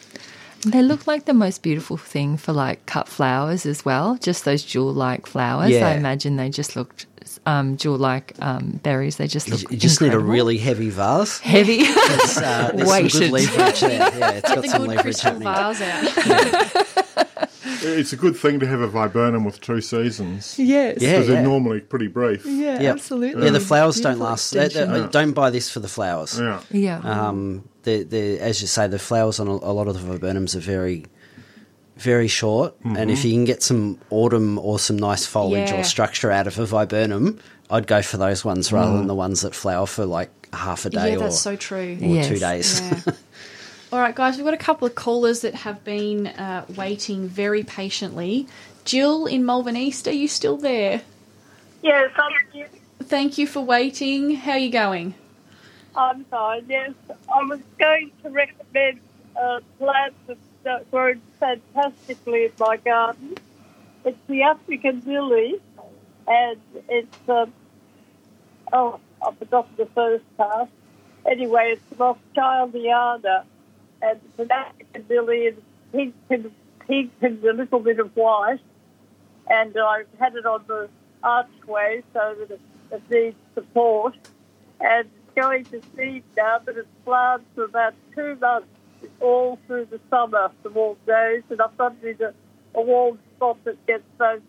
They 0.67 0.83
look 0.83 1.07
like 1.07 1.27
the 1.27 1.35
most 1.35 1.63
beautiful 1.63 1.99
thing 1.99 2.39
for 2.39 2.53
like 2.53 2.87
cut 2.87 3.07
flowers 3.07 3.67
as 3.67 3.85
well. 3.85 4.17
Just 4.17 4.47
those 4.47 4.63
jewel-like 4.63 5.27
flowers. 5.27 5.71
Yeah. 5.71 5.89
I 5.89 5.93
imagine 5.93 6.37
they 6.37 6.49
just 6.49 6.75
looked 6.75 7.05
um, 7.45 7.77
jewel-like 7.77 8.33
um, 8.41 8.81
berries. 8.83 9.17
They 9.19 9.27
just 9.27 9.51
look. 9.51 9.71
you 9.71 9.77
just 9.77 10.01
need 10.01 10.15
a 10.15 10.19
really 10.19 10.57
heavy 10.57 10.89
vase. 10.89 11.39
heavy. 11.41 11.81
It's, 11.81 12.39
uh, 12.39 12.73
there's 12.75 13.13
some 13.13 13.21
good 13.21 13.31
leverage 13.33 13.81
there. 13.81 14.19
Yeah, 14.19 14.31
it's 14.31 14.49
got 14.49 14.63
the 14.63 14.69
some 14.69 14.87
leverage 14.87 15.03
crystal 15.21 15.39
happening. 15.41 15.77
vase 15.77 17.17
out. 17.17 17.51
It's 17.83 18.13
a 18.13 18.17
good 18.17 18.37
thing 18.37 18.61
to 18.61 18.67
have 18.67 18.81
a 18.81 18.89
viburnum 18.89 19.45
with 19.45 19.61
two 19.61 19.81
seasons. 19.81 20.59
yes. 20.59 20.97
Yeah, 21.01 21.13
Because 21.13 21.29
yeah. 21.29 21.35
they're 21.35 21.43
normally 21.43 21.81
pretty 21.81 22.09
brief. 22.09 22.45
Yeah, 22.45 22.81
Yep. 22.81 22.93
absolutely. 22.97 23.45
Yeah, 23.45 23.51
the 23.53 23.61
flowers 23.61 24.01
don't 24.01 24.19
last. 24.19 24.51
They- 24.53 24.69
they- 24.69 24.81
Yeah. 24.85 25.09
Don't 25.11 25.33
buy 25.33 25.51
this 25.51 25.71
for 25.71 25.81
the 25.81 25.89
flowers. 25.89 26.39
Yeah. 26.39 26.61
Yeah. 26.71 26.99
Um, 26.99 27.65
the 27.85 28.03
the 28.03 28.39
as 28.41 28.61
you 28.61 28.67
say, 28.67 28.87
the 28.89 28.99
flowers 28.99 29.41
on 29.41 29.49
a, 29.49 29.53
a 29.53 29.73
lot 29.73 29.89
of 29.89 29.95
the 29.95 30.01
viburnums 30.19 30.55
are 30.55 30.61
very, 30.61 31.05
very 31.97 32.29
short. 32.29 32.75
And 32.85 33.11
if 33.11 33.25
you 33.25 33.33
can 33.33 33.45
get 33.45 33.63
some 33.63 33.99
autumn 34.11 34.59
or 34.59 34.79
some 34.79 34.99
nice 34.99 35.25
foliage 35.27 35.71
Yeah. 35.71 35.81
or 35.81 35.85
structure 35.85 36.31
out 36.31 36.47
of 36.47 36.59
a 36.59 36.67
viburnum, 36.67 37.39
I'd 37.71 37.87
go 37.87 38.03
for 38.03 38.17
those 38.19 38.45
ones 38.45 38.73
rather 38.73 38.97
than 38.97 39.07
the 39.07 39.15
ones 39.15 39.41
that 39.43 39.55
flower 39.55 39.87
for 39.87 40.05
like 40.05 40.31
half 40.53 40.85
a 40.85 40.91
day 40.91 41.11
yeah, 41.13 41.17
or, 41.17 41.21
that's 41.21 41.41
so 41.41 41.57
true. 41.57 41.97
or 42.01 42.07
Yes. 42.07 42.29
two 42.29 42.39
days. 42.39 42.83
All 43.95 44.01
right, 44.01 44.13
guys, 44.13 44.37
we've 44.37 44.45
got 44.45 44.55
a 44.55 44.57
couple 44.57 44.89
of 44.89 44.97
callers 44.97 45.43
that 45.43 45.55
have 45.55 45.85
been 45.85 46.27
uh, 46.27 46.67
waiting 46.75 47.29
very 47.29 47.63
patiently. 47.63 48.49
Jill 48.85 49.27
in 49.27 49.47
Malvern 49.47 49.77
East, 49.77 50.09
are 50.09 50.13
you 50.13 50.27
still 50.27 50.57
there? 50.57 51.03
Yes, 51.81 52.11
I'm, 52.17 52.33
here. 52.53 52.69
Thank 53.05 53.39
you 53.39 53.47
for 53.47 53.61
waiting. 53.61 54.35
How 54.35 54.55
are 54.55 54.59
you 54.59 54.73
going? 54.73 55.15
I'm 55.95 56.25
fine. 56.25 56.65
Yes, 56.69 56.91
I 57.33 57.45
was 57.45 57.61
going 57.79 58.11
to 58.25 58.31
recommend 58.31 58.99
a 59.41 59.61
plant 59.79 60.15
that's 60.27 60.41
uh, 60.67 60.81
grown 60.91 61.23
fantastically 61.39 62.47
in 62.47 62.53
my 62.59 62.79
garden. 62.79 63.37
It's 64.05 64.19
the 64.27 64.43
African 64.43 65.03
lily, 65.07 65.61
and 66.27 66.61
it's 66.89 67.29
um, 67.29 67.53
oh, 68.73 68.99
I've 69.25 69.39
forgotten 69.39 69.71
the 69.77 69.87
first 69.87 70.25
part. 70.37 70.69
Anyway, 71.25 71.77
it's 71.77 71.97
Rothschildiana, 71.97 73.45
and 74.05 74.21
it's 74.25 74.39
an 74.39 74.53
African 74.53 75.07
lily 75.09 75.47
in 75.47 76.13
pink 76.87 77.13
and 77.23 77.45
a 77.45 77.53
little 77.53 77.81
bit 77.81 77.99
of 77.99 78.15
white. 78.15 78.61
And 79.49 79.77
I've 79.77 80.07
had 80.19 80.35
it 80.37 80.47
on 80.47 80.65
the 80.67 80.89
archway 81.23 82.03
so 82.13 82.37
that 82.39 82.51
it, 82.51 82.61
it 82.93 83.03
needs 83.11 83.37
support. 83.55 84.15
And 84.81 85.09
it's 85.09 85.35
going 85.35 85.65
to 85.67 85.81
seed 85.97 86.25
now, 86.37 86.61
but 86.65 86.77
it's 86.77 86.89
planted 87.05 87.47
for 87.55 87.65
about 87.65 87.95
two 88.15 88.37
months, 88.37 88.69
all 89.21 89.59
through 89.67 89.87
the 89.87 90.01
summer, 90.11 90.51
the 90.63 90.71
warm 90.71 90.97
days. 91.07 91.43
And 91.51 91.61
I've 91.61 91.77
got 91.77 91.95
it 92.03 92.21
a, 92.21 92.35
a 92.75 92.83
warm 92.83 93.19
spot 93.37 93.59
that 93.65 93.87
gets 93.87 94.05
both 94.19 94.43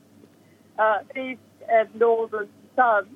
uh, 0.77 0.99
east 1.15 1.39
and 1.69 1.93
northern 1.95 2.49
sun. 2.75 3.07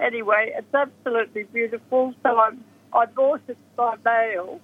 Anyway, 0.00 0.52
it's 0.56 0.74
absolutely 0.74 1.44
beautiful. 1.44 2.14
So 2.22 2.38
I'm, 2.38 2.64
I 2.92 3.06
bought 3.06 3.42
it 3.48 3.58
by 3.76 3.96
mail, 4.04 4.60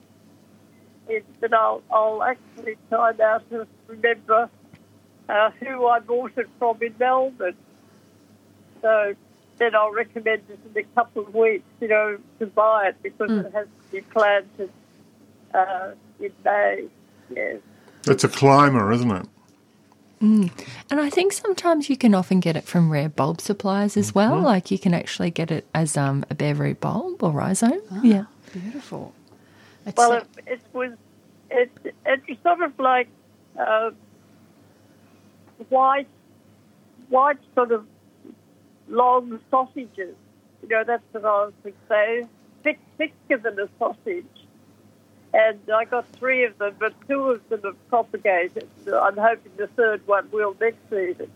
it, 1.11 1.25
but 1.41 1.53
I'll, 1.53 1.83
I'll 1.91 2.23
actually 2.23 2.77
try 2.89 3.13
now 3.19 3.39
to 3.51 3.67
remember 3.87 4.49
uh, 5.29 5.51
who 5.61 5.87
I 5.87 6.01
bought 6.01 6.33
it 6.37 6.49
from 6.59 6.83
in 6.83 6.95
Melbourne. 6.99 7.57
So 8.83 9.15
then 9.59 9.75
I'll 9.75 9.93
recommend 9.93 10.43
it 10.49 10.59
in 10.75 10.83
a 10.83 10.85
couple 10.95 11.23
of 11.23 11.35
weeks, 11.35 11.65
you 11.81 11.89
know, 11.89 12.19
to 12.39 12.47
buy 12.47 12.89
it 12.89 13.03
because 13.03 13.31
it 13.31 13.53
has 13.53 13.67
to 13.67 13.93
be 13.93 14.01
planted 14.01 14.71
uh, 15.55 15.91
in 16.19 16.33
May. 16.45 16.89
Yes. 17.35 17.61
It's 18.07 18.25
a 18.25 18.29
climber, 18.29 18.91
isn't 18.93 19.11
it? 19.11 19.27
And 20.23 20.51
I 20.91 21.09
think 21.09 21.33
sometimes 21.33 21.89
you 21.89 21.97
can 21.97 22.15
often 22.15 22.41
get 22.41 22.57
it 22.57 22.65
from 22.65 22.91
rare 22.91 23.09
bulb 23.09 23.41
suppliers 23.41 23.97
as 23.97 24.15
well. 24.15 24.35
Mm-hmm. 24.35 24.45
Like 24.45 24.71
you 24.71 24.79
can 24.79 24.93
actually 24.93 25.31
get 25.31 25.51
it 25.51 25.67
as 25.75 25.97
um, 25.97 26.25
a 26.29 26.35
bare 26.35 26.55
root 26.55 26.81
bulb 26.81 27.23
or 27.23 27.31
rhizome. 27.31 27.81
Yeah. 28.03 28.25
Beautiful. 28.53 29.15
It's 29.91 29.97
Well, 29.99 30.13
it, 30.13 30.25
it 30.47 30.61
was 30.73 30.93
it 31.51 31.71
it 32.07 32.21
was 32.29 32.39
sort 32.43 32.63
of 32.63 32.79
like 32.79 33.09
uh, 33.59 33.91
white 35.69 36.09
white 37.09 37.39
sort 37.55 37.73
of 37.73 37.85
long 38.89 39.39
sausages. 39.51 40.15
You 40.63 40.69
know, 40.69 40.85
that's 40.85 41.03
what 41.13 41.25
I 41.25 41.45
was 41.47 41.53
going 41.63 41.75
to 41.75 41.81
say. 41.89 42.27
Thick, 42.63 42.79
thicker 42.99 43.39
than 43.39 43.59
a 43.59 43.69
sausage. 43.79 44.25
And 45.33 45.59
I 45.73 45.85
got 45.85 46.07
three 46.17 46.45
of 46.45 46.59
them, 46.59 46.75
but 46.79 46.93
two 47.09 47.31
of 47.31 47.49
them 47.49 47.61
have 47.65 47.89
propagated. 47.89 48.69
I'm 48.87 49.17
hoping 49.17 49.53
the 49.57 49.69
third 49.69 50.07
one 50.07 50.29
will 50.33 50.57
next 50.61 50.79
season. 50.91 51.31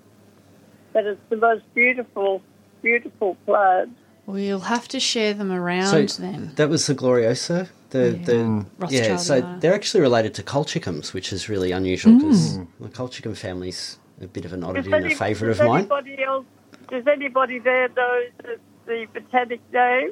But 0.93 1.07
it's 1.07 1.21
the 1.31 1.37
most 1.37 1.63
beautiful, 1.75 2.43
beautiful 2.83 3.37
plant. 3.47 3.97
we'll 4.27 4.61
have 4.61 4.89
to 4.89 5.01
share 5.01 5.33
them 5.33 5.53
around 5.53 6.09
So 6.09 6.21
then. 6.23 6.53
that 6.57 6.69
was 6.69 6.87
the 6.87 6.95
Gloriosa. 6.95 7.69
The 7.95 8.11
the 8.29 8.67
yeah, 8.91 9.11
mm. 9.11 9.21
so 9.21 9.41
Rothschildiana. 9.41 9.61
they're 9.61 9.75
actually 9.81 10.01
related 10.01 10.35
to 10.35 10.43
colchicums, 10.43 11.13
which 11.15 11.33
is 11.33 11.49
really 11.49 11.71
unusual 11.71 12.13
mm. 12.15 12.19
because 12.19 12.59
the 12.81 12.89
colchicum 12.89 13.37
family's 13.37 13.99
a 14.21 14.27
bit 14.27 14.45
of 14.45 14.53
an 14.53 14.65
oddity 14.65 14.91
and 14.93 15.07
a 15.07 15.15
favourite 15.15 15.53
of 15.53 15.65
mine. 15.65 15.79
Anybody 15.83 16.23
else, 16.25 16.45
does 16.91 17.07
anybody 17.07 17.61
there 17.61 17.89
know 17.91 18.23
the, 18.43 18.57
the 18.87 19.07
botanic 19.15 19.61
name? 19.73 20.11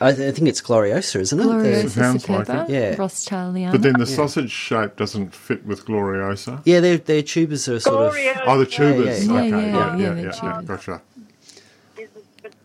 I, 0.00 0.12
th- 0.12 0.28
I 0.28 0.32
think 0.32 0.48
it's 0.48 0.60
Gloriosa, 0.60 1.20
isn't 1.20 1.40
it? 1.40 1.42
Gloriosa 1.44 1.82
The- 1.84 1.90
sounds 1.90 2.28
like 2.28 2.48
it. 2.50 2.70
Yeah. 2.70 2.94
Rothschildiana. 2.96 3.72
But 3.72 3.82
then 3.82 3.94
the 3.94 4.06
sausage 4.06 4.50
shape 4.50 4.96
doesn't 4.96 5.34
fit 5.34 5.64
with 5.64 5.86
Gloriosa. 5.86 6.60
yeah, 6.66 6.80
their 6.80 6.98
their 6.98 7.22
tubers 7.22 7.68
are 7.70 7.80
sort 7.80 8.14
of 8.14 8.16
Oh, 8.46 8.58
the 8.58 8.66
tubers. 8.66 9.26
yeah, 9.26 9.32
yeah. 9.32 9.38
okay, 9.40 9.48
Yeah, 9.48 9.56
yeah, 9.56 9.66
yeah, 9.66 9.96
yeah, 9.96 9.96
yeah, 9.96 9.96
yeah, 9.96 10.14
the 10.14 10.22
yeah, 10.22 10.30
tubers. 10.30 10.66
gotcha. 10.66 11.02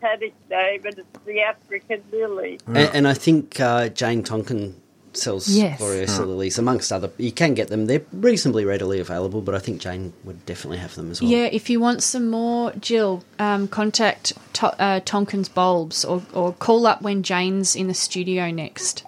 Is 0.04 0.32
a 0.32 0.48
botanic 0.48 0.50
name, 0.50 0.84
and 0.86 0.98
it's 0.98 1.24
the 1.24 1.40
African 1.40 2.02
lily. 2.12 2.58
of, 2.66 2.76
and, 2.76 2.94
and 2.94 3.08
I 3.08 3.14
think 3.14 3.60
uh, 3.60 3.88
Jane 3.88 4.22
Tonkin 4.22 4.80
sells 5.12 5.48
Yes. 5.48 5.80
gloriosa 5.80 6.26
lilies, 6.26 6.58
amongst 6.58 6.90
other. 6.92 7.10
You 7.18 7.32
can 7.32 7.54
get 7.54 7.68
them; 7.68 7.86
they're 7.86 8.02
reasonably 8.12 8.64
readily 8.64 9.00
available. 9.00 9.40
But 9.40 9.54
I 9.54 9.58
think 9.58 9.80
Jane 9.80 10.12
would 10.24 10.44
definitely 10.46 10.78
have 10.78 10.94
them 10.94 11.10
as 11.10 11.20
well. 11.22 11.30
Yeah, 11.30 11.44
if 11.46 11.70
you 11.70 11.80
want 11.80 12.02
some 12.02 12.28
more, 12.30 12.72
Jill, 12.72 13.22
um, 13.38 13.68
contact 13.68 14.32
to- 14.54 14.80
uh, 14.82 15.00
Tonkin's 15.04 15.48
Bulbs 15.48 16.04
or, 16.04 16.22
or 16.32 16.52
call 16.52 16.86
up 16.86 17.02
when 17.02 17.22
Jane's 17.22 17.76
in 17.76 17.86
the 17.88 17.94
studio 17.94 18.50
next. 18.50 19.04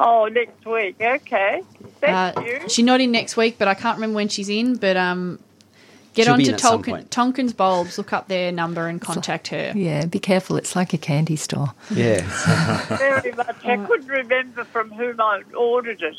Oh, 0.00 0.26
next 0.30 0.64
week. 0.64 0.94
Okay. 1.00 1.62
Thank 2.00 2.38
Uh, 2.38 2.40
you. 2.42 2.68
she's 2.68 2.84
not 2.84 3.00
in 3.00 3.10
next 3.10 3.36
week, 3.36 3.56
but 3.58 3.66
I 3.66 3.74
can't 3.74 3.96
remember 3.96 4.14
when 4.14 4.28
she's 4.28 4.48
in. 4.48 4.76
But 4.76 4.96
um, 4.96 5.40
get 6.18 6.24
She'll 6.24 6.32
on 6.34 6.38
be 6.38 6.44
to 6.46 6.50
in 6.50 6.54
at 6.54 6.60
some 6.60 6.82
point. 6.82 7.10
Tonkin's 7.12 7.52
Bulbs, 7.52 7.96
look 7.96 8.12
up 8.12 8.26
their 8.26 8.50
number 8.50 8.88
and 8.88 9.00
contact 9.00 9.48
her. 9.48 9.72
Yeah, 9.74 10.04
be 10.06 10.18
careful. 10.18 10.56
It's 10.56 10.74
like 10.74 10.92
a 10.92 10.98
candy 10.98 11.36
store. 11.36 11.72
yeah. 11.90 12.20
Very 12.98 13.32
much. 13.32 13.64
I 13.64 13.76
couldn't 13.86 14.08
remember 14.08 14.64
from 14.64 14.90
whom 14.90 15.20
I 15.20 15.42
ordered 15.56 16.02
it. 16.02 16.16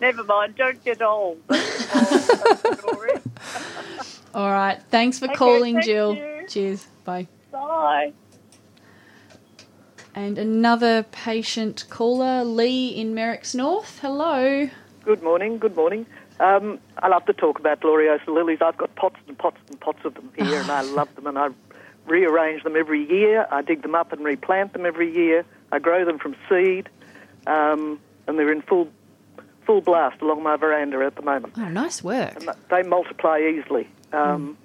Never 0.00 0.24
mind. 0.24 0.56
Don't 0.56 0.82
get 0.84 1.02
old. 1.02 1.38
That's 1.48 2.78
story. 2.80 3.10
All 4.34 4.50
right. 4.50 4.78
Thanks 4.90 5.18
for 5.18 5.26
Okay, 5.26 5.34
calling, 5.34 5.74
thank 5.74 5.84
Jill. 5.86 6.14
you. 6.14 6.46
Cheers. 6.48 6.86
Bye. 7.04 7.28
Bye. 7.52 8.12
And 10.14 10.38
another 10.38 11.02
patient 11.12 11.84
caller, 11.90 12.42
Lee 12.42 12.88
in 12.88 13.14
Merricks 13.14 13.54
North. 13.54 13.98
Hello. 14.00 14.70
Good 15.04 15.22
morning, 15.22 15.58
good 15.58 15.76
morning. 15.76 16.06
Um, 16.38 16.78
I 16.98 17.08
love 17.08 17.24
to 17.26 17.32
talk 17.32 17.58
about 17.58 17.80
gloriosa 17.80 18.26
lilies. 18.28 18.58
I've 18.60 18.76
got 18.76 18.94
pots 18.94 19.16
and 19.26 19.38
pots 19.38 19.58
and 19.68 19.80
pots 19.80 20.04
of 20.04 20.14
them 20.14 20.30
here, 20.36 20.60
and 20.60 20.70
I 20.70 20.80
love 20.98 21.14
them, 21.14 21.26
and 21.26 21.38
I 21.38 21.48
rearrange 22.06 22.62
them 22.62 22.76
every 22.76 23.08
year. 23.10 23.46
I 23.50 23.62
dig 23.62 23.82
them 23.82 23.94
up 23.94 24.12
and 24.12 24.24
replant 24.24 24.72
them 24.72 24.86
every 24.86 25.12
year. 25.12 25.44
I 25.72 25.78
grow 25.78 26.04
them 26.04 26.18
from 26.18 26.36
seed, 26.48 26.88
um, 27.46 27.98
and 28.26 28.38
they're 28.38 28.52
in 28.52 28.62
full 28.62 28.88
full 29.64 29.80
blast 29.80 30.22
along 30.22 30.42
my 30.42 30.56
veranda 30.56 31.04
at 31.04 31.16
the 31.16 31.22
moment. 31.22 31.54
Oh, 31.56 31.68
nice 31.68 32.02
work. 32.04 32.36
And 32.36 32.50
they 32.70 32.82
multiply 32.82 33.40
easily. 33.40 33.88
Um, 34.12 34.56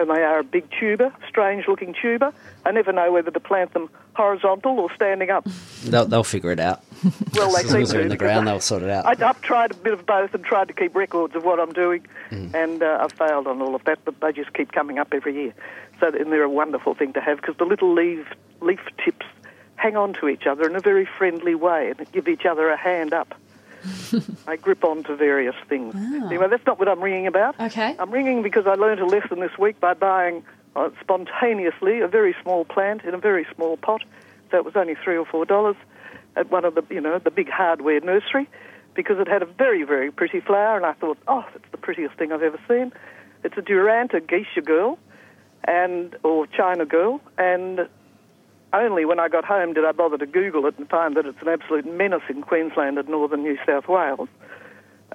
And 0.00 0.08
they 0.08 0.22
are 0.22 0.38
a 0.38 0.44
big 0.44 0.64
tuber, 0.80 1.12
strange 1.28 1.68
looking 1.68 1.94
tuber. 2.00 2.32
I 2.64 2.70
never 2.70 2.90
know 2.90 3.12
whether 3.12 3.30
to 3.30 3.38
plant 3.38 3.74
them 3.74 3.90
horizontal 4.14 4.80
or 4.80 4.90
standing 4.94 5.28
up. 5.28 5.44
They'll, 5.84 6.06
they'll 6.06 6.24
figure 6.24 6.50
it 6.50 6.58
out. 6.60 6.82
Well, 7.34 7.52
they 7.52 7.60
As 7.60 7.72
long 7.72 7.82
as 7.82 7.88
seem 7.90 7.96
they're 7.96 8.02
in 8.02 8.08
the 8.08 8.16
ground, 8.16 8.48
I, 8.48 8.52
they'll 8.52 8.60
sort 8.60 8.82
it 8.82 8.90
out. 8.90 9.06
I, 9.06 9.28
I've 9.28 9.40
tried 9.40 9.70
a 9.70 9.74
bit 9.74 9.92
of 9.92 10.04
both 10.04 10.34
and 10.34 10.44
tried 10.44 10.68
to 10.68 10.74
keep 10.74 10.94
records 10.96 11.34
of 11.36 11.44
what 11.44 11.60
I'm 11.60 11.72
doing, 11.72 12.06
and 12.30 12.82
uh, 12.82 12.98
I've 13.00 13.12
failed 13.12 13.46
on 13.46 13.62
all 13.62 13.74
of 13.74 13.84
that. 13.84 14.00
But 14.04 14.20
they 14.20 14.32
just 14.32 14.52
keep 14.52 14.72
coming 14.72 14.98
up 14.98 15.08
every 15.12 15.34
year. 15.34 15.54
So 16.00 16.08
and 16.08 16.32
they're 16.32 16.42
a 16.42 16.48
wonderful 16.50 16.94
thing 16.94 17.12
to 17.12 17.20
have 17.20 17.40
because 17.40 17.56
the 17.56 17.64
little 17.64 17.94
leaf 17.94 18.26
leaf 18.60 18.80
tips 19.02 19.26
hang 19.76 19.96
on 19.96 20.12
to 20.14 20.28
each 20.28 20.46
other 20.46 20.66
in 20.68 20.76
a 20.76 20.80
very 20.80 21.06
friendly 21.06 21.54
way 21.54 21.92
and 21.96 22.12
give 22.12 22.26
each 22.28 22.44
other 22.44 22.68
a 22.68 22.76
hand 22.76 23.12
up. 23.14 23.34
They 24.46 24.56
grip 24.56 24.84
onto 24.84 25.16
various 25.16 25.54
things. 25.68 25.94
Anyway, 25.94 26.48
that's 26.48 26.66
not 26.66 26.78
what 26.78 26.88
I'm 26.88 27.00
ringing 27.00 27.26
about. 27.26 27.58
Okay. 27.58 27.96
I'm 27.98 28.10
ringing 28.10 28.42
because 28.42 28.66
I 28.66 28.74
learned 28.74 29.00
a 29.00 29.06
lesson 29.06 29.40
this 29.40 29.56
week 29.58 29.80
by 29.80 29.94
buying 29.94 30.44
uh, 30.76 30.90
spontaneously 31.00 32.00
a 32.00 32.08
very 32.08 32.34
small 32.42 32.64
plant 32.64 33.04
in 33.04 33.14
a 33.14 33.18
very 33.18 33.46
small 33.54 33.76
pot. 33.76 34.02
So 34.50 34.56
it 34.56 34.64
was 34.64 34.76
only 34.76 34.96
three 35.02 35.16
or 35.16 35.24
four 35.24 35.44
dollars 35.44 35.76
at 36.36 36.50
one 36.50 36.64
of 36.64 36.74
the, 36.74 36.82
you 36.90 37.00
know, 37.00 37.18
the 37.18 37.30
big 37.30 37.48
hardware 37.48 38.00
nursery 38.00 38.48
because 38.94 39.18
it 39.18 39.28
had 39.28 39.42
a 39.42 39.46
very, 39.46 39.84
very 39.84 40.10
pretty 40.10 40.40
flower. 40.40 40.76
And 40.76 40.86
I 40.86 40.92
thought, 40.94 41.18
oh, 41.28 41.44
it's 41.54 41.70
the 41.70 41.78
prettiest 41.78 42.14
thing 42.14 42.32
I've 42.32 42.42
ever 42.42 42.60
seen. 42.68 42.92
It's 43.44 43.56
a 43.56 43.62
Duranta 43.62 44.20
geisha 44.26 44.60
girl, 44.60 44.98
and 45.64 46.16
or 46.22 46.46
China 46.46 46.84
girl, 46.84 47.20
and 47.38 47.88
only 48.72 49.04
when 49.04 49.18
I 49.18 49.28
got 49.28 49.44
home 49.44 49.72
did 49.72 49.84
I 49.84 49.92
bother 49.92 50.18
to 50.18 50.26
Google 50.26 50.66
it 50.66 50.78
and 50.78 50.88
find 50.88 51.16
that 51.16 51.26
it's 51.26 51.40
an 51.42 51.48
absolute 51.48 51.86
menace 51.86 52.22
in 52.28 52.42
Queensland 52.42 52.98
and 52.98 53.08
northern 53.08 53.42
New 53.42 53.58
South 53.66 53.88
Wales. 53.88 54.28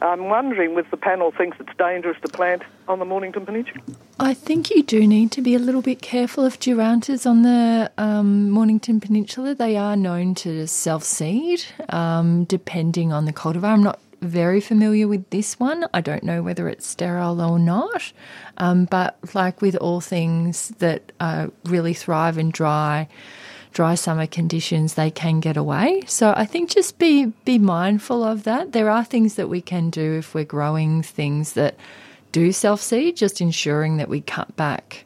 I'm 0.01 0.27
wondering 0.27 0.77
if 0.77 0.91
the 0.91 0.97
panel 0.97 1.31
thinks 1.31 1.57
it's 1.59 1.73
dangerous 1.77 2.17
to 2.21 2.27
plant 2.27 2.63
on 2.87 2.99
the 2.99 3.05
Mornington 3.05 3.45
Peninsula. 3.45 3.79
I 4.19 4.33
think 4.33 4.69
you 4.69 4.83
do 4.83 5.07
need 5.07 5.31
to 5.31 5.41
be 5.41 5.55
a 5.55 5.59
little 5.59 5.81
bit 5.81 6.01
careful 6.01 6.43
of 6.43 6.59
durantas 6.59 7.25
on 7.25 7.43
the 7.43 7.91
um, 7.97 8.49
Mornington 8.49 8.99
Peninsula. 8.99 9.55
They 9.55 9.77
are 9.77 9.95
known 9.95 10.35
to 10.35 10.67
self 10.67 11.03
seed, 11.03 11.63
um, 11.89 12.43
depending 12.43 13.13
on 13.13 13.25
the 13.25 13.33
cultivar. 13.33 13.65
I'm 13.65 13.83
not 13.83 13.99
very 14.21 14.59
familiar 14.59 15.07
with 15.07 15.29
this 15.29 15.59
one. 15.59 15.85
I 15.93 16.01
don't 16.01 16.23
know 16.23 16.41
whether 16.41 16.67
it's 16.67 16.85
sterile 16.85 17.41
or 17.41 17.59
not. 17.59 18.11
Um, 18.57 18.85
but 18.85 19.17
like 19.33 19.61
with 19.61 19.75
all 19.75 20.01
things 20.01 20.69
that 20.79 21.11
uh, 21.19 21.47
really 21.65 21.93
thrive 21.93 22.37
in 22.37 22.51
dry, 22.51 23.07
dry 23.75 23.93
summer 23.93 24.25
conditions, 24.25 24.93
they 24.93 25.11
can 25.11 25.41
get 25.41 25.57
away. 25.57 26.01
So 26.07 26.33
I 26.35 26.45
think 26.45 26.69
just 26.69 26.97
be 26.97 27.25
be 27.43 27.59
mindful 27.59 28.23
of 28.23 28.43
that. 28.45 28.71
There 28.71 28.89
are 28.89 29.03
things 29.03 29.35
that 29.35 29.49
we 29.49 29.61
can 29.61 29.91
do 29.91 30.13
if 30.13 30.33
we're 30.33 30.45
growing 30.45 31.03
things 31.03 31.53
that 31.53 31.75
do 32.31 32.51
self 32.51 32.81
seed, 32.81 33.17
just 33.17 33.41
ensuring 33.41 33.97
that 33.97 34.09
we 34.09 34.21
cut 34.21 34.55
back 34.55 35.05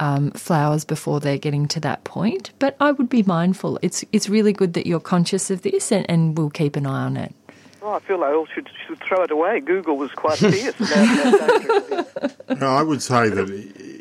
um, 0.00 0.30
flowers 0.32 0.84
before 0.84 1.20
they're 1.20 1.38
getting 1.38 1.68
to 1.68 1.80
that 1.80 2.04
point. 2.04 2.50
But 2.58 2.74
I 2.80 2.90
would 2.90 3.10
be 3.10 3.22
mindful. 3.22 3.78
It's 3.82 4.02
it's 4.12 4.28
really 4.28 4.54
good 4.54 4.72
that 4.72 4.86
you're 4.86 4.98
conscious 4.98 5.50
of 5.50 5.60
this, 5.60 5.92
and, 5.92 6.06
and 6.08 6.36
we'll 6.36 6.50
keep 6.50 6.74
an 6.74 6.86
eye 6.86 7.04
on 7.04 7.18
it. 7.18 7.34
Oh, 7.82 7.92
I 7.92 8.00
feel 8.00 8.24
I 8.24 8.32
all 8.32 8.46
should, 8.46 8.68
should 8.84 8.98
throw 9.00 9.22
it 9.22 9.30
away. 9.30 9.60
Google 9.60 9.96
was 9.96 10.10
quite 10.10 10.38
fierce 10.38 10.74
about 10.80 11.06
how 11.06 11.38
dangerous 11.46 12.14
it 12.22 12.34
is. 12.48 12.60
No, 12.60 12.68
I 12.68 12.82
would 12.82 13.02
say 13.02 13.28
that 13.28 13.48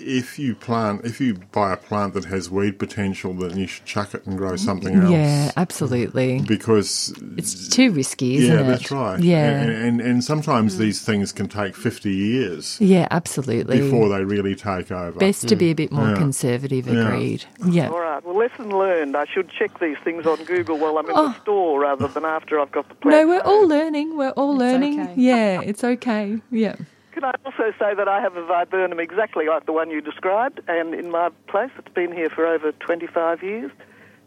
if 0.05 0.37
you 0.37 0.55
plant, 0.55 1.03
if 1.03 1.19
you 1.19 1.33
buy 1.51 1.73
a 1.73 1.77
plant 1.77 2.13
that 2.13 2.25
has 2.25 2.49
weed 2.49 2.77
potential, 2.79 3.33
then 3.33 3.57
you 3.57 3.67
should 3.67 3.85
chuck 3.85 4.13
it 4.13 4.25
and 4.25 4.37
grow 4.37 4.55
something 4.55 4.95
else. 4.95 5.11
Yeah, 5.11 5.51
absolutely. 5.57 6.41
Because 6.41 7.13
It's 7.37 7.67
too 7.69 7.91
risky, 7.91 8.37
isn't 8.37 8.55
yeah, 8.55 8.61
it? 8.61 8.67
that's 8.67 8.91
right. 8.91 9.19
Yeah, 9.19 9.49
and 9.61 9.71
and, 9.71 10.01
and 10.01 10.23
sometimes 10.23 10.75
mm. 10.75 10.79
these 10.79 11.01
things 11.01 11.31
can 11.31 11.47
take 11.47 11.75
fifty 11.75 12.11
years 12.13 12.77
yeah, 12.79 13.07
absolutely. 13.11 13.79
before 13.81 14.09
they 14.09 14.23
really 14.23 14.55
take 14.55 14.91
over. 14.91 15.19
Best 15.19 15.47
to 15.47 15.55
be 15.55 15.71
a 15.71 15.75
bit 15.75 15.91
more 15.91 16.09
Yeah. 16.09 16.15
conservative. 16.15 16.87
Yeah. 16.87 17.07
Agreed. 17.07 17.45
Yeah. 17.67 17.89
All 17.89 17.99
right. 17.99 18.23
Well, 18.23 18.37
lesson 18.37 18.69
learned. 18.69 19.15
I 19.17 19.25
should 19.25 19.49
check 19.49 19.79
these 19.79 19.97
things 20.03 20.25
on 20.25 20.43
Google 20.45 20.77
while 20.77 20.97
I'm 20.97 21.05
in 21.05 21.11
Oh. 21.15 21.29
the 21.29 21.41
store 21.41 21.79
rather 21.81 22.07
than 22.07 22.25
after 22.25 22.59
I've 22.59 22.71
got 22.71 22.87
the 22.89 22.95
plant. 22.95 23.17
No, 23.17 23.27
we're 23.27 23.41
all 23.41 23.67
learning. 23.67 24.17
We're 24.17 24.29
all 24.31 24.53
It's 24.53 24.59
learning. 24.59 25.01
okay. 25.01 25.13
Yeah, 25.17 25.61
it's 25.61 25.83
okay. 25.83 26.39
Yeah. 26.51 26.75
Can 27.15 27.23
I 27.23 27.31
also 27.45 27.71
say 27.79 27.95
that 27.95 28.09
I 28.09 28.19
have 28.19 28.35
a 28.35 28.45
viburnum 28.45 28.99
exactly 28.99 29.47
like 29.47 29.65
the 29.65 29.71
one 29.71 29.89
you 29.89 30.01
described, 30.01 30.59
and 30.67 30.93
in 30.93 31.09
my 31.09 31.29
place, 31.47 31.71
it's 31.77 31.87
been 31.93 32.11
here 32.11 32.29
for 32.29 32.45
over 32.45 32.73
25 32.73 33.41
years, 33.41 33.71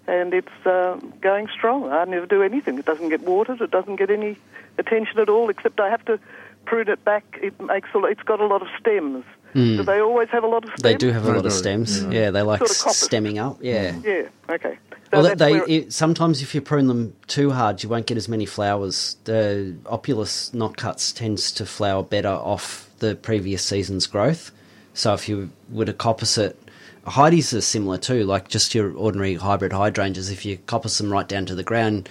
and 0.06 0.32
it's 0.32 0.48
um, 0.64 1.12
going 1.20 1.48
strong. 1.48 1.92
I 1.92 2.06
never 2.06 2.24
do 2.24 2.42
anything. 2.42 2.78
It 2.78 2.86
doesn't 2.86 3.10
get 3.10 3.20
watered. 3.20 3.60
It 3.60 3.70
doesn't 3.70 3.96
get 3.96 4.08
any 4.08 4.38
attention 4.78 5.18
at 5.18 5.28
all, 5.28 5.50
except 5.50 5.78
I 5.80 5.90
have 5.90 6.02
to 6.06 6.18
prune 6.64 6.88
it 6.88 7.04
back. 7.04 7.38
It 7.42 7.60
makes 7.60 7.90
a, 7.94 8.02
it's 8.04 8.22
got 8.22 8.40
a 8.40 8.46
lot 8.46 8.62
of 8.62 8.68
stems. 8.80 9.26
Mm. 9.54 9.78
Do 9.78 9.82
they 9.82 10.00
always 10.00 10.28
have 10.28 10.44
a 10.44 10.46
lot 10.46 10.64
of 10.64 10.70
stems? 10.70 10.82
They 10.82 10.94
do 10.94 11.10
have 11.10 11.26
a 11.26 11.32
lot 11.32 11.46
of 11.46 11.52
stems. 11.52 12.02
yeah. 12.02 12.10
Yeah, 12.10 12.30
they 12.30 12.42
like 12.42 12.66
Sort 12.66 12.90
of 12.90 12.96
stemming 12.96 13.38
up. 13.38 13.58
Yeah. 13.60 13.96
Yeah. 14.04 14.28
Okay. 14.48 14.78
So 15.10 15.22
Well, 15.22 15.36
they, 15.36 15.54
it, 15.62 15.92
sometimes 15.92 16.42
if 16.42 16.54
you 16.54 16.60
prune 16.60 16.86
them 16.86 17.16
too 17.28 17.50
hard, 17.50 17.82
you 17.82 17.88
won't 17.88 18.06
get 18.06 18.18
as 18.18 18.28
many 18.28 18.44
flowers. 18.44 19.16
The 19.24 19.74
opulus 19.86 20.50
Notcutts 20.50 21.14
tends 21.14 21.50
to 21.52 21.64
flower 21.64 22.02
better 22.02 22.28
off 22.28 22.90
the 22.98 23.16
previous 23.16 23.64
season's 23.64 24.06
growth. 24.06 24.50
So 24.92 25.14
if 25.14 25.28
you 25.28 25.50
were 25.70 25.86
to 25.86 25.94
coppice 25.94 26.36
it, 26.36 26.58
Heidi's 27.06 27.54
are 27.54 27.62
similar 27.62 27.96
too. 27.96 28.24
Like 28.24 28.48
just 28.48 28.74
your 28.74 28.92
ordinary 28.94 29.34
hybrid 29.34 29.72
hydrangeas, 29.72 30.30
if 30.30 30.44
you 30.44 30.58
coppice 30.58 30.98
them 30.98 31.10
right 31.10 31.26
down 31.26 31.46
to 31.46 31.54
the 31.54 31.62
ground, 31.62 32.08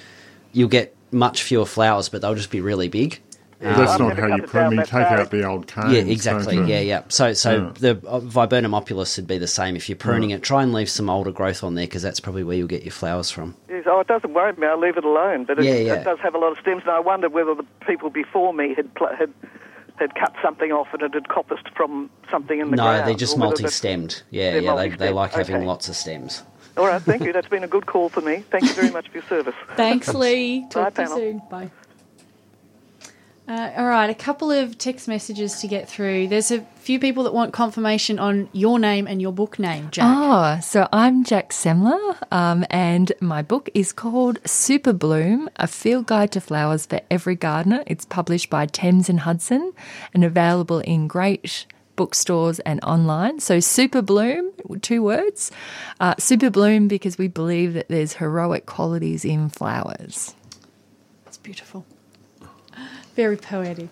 you'll 0.54 0.70
get 0.70 0.96
much 1.12 1.44
fewer 1.44 1.66
flowers, 1.66 2.10
but 2.10 2.22
they'll 2.22 2.36
just 2.36 2.50
be 2.50 2.62
really 2.62 2.88
big. 2.88 3.20
That's 3.60 3.94
I've 3.94 4.00
not 4.00 4.18
how 4.20 4.28
you 4.28 4.36
it 4.44 4.48
prune. 4.48 4.64
down 4.66 4.72
You 4.74 4.78
take 4.82 4.90
far. 4.90 5.18
out 5.20 5.32
the 5.32 5.44
old 5.44 5.66
canes. 5.68 5.92
Yeah, 5.92 6.02
exactly. 6.02 6.56
don't? 6.58 6.68
Yeah, 6.68 6.80
yeah. 6.80 7.02
So, 7.10 7.34
so 7.34 7.74
Yeah. 7.80 7.94
the 7.94 7.94
viburnum 8.22 8.74
opulus 8.76 9.18
would 9.18 9.26
be 9.28 9.38
the 9.40 9.48
same. 9.48 9.76
If 9.76 9.90
you're 9.90 9.96
pruning 9.96 10.30
it, 10.30 10.44
try 10.44 10.62
and 10.62 10.74
leave 10.74 10.90
some 10.90 11.10
older 11.10 11.32
growth 11.32 11.64
on 11.64 11.74
there 11.76 11.86
because 11.88 12.04
that's 12.04 12.20
probably 12.20 12.44
where 12.44 12.56
you'll 12.56 12.68
get 12.68 12.84
your 12.84 12.92
flowers 12.92 13.32
from. 13.32 13.56
Yes, 13.68 13.86
oh, 13.88 14.00
it 14.00 14.08
doesn't 14.08 14.34
worry 14.34 14.54
me. 14.54 14.68
I 14.68 14.76
leave 14.76 14.96
it 14.98 15.04
alone. 15.06 15.46
But 15.46 15.58
it, 15.60 15.66
Yeah, 15.66 15.74
yeah. 15.74 15.94
it 15.96 16.04
does 16.04 16.20
have 16.20 16.36
a 16.36 16.38
lot 16.38 16.52
of 16.52 16.60
stems, 16.60 16.84
and 16.84 16.92
I 16.92 17.00
wonder 17.00 17.30
whether 17.30 17.56
the 17.56 17.66
people 17.88 18.10
before 18.12 18.54
me 18.54 18.76
had 18.76 18.94
pl- 18.94 19.16
had 19.18 19.34
had 19.98 20.14
cut 20.14 20.36
something 20.44 20.72
off 20.72 20.90
and 20.94 21.02
it 21.02 21.14
had 21.16 21.24
coppiced 21.24 21.70
from 21.76 22.12
something 22.30 22.60
in 22.60 22.70
the 22.70 22.76
No, 22.78 22.84
ground. 22.84 23.08
they're 23.08 23.16
just 23.16 23.36
or 23.36 23.40
whether 23.40 23.50
that's- 23.56 23.62
multi-stemmed. 23.64 24.22
Yeah, 24.30 24.52
They're 24.52 24.62
yeah. 24.62 24.76
They, 24.76 24.90
they 24.90 25.12
multi-stemmed, 25.12 25.16
like 25.16 25.34
having 25.34 25.56
okay. 25.56 25.66
lots 25.66 25.90
of 25.90 25.96
stems. 25.96 26.44
All 26.78 26.86
right, 26.86 27.02
thank 27.02 27.24
you. 27.24 27.34
That's 27.34 27.48
been 27.48 27.64
a 27.64 27.68
good 27.68 27.88
call 27.88 28.10
for 28.10 28.22
me. 28.22 28.44
Thank 28.52 28.66
you 28.66 28.74
very 28.74 28.92
much 28.92 29.08
for 29.08 29.18
your 29.18 29.26
service. 29.26 29.56
Thanks, 29.76 30.14
Lee. 30.14 30.68
Talk 30.70 30.94
Bye, 30.94 30.98
to 30.98 31.02
you 31.02 31.08
panel. 31.08 31.18
soon. 31.18 31.42
Bye. 31.50 31.72
Uh, 33.48 33.72
all 33.78 33.86
right, 33.86 34.10
a 34.10 34.14
couple 34.14 34.52
of 34.52 34.78
text 34.78 35.08
messages 35.08 35.62
to 35.62 35.70
get 35.70 35.88
through. 35.88 36.28
There's 36.28 36.52
a 36.52 36.60
few 36.76 37.00
people 37.00 37.24
that 37.24 37.34
want 37.34 37.54
confirmation 37.54 38.20
on 38.20 38.50
your 38.52 38.78
name 38.78 39.08
and 39.08 39.22
your 39.22 39.32
book 39.32 39.58
name, 39.58 39.90
Jac. 39.90 40.04
Oh, 40.06 40.60
so 40.60 40.90
I'm 40.92 41.24
Jac 41.24 41.52
Semmler, 41.52 42.18
um, 42.30 42.66
and 42.70 43.14
my 43.22 43.42
book 43.42 43.70
is 43.74 43.94
called 43.94 44.40
Super 44.46 44.92
Bloom: 44.92 45.50
A 45.56 45.66
Field 45.66 46.08
Guide 46.08 46.34
to 46.34 46.42
Flowers 46.42 46.86
for 46.86 47.00
Every 47.10 47.36
Gardener. 47.36 47.86
It's 47.88 48.04
published 48.04 48.50
by 48.50 48.66
Thames 48.66 49.08
and 49.08 49.22
Hudson, 49.22 49.72
and 50.14 50.26
available 50.26 50.80
in 50.80 51.08
great 51.08 51.68
bookstores 51.96 52.60
and 52.60 52.84
online. 52.84 53.40
So 53.40 53.62
Super 53.62 54.02
Bloom, 54.02 54.52
two 54.82 55.02
words, 55.02 55.52
uh, 56.02 56.16
Super 56.20 56.50
Bloom 56.50 56.90
because 56.90 57.18
we 57.18 57.30
believe 57.30 57.76
that 57.76 57.88
there's 57.88 58.14
heroic 58.14 58.66
qualities 58.66 59.24
in 59.24 59.48
flowers. 59.48 60.36
That's 61.24 61.38
beautiful. 61.38 61.86
Very 63.18 63.36
poetic. 63.36 63.90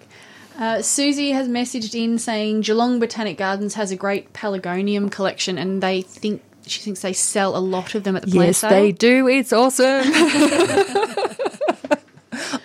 Uh, 0.58 0.82
Susie 0.82 1.32
has 1.32 1.50
messaged 1.50 1.94
in 2.02 2.18
saying 2.18 2.62
Geelong 2.62 3.00
Botanic 3.00 3.38
Gardens 3.38 3.74
has 3.74 3.92
a 3.92 3.98
great 3.98 4.32
pelargonium 4.34 5.12
collection, 5.12 5.58
and 5.58 5.84
they 5.84 6.04
think 6.04 6.42
she 6.68 6.80
thinks 6.80 7.02
they 7.02 7.12
sell 7.12 7.58
a 7.58 7.60
lot 7.60 7.96
of 7.96 8.04
them 8.06 8.16
at 8.16 8.22
the 8.22 8.32
plant 8.32 8.48
Yes, 8.50 8.58
sale. 8.60 8.70
they 8.70 8.92
do. 8.94 9.28
It's 9.28 9.52
awesome. 9.52 9.86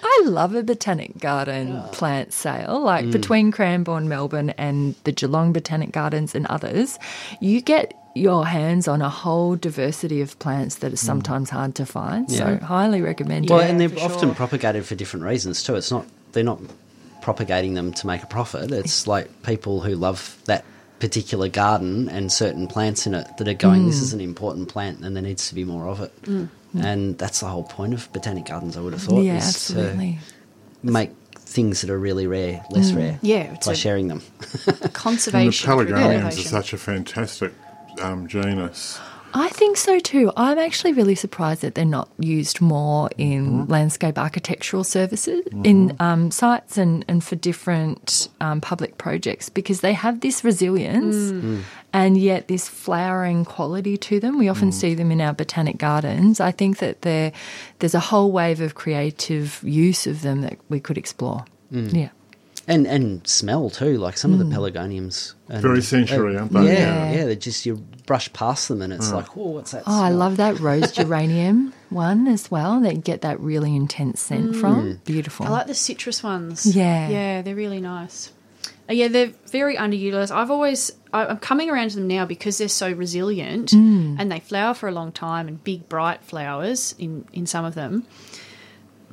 I 0.03 0.23
love 0.25 0.55
a 0.55 0.63
botanic 0.63 1.19
garden 1.19 1.81
plant 1.93 2.33
sale. 2.33 2.81
Like 2.81 3.07
Mm. 3.07 3.13
between 3.13 3.53
Cranbourne, 3.53 4.09
Melbourne, 4.09 4.51
and 4.51 4.95
the 5.05 5.13
Geelong 5.13 5.53
Botanic 5.53 5.93
Gardens 5.93 6.35
and 6.35 6.47
others, 6.47 6.99
you 7.41 7.61
get 7.63 7.95
your 8.15 8.45
hands 8.47 8.89
on 8.89 9.01
a 9.03 9.09
whole 9.09 9.55
diversity 9.57 10.21
of 10.21 10.37
plants 10.41 10.77
that 10.77 10.93
are 10.93 10.97
sometimes 10.97 11.49
hard 11.51 11.75
to 11.77 11.87
find. 11.87 12.31
So, 12.31 12.59
highly 12.59 13.01
recommend 13.01 13.49
Well, 13.49 13.61
it. 13.61 13.71
and 13.71 13.81
they're 13.81 14.05
often 14.05 14.29
sure. 14.31 14.35
propagated 14.35 14.85
for 14.85 14.97
different 14.97 15.25
reasons 15.25 15.63
too. 15.63 15.77
It's 15.77 15.91
not 15.93 16.05
they're 16.33 16.45
not 16.45 16.61
propagating 17.23 17.75
them 17.75 17.93
to 17.95 18.07
make 18.07 18.23
a 18.23 18.27
profit. 18.27 18.71
It's 18.73 19.07
like 19.15 19.43
people 19.43 19.81
who 19.81 19.95
love 19.95 20.41
that 20.47 20.65
particular 20.99 21.49
garden 21.49 22.09
and 22.09 22.31
certain 22.31 22.67
plants 22.67 23.07
in 23.07 23.15
it 23.15 23.27
that 23.39 23.49
are 23.49 23.55
going. 23.55 23.87
This 23.87 24.01
mm. 24.01 24.03
is 24.03 24.13
an 24.13 24.21
important 24.21 24.69
plant, 24.69 25.01
and 25.05 25.17
there 25.17 25.23
needs 25.23 25.49
to 25.49 25.55
be 25.55 25.65
more 25.65 25.89
of 25.89 26.01
it. 26.01 26.23
Mm. 26.23 26.49
Mm. 26.75 26.85
And 26.85 27.19
that's 27.19 27.41
the 27.41 27.47
whole 27.47 27.65
point 27.65 27.95
of 27.95 28.13
botanic 28.13 28.47
gardens. 28.47 28.77
I 28.77 28.81
would 28.81 28.93
have 28.93 29.03
thought 29.03 29.23
Yeah, 29.23 29.39
is 29.39 29.49
absolutely. 29.49 30.19
to 30.85 30.91
make 30.91 31.11
things 31.35 31.81
that 31.81 31.91
are 31.91 31.99
really 31.99 32.29
rare 32.29 32.65
less 32.71 32.93
rare. 32.93 33.19
Yeah, 33.23 33.55
it's 33.55 33.67
by 33.67 33.73
a- 33.73 33.77
sharing 33.77 34.09
them. 34.09 34.23
And 34.67 34.77
the 34.77 34.89
Conservation. 34.89 35.69
pelargoniums 35.69 36.39
are 36.39 36.49
such 36.49 36.73
a 36.73 36.79
fantastic 36.79 37.53
um, 38.01 38.29
genus. 38.29 39.01
I 39.33 39.49
think 39.49 39.77
so 39.77 39.99
too. 39.99 40.33
I'm 40.37 40.59
actually 40.59 40.93
really 40.93 41.15
surprised 41.15 41.63
that 41.63 41.75
they're 41.75 41.85
not 41.85 42.09
used 42.19 42.61
more 42.61 43.11
in 43.17 43.47
mm-hmm. 43.47 43.71
landscape 43.71 44.19
architectural 44.19 44.85
services, 44.85 45.45
mm-hmm. 45.47 45.65
in 45.65 45.97
um, 46.01 46.31
sites 46.31 46.79
and, 46.79 47.05
and 47.09 47.23
for 47.23 47.37
different 47.37 48.29
um, 48.41 48.61
public 48.61 48.99
projects 48.99 49.49
because 49.49 49.81
they 49.81 49.93
have 49.93 50.21
this 50.21 50.43
resilience 50.43 51.17
mm. 51.17 51.41
Mm. 51.41 51.63
and 51.93 52.19
yet 52.19 52.49
this 52.49 52.69
flowering 52.69 53.45
quality 53.45 53.97
to 53.97 54.21
them. 54.21 54.39
We 54.39 54.49
often 54.49 54.71
mm. 54.71 54.75
see 54.75 54.95
them 54.95 55.11
in 55.11 55.21
our 55.21 55.33
botanic 55.33 55.79
gardens. 55.79 56.41
I 56.41 56.51
think 56.51 56.79
that 56.79 57.03
there's 57.03 57.95
a 57.95 58.01
whole 58.01 58.33
wave 58.33 58.61
of 58.61 58.75
creative 58.75 59.61
use 59.63 60.07
of 60.07 60.23
them 60.23 60.43
that 60.43 60.59
we 60.69 60.81
could 60.81 60.99
explore. 60.99 61.45
Yeah. 61.71 62.11
And 62.71 62.87
and 62.87 63.27
smell 63.27 63.69
too, 63.69 63.99
like 63.99 64.17
some 64.17 64.33
of 64.33 64.39
the 64.39 64.45
pelargoniums. 64.45 65.35
And, 65.49 65.61
Very 65.61 65.83
sensory, 65.83 66.37
uh, 66.37 66.41
aren't 66.41 66.53
they? 66.53 66.67
Yeah, 66.67 66.73
Yeah. 67.11 67.13
yeah. 67.13 67.25
They 67.27 67.37
just 67.37 67.67
you 67.67 67.85
brush 68.07 68.33
past 68.33 68.69
them 68.69 68.81
and 68.83 68.93
it's 68.93 69.11
like, 69.13 69.37
oh, 69.37 69.49
what's 69.51 69.73
that? 69.73 69.83
Oh, 69.87 70.03
I 70.03 70.11
love 70.11 70.37
that 70.39 70.59
rose 70.61 70.93
geranium 70.99 71.73
one 71.91 72.29
as 72.29 72.51
well. 72.51 72.81
That 72.81 72.95
you 72.95 73.01
get 73.03 73.23
that 73.23 73.41
really 73.41 73.75
intense 73.75 74.21
scent 74.21 74.55
from. 74.57 75.01
Beautiful. 75.05 75.47
I 75.47 75.51
like 75.51 75.67
the 75.67 75.75
citrus 75.75 76.23
ones. 76.23 76.65
Yeah. 76.65 77.09
Yeah, 77.09 77.43
they're 77.43 77.55
really 77.57 77.81
nice. 77.81 78.33
Uh, 78.89 78.93
yeah, 78.93 79.09
they're 79.09 79.33
very 79.51 79.77
underutilized. 79.77 80.31
I've 80.35 80.51
always, 80.51 80.91
I, 81.13 81.27
I'm 81.27 81.39
coming 81.39 81.71
around 81.71 81.91
to 81.91 81.97
them 81.97 82.09
now 82.09 82.25
because 82.27 82.59
they're 82.59 82.69
so 82.69 82.91
resilient 82.93 83.73
and 83.73 84.31
they 84.31 84.41
flower 84.41 84.75
for 84.75 84.89
a 84.89 84.93
long 84.93 85.13
time 85.13 85.47
and 85.49 85.63
big, 85.63 85.89
bright 85.89 86.23
flowers 86.25 86.95
in, 86.99 87.25
in 87.33 87.47
some 87.47 87.65
of 87.65 87.75
them. 87.75 88.07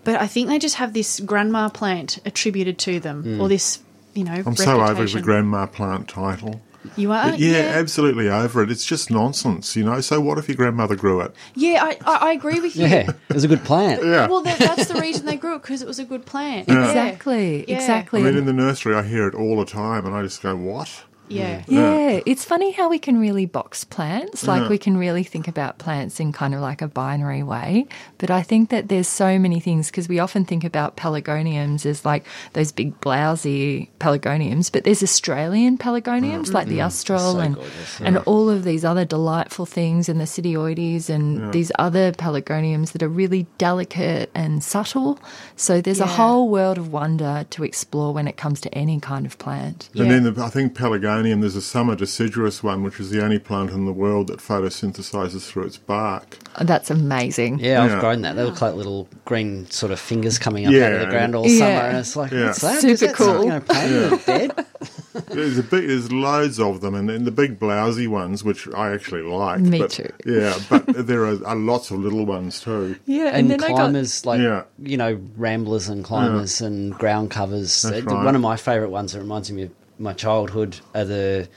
But 0.07 0.21
I 0.21 0.27
think 0.27 0.47
they 0.47 0.57
just 0.57 0.75
have 0.75 0.93
this 0.93 1.19
grandma 1.19 1.67
plant 1.67 2.19
attributed 2.23 2.77
to 2.79 3.01
them 3.01 3.25
mm. 3.25 3.41
or 3.41 3.49
this, 3.49 3.79
you 4.13 4.23
know, 4.23 4.41
I'm 4.45 4.55
so 4.55 4.79
over 4.79 5.03
the 5.05 5.19
grandma 5.19 5.65
plant 5.65 6.07
title. 6.07 6.61
You 6.95 7.11
are? 7.11 7.31
But 7.31 7.39
yeah, 7.39 7.73
absolutely 7.75 8.29
over 8.29 8.63
it. 8.63 8.71
It's 8.71 8.85
just 8.85 9.11
nonsense, 9.11 9.75
you 9.75 9.83
know. 9.83 9.99
So 9.99 10.21
what 10.21 10.37
if 10.37 10.47
your 10.47 10.55
grandmother 10.55 10.95
grew 10.95 11.19
it? 11.19 11.35
Yeah, 11.55 11.83
I, 11.83 11.97
I, 12.05 12.29
I 12.29 12.31
agree 12.31 12.61
with 12.61 12.77
you. 12.77 12.87
Yeah, 12.87 13.11
it 13.27 13.33
was 13.33 13.43
a 13.43 13.49
good 13.49 13.65
plant. 13.65 14.01
Yeah. 14.01 14.27
Well, 14.27 14.43
that, 14.43 14.59
that's 14.59 14.87
the 14.87 15.01
reason 15.01 15.25
they 15.25 15.35
grew 15.35 15.55
it 15.55 15.61
because 15.63 15.81
it 15.81 15.87
was 15.89 15.99
a 15.99 16.05
good 16.05 16.25
plant. 16.25 16.69
Exactly, 16.69 17.69
Yeah. 17.69 17.75
exactly. 17.75 18.21
I 18.21 18.23
mean, 18.23 18.37
in 18.37 18.45
the 18.45 18.53
nursery, 18.53 18.95
I 18.95 19.03
hear 19.03 19.27
it 19.27 19.35
all 19.35 19.57
the 19.57 19.65
time, 19.65 20.05
and 20.05 20.15
I 20.15 20.23
just 20.23 20.41
go, 20.41 20.55
"What?" 20.55 21.03
Mm. 21.29 21.35
Yeah. 21.35 21.63
yeah, 21.67 22.21
it's 22.25 22.45
funny 22.45 22.71
how 22.71 22.89
we 22.89 22.99
can 22.99 23.19
really 23.19 23.45
box 23.45 23.83
plants. 23.83 24.47
Like 24.47 24.63
Yeah. 24.63 24.69
we 24.69 24.77
can 24.77 24.97
really 24.97 25.23
think 25.23 25.47
about 25.47 25.77
plants 25.77 26.19
in 26.19 26.31
kind 26.31 26.53
of 26.53 26.61
like 26.61 26.81
a 26.81 26.87
binary 26.87 27.43
way. 27.43 27.85
But 28.17 28.31
I 28.31 28.41
think 28.41 28.69
that 28.69 28.87
there's 28.87 29.07
so 29.07 29.37
many 29.39 29.59
things 29.59 29.87
because 29.87 30.07
we 30.07 30.19
often 30.19 30.45
think 30.45 30.63
about 30.63 30.95
pelargoniums 30.97 31.85
as 31.85 32.05
like 32.05 32.25
those 32.53 32.71
big 32.71 32.99
blousy 33.01 33.89
pelargoniums, 33.99 34.71
but 34.71 34.83
there's 34.83 35.03
Australian 35.03 35.77
pelargoniums 35.77 36.47
mm. 36.47 36.53
like 36.53 36.67
the 36.67 36.81
Austral 36.81 37.33
So 37.33 37.39
and 37.39 37.55
gorgeous, 37.55 38.01
and 38.01 38.17
all 38.19 38.49
of 38.49 38.63
these 38.63 38.85
other 38.85 39.05
delightful 39.05 39.65
things 39.65 40.09
and 40.09 40.19
the 40.19 40.25
sidoides 40.25 41.09
and 41.09 41.51
these 41.53 41.71
other 41.77 42.11
pelargoniums 42.11 42.91
that 42.93 43.03
are 43.03 43.09
really 43.09 43.47
delicate 43.57 44.29
and 44.33 44.63
subtle. 44.63 45.19
So 45.55 45.81
there's 45.81 45.99
a 45.99 46.07
whole 46.07 46.49
world 46.49 46.77
of 46.77 46.91
wonder 46.91 47.45
to 47.49 47.63
explore 47.63 48.13
when 48.13 48.27
it 48.27 48.37
comes 48.37 48.61
to 48.61 48.73
any 48.73 48.99
kind 48.99 49.25
of 49.25 49.37
plant. 49.37 49.89
And 49.95 50.09
then 50.11 50.23
the, 50.23 50.43
I 50.43 50.49
think 50.49 50.75
pelargonium. 51.23 51.41
There's 51.41 51.55
a 51.55 51.61
summer 51.61 51.95
deciduous 51.95 52.63
one, 52.63 52.83
which 52.83 52.99
is 52.99 53.09
the 53.09 53.23
only 53.23 53.39
plant 53.39 53.71
in 53.71 53.85
the 53.85 53.93
world 53.93 54.27
that 54.27 54.39
photosynthesizes 54.39 55.47
through 55.47 55.63
its 55.63 55.77
bark. 55.77 56.37
That's 56.61 56.89
amazing. 56.89 57.59
Yeah, 57.59 57.83
I've 57.83 57.99
grown 57.99 58.21
that. 58.21 58.35
They 58.35 58.43
look 58.43 58.61
like 58.61 58.75
little 58.75 59.07
green 59.25 59.69
sort 59.69 59.91
of 59.91 59.99
fingers 59.99 60.39
coming 60.39 60.65
up 60.65 60.73
out 60.73 60.93
of 60.93 60.99
the 61.01 61.05
ground 61.07 61.35
all 61.35 61.47
Yeah. 61.47 61.59
summer, 61.59 61.87
and 61.89 61.97
it's 61.97 62.15
like, 62.15 62.31
Yeah. 62.31 62.45
what's 62.47 62.61
that? 62.61 62.81
Super 62.81 63.05
Is 63.05 63.11
cool. 63.13 63.27
something 63.27 63.51
I 63.51 63.59
planted 63.59 64.13
in 64.13 64.19
bed? 64.19 64.65
There's 65.29 65.57
a 65.57 65.63
big, 65.63 65.87
there's 65.87 66.11
loads 66.11 66.59
of 66.59 66.81
them, 66.81 66.93
and 66.93 67.09
then 67.09 67.23
the 67.23 67.31
big 67.31 67.59
blousy 67.59 68.07
ones, 68.07 68.43
which 68.43 68.67
I 68.75 68.91
actually 68.93 69.23
like. 69.23 69.59
Me 69.61 69.79
but, 69.79 69.89
too. 69.89 70.11
Yeah, 70.27 70.55
but 70.69 70.85
there 71.07 71.25
are, 71.25 71.43
are 71.43 71.55
lots 71.55 71.89
of 71.89 71.99
little 71.99 72.23
ones 72.25 72.61
too. 72.61 72.95
Yeah, 73.07 73.31
And, 73.33 73.49
then 73.49 73.63
I 73.63 73.69
got 73.69 73.75
climbers, 73.77 74.25
like 74.27 74.39
Yeah. 74.41 74.63
you 74.77 74.95
know, 74.95 75.19
ramblers 75.35 75.89
and 75.89 76.03
climbers 76.03 76.61
and 76.61 76.93
ground 76.93 77.31
covers. 77.31 77.81
That's 77.81 78.05
Uh, 78.05 78.09
right. 78.11 78.25
One 78.25 78.35
of 78.35 78.41
my 78.41 78.57
favourite 78.57 78.91
ones 78.91 79.13
that 79.13 79.19
reminds 79.19 79.51
me 79.51 79.63
of 79.63 79.71
my 79.99 80.13
childhood 80.13 80.79
are 80.95 81.05
the, 81.05 81.49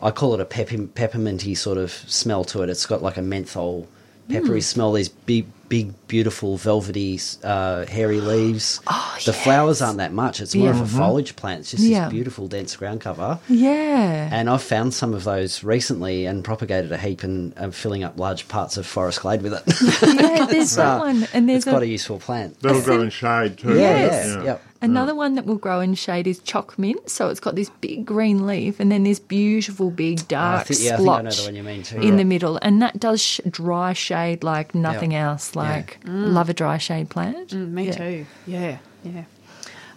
I 0.00 0.10
call 0.10 0.34
it 0.34 0.40
a 0.40 0.44
pepper, 0.44 0.76
pepperminty 0.76 1.56
sort 1.56 1.78
of 1.78 1.90
smell 1.92 2.44
to 2.44 2.62
it. 2.62 2.70
It's 2.70 2.86
got 2.86 3.02
like 3.02 3.16
a 3.16 3.22
menthol, 3.22 3.88
peppery 4.28 4.60
smell. 4.60 4.92
These 4.92 5.08
big, 5.08 5.46
big, 5.68 5.92
beautiful, 6.06 6.56
velvety, 6.56 7.18
uh, 7.44 7.84
hairy 7.86 8.20
leaves. 8.20 8.80
Oh, 8.86 9.16
the 9.26 9.32
flowers 9.32 9.82
aren't 9.82 9.98
that 9.98 10.12
much. 10.12 10.40
It's 10.40 10.54
more 10.54 10.66
Yeah. 10.72 10.80
of 10.80 10.94
a 10.94 10.96
foliage 10.98 11.34
plant. 11.36 11.60
It's 11.60 11.70
just 11.72 11.82
Yeah. 11.82 12.04
this 12.04 12.12
beautiful, 12.12 12.46
dense 12.46 12.74
ground 12.76 13.00
cover. 13.00 13.38
yeah. 13.48 14.28
And 14.32 14.48
I've 14.48 14.62
found 14.62 14.94
some 14.94 15.12
of 15.14 15.24
those 15.24 15.64
recently 15.64 16.26
and 16.26 16.44
propagated 16.44 16.92
a 16.92 16.96
heap 16.98 17.22
and 17.22 17.52
am 17.58 17.72
filling 17.72 18.04
up 18.04 18.18
large 18.18 18.48
parts 18.48 18.76
of 18.76 18.86
Forest 18.86 19.20
Glade 19.22 19.42
with 19.42 19.52
it. 19.54 19.62
yeah, 20.20 20.46
there's 20.46 20.74
that 20.76 21.00
one, 21.00 21.26
and 21.34 21.48
there's 21.48 21.64
it's 21.64 21.70
quite 21.72 21.82
a 21.82 21.86
a, 21.86 21.88
useful 21.88 22.18
plant. 22.18 22.60
That'll 22.60 22.80
grow 22.82 23.00
in 23.02 23.10
shade 23.10 23.58
too. 23.58 23.74
Yes. 23.76 24.28
yeah, 24.36 24.42
yep. 24.44 24.62
Another 24.80 25.14
one 25.14 25.34
that 25.34 25.46
will 25.46 25.56
grow 25.56 25.80
in 25.80 25.94
shade 25.94 26.26
is 26.26 26.38
choc 26.40 26.78
mint. 26.78 27.08
So 27.10 27.28
it's 27.28 27.40
got 27.40 27.54
this 27.54 27.70
big 27.80 28.04
green 28.06 28.46
leaf, 28.46 28.80
and 28.80 28.90
then 28.92 29.04
this 29.04 29.18
beautiful 29.18 29.90
big 29.90 30.26
dark 30.28 30.66
think, 30.66 30.80
yeah, 30.80 30.94
I 30.94 30.96
think 30.96 31.08
I 31.08 31.22
know 31.22 31.30
splotch 31.30 31.36
the 31.38 31.44
one 31.92 31.92
you 32.02 32.08
in 32.08 32.16
the 32.16 32.24
middle, 32.24 32.58
and 32.62 32.80
that 32.82 32.98
does 33.00 33.20
sh- 33.22 33.40
dry 33.48 33.92
shade 33.92 34.42
like 34.44 34.74
nothing 34.74 35.12
Yeah. 35.12 35.30
else. 35.30 35.54
Like 35.56 35.98
love 36.04 36.48
a 36.48 36.54
dry 36.54 36.78
shade 36.78 37.10
plant. 37.10 37.48
Mm, 37.50 37.70
me 37.72 37.86
Yeah. 37.86 37.92
too. 37.92 38.26
Yeah, 38.46 38.78
yeah. 39.04 39.24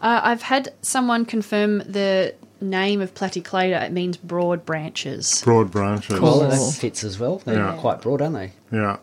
Uh, 0.02 0.20
I've 0.24 0.42
had 0.42 0.74
someone 0.82 1.26
confirm 1.26 1.80
the 1.80 2.34
name 2.60 3.02
of 3.02 3.14
platyclada. 3.14 3.84
It 3.84 3.92
means 3.92 4.18
broad 4.18 4.66
branches. 4.66 5.42
Broad 5.44 5.70
branches. 5.72 6.20
Well, 6.20 6.40
Cool. 6.40 6.50
that 6.50 6.74
fits 6.74 7.04
as 7.04 7.20
well. 7.20 7.42
They're 7.46 7.56
Yeah. 7.58 7.74
quite 7.78 8.02
broad, 8.02 8.22
aren't 8.22 8.36
they? 8.36 8.52
Yeah. 8.72 8.98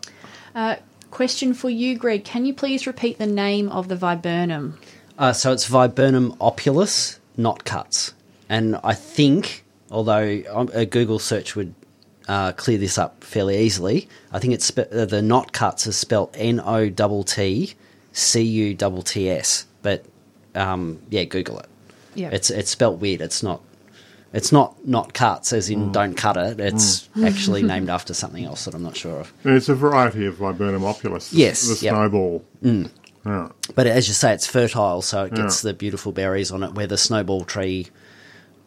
Uh, 0.53 0.75
question 1.11 1.53
for 1.53 1.69
you, 1.69 1.95
Greg. 1.97 2.23
Can 2.25 2.45
you 2.45 2.53
please 2.53 2.85
repeat 2.85 3.17
the 3.17 3.27
name 3.27 3.69
of 3.69 3.87
the 3.87 3.95
viburnum? 3.95 4.77
Uh, 5.19 5.33
so 5.33 5.51
it's 5.51 5.65
Viburnum 5.67 6.33
opulus, 6.39 7.19
Notcutts. 7.37 8.13
And 8.47 8.79
I 8.83 8.93
think, 8.93 9.65
although 9.91 10.41
um, 10.49 10.69
a 10.73 10.85
Google 10.85 11.19
search 11.19 11.57
would 11.57 11.75
uh, 12.29 12.53
clear 12.53 12.77
this 12.77 12.97
up 12.97 13.21
fairly 13.23 13.59
easily, 13.59 14.07
I 14.31 14.39
think 14.39 14.53
it's 14.53 14.65
spe- 14.65 14.79
uh, 14.91 15.05
the 15.05 15.21
Notcutts 15.21 15.85
is 15.87 15.97
spelled 15.97 16.31
N 16.35 16.61
O 16.63 16.89
T 16.89 17.23
T 17.25 17.75
C 18.13 18.41
U 18.41 18.73
T 18.73 19.01
T 19.03 19.29
S. 19.29 19.65
But 19.81 20.05
um, 20.55 21.01
yeah, 21.09 21.25
Google 21.25 21.59
it. 21.59 21.67
Yeah. 22.15 22.29
It's 22.31 22.49
it's 22.49 22.71
spelt 22.71 22.99
weird. 22.99 23.21
It's 23.21 23.43
not. 23.43 23.61
It's 24.31 24.51
not 24.51 24.87
not 24.87 25.13
cuts 25.15 25.53
as 25.53 25.71
in 25.71 25.91
don't 25.91 26.13
cut 26.15 26.37
it. 26.37 26.59
It's 26.59 27.09
actually 27.23 27.63
named 27.63 27.89
after 27.89 28.13
something 28.13 28.45
else 28.45 28.65
that 28.65 28.75
I'm 28.75 28.83
not 28.83 28.95
sure 28.95 29.19
of. 29.19 29.33
And 29.43 29.55
it's 29.55 29.69
a 29.69 29.75
variety 29.75 30.27
of 30.27 30.35
Viburnum 30.35 30.85
opulus. 30.85 31.33
Yes, 31.33 31.63
The 31.63 31.85
yep. 31.85 31.93
snowball. 31.95 32.45
Yeah. 33.29 33.49
But 33.75 33.87
as 33.87 34.07
you 34.07 34.13
say, 34.13 34.33
it's 34.33 34.47
fertile, 34.47 35.01
so 35.01 35.25
it 35.25 35.33
gets 35.33 35.63
Yeah. 35.63 35.69
the 35.69 35.73
beautiful 35.75 36.11
berries 36.11 36.51
on 36.51 36.63
it. 36.63 36.73
Where 36.73 36.87
the 36.87 36.97
snowball 36.97 37.45
tree, 37.45 37.87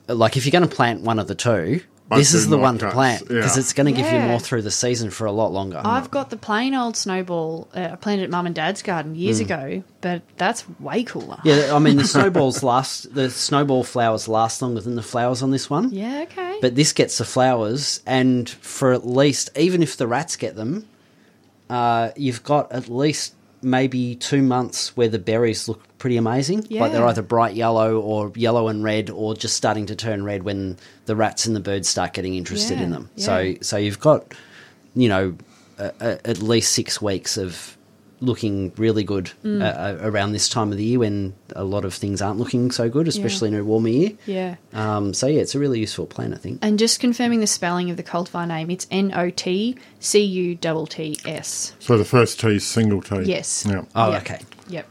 like 0.09 0.37
if 0.37 0.47
you're 0.47 0.53
going 0.53 0.69
to 0.69 0.75
plant 0.75 1.03
one 1.03 1.19
of 1.19 1.27
the 1.29 1.35
two, 1.35 1.81
I'd 2.11 2.19
this 2.19 2.35
is 2.35 2.49
the 2.49 2.57
not 2.57 2.63
one 2.63 2.79
to 2.79 2.91
plant 2.91 3.27
because 3.27 3.57
yeah. 3.57 3.61
it's 3.61 3.73
going 3.73 3.87
to 3.87 3.93
give 3.93 4.13
you 4.13 4.19
more 4.21 4.39
through 4.39 4.63
the 4.63 4.71
season 4.71 5.09
for 5.11 5.27
a 5.27 5.33
lot 5.33 5.51
longer. 5.53 5.81
I've 5.83 6.11
got 6.11 6.29
the 6.29 6.37
plain 6.37 6.75
old 6.75 6.95
snowball. 6.97 7.69
Uh, 7.75 7.91
I 7.93 7.97
planted 7.97 8.25
at 8.25 8.31
mum 8.31 8.45
and 8.45 8.55
dad's 8.55 8.83
garden 8.83 9.15
years 9.15 9.41
ago, 9.41 9.83
but 10.03 10.21
that's 10.37 10.69
way 10.79 11.05
cooler. 11.05 11.39
yeah, 11.45 11.75
I 11.75 11.79
mean 11.79 11.97
the 11.97 12.05
snowballs 12.17 12.63
last. 12.63 13.15
The 13.15 13.31
snowball 13.31 13.83
flowers 13.83 14.29
last 14.29 14.61
longer 14.61 14.81
than 14.83 14.95
the 14.95 15.03
flowers 15.03 15.43
on 15.43 15.53
this 15.53 15.71
one. 15.71 15.91
Yeah, 15.91 16.25
okay. 16.31 16.59
But 16.61 16.75
this 16.75 16.93
gets 16.93 17.17
the 17.19 17.25
flowers, 17.25 18.03
and 18.07 18.49
for 18.49 18.93
at 18.93 19.07
least, 19.07 19.49
even 19.57 19.83
if 19.83 19.97
the 19.97 20.07
rats 20.07 20.37
get 20.37 20.55
them, 20.55 20.87
uh, 21.71 22.11
you've 22.15 22.43
got 22.45 22.71
at 22.73 22.91
least 22.91 23.35
maybe 23.63 24.17
two 24.17 24.43
months 24.43 24.97
where 24.97 25.09
the 25.09 25.19
berries 25.19 25.69
look 25.69 25.81
pretty 25.99 26.17
amazing. 26.17 26.67
Like 26.71 26.93
they're 26.93 27.07
either 27.07 27.23
bright 27.23 27.55
yellow 27.55 28.01
or 28.01 28.33
yellow 28.35 28.69
and 28.69 28.83
red, 28.83 29.09
or 29.11 29.35
just 29.35 29.57
starting 29.57 29.87
to 29.87 29.97
turn 29.97 30.25
red 30.25 30.43
when 30.43 30.77
the 31.07 31.15
rats 31.17 31.47
and 31.47 31.55
the 31.55 31.61
birds 31.61 31.89
start 31.89 32.13
getting 32.13 32.35
interested 32.35 32.81
in 32.81 32.91
them. 32.91 33.11
yeah. 33.15 33.25
So, 33.25 33.55
so 33.61 33.77
you've 33.77 34.01
got, 34.01 34.35
you 34.95 35.09
know, 35.09 35.37
a, 35.79 35.93
a, 36.01 36.29
at 36.29 36.39
least 36.39 36.73
six 36.73 37.01
weeks 37.01 37.37
of 37.37 37.77
looking 38.23 38.73
really 38.77 39.05
good 39.05 39.31
Mm. 39.45 39.61
uh, 39.61 39.65
uh, 39.65 40.09
around 40.09 40.33
this 40.33 40.49
time 40.49 40.71
of 40.73 40.79
the 40.79 40.85
year 40.85 41.01
when 41.01 41.35
a 41.57 41.65
lot 41.65 41.85
of 41.85 41.93
things 41.93 42.23
aren't 42.23 42.39
looking 42.39 42.71
so 42.71 42.89
good, 42.89 43.09
especially 43.09 43.49
in 43.49 43.55
a 43.55 43.65
warmer 43.65 43.89
year. 43.89 44.13
Yeah. 44.27 44.55
Um, 44.73 45.13
so 45.13 45.27
yeah, 45.27 45.41
it's 45.41 45.55
a 45.55 45.59
really 45.59 45.81
useful 45.81 46.07
plant, 46.07 46.33
I 46.33 46.37
think. 46.39 46.61
And 46.63 46.79
just 46.79 47.01
confirming 47.01 47.41
the 47.41 47.47
spelling 47.47 47.91
of 47.91 47.97
the 47.97 48.03
cultivar 48.03 48.47
name, 48.47 48.71
it's 48.71 48.87
N 48.91 49.13
O 49.15 49.31
T 49.31 49.77
C 50.01 50.23
U 50.23 50.55
T 50.55 50.85
T 50.89 51.19
S. 51.27 51.75
So 51.81 51.99
the 51.99 52.05
first 52.05 52.41
T 52.41 52.49
is 52.57 52.67
single 52.67 53.03
T. 53.03 53.23
Yes. 53.25 53.67
Yeah. 53.69 53.83
Oh, 53.95 54.11
Yeah. 54.13 54.19
okay. 54.19 54.39
Yep. 54.69 54.89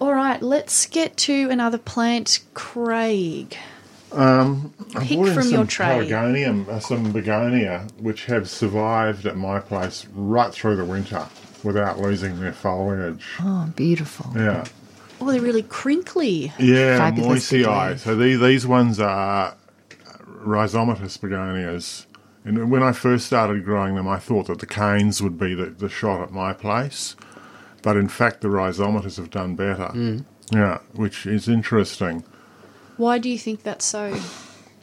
All 0.00 0.14
right, 0.14 0.40
let's 0.42 0.86
get 0.86 1.16
to 1.18 1.48
another 1.50 1.76
plant, 1.78 2.40
Craig. 2.54 3.56
I 4.12 4.56
Pick 5.02 5.18
from 5.18 5.42
some 5.44 5.52
your 5.52 5.66
tray. 5.66 5.86
Pelargonium, 6.08 6.66
uh, 6.68 6.80
some 6.80 7.12
begonia, 7.12 7.86
which 7.98 8.24
have 8.26 8.48
survived 8.48 9.24
at 9.26 9.36
my 9.36 9.60
place 9.60 10.06
right 10.14 10.52
through 10.52 10.76
the 10.76 10.84
winter 10.84 11.26
without 11.64 11.98
losing 11.98 12.40
their 12.40 12.52
foliage. 12.52 13.24
Oh, 13.40 13.72
beautiful. 13.76 14.32
Yeah. 14.36 14.64
Oh, 15.20 15.30
they're 15.30 15.40
really 15.40 15.62
crinkly. 15.62 16.52
Yeah, 16.58 16.96
Fabulous 16.96 17.50
moisii. 17.50 17.58
begonia. 17.58 17.98
So 17.98 18.16
these 18.16 18.40
these 18.40 18.66
ones 18.66 18.98
are 19.00 19.54
rhizomatous 20.44 21.18
begonias. 21.18 22.06
And 22.44 22.70
when 22.70 22.82
I 22.82 22.92
first 22.92 23.26
started 23.26 23.64
growing 23.64 23.96
them, 23.96 24.08
I 24.08 24.18
thought 24.18 24.46
that 24.46 24.60
the 24.60 24.66
canes 24.66 25.20
would 25.20 25.38
be 25.38 25.54
the, 25.54 25.66
the 25.66 25.90
shot 25.90 26.22
at 26.22 26.32
my 26.32 26.54
place. 26.54 27.16
But 27.82 27.96
in 27.96 28.08
fact, 28.08 28.40
the 28.40 28.48
rhizomatous 28.48 29.16
have 29.18 29.30
done 29.30 29.56
better. 29.56 29.88
Mm. 29.88 30.24
Yeah, 30.50 30.78
which 30.94 31.26
is 31.26 31.48
interesting. 31.48 32.24
Why 32.96 33.18
do 33.18 33.28
you 33.28 33.38
think 33.38 33.62
that's 33.62 33.84
so? 33.84 34.18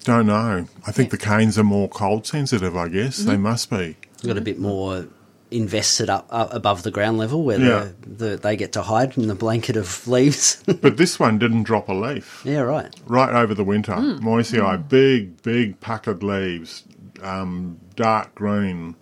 Don't 0.04 0.28
know. 0.28 0.68
I 0.86 0.92
think 0.92 1.10
the 1.10 1.18
canes 1.18 1.58
are 1.58 1.64
more 1.64 1.90
cold 1.90 2.26
sensitive, 2.26 2.78
I 2.78 2.88
guess. 2.88 3.18
They 3.18 3.34
mm-hmm. 3.34 3.44
must 3.44 3.70
be. 3.70 3.98
You've 4.22 4.28
got 4.28 4.38
a 4.38 4.42
bit 4.42 4.60
more 4.60 5.08
invested 5.52 6.10
up, 6.10 6.28
up 6.30 6.54
above 6.54 6.84
the 6.84 6.92
ground 6.92 7.18
level 7.18 7.44
where 7.44 7.60
Yeah. 7.60 7.90
the, 8.02 8.10
the, 8.30 8.38
they 8.38 8.56
get 8.58 8.74
to 8.74 8.82
hide 8.82 9.18
in 9.18 9.28
the 9.28 9.36
blanket 9.36 9.78
of 9.78 10.08
leaves. 10.08 10.62
But 10.82 10.98
this 10.98 11.20
one 11.20 11.40
didn't 11.40 11.64
drop 11.64 11.88
a 11.90 11.94
leaf. 11.94 12.42
yeah, 12.46 12.60
right. 12.60 12.94
right 13.06 13.34
over 13.34 13.54
the 13.54 13.64
winter. 13.64 13.94
Moisii, 13.94 14.90
big, 14.90 15.42
big 15.44 15.80
puckered 15.80 16.22
leaves, 16.24 16.84
um, 17.22 17.80
dark 17.96 18.36
green. 18.36 18.96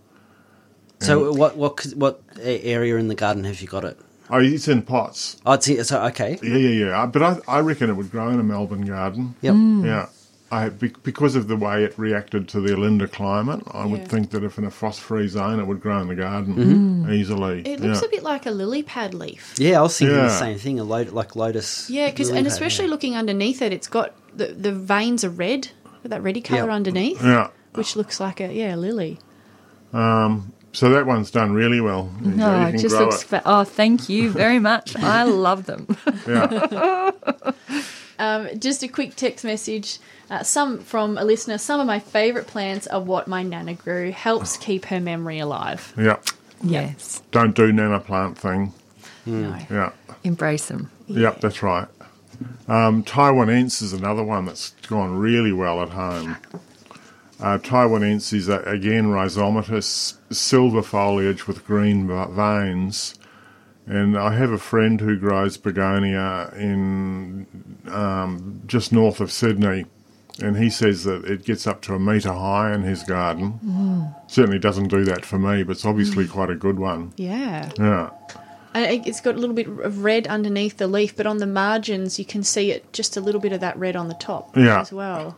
So 1.02 1.32
what 1.34 1.58
what 1.58 1.80
c- 1.82 1.96
what 1.96 2.22
area 2.42 2.96
in 2.98 3.10
the 3.10 3.16
garden 3.16 3.44
have 3.44 3.62
you 3.62 3.68
got 3.68 3.84
it? 3.84 4.00
Oh, 4.30 4.40
it's 4.40 4.68
in 4.68 4.82
pots. 4.82 5.38
Oh, 5.46 5.54
it's, 5.54 5.90
so 5.90 6.02
okay. 6.06 6.40
Yeah, 6.42 6.56
yeah, 6.58 6.86
yeah. 6.86 7.06
But 7.06 7.22
I, 7.22 7.38
I 7.48 7.60
reckon 7.60 7.90
it 7.90 7.94
would 7.94 8.10
grow 8.10 8.30
in 8.30 8.40
a 8.40 8.44
Melbourne 8.44 8.86
garden. 8.86 9.36
Yep. 9.42 9.56
Yeah. 9.86 10.06
I, 10.56 10.70
because 10.70 11.36
of 11.36 11.48
the 11.48 11.56
way 11.56 11.84
it 11.84 11.94
reacted 11.98 12.48
to 12.50 12.62
the 12.62 12.74
Olinda 12.74 13.12
climate, 13.12 13.62
I 13.72 13.80
Yeah. 13.82 13.86
would 13.92 14.08
think 14.08 14.30
that 14.32 14.44
if 14.44 14.58
in 14.58 14.64
a 14.66 14.72
frost-free 14.72 15.28
zone, 15.28 15.60
it 15.60 15.66
would 15.68 15.82
grow 15.82 16.00
in 16.00 16.08
the 16.08 16.16
garden 16.16 17.08
easily. 17.12 17.62
It 17.66 17.80
looks 17.82 18.02
yeah. 18.02 18.08
a 18.08 18.12
bit 18.12 18.24
like 18.24 18.46
a 18.46 18.52
lily 18.52 18.84
pad 18.84 19.14
leaf. 19.14 19.54
Yeah, 19.58 19.80
I 19.80 19.82
was 19.82 19.98
thinking 19.98 20.18
the 20.18 20.30
same 20.30 20.58
thing. 20.58 20.80
A 20.80 20.84
lo- 20.84 21.08
like 21.12 21.36
lotus. 21.36 21.90
Yeah, 21.90 22.10
because 22.10 22.30
and 22.30 22.38
pad, 22.46 22.48
especially 22.48 22.86
yeah. 22.86 22.92
looking 22.92 23.16
underneath 23.16 23.62
it, 23.62 23.74
it's 23.74 23.88
got 23.88 24.14
the 24.36 24.48
the 24.48 24.72
veins 24.72 25.24
are 25.24 25.30
red 25.30 25.70
with 26.04 26.12
that 26.12 26.22
reddy 26.24 26.42
color 26.42 26.62
Yep. 26.68 26.70
underneath, 26.70 27.24
Yeah. 27.24 27.48
which 27.74 27.96
looks 27.96 28.20
like 28.20 28.40
a 28.40 28.54
yeah 28.54 28.76
lily. 28.76 29.20
Um, 29.94 30.52
So 30.74 30.90
that 30.90 31.06
one's 31.06 31.32
done 31.32 31.54
really 31.54 31.80
well. 31.80 32.12
No, 32.22 32.62
you 32.62 32.68
it 32.68 32.72
can 32.72 32.80
just 32.82 32.96
grow 32.96 33.06
looks. 33.06 33.22
it. 33.24 33.28
Fa- 33.28 33.42
oh, 33.46 33.64
thank 33.64 34.10
you 34.10 34.30
very 34.30 34.60
much. 34.60 34.96
I 34.98 35.24
love 35.24 35.66
them. 35.68 35.88
Yeah. 36.28 37.12
Um, 38.20 38.48
just 38.60 38.84
a 38.84 38.88
quick 38.88 39.16
text 39.16 39.44
message. 39.46 40.00
Uh, 40.30 40.42
some 40.44 40.80
from 40.80 41.18
a 41.18 41.24
listener. 41.24 41.58
Some 41.58 41.80
of 41.80 41.88
my 41.88 42.00
favourite 42.00 42.48
plants 42.48 42.88
are 42.88 43.00
what 43.02 43.28
my 43.28 43.44
nana 43.44 43.74
grew. 43.74 44.12
Helps 44.12 44.58
keep 44.58 44.86
her 44.86 45.00
memory 45.00 45.40
alive. 45.40 45.94
yeah. 45.98 46.18
yes, 46.64 47.22
Don't 47.32 47.56
do 47.56 47.72
nana 47.72 48.00
plant 48.00 48.38
thing. 48.38 48.74
No. 49.26 49.58
Yeah. 49.70 49.92
embrace 50.24 50.68
them. 50.68 50.90
Yep, 51.08 51.42
that's 51.42 51.62
right. 51.62 51.88
Um, 52.68 53.04
Taiwanense 53.04 53.82
is 53.82 53.94
another 53.94 54.24
one 54.24 54.46
that's 54.46 54.72
gone 54.88 55.18
really 55.18 55.52
well 55.54 55.82
at 55.82 55.90
home. 55.90 56.38
Uh, 57.40 57.58
Taiwanense 57.58 58.34
is, 58.34 58.50
uh, 58.50 58.62
again, 58.66 59.06
rhizomatous, 59.08 60.16
silver 60.32 60.82
foliage 60.82 61.48
with 61.48 61.66
green 61.66 62.08
v- 62.08 62.26
veins. 62.32 63.16
And 63.88 64.18
I 64.18 64.36
have 64.36 64.52
a 64.52 64.58
friend 64.58 65.00
who 65.00 65.16
grows 65.18 65.58
begonia 65.58 66.52
in 66.58 67.46
um, 67.88 68.62
just 68.66 68.92
north 68.92 69.20
of 69.20 69.32
Sydney. 69.32 69.86
And 70.42 70.58
he 70.58 70.70
says 70.70 71.04
that 71.06 71.24
it 71.26 71.46
gets 71.46 71.66
up 71.66 71.82
to 71.84 71.94
a 71.94 72.00
metre 72.00 72.34
high 72.34 72.74
in 72.74 72.82
his 72.84 73.04
garden. 73.04 74.12
Certainly 74.28 74.60
doesn't 74.60 74.90
do 74.90 75.06
that 75.06 75.24
for 75.24 75.40
me, 75.40 75.64
but 75.64 75.74
it's 75.74 75.86
obviously 75.86 76.28
quite 76.28 76.50
a 76.50 76.56
good 76.56 76.78
one. 76.78 77.14
Yeah. 77.16 77.72
Yeah. 77.78 78.10
And 78.74 79.08
it's 79.08 79.22
got 79.22 79.36
a 79.36 79.38
little 79.38 79.56
bit 79.56 79.68
of 79.70 80.04
red 80.04 80.28
underneath 80.28 80.76
the 80.78 80.88
leaf, 80.88 81.16
but 81.16 81.26
on 81.26 81.38
the 81.38 81.46
margins 81.48 82.20
you 82.20 82.26
can 82.26 82.44
see 82.44 82.72
it 82.72 82.92
just 82.92 83.16
a 83.16 83.22
little 83.22 83.40
bit 83.40 83.54
of 83.54 83.62
that 83.62 83.78
red 83.78 83.96
on 83.96 84.10
the 84.10 84.14
top 84.16 84.58
Yeah. 84.58 84.82
as 84.82 84.92
well. 84.92 85.38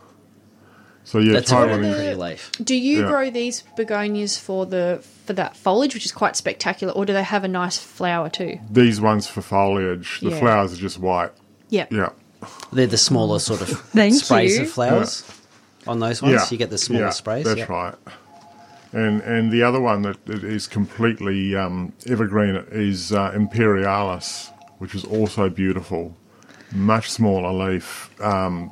So 1.07 1.19
yeah, 1.19 1.33
That's 1.35 1.51
a 1.53 1.55
Taiwanese. 1.55 1.67
very 1.69 1.87
the- 1.87 1.93
pretty 1.95 2.15
leaf. 2.15 2.51
Do 2.61 2.75
you 2.75 3.01
Yeah. 3.03 3.07
grow 3.07 3.29
these 3.29 3.63
begonias 3.77 4.37
for 4.37 4.65
the 4.65 4.99
for 5.25 5.31
that 5.33 5.55
foliage, 5.55 5.93
which 5.93 6.05
is 6.05 6.11
quite 6.11 6.35
spectacular, 6.35 6.91
or 6.93 7.05
do 7.05 7.13
they 7.13 7.23
have 7.23 7.45
a 7.45 7.47
nice 7.47 7.77
flower 7.77 8.29
too? 8.29 8.59
These 8.69 8.99
ones 8.99 9.25
for 9.25 9.41
foliage. 9.41 10.19
The 10.21 10.31
Yeah. 10.31 10.39
flowers 10.39 10.73
are 10.73 10.77
just 10.77 10.99
white. 10.99 11.31
Yep. 11.69 11.93
Yeah. 11.93 12.09
They're 12.73 12.87
the 12.87 12.97
smaller 12.97 13.39
sort 13.39 13.61
of 13.61 13.69
sprays 14.13 14.57
you. 14.57 14.63
of 14.63 14.69
flowers 14.69 15.23
on 15.87 15.99
those 16.01 16.21
ones. 16.21 16.33
yeah. 16.33 16.45
You 16.51 16.57
get 16.57 16.71
the 16.71 16.77
smaller 16.77 17.05
yeah, 17.05 17.09
sprays. 17.11 17.45
That's 17.45 17.59
yep. 17.59 17.69
right. 17.69 17.95
And 18.91 19.21
and 19.21 19.49
the 19.49 19.63
other 19.63 19.79
one 19.79 20.01
that, 20.01 20.25
that 20.25 20.43
is 20.43 20.67
completely 20.67 21.55
um, 21.55 21.93
evergreen 22.05 22.61
is 22.71 23.13
uh, 23.13 23.31
Imperialis, 23.33 24.49
which 24.79 24.93
is 24.93 25.05
also 25.05 25.47
beautiful. 25.49 26.15
Much 26.73 27.09
smaller 27.09 27.53
leaf, 27.71 28.09
um, 28.21 28.71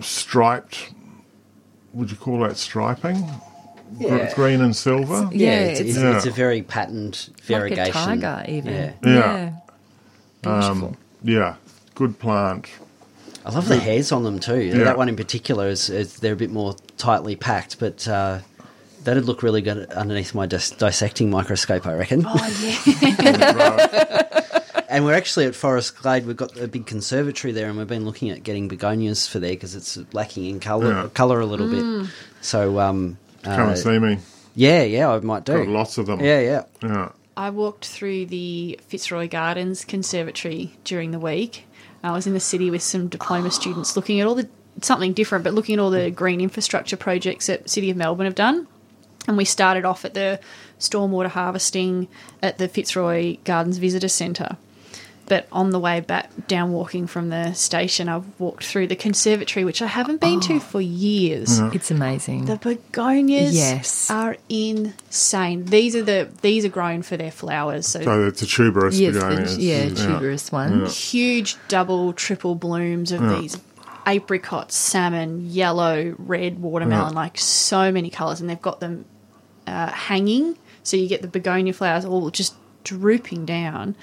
striped. 0.00 0.92
Would 1.92 2.10
you 2.10 2.16
call 2.16 2.40
that 2.40 2.56
striping? 2.56 3.22
Gr- 3.98 4.06
Yeah. 4.06 4.34
Green 4.34 4.60
and 4.60 4.74
silver. 4.76 5.28
Yeah, 5.32 5.50
Yeah, 5.50 5.60
it's, 5.66 5.80
it's, 5.80 5.96
it's- 5.96 6.16
it's 6.16 6.26
a 6.26 6.30
very 6.30 6.62
patterned 6.62 7.30
variegation. 7.44 7.94
Like 7.94 8.18
a 8.18 8.20
tiger, 8.20 8.44
even. 8.50 8.72
Yeah. 8.74 8.92
Yeah. 9.04 9.52
Beautiful. 10.42 10.96
Yeah, 11.22 11.54
good 11.94 12.18
plant. 12.18 12.68
I 13.44 13.50
love 13.50 13.68
the 13.68 13.78
hairs 13.78 14.10
on 14.12 14.24
them 14.24 14.38
too. 14.40 14.60
Yeah. 14.60 14.84
That 14.84 14.98
one 14.98 15.08
in 15.08 15.16
particular 15.16 15.68
is, 15.68 15.88
is 15.88 16.16
they're 16.18 16.32
a 16.32 16.36
bit 16.36 16.50
more 16.50 16.74
tightly 16.98 17.36
packed, 17.36 17.78
but 17.78 18.06
uh, 18.08 18.40
that'd 19.04 19.24
look 19.24 19.42
really 19.44 19.62
good 19.62 19.88
underneath 19.92 20.34
my 20.34 20.46
dis- 20.46 20.72
dissecting 20.72 21.30
microscope, 21.30 21.86
I 21.86 21.94
reckon. 21.94 22.24
Oh 22.26 22.58
yeah. 22.60 24.60
And 24.88 25.04
we're 25.04 25.14
actually 25.14 25.46
at 25.46 25.54
Forest 25.54 25.96
Glade. 26.00 26.26
We've 26.26 26.36
got 26.36 26.56
a 26.60 26.68
big 26.68 26.86
conservatory 26.86 27.52
there, 27.52 27.68
and 27.68 27.76
we've 27.78 27.86
been 27.88 28.04
looking 28.04 28.30
at 28.30 28.42
getting 28.42 28.68
begonias 28.68 29.26
for 29.28 29.38
there 29.40 29.50
because 29.50 29.74
it's 29.74 29.98
lacking 30.12 30.46
in 30.46 30.60
color, 30.60 30.92
Yeah. 30.92 31.08
color 31.12 31.40
a 31.40 31.46
little 31.46 31.66
Mm. 31.66 32.02
bit. 32.04 32.10
So, 32.40 32.78
um, 32.78 33.18
Come 33.42 33.60
uh, 33.68 33.70
and 33.70 33.78
see 33.78 33.98
me. 33.98 34.18
yeah, 34.54 34.82
yeah, 34.82 35.10
I 35.10 35.18
might 35.20 35.44
do. 35.44 35.54
Got 35.58 35.68
lots 35.68 35.98
of 35.98 36.06
them. 36.06 36.20
Yeah, 36.20 36.40
yeah. 36.40 36.62
Yeah. 36.82 37.08
I 37.36 37.50
walked 37.50 37.84
through 37.86 38.26
the 38.26 38.78
Fitzroy 38.88 39.28
Gardens 39.28 39.84
Conservatory 39.84 40.76
during 40.84 41.10
the 41.10 41.18
week. 41.18 41.64
I 42.02 42.12
was 42.12 42.26
in 42.26 42.32
the 42.34 42.40
city 42.40 42.70
with 42.70 42.82
some 42.82 43.08
diploma 43.08 43.50
students 43.50 43.96
looking 43.96 44.20
at 44.20 44.26
all 44.26 44.34
the 44.36 44.48
something 44.82 45.12
different, 45.14 45.42
but 45.42 45.54
looking 45.54 45.74
at 45.74 45.78
all 45.80 45.90
the 45.90 46.10
green 46.10 46.40
infrastructure 46.40 46.96
projects 46.98 47.46
that 47.46 47.68
City 47.68 47.90
of 47.90 47.96
Melbourne 47.96 48.26
have 48.26 48.34
done. 48.34 48.66
And 49.26 49.36
we 49.36 49.44
started 49.44 49.84
off 49.84 50.04
at 50.04 50.14
the 50.14 50.38
stormwater 50.78 51.28
harvesting 51.28 52.08
at 52.42 52.58
the 52.58 52.68
Fitzroy 52.68 53.38
Gardens 53.44 53.78
Visitor 53.78 54.08
Centre. 54.08 54.56
But 55.28 55.48
on 55.50 55.70
the 55.70 55.80
way 55.80 55.98
back 56.00 56.30
down 56.46 56.70
walking 56.72 57.08
from 57.08 57.30
the 57.30 57.52
station, 57.54 58.08
i've 58.08 58.24
walked 58.38 58.64
through 58.64 58.86
the 58.86 58.94
conservatory, 58.94 59.64
which 59.64 59.82
I 59.82 59.86
haven't 59.88 60.20
been 60.20 60.38
to 60.42 60.60
for 60.60 60.80
years. 60.80 61.58
It's 61.74 61.90
amazing. 61.90 62.44
The 62.44 62.56
begonias 62.56 63.52
Yes. 63.54 64.08
are 64.10 64.36
insane. 64.48 65.64
These 65.64 65.96
are 65.96 66.02
the 66.02 66.28
these 66.42 66.64
are 66.64 66.68
grown 66.68 67.02
for 67.02 67.16
their 67.16 67.30
flowers. 67.32 67.86
So, 67.88 68.02
So 68.02 68.24
it's 68.26 68.42
a 68.42 68.46
tuberous 68.46 68.98
yes, 68.98 69.14
begonias. 69.14 69.56
the, 69.56 69.62
yeah, 69.62 69.88
tuberous 69.88 70.52
one. 70.52 70.86
huge 70.86 71.56
double, 71.68 72.12
triple 72.12 72.54
blooms 72.54 73.10
of 73.12 73.20
these 73.40 73.58
apricot 74.06 74.70
salmon, 74.70 75.50
yellow, 75.50 76.14
red 76.18 76.60
watermelon, 76.60 77.12
Yeah. 77.12 77.20
like 77.20 77.36
so 77.38 77.90
many 77.90 78.10
colours, 78.10 78.40
and 78.40 78.48
they've 78.48 78.62
got 78.62 78.78
them 78.80 79.04
uh, 79.66 79.88
hanging. 79.90 80.56
So 80.84 80.96
you 80.96 81.08
get 81.08 81.22
the 81.22 81.28
begonia 81.28 81.72
flowers 81.72 82.04
all 82.04 82.30
just 82.30 82.54
drooping 82.84 83.44
down. 83.46 83.96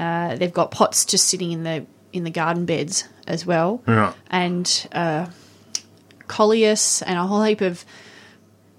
Uh, 0.00 0.36
they've 0.36 0.52
got 0.54 0.70
pots 0.70 1.04
just 1.04 1.26
sitting 1.28 1.52
in 1.52 1.62
the 1.62 1.84
in 2.12 2.24
the 2.24 2.30
garden 2.30 2.64
beds 2.64 3.04
as 3.26 3.44
well 3.46 3.82
Yeah. 3.86 4.12
and 4.30 4.88
uh, 4.92 5.26
coleus 6.26 7.02
and 7.02 7.18
a 7.18 7.26
whole 7.26 7.42
heap 7.44 7.60
of 7.60 7.84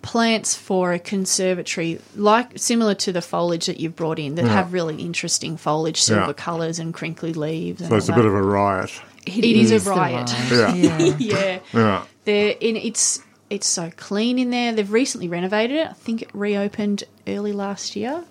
plants 0.01 0.55
for 0.55 0.93
a 0.93 0.99
conservatory, 0.99 1.99
like 2.15 2.57
similar 2.57 2.95
to 2.95 3.11
the 3.13 3.21
foliage 3.21 3.67
that 3.67 3.79
you've 3.79 3.95
brought 3.95 4.17
in, 4.19 4.35
that 4.35 4.45
Yeah. 4.45 4.51
have 4.53 4.73
really 4.73 4.95
interesting 4.95 5.57
foliage, 5.57 6.01
silver 6.01 6.27
Yeah. 6.27 6.33
colours 6.33 6.79
and 6.79 6.93
crinkly 6.93 7.33
leaves. 7.33 7.81
And 7.81 7.89
So 7.89 7.95
it's 7.97 8.09
a 8.09 8.13
all 8.13 8.17
bit 8.17 8.25
of 8.25 8.33
a 8.33 8.41
riot. 8.41 8.91
It 9.27 9.45
is 9.45 9.71
a 9.71 9.77
the 9.79 9.89
riot. 9.91 10.33
Yeah. 10.51 10.73
yeah. 10.73 10.97
yeah, 11.19 11.59
Yeah. 11.73 12.03
they're 12.25 12.55
in. 12.59 12.75
It's 12.75 13.19
it's 13.51 13.67
so 13.67 13.91
clean 13.95 14.39
in 14.39 14.49
there. 14.49 14.73
They've 14.73 14.91
recently 14.91 15.27
renovated 15.27 15.77
it. 15.77 15.87
I 15.89 15.93
think 15.93 16.21
it 16.23 16.29
reopened 16.33 17.03
early 17.27 17.51
last 17.51 17.95
year, 17.95 18.23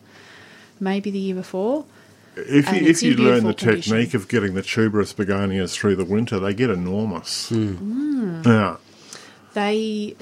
maybe 0.80 1.10
the 1.12 1.18
year 1.18 1.34
before. 1.36 1.84
If 2.46 2.72
you, 2.72 2.88
if 2.88 3.02
you 3.02 3.14
learn 3.16 3.44
the 3.44 3.54
condition. 3.54 3.92
technique 3.92 4.14
of 4.14 4.28
getting 4.28 4.54
the 4.54 4.62
tuberous 4.62 5.12
begonias 5.12 5.74
through 5.74 5.96
the 5.96 6.04
winter, 6.04 6.38
they 6.38 6.54
get 6.54 6.70
enormous. 6.70 7.50
Mm. 7.50 8.44
Yeah. 8.46 8.76
they 9.54 10.14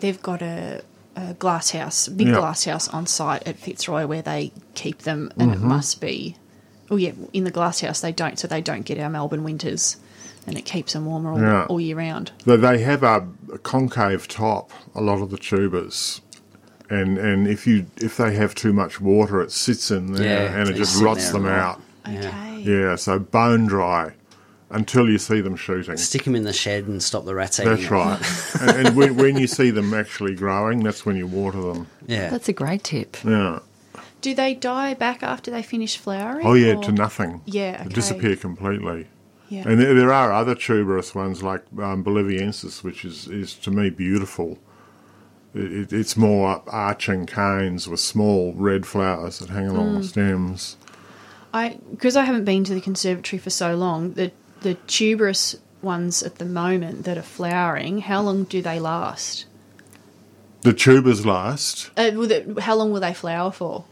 they've 0.00 0.20
got 0.22 0.42
a, 0.42 0.82
a 1.16 1.34
glass 1.34 1.70
house, 1.70 2.08
big 2.08 2.28
Yeah. 2.28 2.34
glass 2.34 2.64
house 2.64 2.88
on 2.88 3.06
site 3.06 3.46
at 3.46 3.58
Fitzroy 3.58 4.06
where 4.06 4.22
they 4.22 4.52
keep 4.74 4.98
them, 5.02 5.30
and 5.38 5.50
Mm-hmm. 5.52 5.64
it 5.64 5.66
must 5.66 6.00
be. 6.00 6.36
Oh 6.90 6.96
yeah, 6.96 7.12
in 7.32 7.44
the 7.44 7.50
glass 7.50 7.80
house 7.80 8.00
they 8.00 8.12
don't, 8.12 8.38
so 8.38 8.46
they 8.46 8.60
don't 8.60 8.82
get 8.84 8.98
our 8.98 9.08
Melbourne 9.08 9.42
winters, 9.42 9.96
and 10.46 10.58
it 10.58 10.66
keeps 10.66 10.92
them 10.92 11.06
warmer 11.06 11.32
all, 11.32 11.40
Yeah. 11.40 11.64
all 11.64 11.80
year 11.80 11.96
round. 11.96 12.32
They, 12.44 12.56
they 12.56 12.78
have 12.82 13.02
a, 13.02 13.26
a 13.52 13.58
concave 13.58 14.28
top, 14.28 14.70
a 14.94 15.00
lot 15.00 15.22
of 15.22 15.30
the 15.30 15.38
tubers. 15.38 16.20
And 16.90 17.16
and 17.18 17.46
if 17.48 17.66
you 17.66 17.86
if 18.00 18.16
they 18.18 18.34
have 18.34 18.54
too 18.54 18.72
much 18.72 19.00
water, 19.00 19.40
it 19.40 19.50
sits 19.52 19.90
in 19.90 20.12
there 20.12 20.48
Yeah, 20.48 20.58
and 20.60 20.68
it 20.68 20.74
just 20.74 21.02
rots 21.02 21.30
them 21.30 21.46
and 21.46 21.56
rot. 21.56 21.80
out. 22.06 22.14
Okay. 22.16 22.60
Yeah, 22.60 22.96
so 22.96 23.18
bone 23.18 23.66
dry 23.66 24.12
until 24.70 25.08
you 25.08 25.18
see 25.18 25.40
them 25.40 25.56
shooting. 25.56 25.96
Stick 25.96 26.24
them 26.24 26.34
in 26.34 26.44
the 26.44 26.52
shed 26.52 26.84
and 26.84 27.02
stop 27.02 27.24
the 27.24 27.34
rats 27.34 27.58
eating. 27.60 27.70
That's 27.72 27.84
it. 27.84 27.90
right. 27.90 28.20
and 28.76 28.86
and 28.88 28.96
when, 28.96 29.16
when 29.16 29.36
you 29.38 29.46
see 29.46 29.70
them 29.70 29.94
actually 29.94 30.34
growing, 30.34 30.82
that's 30.82 31.06
when 31.06 31.16
you 31.16 31.26
water 31.26 31.60
them. 31.62 31.86
Yeah. 32.06 32.28
That's 32.30 32.48
a 32.48 32.52
great 32.52 32.84
tip. 32.84 33.16
Yeah. 33.24 33.60
Do 34.20 34.34
they 34.34 34.54
die 34.54 34.94
back 34.94 35.22
after 35.22 35.50
they 35.50 35.62
finish 35.62 35.96
flowering? 35.98 36.46
Oh 36.46 36.54
yeah, 36.54 36.74
or- 36.76 36.82
to 36.82 36.92
nothing. 36.92 37.40
Yeah, 37.46 37.78
They 37.78 37.84
okay. 37.86 37.94
disappear 37.94 38.36
completely. 38.36 39.06
Yeah. 39.50 39.68
And 39.68 39.78
there, 39.80 39.94
there 39.94 40.12
are 40.12 40.32
other 40.32 40.54
tuberous 40.54 41.14
ones 41.14 41.42
like 41.42 41.62
um, 41.78 42.02
Boliviensis, 42.02 42.82
which 42.82 43.04
is, 43.04 43.28
is 43.28 43.54
to 43.56 43.70
me 43.70 43.90
beautiful. 43.90 44.58
It, 45.54 45.72
it, 45.72 45.92
it's 45.92 46.16
more 46.16 46.50
up 46.50 46.64
arching 46.68 47.26
canes 47.26 47.86
with 47.88 48.00
small 48.00 48.52
red 48.54 48.86
flowers 48.86 49.38
that 49.38 49.50
hang 49.50 49.68
along 49.68 49.94
Mm. 49.94 49.98
the 50.02 50.08
stems. 50.08 50.76
I 51.52 51.78
because 51.90 52.16
I 52.16 52.24
haven't 52.24 52.44
been 52.44 52.64
to 52.64 52.74
the 52.74 52.80
conservatory 52.80 53.38
for 53.38 53.50
so 53.50 53.76
long. 53.76 54.12
The 54.14 54.32
the 54.62 54.74
tuberous 54.88 55.56
ones 55.82 56.22
at 56.22 56.36
the 56.36 56.44
moment 56.44 57.04
that 57.04 57.16
are 57.18 57.22
flowering, 57.22 57.98
how 58.00 58.22
long 58.22 58.44
do 58.44 58.60
they 58.62 58.80
last? 58.80 59.44
The 60.62 60.72
tubers 60.72 61.26
last. 61.26 61.90
Uh, 61.96 62.10
how 62.60 62.74
long 62.74 62.90
will 62.90 63.00
they 63.00 63.12
flower 63.14 63.52
for? 63.52 63.84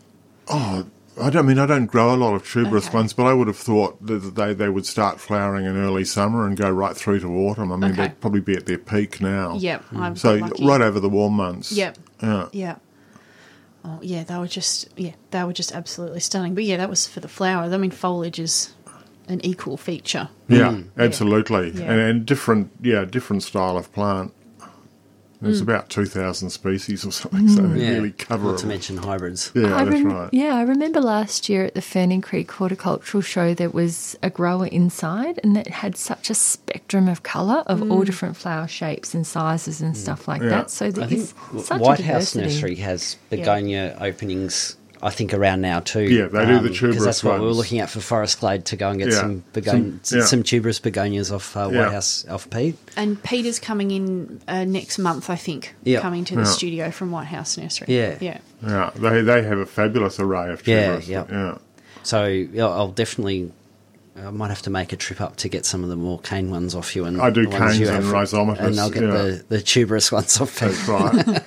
Oh, 0.48 0.86
I 1.20 1.30
don't 1.30 1.44
I 1.44 1.48
mean 1.48 1.58
I 1.58 1.66
don't 1.66 1.86
grow 1.86 2.14
a 2.14 2.16
lot 2.16 2.34
of 2.34 2.46
tuberous 2.50 2.86
Okay. 2.88 2.96
ones, 2.96 3.12
but 3.12 3.24
I 3.26 3.34
would 3.34 3.46
have 3.46 3.56
thought 3.56 4.04
that 4.06 4.34
they 4.34 4.54
they 4.54 4.68
would 4.68 4.86
start 4.86 5.20
flowering 5.20 5.66
in 5.66 5.76
early 5.76 6.04
summer 6.04 6.46
and 6.46 6.56
go 6.56 6.70
right 6.70 6.96
through 6.96 7.20
to 7.20 7.28
autumn. 7.28 7.70
I 7.72 7.76
mean 7.76 7.92
Okay. 7.92 8.02
they'd 8.02 8.20
probably 8.20 8.40
be 8.40 8.54
at 8.54 8.66
their 8.66 8.78
peak 8.78 9.20
now. 9.20 9.56
Yep, 9.56 9.84
I'm 9.94 10.16
So 10.16 10.34
lucky. 10.36 10.64
right 10.66 10.80
over 10.80 11.00
the 11.00 11.08
warm 11.10 11.34
months. 11.34 11.72
Yep. 11.72 11.98
Yeah. 12.22 12.48
Yeah. 12.52 12.76
Oh 13.84 13.98
yeah, 14.00 14.22
they 14.24 14.38
were 14.38 14.46
just 14.46 14.88
yeah, 14.96 15.12
they 15.32 15.42
were 15.44 15.52
just 15.52 15.72
absolutely 15.72 16.20
stunning. 16.20 16.54
But 16.54 16.64
yeah, 16.64 16.76
that 16.78 16.88
was 16.88 17.06
for 17.06 17.20
the 17.20 17.28
flowers. 17.28 17.72
I 17.72 17.76
mean, 17.76 17.90
foliage 17.90 18.38
is 18.38 18.72
an 19.28 19.44
equal 19.44 19.76
feature. 19.76 20.28
Yeah, 20.48 20.78
absolutely, 20.98 21.72
Mm. 21.72 21.78
Yeah. 21.80 21.90
And, 21.92 22.00
and 22.00 22.26
different, 22.26 22.70
yeah, 22.82 23.04
different 23.04 23.42
style 23.42 23.76
of 23.76 23.92
plant. 23.92 24.32
There's 25.42 25.58
Mm. 25.60 25.64
about 25.64 25.88
two 25.90 26.04
thousand 26.06 26.50
species 26.50 27.04
or 27.04 27.10
something, 27.10 27.48
so 27.48 27.62
they 27.62 27.80
Yeah. 27.82 27.90
really 27.94 28.12
cover 28.12 28.52
Not 28.52 28.58
to 28.58 28.66
mention 28.68 28.96
hybrids. 28.98 29.50
yeah, 29.54 29.74
I 29.76 29.84
that's 29.84 29.90
rem- 29.96 30.12
right. 30.12 30.28
Yeah, 30.32 30.54
I 30.54 30.62
remember 30.62 31.00
last 31.00 31.48
year 31.48 31.64
at 31.64 31.74
the 31.74 31.82
Ferny 31.82 32.20
Creek 32.20 32.50
Horticultural 32.52 33.22
Show, 33.22 33.52
there 33.52 33.68
was 33.70 34.16
a 34.22 34.30
grower 34.30 34.66
inside, 34.68 35.40
and 35.42 35.56
it 35.56 35.66
had 35.68 35.96
such 35.96 36.30
a 36.30 36.34
spectrum 36.34 37.08
of 37.08 37.22
colour 37.24 37.64
of 37.66 37.80
Mm. 37.80 37.90
all 37.90 38.04
different 38.04 38.36
flower 38.36 38.68
shapes 38.68 39.14
and 39.14 39.26
sizes 39.26 39.80
and 39.80 39.96
stuff 39.96 40.28
like 40.28 40.42
Yeah. 40.42 40.48
that. 40.50 40.70
So 40.70 40.86
I 40.86 40.90
there 40.90 41.06
think 41.08 41.20
is 41.20 41.34
such 41.66 41.80
White 41.80 41.98
a 42.00 42.04
House. 42.04 42.34
Nursery 42.36 42.76
has 42.76 43.16
begonia 43.28 43.96
openings. 44.00 44.76
I 45.04 45.10
think 45.10 45.34
around 45.34 45.60
now 45.62 45.80
too. 45.80 46.02
Yeah, 46.04 46.26
they 46.26 46.46
do 46.46 46.60
the 46.60 46.68
tuberous 46.68 46.80
because 46.80 47.04
that's 47.04 47.24
what 47.24 47.40
we 47.40 47.46
were 47.46 47.52
looking 47.52 47.80
at 47.80 47.90
for 47.90 48.00
Forest 48.00 48.38
Glade 48.40 48.64
to 48.66 48.76
go 48.76 48.88
and 48.90 48.98
get 49.00 49.08
Yeah. 49.08 49.20
some 49.20 49.44
begon- 49.52 49.98
Some- 50.06 50.18
yeah. 50.20 50.24
some 50.26 50.42
tuberous 50.44 50.78
begonias 50.78 51.32
off 51.32 51.56
uh, 51.56 51.66
White 51.66 51.74
Yeah. 51.74 51.90
House 51.90 52.24
off 52.28 52.48
Pete. 52.50 52.76
And 52.96 53.20
Peter's 53.22 53.58
coming 53.58 53.90
in 53.90 54.40
uh, 54.46 54.64
next 54.64 54.98
month, 54.98 55.28
I 55.28 55.36
think. 55.36 55.74
Yeah. 55.82 56.00
Coming 56.00 56.24
to 56.26 56.36
the 56.36 56.42
Yeah. 56.42 56.46
studio 56.46 56.90
from 56.92 57.10
White 57.10 57.26
House 57.26 57.56
Nursery. 57.58 57.86
Yeah. 57.88 58.16
Yeah. 58.20 58.38
Yeah, 58.64 58.90
they 58.94 59.22
they 59.22 59.42
have 59.42 59.58
a 59.58 59.66
fabulous 59.66 60.20
array 60.20 60.52
of 60.52 60.66
Yeah, 60.68 60.84
tuberous. 60.98 61.08
yeah. 61.08 61.24
yeah. 61.30 61.58
So 62.04 62.26
yeah, 62.26 62.66
I'll 62.66 62.92
definitely. 62.92 63.50
I 64.14 64.30
might 64.30 64.48
have 64.50 64.60
to 64.62 64.70
make 64.70 64.92
a 64.92 64.96
trip 64.96 65.20
up 65.22 65.36
to 65.36 65.48
get 65.48 65.64
some 65.64 65.82
of 65.82 65.88
the 65.88 65.96
more 65.96 66.18
cane 66.20 66.50
ones 66.50 66.74
off 66.74 66.94
you, 66.94 67.06
and 67.06 67.20
I 67.20 67.30
do 67.30 67.44
the 67.46 67.48
ones 67.58 67.78
you 67.78 67.86
canes 67.86 67.96
and 67.96 68.04
have- 68.04 68.14
rhizomatous, 68.14 68.60
and 68.60 68.78
I'll 68.78 68.90
get 68.90 69.02
yeah. 69.04 69.08
the, 69.10 69.44
the 69.48 69.60
tuberous 69.62 70.12
ones 70.12 70.38
off 70.40 70.60
Pete. 70.60 70.68
That's 70.84 70.88
right. 70.88 71.42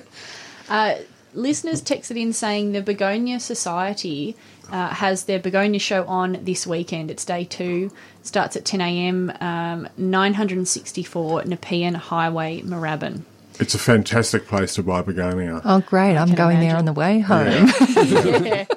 Listeners 1.36 1.82
texted 1.82 2.16
in 2.20 2.32
saying 2.32 2.72
the 2.72 2.82
Begonia 2.82 3.38
Society 3.38 4.36
uh, 4.70 4.88
has 4.88 5.24
their 5.24 5.38
Begonia 5.38 5.78
show 5.78 6.04
on 6.06 6.38
this 6.42 6.66
weekend. 6.66 7.10
It's 7.10 7.24
day 7.24 7.44
two, 7.44 7.92
starts 8.22 8.56
at 8.56 8.64
10 8.64 8.80
a.m., 8.80 9.32
um, 9.40 9.88
964 9.96 11.44
Nepean 11.44 11.94
Highway, 11.94 12.62
Moorabbin. 12.62 13.22
it's 13.60 13.74
a 13.74 13.78
fantastic 13.78 14.46
place 14.46 14.74
to 14.74 14.82
buy 14.82 15.02
begonia. 15.02 15.60
Oh, 15.64 15.80
great. 15.80 16.16
I'm 16.16 16.28
can 16.28 16.36
going 16.36 16.60
there 16.60 16.76
on 16.76 16.84
the 16.84 16.92
way 16.92 17.20
home. 17.20 17.68
yeah. 17.96 18.64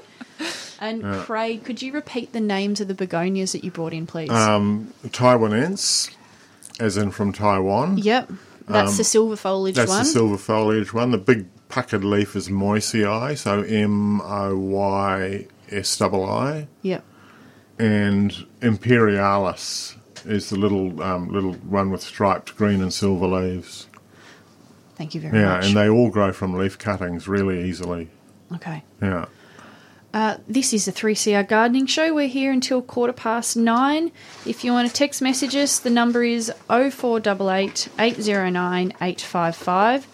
And 0.81 1.03
Craig, 1.03 1.65
could 1.65 1.81
you 1.81 1.91
repeat 1.91 2.31
the 2.31 2.39
names 2.39 2.79
of 2.79 2.87
the 2.87 2.93
begonias 2.93 3.51
that 3.51 3.65
you 3.65 3.69
brought 3.69 3.91
in, 3.91 4.07
please? 4.07 4.29
Um, 4.29 4.93
Taiwanense, 5.07 6.09
as 6.79 6.95
in 6.95 7.11
from 7.11 7.33
Taiwan. 7.33 7.97
yep. 7.97 8.31
That's 8.65 8.95
the 8.95 9.03
silver 9.03 9.35
foliage 9.35 9.75
That's 9.75 9.89
one. 9.89 9.99
the 9.99 10.05
silver 10.05 10.37
foliage 10.37 10.93
one. 10.93 11.11
The 11.11 11.17
big 11.17 11.47
puckered 11.69 12.03
leaf 12.03 12.35
is 12.35 12.49
Moysii, 12.49 13.37
so 13.37 13.61
M 13.61 14.19
O 14.21 14.57
Y 14.57 15.47
S 15.69 16.01
I 16.01 16.05
I. 16.07 16.67
yep. 16.81 17.03
and 17.77 18.45
Imperialis 18.61 19.95
is 20.25 20.49
the 20.49 20.57
little 20.57 21.01
um, 21.01 21.29
little 21.31 21.53
one 21.53 21.89
with 21.91 22.01
striped 22.01 22.55
green 22.57 22.81
and 22.81 22.93
silver 22.93 23.27
leaves. 23.27 23.87
Thank 24.95 25.15
you 25.15 25.21
very 25.21 25.37
Yeah, 25.39 25.45
much. 25.55 25.63
Yeah, 25.63 25.67
and 25.69 25.77
they 25.77 25.87
all 25.89 26.09
grow 26.09 26.33
from 26.33 26.53
leaf 26.55 26.77
cuttings 26.77 27.27
really 27.27 27.63
easily. 27.69 28.09
okay. 28.55 28.83
Yeah. 29.01 29.25
Uh, 30.11 30.37
this 30.47 30.73
is 30.73 30.85
the 30.85 30.91
3CR 30.91 31.47
Gardening 31.47 31.85
Show. 31.85 32.15
We're 32.15 32.27
here 32.27 32.51
until 32.51 32.81
quarter 32.81 33.13
past 33.13 33.55
nine. 33.55 34.11
If 34.43 34.63
you 34.63 34.71
want 34.73 34.87
to 34.87 34.93
text 34.93 35.21
message 35.21 35.55
us, 35.55 35.77
the 35.77 35.91
number 35.91 36.23
is 36.23 36.51
0488 36.67 37.89
809 37.99 38.87
855. 38.99 40.07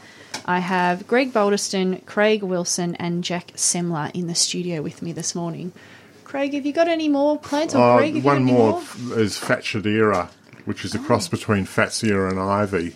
I 0.45 0.59
have 0.59 1.07
Greg 1.07 1.33
Balderston, 1.33 2.05
Craig 2.05 2.43
Wilson, 2.43 2.95
and 2.95 3.23
Jac 3.23 3.47
Semmler 3.55 4.11
in 4.13 4.27
the 4.27 4.35
studio 4.35 4.81
with 4.81 5.01
me 5.01 5.11
this 5.11 5.33
morning. 5.33 5.71
Craig, 6.23 6.53
have 6.53 6.65
you 6.65 6.73
got 6.73 6.87
any 6.87 7.09
more 7.09 7.37
plants? 7.39 7.73
Or 7.73 7.81
Uh, 7.81 7.97
Greg, 7.97 8.07
have 8.09 8.15
you 8.17 8.21
got 8.21 8.27
one 8.29 8.41
any 8.43 8.51
more 8.51 8.71
more? 8.71 8.81
f- 8.81 9.11
is 9.17 9.37
Fatshedera, 9.39 10.29
which 10.65 10.85
is 10.85 10.93
a 10.93 10.99
cross 10.99 11.27
between 11.27 11.65
Fatsia 11.65 12.29
and 12.29 12.39
Ivy. 12.39 12.95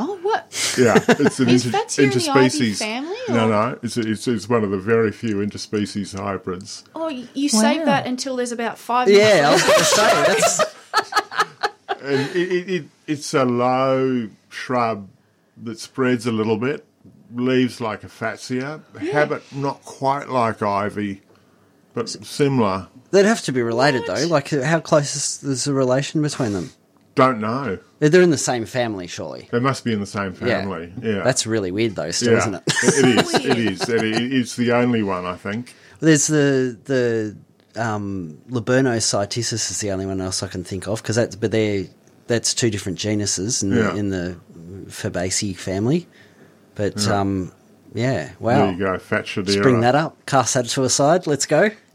Oh, 0.00 0.16
what? 0.22 0.74
Yeah, 0.78 0.94
it's 1.08 1.40
an 1.40 1.48
Is 1.48 1.66
inter- 1.66 1.78
Fatsia 1.78 2.04
in 2.04 2.10
the 2.10 2.30
ivy 2.30 2.48
interspecies 2.48 2.78
family, 2.78 3.16
No, 3.28 3.46
or- 3.46 3.48
no, 3.50 3.78
it's, 3.82 3.96
it's 3.96 4.28
it's 4.28 4.48
one 4.48 4.62
of 4.64 4.70
the 4.70 4.78
very 4.78 5.10
few 5.12 5.36
interspecies 5.36 6.16
hybrids. 6.18 6.84
Oh, 6.94 7.06
y- 7.06 7.26
you 7.34 7.48
save 7.48 7.84
that 7.86 8.06
until 8.06 8.36
there's 8.36 8.52
about 8.52 8.78
five 8.78 9.08
Yeah, 9.10 9.50
I 9.52 9.56
minutes 9.56 9.64
was 9.64 9.66
going 9.66 9.78
to 9.78 9.84
say 9.84 10.24
that's 10.26 10.60
and 12.02 12.36
it, 12.36 12.52
it, 12.52 12.70
it, 12.70 12.84
it's 13.08 13.34
a 13.34 13.44
low 13.44 14.28
shrub 14.50 15.08
that 15.64 15.78
spreads 15.78 16.26
a 16.26 16.32
little 16.32 16.56
bit, 16.56 16.84
leaves 17.34 17.80
like 17.80 18.04
a 18.04 18.08
fatsia, 18.08 18.82
habit 19.12 19.42
not 19.52 19.82
quite 19.82 20.28
like 20.28 20.62
ivy, 20.62 21.22
but 21.94 22.08
similar. 22.08 22.88
they'd 23.10 23.24
have 23.26 23.42
to 23.42 23.52
be 23.52 23.62
related 23.62 24.02
What? 24.06 24.16
though. 24.18 24.26
Like, 24.26 24.50
how 24.50 24.80
close 24.80 25.14
is 25.16 25.38
there's 25.40 25.66
a 25.66 25.72
relation 25.72 26.22
between 26.22 26.52
them? 26.52 26.70
Don't 27.14 27.40
know. 27.40 27.78
They're 27.98 28.08
they're 28.10 28.22
in 28.22 28.30
the 28.30 28.38
same 28.38 28.64
family, 28.64 29.08
surely. 29.08 29.48
They 29.50 29.58
must 29.58 29.84
be 29.84 29.92
in 29.92 29.98
the 29.98 30.06
same 30.06 30.34
family. 30.34 30.92
Yeah, 31.02 31.22
That's 31.24 31.46
really 31.48 31.72
weird 31.72 31.96
though, 31.96 32.12
still, 32.12 32.34
yeah. 32.34 32.38
isn't 32.38 32.54
it? 32.54 32.62
it 32.68 33.04
is. 33.18 33.34
It 33.44 33.58
is. 33.58 33.88
It 33.88 34.04
is. 34.04 34.32
It's 34.32 34.56
the 34.56 34.70
only 34.72 35.02
one 35.02 35.26
I 35.26 35.34
think. 35.36 35.74
There's 35.98 36.28
the 36.28 36.78
the 36.84 37.36
um, 37.82 38.38
Laburnocytisus 38.50 39.70
is 39.72 39.80
the 39.80 39.90
only 39.90 40.06
one 40.06 40.20
else 40.20 40.44
I 40.44 40.46
can 40.48 40.62
think 40.62 40.86
of 40.86 41.02
because 41.02 41.16
that's 41.16 41.34
but 41.34 41.50
they're 41.50 41.86
that's 42.28 42.54
two 42.54 42.70
different 42.70 42.98
genuses 42.98 43.62
in 43.64 43.70
Yeah. 43.72 43.90
the, 43.90 43.96
in 43.96 44.10
the 44.10 44.36
Fabaceae 44.88 45.56
family. 45.56 46.06
But 46.74 46.98
Yeah. 46.98 47.20
um, 47.20 47.52
yeah, 47.94 48.32
wow. 48.38 48.66
There 48.66 48.72
you 48.72 48.78
go, 48.78 48.98
Fatshedera. 48.98 49.46
Let's 49.46 49.56
bring 49.56 49.80
that 49.80 49.94
up. 49.94 50.24
Cast 50.26 50.54
that 50.54 50.66
to 50.66 50.84
a 50.84 50.90
side. 50.90 51.26
Let's 51.26 51.46
go. 51.46 51.70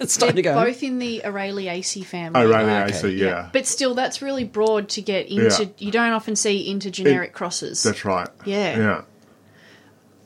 It's 0.00 0.16
time 0.16 0.36
to 0.36 0.42
go. 0.42 0.54
both 0.54 0.82
in 0.82 0.98
the 0.98 1.22
Araliaceae 1.24 2.04
family. 2.04 2.40
Oh, 2.40 2.48
right, 2.48 2.62
Okay. 2.64 2.82
I 2.82 2.90
see. 2.90 3.16
Yeah, 3.16 3.48
But 3.52 3.66
still, 3.66 3.94
that's 3.94 4.20
really 4.22 4.44
broad 4.44 4.88
to 4.90 5.02
get 5.02 5.26
into. 5.28 5.64
Yeah. 5.64 5.70
You 5.78 5.90
don't 5.90 6.12
often 6.12 6.36
see 6.36 6.72
intergeneric 6.72 7.32
crosses. 7.32 7.82
that's 7.82 8.04
right. 8.04 8.28
Yeah. 8.44 8.78
yeah. 8.78 9.02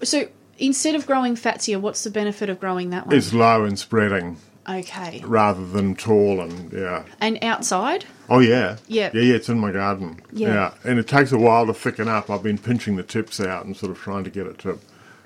So 0.02 0.28
instead 0.58 0.94
of 0.94 1.06
growing 1.06 1.36
Fatsia, 1.36 1.80
what's 1.80 2.04
the 2.04 2.10
benefit 2.10 2.48
of 2.50 2.58
growing 2.60 2.90
that 2.90 3.06
one? 3.06 3.16
It's 3.16 3.32
low 3.32 3.64
and 3.64 3.78
spreading 3.78 4.38
okay. 4.68 5.22
rather 5.24 5.64
than 5.66 5.94
tall 5.94 6.40
and 6.40 6.72
yeah. 6.72 7.04
And 7.20 7.38
outside? 7.42 8.04
Oh 8.30 8.38
yeah. 8.38 8.76
Yeah. 8.86 9.10
Yeah, 9.12 9.20
yeah, 9.22 9.34
it's 9.34 9.48
in 9.48 9.58
my 9.58 9.72
garden. 9.72 10.20
Yeah. 10.32 10.72
And 10.84 10.98
it 10.98 11.06
takes 11.08 11.32
a 11.32 11.38
while 11.38 11.66
to 11.66 11.74
thicken 11.74 12.08
up. 12.08 12.30
I've 12.30 12.42
been 12.42 12.58
pinching 12.58 12.96
the 12.96 13.02
tips 13.02 13.40
out 13.40 13.64
and 13.66 13.76
sort 13.76 13.92
of 13.92 13.98
trying 13.98 14.24
to 14.24 14.30
get 14.30 14.46
it 14.46 14.58
to, 14.60 14.78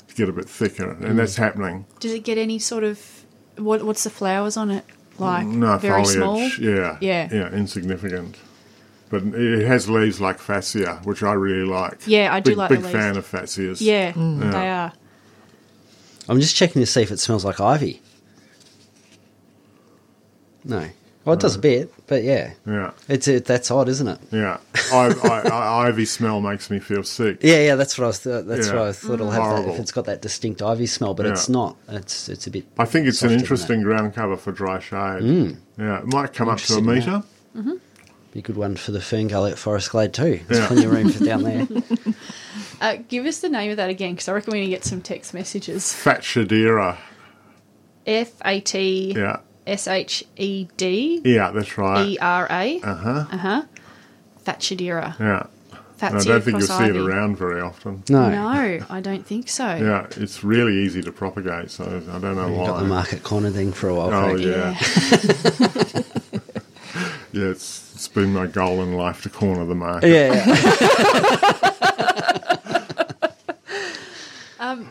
to 0.09 0.14
get 0.14 0.28
a 0.28 0.32
bit 0.32 0.48
thicker. 0.48 0.90
And 0.90 1.02
Mm. 1.05 1.16
that's 1.16 1.36
happening. 1.36 1.86
Does 2.01 2.12
it 2.12 2.24
get 2.24 2.39
any 2.39 2.59
sort 2.59 2.85
of 2.85 3.01
what? 3.56 3.85
What's 3.85 4.05
the 4.05 4.10
flowers 4.10 4.56
on 4.56 4.70
it 4.70 4.85
like? 5.18 5.47
No 5.47 5.77
very 5.78 6.05
foliage. 6.05 6.16
small. 6.56 6.64
Yeah. 6.74 6.97
Yeah. 7.01 7.28
Yeah, 7.32 7.48
insignificant. 7.52 8.36
But 9.09 9.23
it 9.23 9.66
has 9.66 9.89
leaves 9.89 10.20
like 10.20 10.39
Fatsia, 10.40 11.05
which 11.06 11.23
I 11.23 11.32
really 11.35 11.64
like. 11.68 12.01
Yeah, 12.06 12.35
I 12.35 12.40
do 12.40 12.52
big, 12.52 12.59
like 12.59 12.68
the 12.70 12.74
Big 12.77 12.85
leaves. 12.86 12.93
fan 12.97 13.16
of 13.16 13.31
fatsias. 13.31 13.81
Yeah, 13.81 14.12
Yeah. 14.16 14.51
they 14.51 14.68
are. 14.68 14.93
I'm 16.28 16.40
just 16.40 16.56
checking 16.56 16.82
to 16.82 16.86
see 16.86 17.02
if 17.02 17.12
it 17.12 17.20
smells 17.20 17.44
like 17.44 17.60
ivy. 17.60 18.02
No. 20.64 20.89
Well, 21.27 21.35
it 21.35 21.40
does 21.40 21.57
a 21.57 21.59
bit, 21.59 21.93
but 22.07 22.23
yeah. 22.23 22.53
Yeah. 22.66 22.93
It's 23.09 23.27
it, 23.27 23.44
that's 23.47 23.70
odd, 23.70 23.89
isn't 23.89 24.07
it? 24.07 24.19
Yeah. 24.31 24.59
I, 24.93 25.12
I, 25.24 25.48
I, 25.48 25.89
ivy 25.89 26.05
smell 26.05 26.40
makes 26.40 26.70
me 26.70 26.78
feel 26.78 27.03
sick. 27.03 27.39
Yeah, 27.43 27.59
yeah. 27.59 27.74
That's 27.74 27.98
what 27.98 28.05
I 28.05 28.07
was. 28.07 28.20
Th- 28.20 28.44
that's 28.44 28.69
Yeah. 28.69 28.74
what 28.74 28.82
I 28.89 28.93
thought. 28.93 29.12
It'll 29.15 29.31
have 29.32 29.65
that, 29.66 29.74
if 29.74 29.81
it's 29.81 29.90
got 29.90 30.05
that 30.05 30.23
distinct 30.23 30.62
ivy 30.62 30.86
smell, 30.86 31.15
but 31.15 31.27
it's 31.27 31.48
not. 31.48 31.77
It's 31.89 32.28
it's 32.28 32.47
a 32.47 32.51
bit. 32.53 32.65
I 32.78 32.85
think 32.85 33.09
it's 33.09 33.23
an 33.23 33.32
interesting 33.32 33.82
ground 33.82 34.15
cover 34.15 34.36
for 34.36 34.53
dry 34.53 34.78
shade. 34.78 35.57
Yeah, 35.77 35.98
it 35.98 36.07
might 36.07 36.32
come 36.32 36.48
up 36.48 36.59
to 36.59 36.74
a 36.74 36.78
in 36.78 36.86
metre. 36.86 37.23
Be 38.32 38.39
a 38.39 38.43
good 38.43 38.57
one 38.57 38.77
for 38.77 38.93
the 38.93 39.01
Fern 39.01 39.27
Gully 39.28 39.51
at 39.51 39.59
Forest 39.59 39.90
Glade 39.90 40.12
too. 40.15 40.40
There's 40.47 40.61
Yeah. 40.61 40.66
plenty 40.69 40.85
of 40.85 40.93
room 40.93 41.09
for 41.11 41.24
down 41.24 41.43
there. 41.43 41.66
Uh, 42.81 42.97
give 43.09 43.24
us 43.27 43.40
the 43.40 43.48
name 43.48 43.70
of 43.73 43.78
that 43.78 43.89
again, 43.90 44.12
because 44.12 44.28
I 44.28 44.32
reckon 44.35 44.53
we're 44.53 44.59
going 44.59 44.66
to 44.66 44.70
get 44.70 44.85
some 44.85 45.01
text 45.01 45.32
messages. 45.35 45.85
Fatshedera. 45.85 46.98
F 48.07 48.31
A 48.44 48.61
T 48.61 49.12
Yeah. 49.16 49.40
S 49.66 49.88
H 49.88 50.24
E 50.36 50.68
D 50.76 51.20
Yeah, 51.24 51.51
that's 51.51 51.76
right. 51.78 52.06
E 52.06 52.18
R 52.20 52.47
A. 52.51 52.80
Uh 52.80 52.94
huh. 52.94 53.24
Uh 53.30 53.36
huh. 53.36 53.62
Fatshedera. 54.44 55.18
Yeah. 55.18 55.47
And 55.98 56.18
I 56.18 56.22
don't 56.22 56.43
think 56.44 56.59
you'll 56.59 56.66
see 56.68 56.84
it 56.84 56.94
around 56.97 57.38
very 57.38 57.59
often. 57.62 58.02
No, 58.10 58.28
No, 58.28 58.80
I 58.90 59.01
don't 59.01 59.24
think 59.26 59.48
so. 59.48 59.64
Yeah, 59.76 60.06
it's 60.10 60.44
really 60.44 60.74
easy 60.84 61.01
to 61.01 61.10
propagate, 61.10 61.70
so 61.70 61.84
I 61.84 62.18
don't 62.18 62.36
know 62.36 62.48
you 62.48 62.52
why. 62.55 62.66
got 62.66 62.80
the 62.80 62.84
market 62.86 63.22
corner 63.22 63.48
thing 63.51 63.72
for 63.72 63.88
a 63.88 63.94
while. 63.94 64.12
Oh 64.12 64.34
Craig. 64.34 64.44
yeah, 64.44 64.76
yeah. 67.32 67.48
It's 67.51 67.94
it's 67.94 68.09
been 68.09 68.34
my 68.34 68.47
goal 68.47 68.82
in 68.82 68.93
life 68.93 69.22
to 69.22 69.30
corner 69.30 69.64
the 69.64 69.74
market. 69.74 70.09
yeah, 70.10 70.44
yeah. 74.60 74.84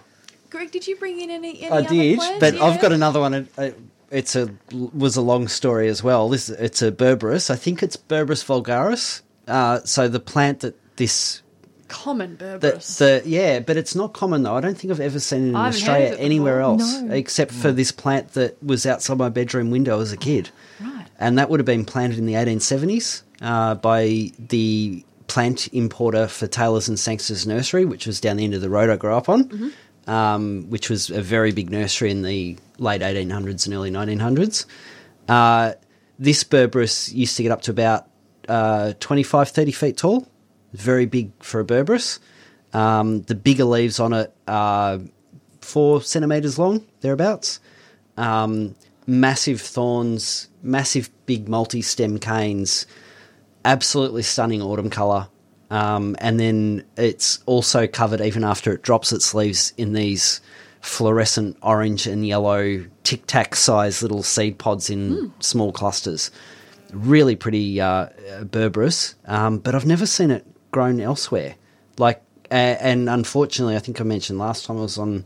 Greg, 0.49 0.71
did 0.71 0.87
you 0.87 0.95
bring 0.95 1.19
in 1.19 1.29
any? 1.29 1.61
any 1.61 1.69
I 1.71 1.77
other 1.79 1.89
did, 1.89 2.17
plants? 2.17 2.39
but 2.39 2.61
I've 2.61 2.79
got 2.81 2.91
another 2.93 3.19
one. 3.19 3.33
It- 3.33 3.47
it- 3.57 3.79
It's 4.15 4.35
a 4.35 4.49
was 4.71 5.15
a 5.15 5.21
long 5.21 5.47
story 5.47 5.87
as 5.89 6.03
well. 6.03 6.29
This 6.29 6.49
it's 6.49 6.81
a 6.81 6.91
berberis. 6.91 7.49
I 7.49 7.55
think 7.55 7.83
it's 7.83 7.97
Berberis 7.97 8.43
vulgaris. 8.45 9.21
Uh, 9.47 9.79
so 9.83 10.07
the 10.07 10.19
plant 10.19 10.61
that 10.61 10.75
this 10.97 11.41
common 11.87 12.37
berberis. 12.37 12.97
the 12.97 13.21
yeah, 13.25 13.59
but 13.59 13.77
it's 13.77 13.93
not 13.95 14.13
common 14.13 14.43
though. 14.43 14.55
I 14.55 14.61
don't 14.61 14.77
think 14.77 14.91
I've 14.91 14.99
ever 14.99 15.19
seen 15.19 15.45
it 15.45 15.49
in 15.49 15.55
I 15.55 15.65
haven't 15.65 15.81
heard 15.81 15.89
Australia 15.89 16.13
it 16.13 16.19
anywhere 16.19 16.59
before. 16.59 16.71
else 16.81 17.01
No. 17.01 17.13
except 17.13 17.51
for 17.51 17.71
this 17.71 17.91
plant 17.91 18.33
that 18.33 18.61
was 18.63 18.85
outside 18.85 19.17
my 19.17 19.29
bedroom 19.29 19.69
window 19.69 19.99
as 19.99 20.11
a 20.11 20.17
kid. 20.17 20.49
Right. 20.79 21.07
And 21.19 21.37
that 21.37 21.49
would 21.49 21.59
have 21.59 21.65
been 21.65 21.85
planted 21.85 22.17
in 22.17 22.25
the 22.25 22.33
1870s 22.33 23.21
uh, 23.41 23.75
by 23.75 24.31
the 24.39 25.03
plant 25.27 25.67
importer 25.73 26.27
for 26.27 26.47
Taylor's 26.47 26.87
and 26.87 26.97
Sangster's 26.99 27.45
Nursery, 27.47 27.83
which 27.85 28.05
was 28.07 28.19
down 28.21 28.37
the 28.37 28.43
end 28.43 28.53
of 28.53 28.61
the 28.61 28.69
road 28.69 28.89
I 28.89 28.95
grew 28.95 29.13
up 29.13 29.27
on, 29.29 29.73
um, 30.07 30.69
which 30.69 30.89
was 30.89 31.09
a 31.09 31.21
very 31.21 31.51
big 31.51 31.69
nursery 31.69 32.11
in 32.11 32.21
the 32.21 32.57
late 32.77 33.01
1800s 33.01 33.65
and 33.65 33.73
early 33.73 33.91
1900s. 33.91 34.65
Uh, 35.27 35.73
this 36.19 36.43
Berberis 36.43 37.13
used 37.13 37.35
to 37.37 37.43
get 37.43 37.51
up 37.51 37.61
to 37.63 37.71
about 37.71 38.07
uh, 38.47 38.93
25, 38.99 39.49
30 39.49 39.71
feet 39.71 39.97
tall. 39.97 40.27
Very 40.73 41.05
big 41.05 41.31
for 41.41 41.59
a 41.59 41.65
Berberis. 41.65 42.19
Um, 42.73 43.21
the 43.23 43.35
bigger 43.35 43.65
leaves 43.65 43.99
on 43.99 44.13
it 44.13 44.33
are 44.47 44.99
four 45.61 46.01
centimetres 46.01 46.59
long, 46.59 46.85
thereabouts. 47.01 47.59
Um, 48.17 48.75
massive 49.07 49.61
thorns, 49.61 50.49
massive 50.61 51.09
big 51.25 51.47
multi 51.47 51.81
stem 51.81 52.19
canes, 52.19 52.85
absolutely 53.63 54.23
stunning 54.23 54.61
autumn 54.61 54.89
colour. 54.89 55.27
Um, 55.69 56.15
and 56.19 56.39
then 56.39 56.83
it's 56.97 57.39
also 57.45 57.87
covered, 57.87 58.21
even 58.21 58.43
after 58.43 58.71
it 58.73 58.81
drops 58.81 59.11
its 59.11 59.33
leaves, 59.33 59.73
in 59.77 59.93
these 59.93 60.41
fluorescent 60.81 61.57
orange 61.63 62.05
and 62.05 62.27
yellow 62.27 62.85
tic 63.03 63.25
tac 63.25 63.55
sized 63.55 64.03
little 64.03 64.21
seed 64.21 64.59
pods 64.59 64.89
in 64.89 65.33
small 65.39 65.71
clusters. 65.71 66.29
Really 66.93 67.35
pretty 67.35 67.81
uh, 67.81 68.09
Berberis, 68.41 69.15
um, 69.25 69.57
but 69.57 69.73
I've 69.73 69.85
never 69.85 70.05
seen 70.05 70.31
it 70.31 70.45
grown 70.71 70.99
elsewhere. 70.99 71.55
Like, 71.97 72.21
uh, 72.51 72.77
and 72.79 73.09
unfortunately, 73.09 73.75
I 73.75 73.79
think 73.79 73.99
I 73.99 74.03
mentioned 74.03 74.37
last 74.37 74.65
time 74.65 74.77
I 74.77 74.81
was 74.81 74.97
on 74.97 75.25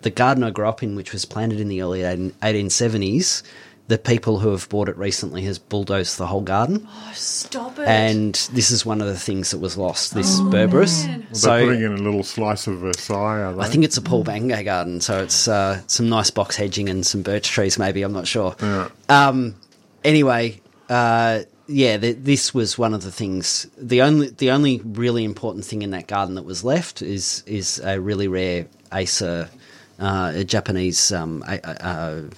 the 0.00 0.10
garden 0.10 0.42
I 0.44 0.50
grew 0.50 0.66
up 0.66 0.82
in, 0.82 0.96
which 0.96 1.12
was 1.12 1.24
planted 1.24 1.60
in 1.60 1.68
the 1.68 1.82
early 1.82 2.00
18- 2.00 2.32
1870s. 2.42 3.42
The 3.86 3.98
people 3.98 4.38
who 4.38 4.50
have 4.52 4.66
bought 4.70 4.88
it 4.88 4.96
recently 4.96 5.42
has 5.42 5.58
bulldozed 5.58 6.16
the 6.16 6.26
whole 6.26 6.40
garden, 6.40 6.88
Oh, 6.90 7.10
stop 7.14 7.78
it. 7.78 7.86
and 7.86 8.34
this 8.52 8.70
is 8.70 8.86
one 8.86 9.02
of 9.02 9.06
the 9.08 9.18
things 9.18 9.50
that 9.50 9.58
was 9.58 9.76
lost. 9.76 10.14
This 10.14 10.40
Berberis. 10.40 11.06
Well, 11.06 11.22
So 11.32 11.48
they're 11.56 11.66
putting 11.66 11.82
in 11.82 11.92
a 11.92 11.96
little 12.02 12.22
slice 12.22 12.66
of 12.66 12.78
Versailles. 12.78 13.40
Are 13.42 13.52
they? 13.52 13.60
I 13.60 13.68
think 13.68 13.84
it's 13.84 13.98
a 13.98 14.02
Paul 14.02 14.24
Bangay 14.24 14.64
garden, 14.64 15.02
so 15.02 15.22
it's 15.22 15.46
uh, 15.48 15.82
some 15.86 16.08
nice 16.08 16.30
box 16.30 16.56
hedging 16.56 16.88
and 16.88 17.04
some 17.04 17.20
birch 17.22 17.48
trees, 17.50 17.78
maybe. 17.78 18.02
I'm 18.02 18.14
not 18.14 18.26
sure. 18.26 18.56
Yeah. 18.62 18.88
Um, 19.10 19.54
anyway, 20.02 20.62
uh, 20.88 21.40
yeah, 21.66 21.98
th- 21.98 22.16
this 22.20 22.54
was 22.54 22.78
one 22.78 22.94
of 22.94 23.02
the 23.02 23.12
things. 23.12 23.66
The 23.76 24.00
only 24.00 24.30
the 24.30 24.50
only 24.50 24.80
really 24.82 25.24
important 25.24 25.66
thing 25.66 25.82
in 25.82 25.90
that 25.90 26.06
garden 26.06 26.36
that 26.36 26.44
was 26.46 26.64
left 26.64 27.02
is 27.02 27.42
is 27.46 27.80
a 27.84 28.00
really 28.00 28.28
rare 28.28 28.66
Acer, 28.94 29.50
uh, 29.98 30.32
a 30.36 30.44
Japanese. 30.44 31.12
Um, 31.12 31.44
a, 31.46 31.60
a, 31.64 31.70
a, 31.70 32.24
I 32.26 32.28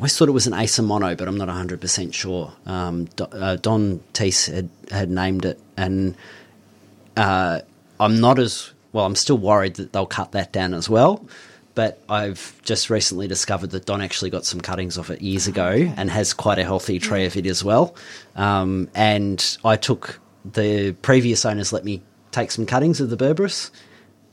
always 0.00 0.16
thought 0.16 0.28
it 0.28 0.32
was 0.32 0.46
an 0.46 0.54
Acer 0.54 0.82
mono, 0.82 1.14
but 1.14 1.28
I'm 1.28 1.36
not 1.36 1.48
100 1.48 1.80
percent 1.80 2.14
sure. 2.14 2.52
Um, 2.64 3.04
Do, 3.16 3.24
uh, 3.24 3.56
Don 3.56 4.00
Teese 4.14 4.52
had 4.52 4.70
had 4.90 5.10
named 5.10 5.44
it, 5.44 5.60
and 5.76 6.16
uh, 7.18 7.60
I'm 7.98 8.18
not 8.18 8.38
as 8.38 8.72
well. 8.92 9.04
I'm 9.04 9.14
still 9.14 9.36
worried 9.36 9.74
that 9.74 9.92
they'll 9.92 10.06
cut 10.06 10.32
that 10.32 10.52
down 10.52 10.72
as 10.72 10.88
well. 10.88 11.26
But 11.74 12.02
I've 12.08 12.60
just 12.62 12.88
recently 12.90 13.28
discovered 13.28 13.70
that 13.70 13.84
Don 13.86 14.00
actually 14.00 14.30
got 14.30 14.44
some 14.44 14.60
cuttings 14.60 14.96
of 14.96 15.10
it 15.10 15.20
years 15.22 15.46
ago 15.46 15.70
and 15.96 16.10
has 16.10 16.32
quite 16.34 16.58
a 16.58 16.64
healthy 16.64 16.98
tree 16.98 17.26
of 17.26 17.36
it 17.36 17.46
as 17.46 17.62
well. 17.62 17.94
Um, 18.36 18.88
and 18.94 19.58
I 19.64 19.76
took 19.76 20.18
the 20.44 20.92
previous 21.02 21.44
owners 21.44 21.72
let 21.72 21.84
me 21.84 22.02
take 22.32 22.50
some 22.50 22.66
cuttings 22.66 23.00
of 23.00 23.10
the 23.10 23.16
Berberis, 23.16 23.70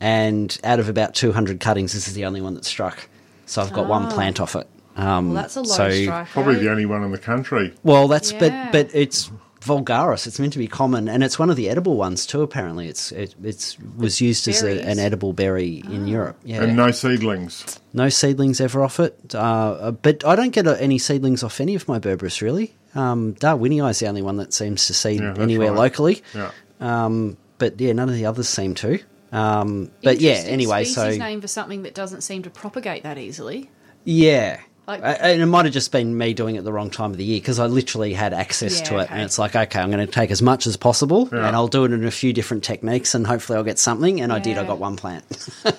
and 0.00 0.58
out 0.64 0.80
of 0.80 0.88
about 0.88 1.14
200 1.14 1.60
cuttings, 1.60 1.92
this 1.92 2.08
is 2.08 2.14
the 2.14 2.24
only 2.24 2.40
one 2.40 2.54
that 2.54 2.64
struck. 2.64 3.08
So 3.44 3.62
I've 3.62 3.72
got 3.72 3.86
one 3.86 4.10
plant 4.10 4.40
off 4.40 4.56
it. 4.56 4.66
Um, 4.98 5.32
well, 5.32 5.42
that's 5.42 5.56
a 5.56 5.60
low 5.60 5.66
so, 5.74 5.90
strike. 5.90 6.28
Probably 6.28 6.54
rate. 6.56 6.62
the 6.62 6.70
only 6.70 6.86
one 6.86 7.02
in 7.04 7.12
the 7.12 7.18
country. 7.18 7.72
Well, 7.82 8.08
that's 8.08 8.32
Yeah. 8.32 8.38
but 8.70 8.72
but 8.72 8.94
it's 8.94 9.30
vulgaris. 9.60 10.26
It's 10.26 10.38
meant 10.38 10.52
to 10.54 10.58
be 10.58 10.66
common, 10.68 11.08
and 11.08 11.22
it's 11.22 11.38
one 11.38 11.50
of 11.50 11.56
the 11.56 11.68
edible 11.68 11.96
ones 11.96 12.26
too. 12.26 12.42
Apparently, 12.42 12.88
it's 12.88 13.12
it 13.12 13.34
it's 13.42 13.78
was 13.96 14.20
used 14.20 14.46
as 14.48 14.62
a, 14.62 14.80
an 14.82 14.98
edible 14.98 15.32
berry 15.32 15.82
in 15.88 16.06
Europe. 16.06 16.38
Yeah, 16.44 16.62
And 16.62 16.76
no 16.76 16.90
seedlings. 16.90 17.78
no 17.92 18.08
seedlings 18.08 18.60
ever 18.60 18.82
off 18.84 18.98
it. 19.00 19.34
Uh, 19.34 19.92
but 19.92 20.24
I 20.24 20.36
don't 20.36 20.50
get 20.50 20.66
uh, 20.66 20.72
any 20.80 20.98
seedlings 20.98 21.42
off 21.42 21.60
any 21.60 21.74
of 21.74 21.86
my 21.88 21.98
Berberis 21.98 22.40
really. 22.42 22.74
Um, 22.94 23.34
Darwinii 23.34 23.88
is 23.90 23.98
the 24.00 24.08
only 24.08 24.22
one 24.22 24.38
that 24.38 24.52
seems 24.54 24.86
to 24.86 24.94
seed 24.94 25.20
Yeah, 25.20 25.34
anywhere 25.38 25.70
right. 25.70 25.78
locally. 25.78 26.22
Yeah. 26.34 26.50
Um, 26.80 27.36
but 27.58 27.80
yeah, 27.80 27.92
none 27.92 28.08
of 28.08 28.14
the 28.14 28.26
others 28.26 28.48
seem 28.48 28.74
to. 28.76 28.98
Um, 29.30 29.90
but 30.02 30.20
yeah, 30.20 30.42
anyway, 30.46 30.84
so 30.84 31.10
name 31.10 31.40
for 31.42 31.48
something 31.48 31.82
that 31.82 31.94
doesn't 31.94 32.22
seem 32.22 32.42
to 32.44 32.50
propagate 32.50 33.02
that 33.02 33.18
easily. 33.18 33.70
Yeah. 34.04 34.60
Like- 34.88 35.02
and 35.04 35.40
it 35.42 35.46
might 35.46 35.66
have 35.66 35.74
just 35.74 35.92
been 35.92 36.16
me 36.16 36.32
doing 36.34 36.56
it 36.56 36.64
the 36.64 36.72
wrong 36.72 36.88
time 36.90 37.10
of 37.12 37.16
the 37.18 37.24
year 37.24 37.38
because 37.40 37.58
I 37.58 37.66
literally 37.66 38.14
had 38.14 38.32
access 38.32 38.78
Yeah, 38.80 38.84
to 38.86 38.96
it, 38.98 39.02
okay. 39.02 39.14
and 39.14 39.22
it's 39.22 39.38
like, 39.38 39.54
okay, 39.54 39.78
I'm 39.80 39.90
going 39.90 40.04
to 40.04 40.10
take 40.12 40.30
as 40.30 40.40
much 40.42 40.66
as 40.66 40.76
possible, 40.76 41.28
Yeah. 41.30 41.46
and 41.46 41.54
I'll 41.54 41.68
do 41.68 41.84
it 41.84 41.92
in 41.92 42.04
a 42.04 42.10
few 42.10 42.32
different 42.32 42.64
techniques, 42.64 43.14
and 43.14 43.26
hopefully 43.26 43.58
I'll 43.58 43.64
get 43.64 43.78
something. 43.78 44.20
And 44.20 44.32
I 44.32 44.38
did. 44.38 44.56
I 44.58 44.64
got 44.64 44.78
one 44.78 44.96
plant. 44.96 45.24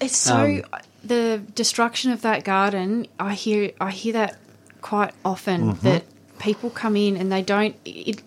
It's 0.00 0.16
so 0.16 0.34
Um, 0.34 0.62
the 1.04 1.42
destruction 1.54 2.10
of 2.10 2.22
that 2.22 2.42
garden. 2.42 3.06
I 3.18 3.34
hear 3.34 3.72
I 3.80 3.90
hear 3.90 4.14
that 4.14 4.38
quite 4.80 5.12
often 5.26 5.72
Mm-hmm. 5.74 5.86
that 5.86 6.04
people 6.38 6.70
come 6.70 6.96
in 6.96 7.18
and 7.18 7.30
they 7.30 7.42
don't. 7.42 7.76
It 7.84 8.22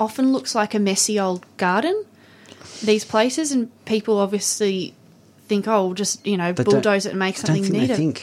often 0.00 0.32
looks 0.32 0.54
like 0.54 0.74
a 0.74 0.78
messy 0.78 1.20
old 1.20 1.44
garden. 1.58 2.04
These 2.82 3.04
places 3.04 3.52
and 3.52 3.68
people 3.84 4.16
obviously 4.18 4.94
think, 5.46 5.68
oh, 5.68 5.86
we'll 5.86 5.94
just 5.94 6.26
you 6.26 6.38
know 6.38 6.54
But 6.54 6.64
bulldoze 6.64 7.04
it 7.04 7.10
and 7.10 7.18
make 7.18 7.34
I 7.34 7.42
don't 7.42 7.46
something 7.48 7.64
think 7.64 7.74
they 7.74 7.80
neater. 7.80 8.20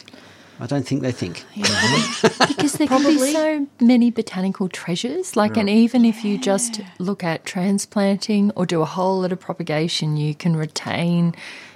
Think. 0.62 0.72
I 0.72 0.76
don't 0.76 0.88
think 0.88 1.02
they 1.02 1.12
think. 1.12 1.46
Because 2.48 2.74
there 2.74 2.88
can 2.88 3.04
be 3.04 3.18
so 3.32 3.68
many 3.80 4.12
botanical 4.12 4.70
treasures. 4.70 5.36
Like, 5.36 5.58
and 5.58 5.70
even 5.70 6.06
if 6.06 6.24
you 6.24 6.38
just 6.38 6.82
look 7.00 7.24
at 7.24 7.46
transplanting 7.46 8.52
or 8.56 8.66
do 8.66 8.82
a 8.82 8.86
whole 8.86 9.22
lot 9.22 9.32
of 9.32 9.40
propagation, 9.40 10.18
you 10.18 10.36
can 10.36 10.56
retain 10.56 11.34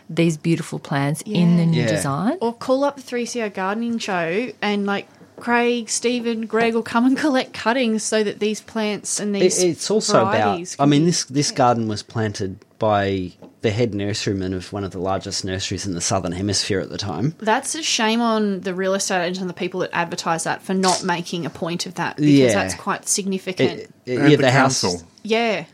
these 0.07 0.38
beautiful 0.38 0.78
plants 0.78 1.24
in 1.26 1.57
the 1.57 1.66
new 1.66 1.82
Yeah. 1.82 1.88
design. 1.88 2.38
Or 2.40 2.53
call 2.53 2.84
up 2.84 2.95
the 2.98 3.02
3CR 3.02 3.49
gardening 3.49 3.98
show 3.98 4.52
and 4.62 4.86
like 4.86 5.07
Craig, 5.38 5.90
Stephen, 5.90 6.45
Greg 6.45 6.74
will 6.74 6.84
come 6.84 7.06
and 7.06 7.18
collect 7.26 7.53
cuttings 7.53 8.03
so 8.03 8.24
that 8.24 8.40
these 8.40 8.62
plants 8.62 9.20
and 9.20 9.36
It, 9.36 9.40
these 9.41 9.64
it's 9.64 9.91
also 9.91 10.22
about. 10.22 10.76
I 10.80 10.86
mean, 10.86 11.02
be- 11.02 11.06
this 11.07 11.26
this 11.26 11.52
garden 11.52 11.88
was 11.88 12.03
planted 12.03 12.57
by 12.80 13.32
the 13.62 13.72
head 13.72 13.94
nurseryman 13.94 14.53
of 14.53 14.72
one 14.74 14.84
of 14.84 14.91
the 14.91 14.99
largest 14.99 15.44
nurseries 15.45 15.86
in 15.88 15.94
the 15.95 16.02
southern 16.02 16.34
hemisphere 16.34 16.80
at 16.80 16.90
the 16.90 16.98
time. 16.98 17.34
That's 17.40 17.74
a 17.76 17.82
shame 17.82 18.22
on 18.22 18.62
the 18.62 18.74
real 18.76 18.94
estate 18.94 19.24
agents 19.24 19.40
and 19.40 19.49
the 19.49 19.53
people 19.53 19.80
that 19.80 19.90
advertise 19.94 20.44
that 20.44 20.62
for 20.62 20.74
not 20.74 21.03
making 21.03 21.45
a 21.45 21.49
point 21.49 21.86
of 21.86 21.95
that 21.95 22.18
because 22.18 22.32
Yeah. 22.32 22.53
that's 22.53 22.76
quite 22.76 23.07
significant. 23.07 23.72
It- 23.80 23.91
it- 24.06 24.20
And 24.20 24.30
yeah, 24.30 24.36
the, 24.38 24.41
the 24.44 24.52
house. 24.52 24.82
council. 24.82 25.07
yeah. 25.24 25.66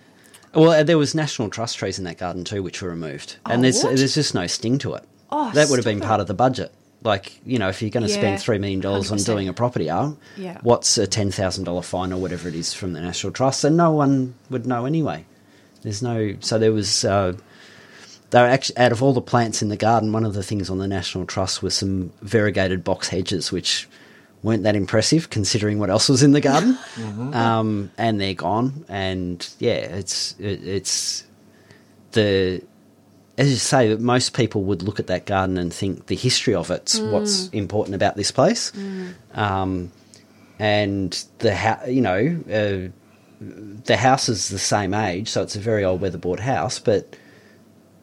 Well, 0.53 0.71
uh, 0.71 0.83
there 0.83 0.97
was 0.97 1.15
national 1.15 1.49
trust 1.49 1.77
trees 1.77 1.97
in 1.97 2.03
that 2.05 2.17
garden 2.17 2.43
too, 2.43 2.61
which 2.61 2.81
were 2.81 2.89
removed, 2.89 3.37
Oh, 3.45 3.51
and 3.51 3.63
there's 3.63 3.83
what? 3.83 3.95
there's 3.95 4.15
just 4.15 4.33
no 4.35 4.47
sting 4.47 4.77
to 4.79 4.93
it. 4.95 5.03
Oh, 5.31 5.49
that 5.53 5.69
would 5.69 5.77
have 5.77 5.85
been 5.85 6.01
part 6.01 6.19
it. 6.19 6.23
of 6.23 6.27
the 6.27 6.33
budget. 6.33 6.73
Like 7.03 7.39
you 7.45 7.57
know, 7.57 7.69
if 7.69 7.81
you're 7.81 7.89
going 7.91 8.05
to 8.05 8.09
Yeah, 8.11 8.17
spend 8.19 8.39
three 8.39 8.59
million 8.59 8.79
dollars 8.79 9.11
on 9.11 9.17
100%. 9.17 9.25
doing 9.25 9.47
a 9.47 9.53
property 9.53 9.89
art, 9.89 10.15
Yeah. 10.37 10.59
what's 10.61 10.97
a 10.97 11.07
ten 11.07 11.31
thousand 11.31 11.63
dollar 11.63 11.81
fine 11.81 12.13
or 12.13 12.17
whatever 12.21 12.47
it 12.47 12.55
is 12.55 12.73
from 12.73 12.93
the 12.93 13.01
national 13.01 13.33
trust? 13.33 13.63
And 13.63 13.75
no 13.75 13.91
one 13.91 14.35
would 14.51 14.65
know 14.67 14.85
anyway. 14.85 15.25
There's 15.81 16.01
no. 16.03 16.35
So 16.41 16.59
there 16.59 16.71
was. 16.71 17.03
Uh, 17.03 17.33
they 18.29 18.39
were 18.39 18.47
actually 18.47 18.77
out 18.77 18.91
of 18.91 19.01
all 19.03 19.13
the 19.13 19.21
plants 19.21 19.61
in 19.61 19.69
the 19.69 19.75
garden. 19.77 20.13
One 20.13 20.25
of 20.25 20.33
the 20.35 20.43
things 20.43 20.69
on 20.69 20.77
the 20.77 20.87
national 20.87 21.25
trust 21.25 21.61
was 21.63 21.73
some 21.75 22.13
variegated 22.21 22.83
box 22.83 23.09
hedges, 23.09 23.51
which 23.51 23.89
weren't 24.43 24.63
that 24.63 24.75
impressive 24.75 25.29
considering 25.29 25.79
what 25.79 25.89
else 25.89 26.07
was 26.07 26.23
in 26.23 26.31
the 26.31 26.39
garden. 26.41 26.77
um, 27.33 27.91
and 27.97 28.21
they're 28.21 28.33
gone. 28.35 28.85
And 28.87 29.47
yeah, 29.59 29.73
it's 29.73 30.35
it, 30.39 30.63
it's 30.67 31.23
the 32.11 32.61
as 33.37 33.49
you 33.49 33.55
say, 33.57 33.95
most 33.95 34.33
people 34.33 34.63
would 34.63 34.81
look 34.83 34.99
at 34.99 35.07
that 35.07 35.25
garden 35.25 35.57
and 35.57 35.73
think 35.73 36.07
the 36.07 36.15
history 36.15 36.53
of 36.53 36.69
it's 36.71 36.99
what's 36.99 37.47
important 37.49 37.95
about 37.95 38.15
this 38.15 38.31
place, 38.31 38.71
um, 39.33 39.91
and 40.59 41.23
the 41.39 41.55
ha- 41.55 41.85
you 41.87 42.01
know 42.01 42.39
uh, 42.51 42.89
the 43.85 43.97
house 43.97 44.29
is 44.29 44.49
the 44.49 44.59
same 44.59 44.93
age, 44.93 45.27
so 45.29 45.41
it's 45.41 45.55
a 45.55 45.59
very 45.59 45.83
old 45.83 46.01
weatherboard 46.01 46.39
house. 46.41 46.77
But 46.79 47.15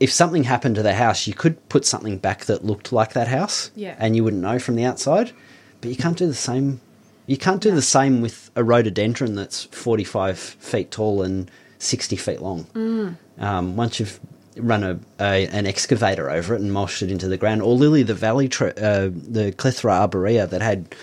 if 0.00 0.10
something 0.12 0.44
happened 0.44 0.74
to 0.76 0.82
the 0.82 0.94
house, 0.94 1.26
you 1.26 1.34
could 1.34 1.68
put 1.68 1.84
something 1.84 2.18
back 2.18 2.46
that 2.46 2.64
looked 2.64 2.92
like 2.92 3.12
that 3.12 3.28
house, 3.28 3.70
Yeah. 3.76 3.96
and 3.98 4.16
you 4.16 4.24
wouldn't 4.24 4.42
know 4.42 4.58
from 4.58 4.74
the 4.76 4.84
outside. 4.84 5.32
But 5.80 5.90
you 5.90 5.96
can't 5.96 6.16
do 6.16 6.26
the 6.26 6.34
same. 6.34 6.80
You 7.26 7.36
can't 7.36 7.60
do 7.60 7.70
the 7.72 7.82
same 7.82 8.20
with 8.20 8.50
a 8.56 8.64
rhododendron 8.64 9.34
that's 9.36 9.64
forty-five 9.64 10.38
feet 10.38 10.90
tall 10.90 11.22
and 11.22 11.48
sixty 11.78 12.16
feet 12.16 12.40
long. 12.40 13.16
Um, 13.38 13.76
once 13.76 14.00
you've 14.00 14.18
run 14.58 14.84
a, 14.84 14.98
a 15.20 15.46
an 15.48 15.66
excavator 15.66 16.30
over 16.30 16.54
it 16.54 16.60
and 16.60 16.72
mulched 16.72 17.02
it 17.02 17.10
into 17.10 17.28
the 17.28 17.36
ground, 17.36 17.62
or 17.62 17.74
lily 17.74 18.02
the 18.02 18.14
valley, 18.14 18.48
tr- 18.48 18.66
uh, 18.76 19.08
the 19.12 19.52
Clethra 19.56 19.92
arborea 19.92 20.48
that 20.48 20.62
had 20.62 20.94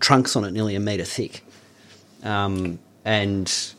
trunks 0.00 0.36
on 0.36 0.44
it 0.44 0.52
nearly 0.52 0.74
a 0.74 0.80
metre 0.80 1.04
thick, 1.04 1.42
um, 2.22 2.78
and 3.04 3.72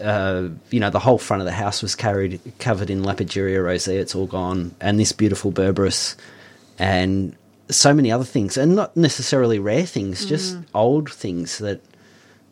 uh, 0.00 0.48
you 0.70 0.80
know 0.80 0.90
the 0.90 0.98
whole 0.98 1.18
front 1.18 1.40
of 1.40 1.46
the 1.46 1.52
house 1.52 1.82
was 1.82 1.94
carried 1.94 2.40
covered 2.58 2.90
in 2.90 3.02
Lapageria 3.02 3.62
rosea. 3.62 4.00
It's 4.00 4.14
all 4.14 4.26
gone, 4.26 4.74
and 4.80 4.98
this 4.98 5.12
beautiful 5.12 5.52
berberis, 5.52 6.16
and 6.78 7.34
so 7.68 7.92
many 7.92 8.12
other 8.12 8.24
things, 8.24 8.56
and 8.56 8.76
not 8.76 8.96
necessarily 8.96 9.58
rare 9.58 9.86
things, 9.86 10.24
just 10.24 10.56
old 10.74 11.10
things 11.10 11.58
that. 11.58 11.80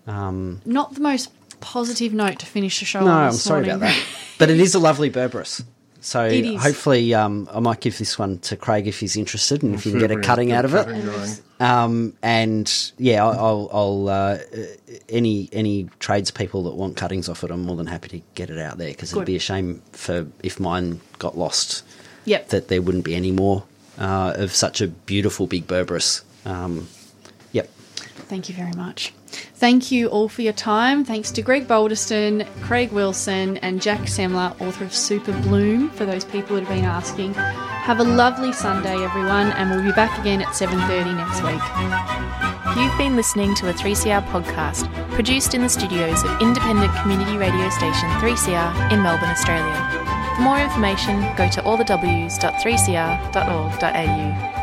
Um, 0.07 0.61
Not 0.67 0.93
the 0.95 1.01
most 1.01 1.31
positive 1.61 2.13
note 2.13 2.39
to 2.41 2.47
finish 2.47 2.79
the 2.79 2.85
show 2.85 3.03
no, 3.03 3.11
I'm 3.11 3.33
sorry 3.33 3.63
morning. 3.63 3.77
about 3.77 3.87
that. 3.87 4.05
But 4.39 4.51
it 4.51 4.61
is 4.61 4.75
a 4.75 4.79
lovely 4.79 5.11
Berberis. 5.11 5.65
So 6.05 6.29
hopefully 6.59 7.15
um, 7.15 7.49
I 7.51 7.61
might 7.61 7.81
give 7.81 7.97
this 7.97 8.19
one 8.19 8.39
to 8.41 8.59
Craig 8.59 8.87
if 8.87 9.01
he's 9.01 9.17
interested 9.17 9.63
and 9.63 9.75
if 9.75 9.87
you 9.87 9.93
can 9.93 10.01
get 10.01 10.11
a 10.11 10.21
cutting 10.21 10.53
out 10.53 10.67
of 10.67 10.75
it. 10.75 11.41
Um, 11.61 12.13
and 12.23 12.71
yeah, 12.99 13.25
I'll, 13.25 13.39
I'll, 13.39 13.71
I'll 13.73 14.09
uh, 14.11 14.39
any 15.09 15.49
any 15.51 15.89
tradespeople 16.01 16.65
that 16.65 16.75
want 16.75 16.99
cuttings 16.99 17.31
off 17.31 17.43
it, 17.43 17.51
I'm 17.51 17.63
more 17.63 17.77
than 17.77 17.87
happy 17.87 18.09
to 18.19 18.25
get 18.35 18.51
it 18.51 18.59
out 18.59 18.77
there 18.77 18.91
because 18.91 19.15
it'd 19.15 19.25
be 19.25 19.37
a 19.37 19.41
shame 19.41 19.81
for 19.93 20.27
if 20.43 20.61
mine 20.61 21.01
got 21.19 21.39
lost 21.39 21.85
Yep. 22.27 22.49
that 22.49 22.69
there 22.69 22.83
wouldn't 22.83 23.05
be 23.05 23.15
any 23.15 23.33
more 23.33 23.65
uh, 23.99 24.35
of 24.37 24.53
such 24.53 24.83
a 24.83 24.89
beautiful 24.89 25.47
big 25.47 25.67
Berberis. 25.67 26.23
Um, 26.45 26.89
yep. 27.53 27.71
Thank 28.29 28.51
you 28.51 28.55
very 28.55 28.73
much. 28.73 29.15
Thank 29.65 29.89
you 29.91 30.09
all 30.09 30.29
for 30.29 30.43
your 30.43 30.53
time. 30.53 31.07
Thanks 31.07 31.31
to 31.31 31.41
Greg 31.41 31.67
Balderston, 31.67 32.47
Craig 32.61 32.93
Wilson, 32.93 33.57
and 33.57 33.81
Jac 33.81 34.01
Semmler, 34.01 34.55
author 34.61 34.85
of 34.85 34.93
Super 34.93 35.33
Bloom, 35.41 35.89
for 35.89 36.05
those 36.05 36.23
people 36.23 36.57
that 36.57 36.67
have 36.67 36.77
been 36.77 36.85
asking. 36.85 37.33
Have 37.33 37.99
a 37.99 38.05
lovely 38.05 38.53
Sunday, 38.53 39.03
everyone, 39.03 39.53
and 39.53 39.71
we'll 39.71 39.83
be 39.83 39.91
back 39.93 40.21
again 40.21 40.43
at 40.43 40.49
7.30 40.49 41.17
next 41.17 41.43
week. 41.43 41.63
You've 42.77 42.99
been 42.99 43.17
listening 43.17 43.55
to 43.55 43.71
a 43.71 43.73
3CR 43.73 44.23
podcast 44.27 44.87
produced 45.13 45.55
in 45.55 45.63
the 45.63 45.71
studios 45.71 46.23
of 46.25 46.43
independent 46.43 46.95
community 46.97 47.39
radio 47.39 47.71
station 47.71 48.11
3CR 48.21 48.93
in 48.93 49.03
Melbourne, 49.03 49.31
Australia. 49.31 49.75
For 50.37 50.43
more 50.43 50.61
information, 50.61 51.23
go 51.39 51.49
to 51.49 51.63
allthews.3cr.org.au. 51.63 54.54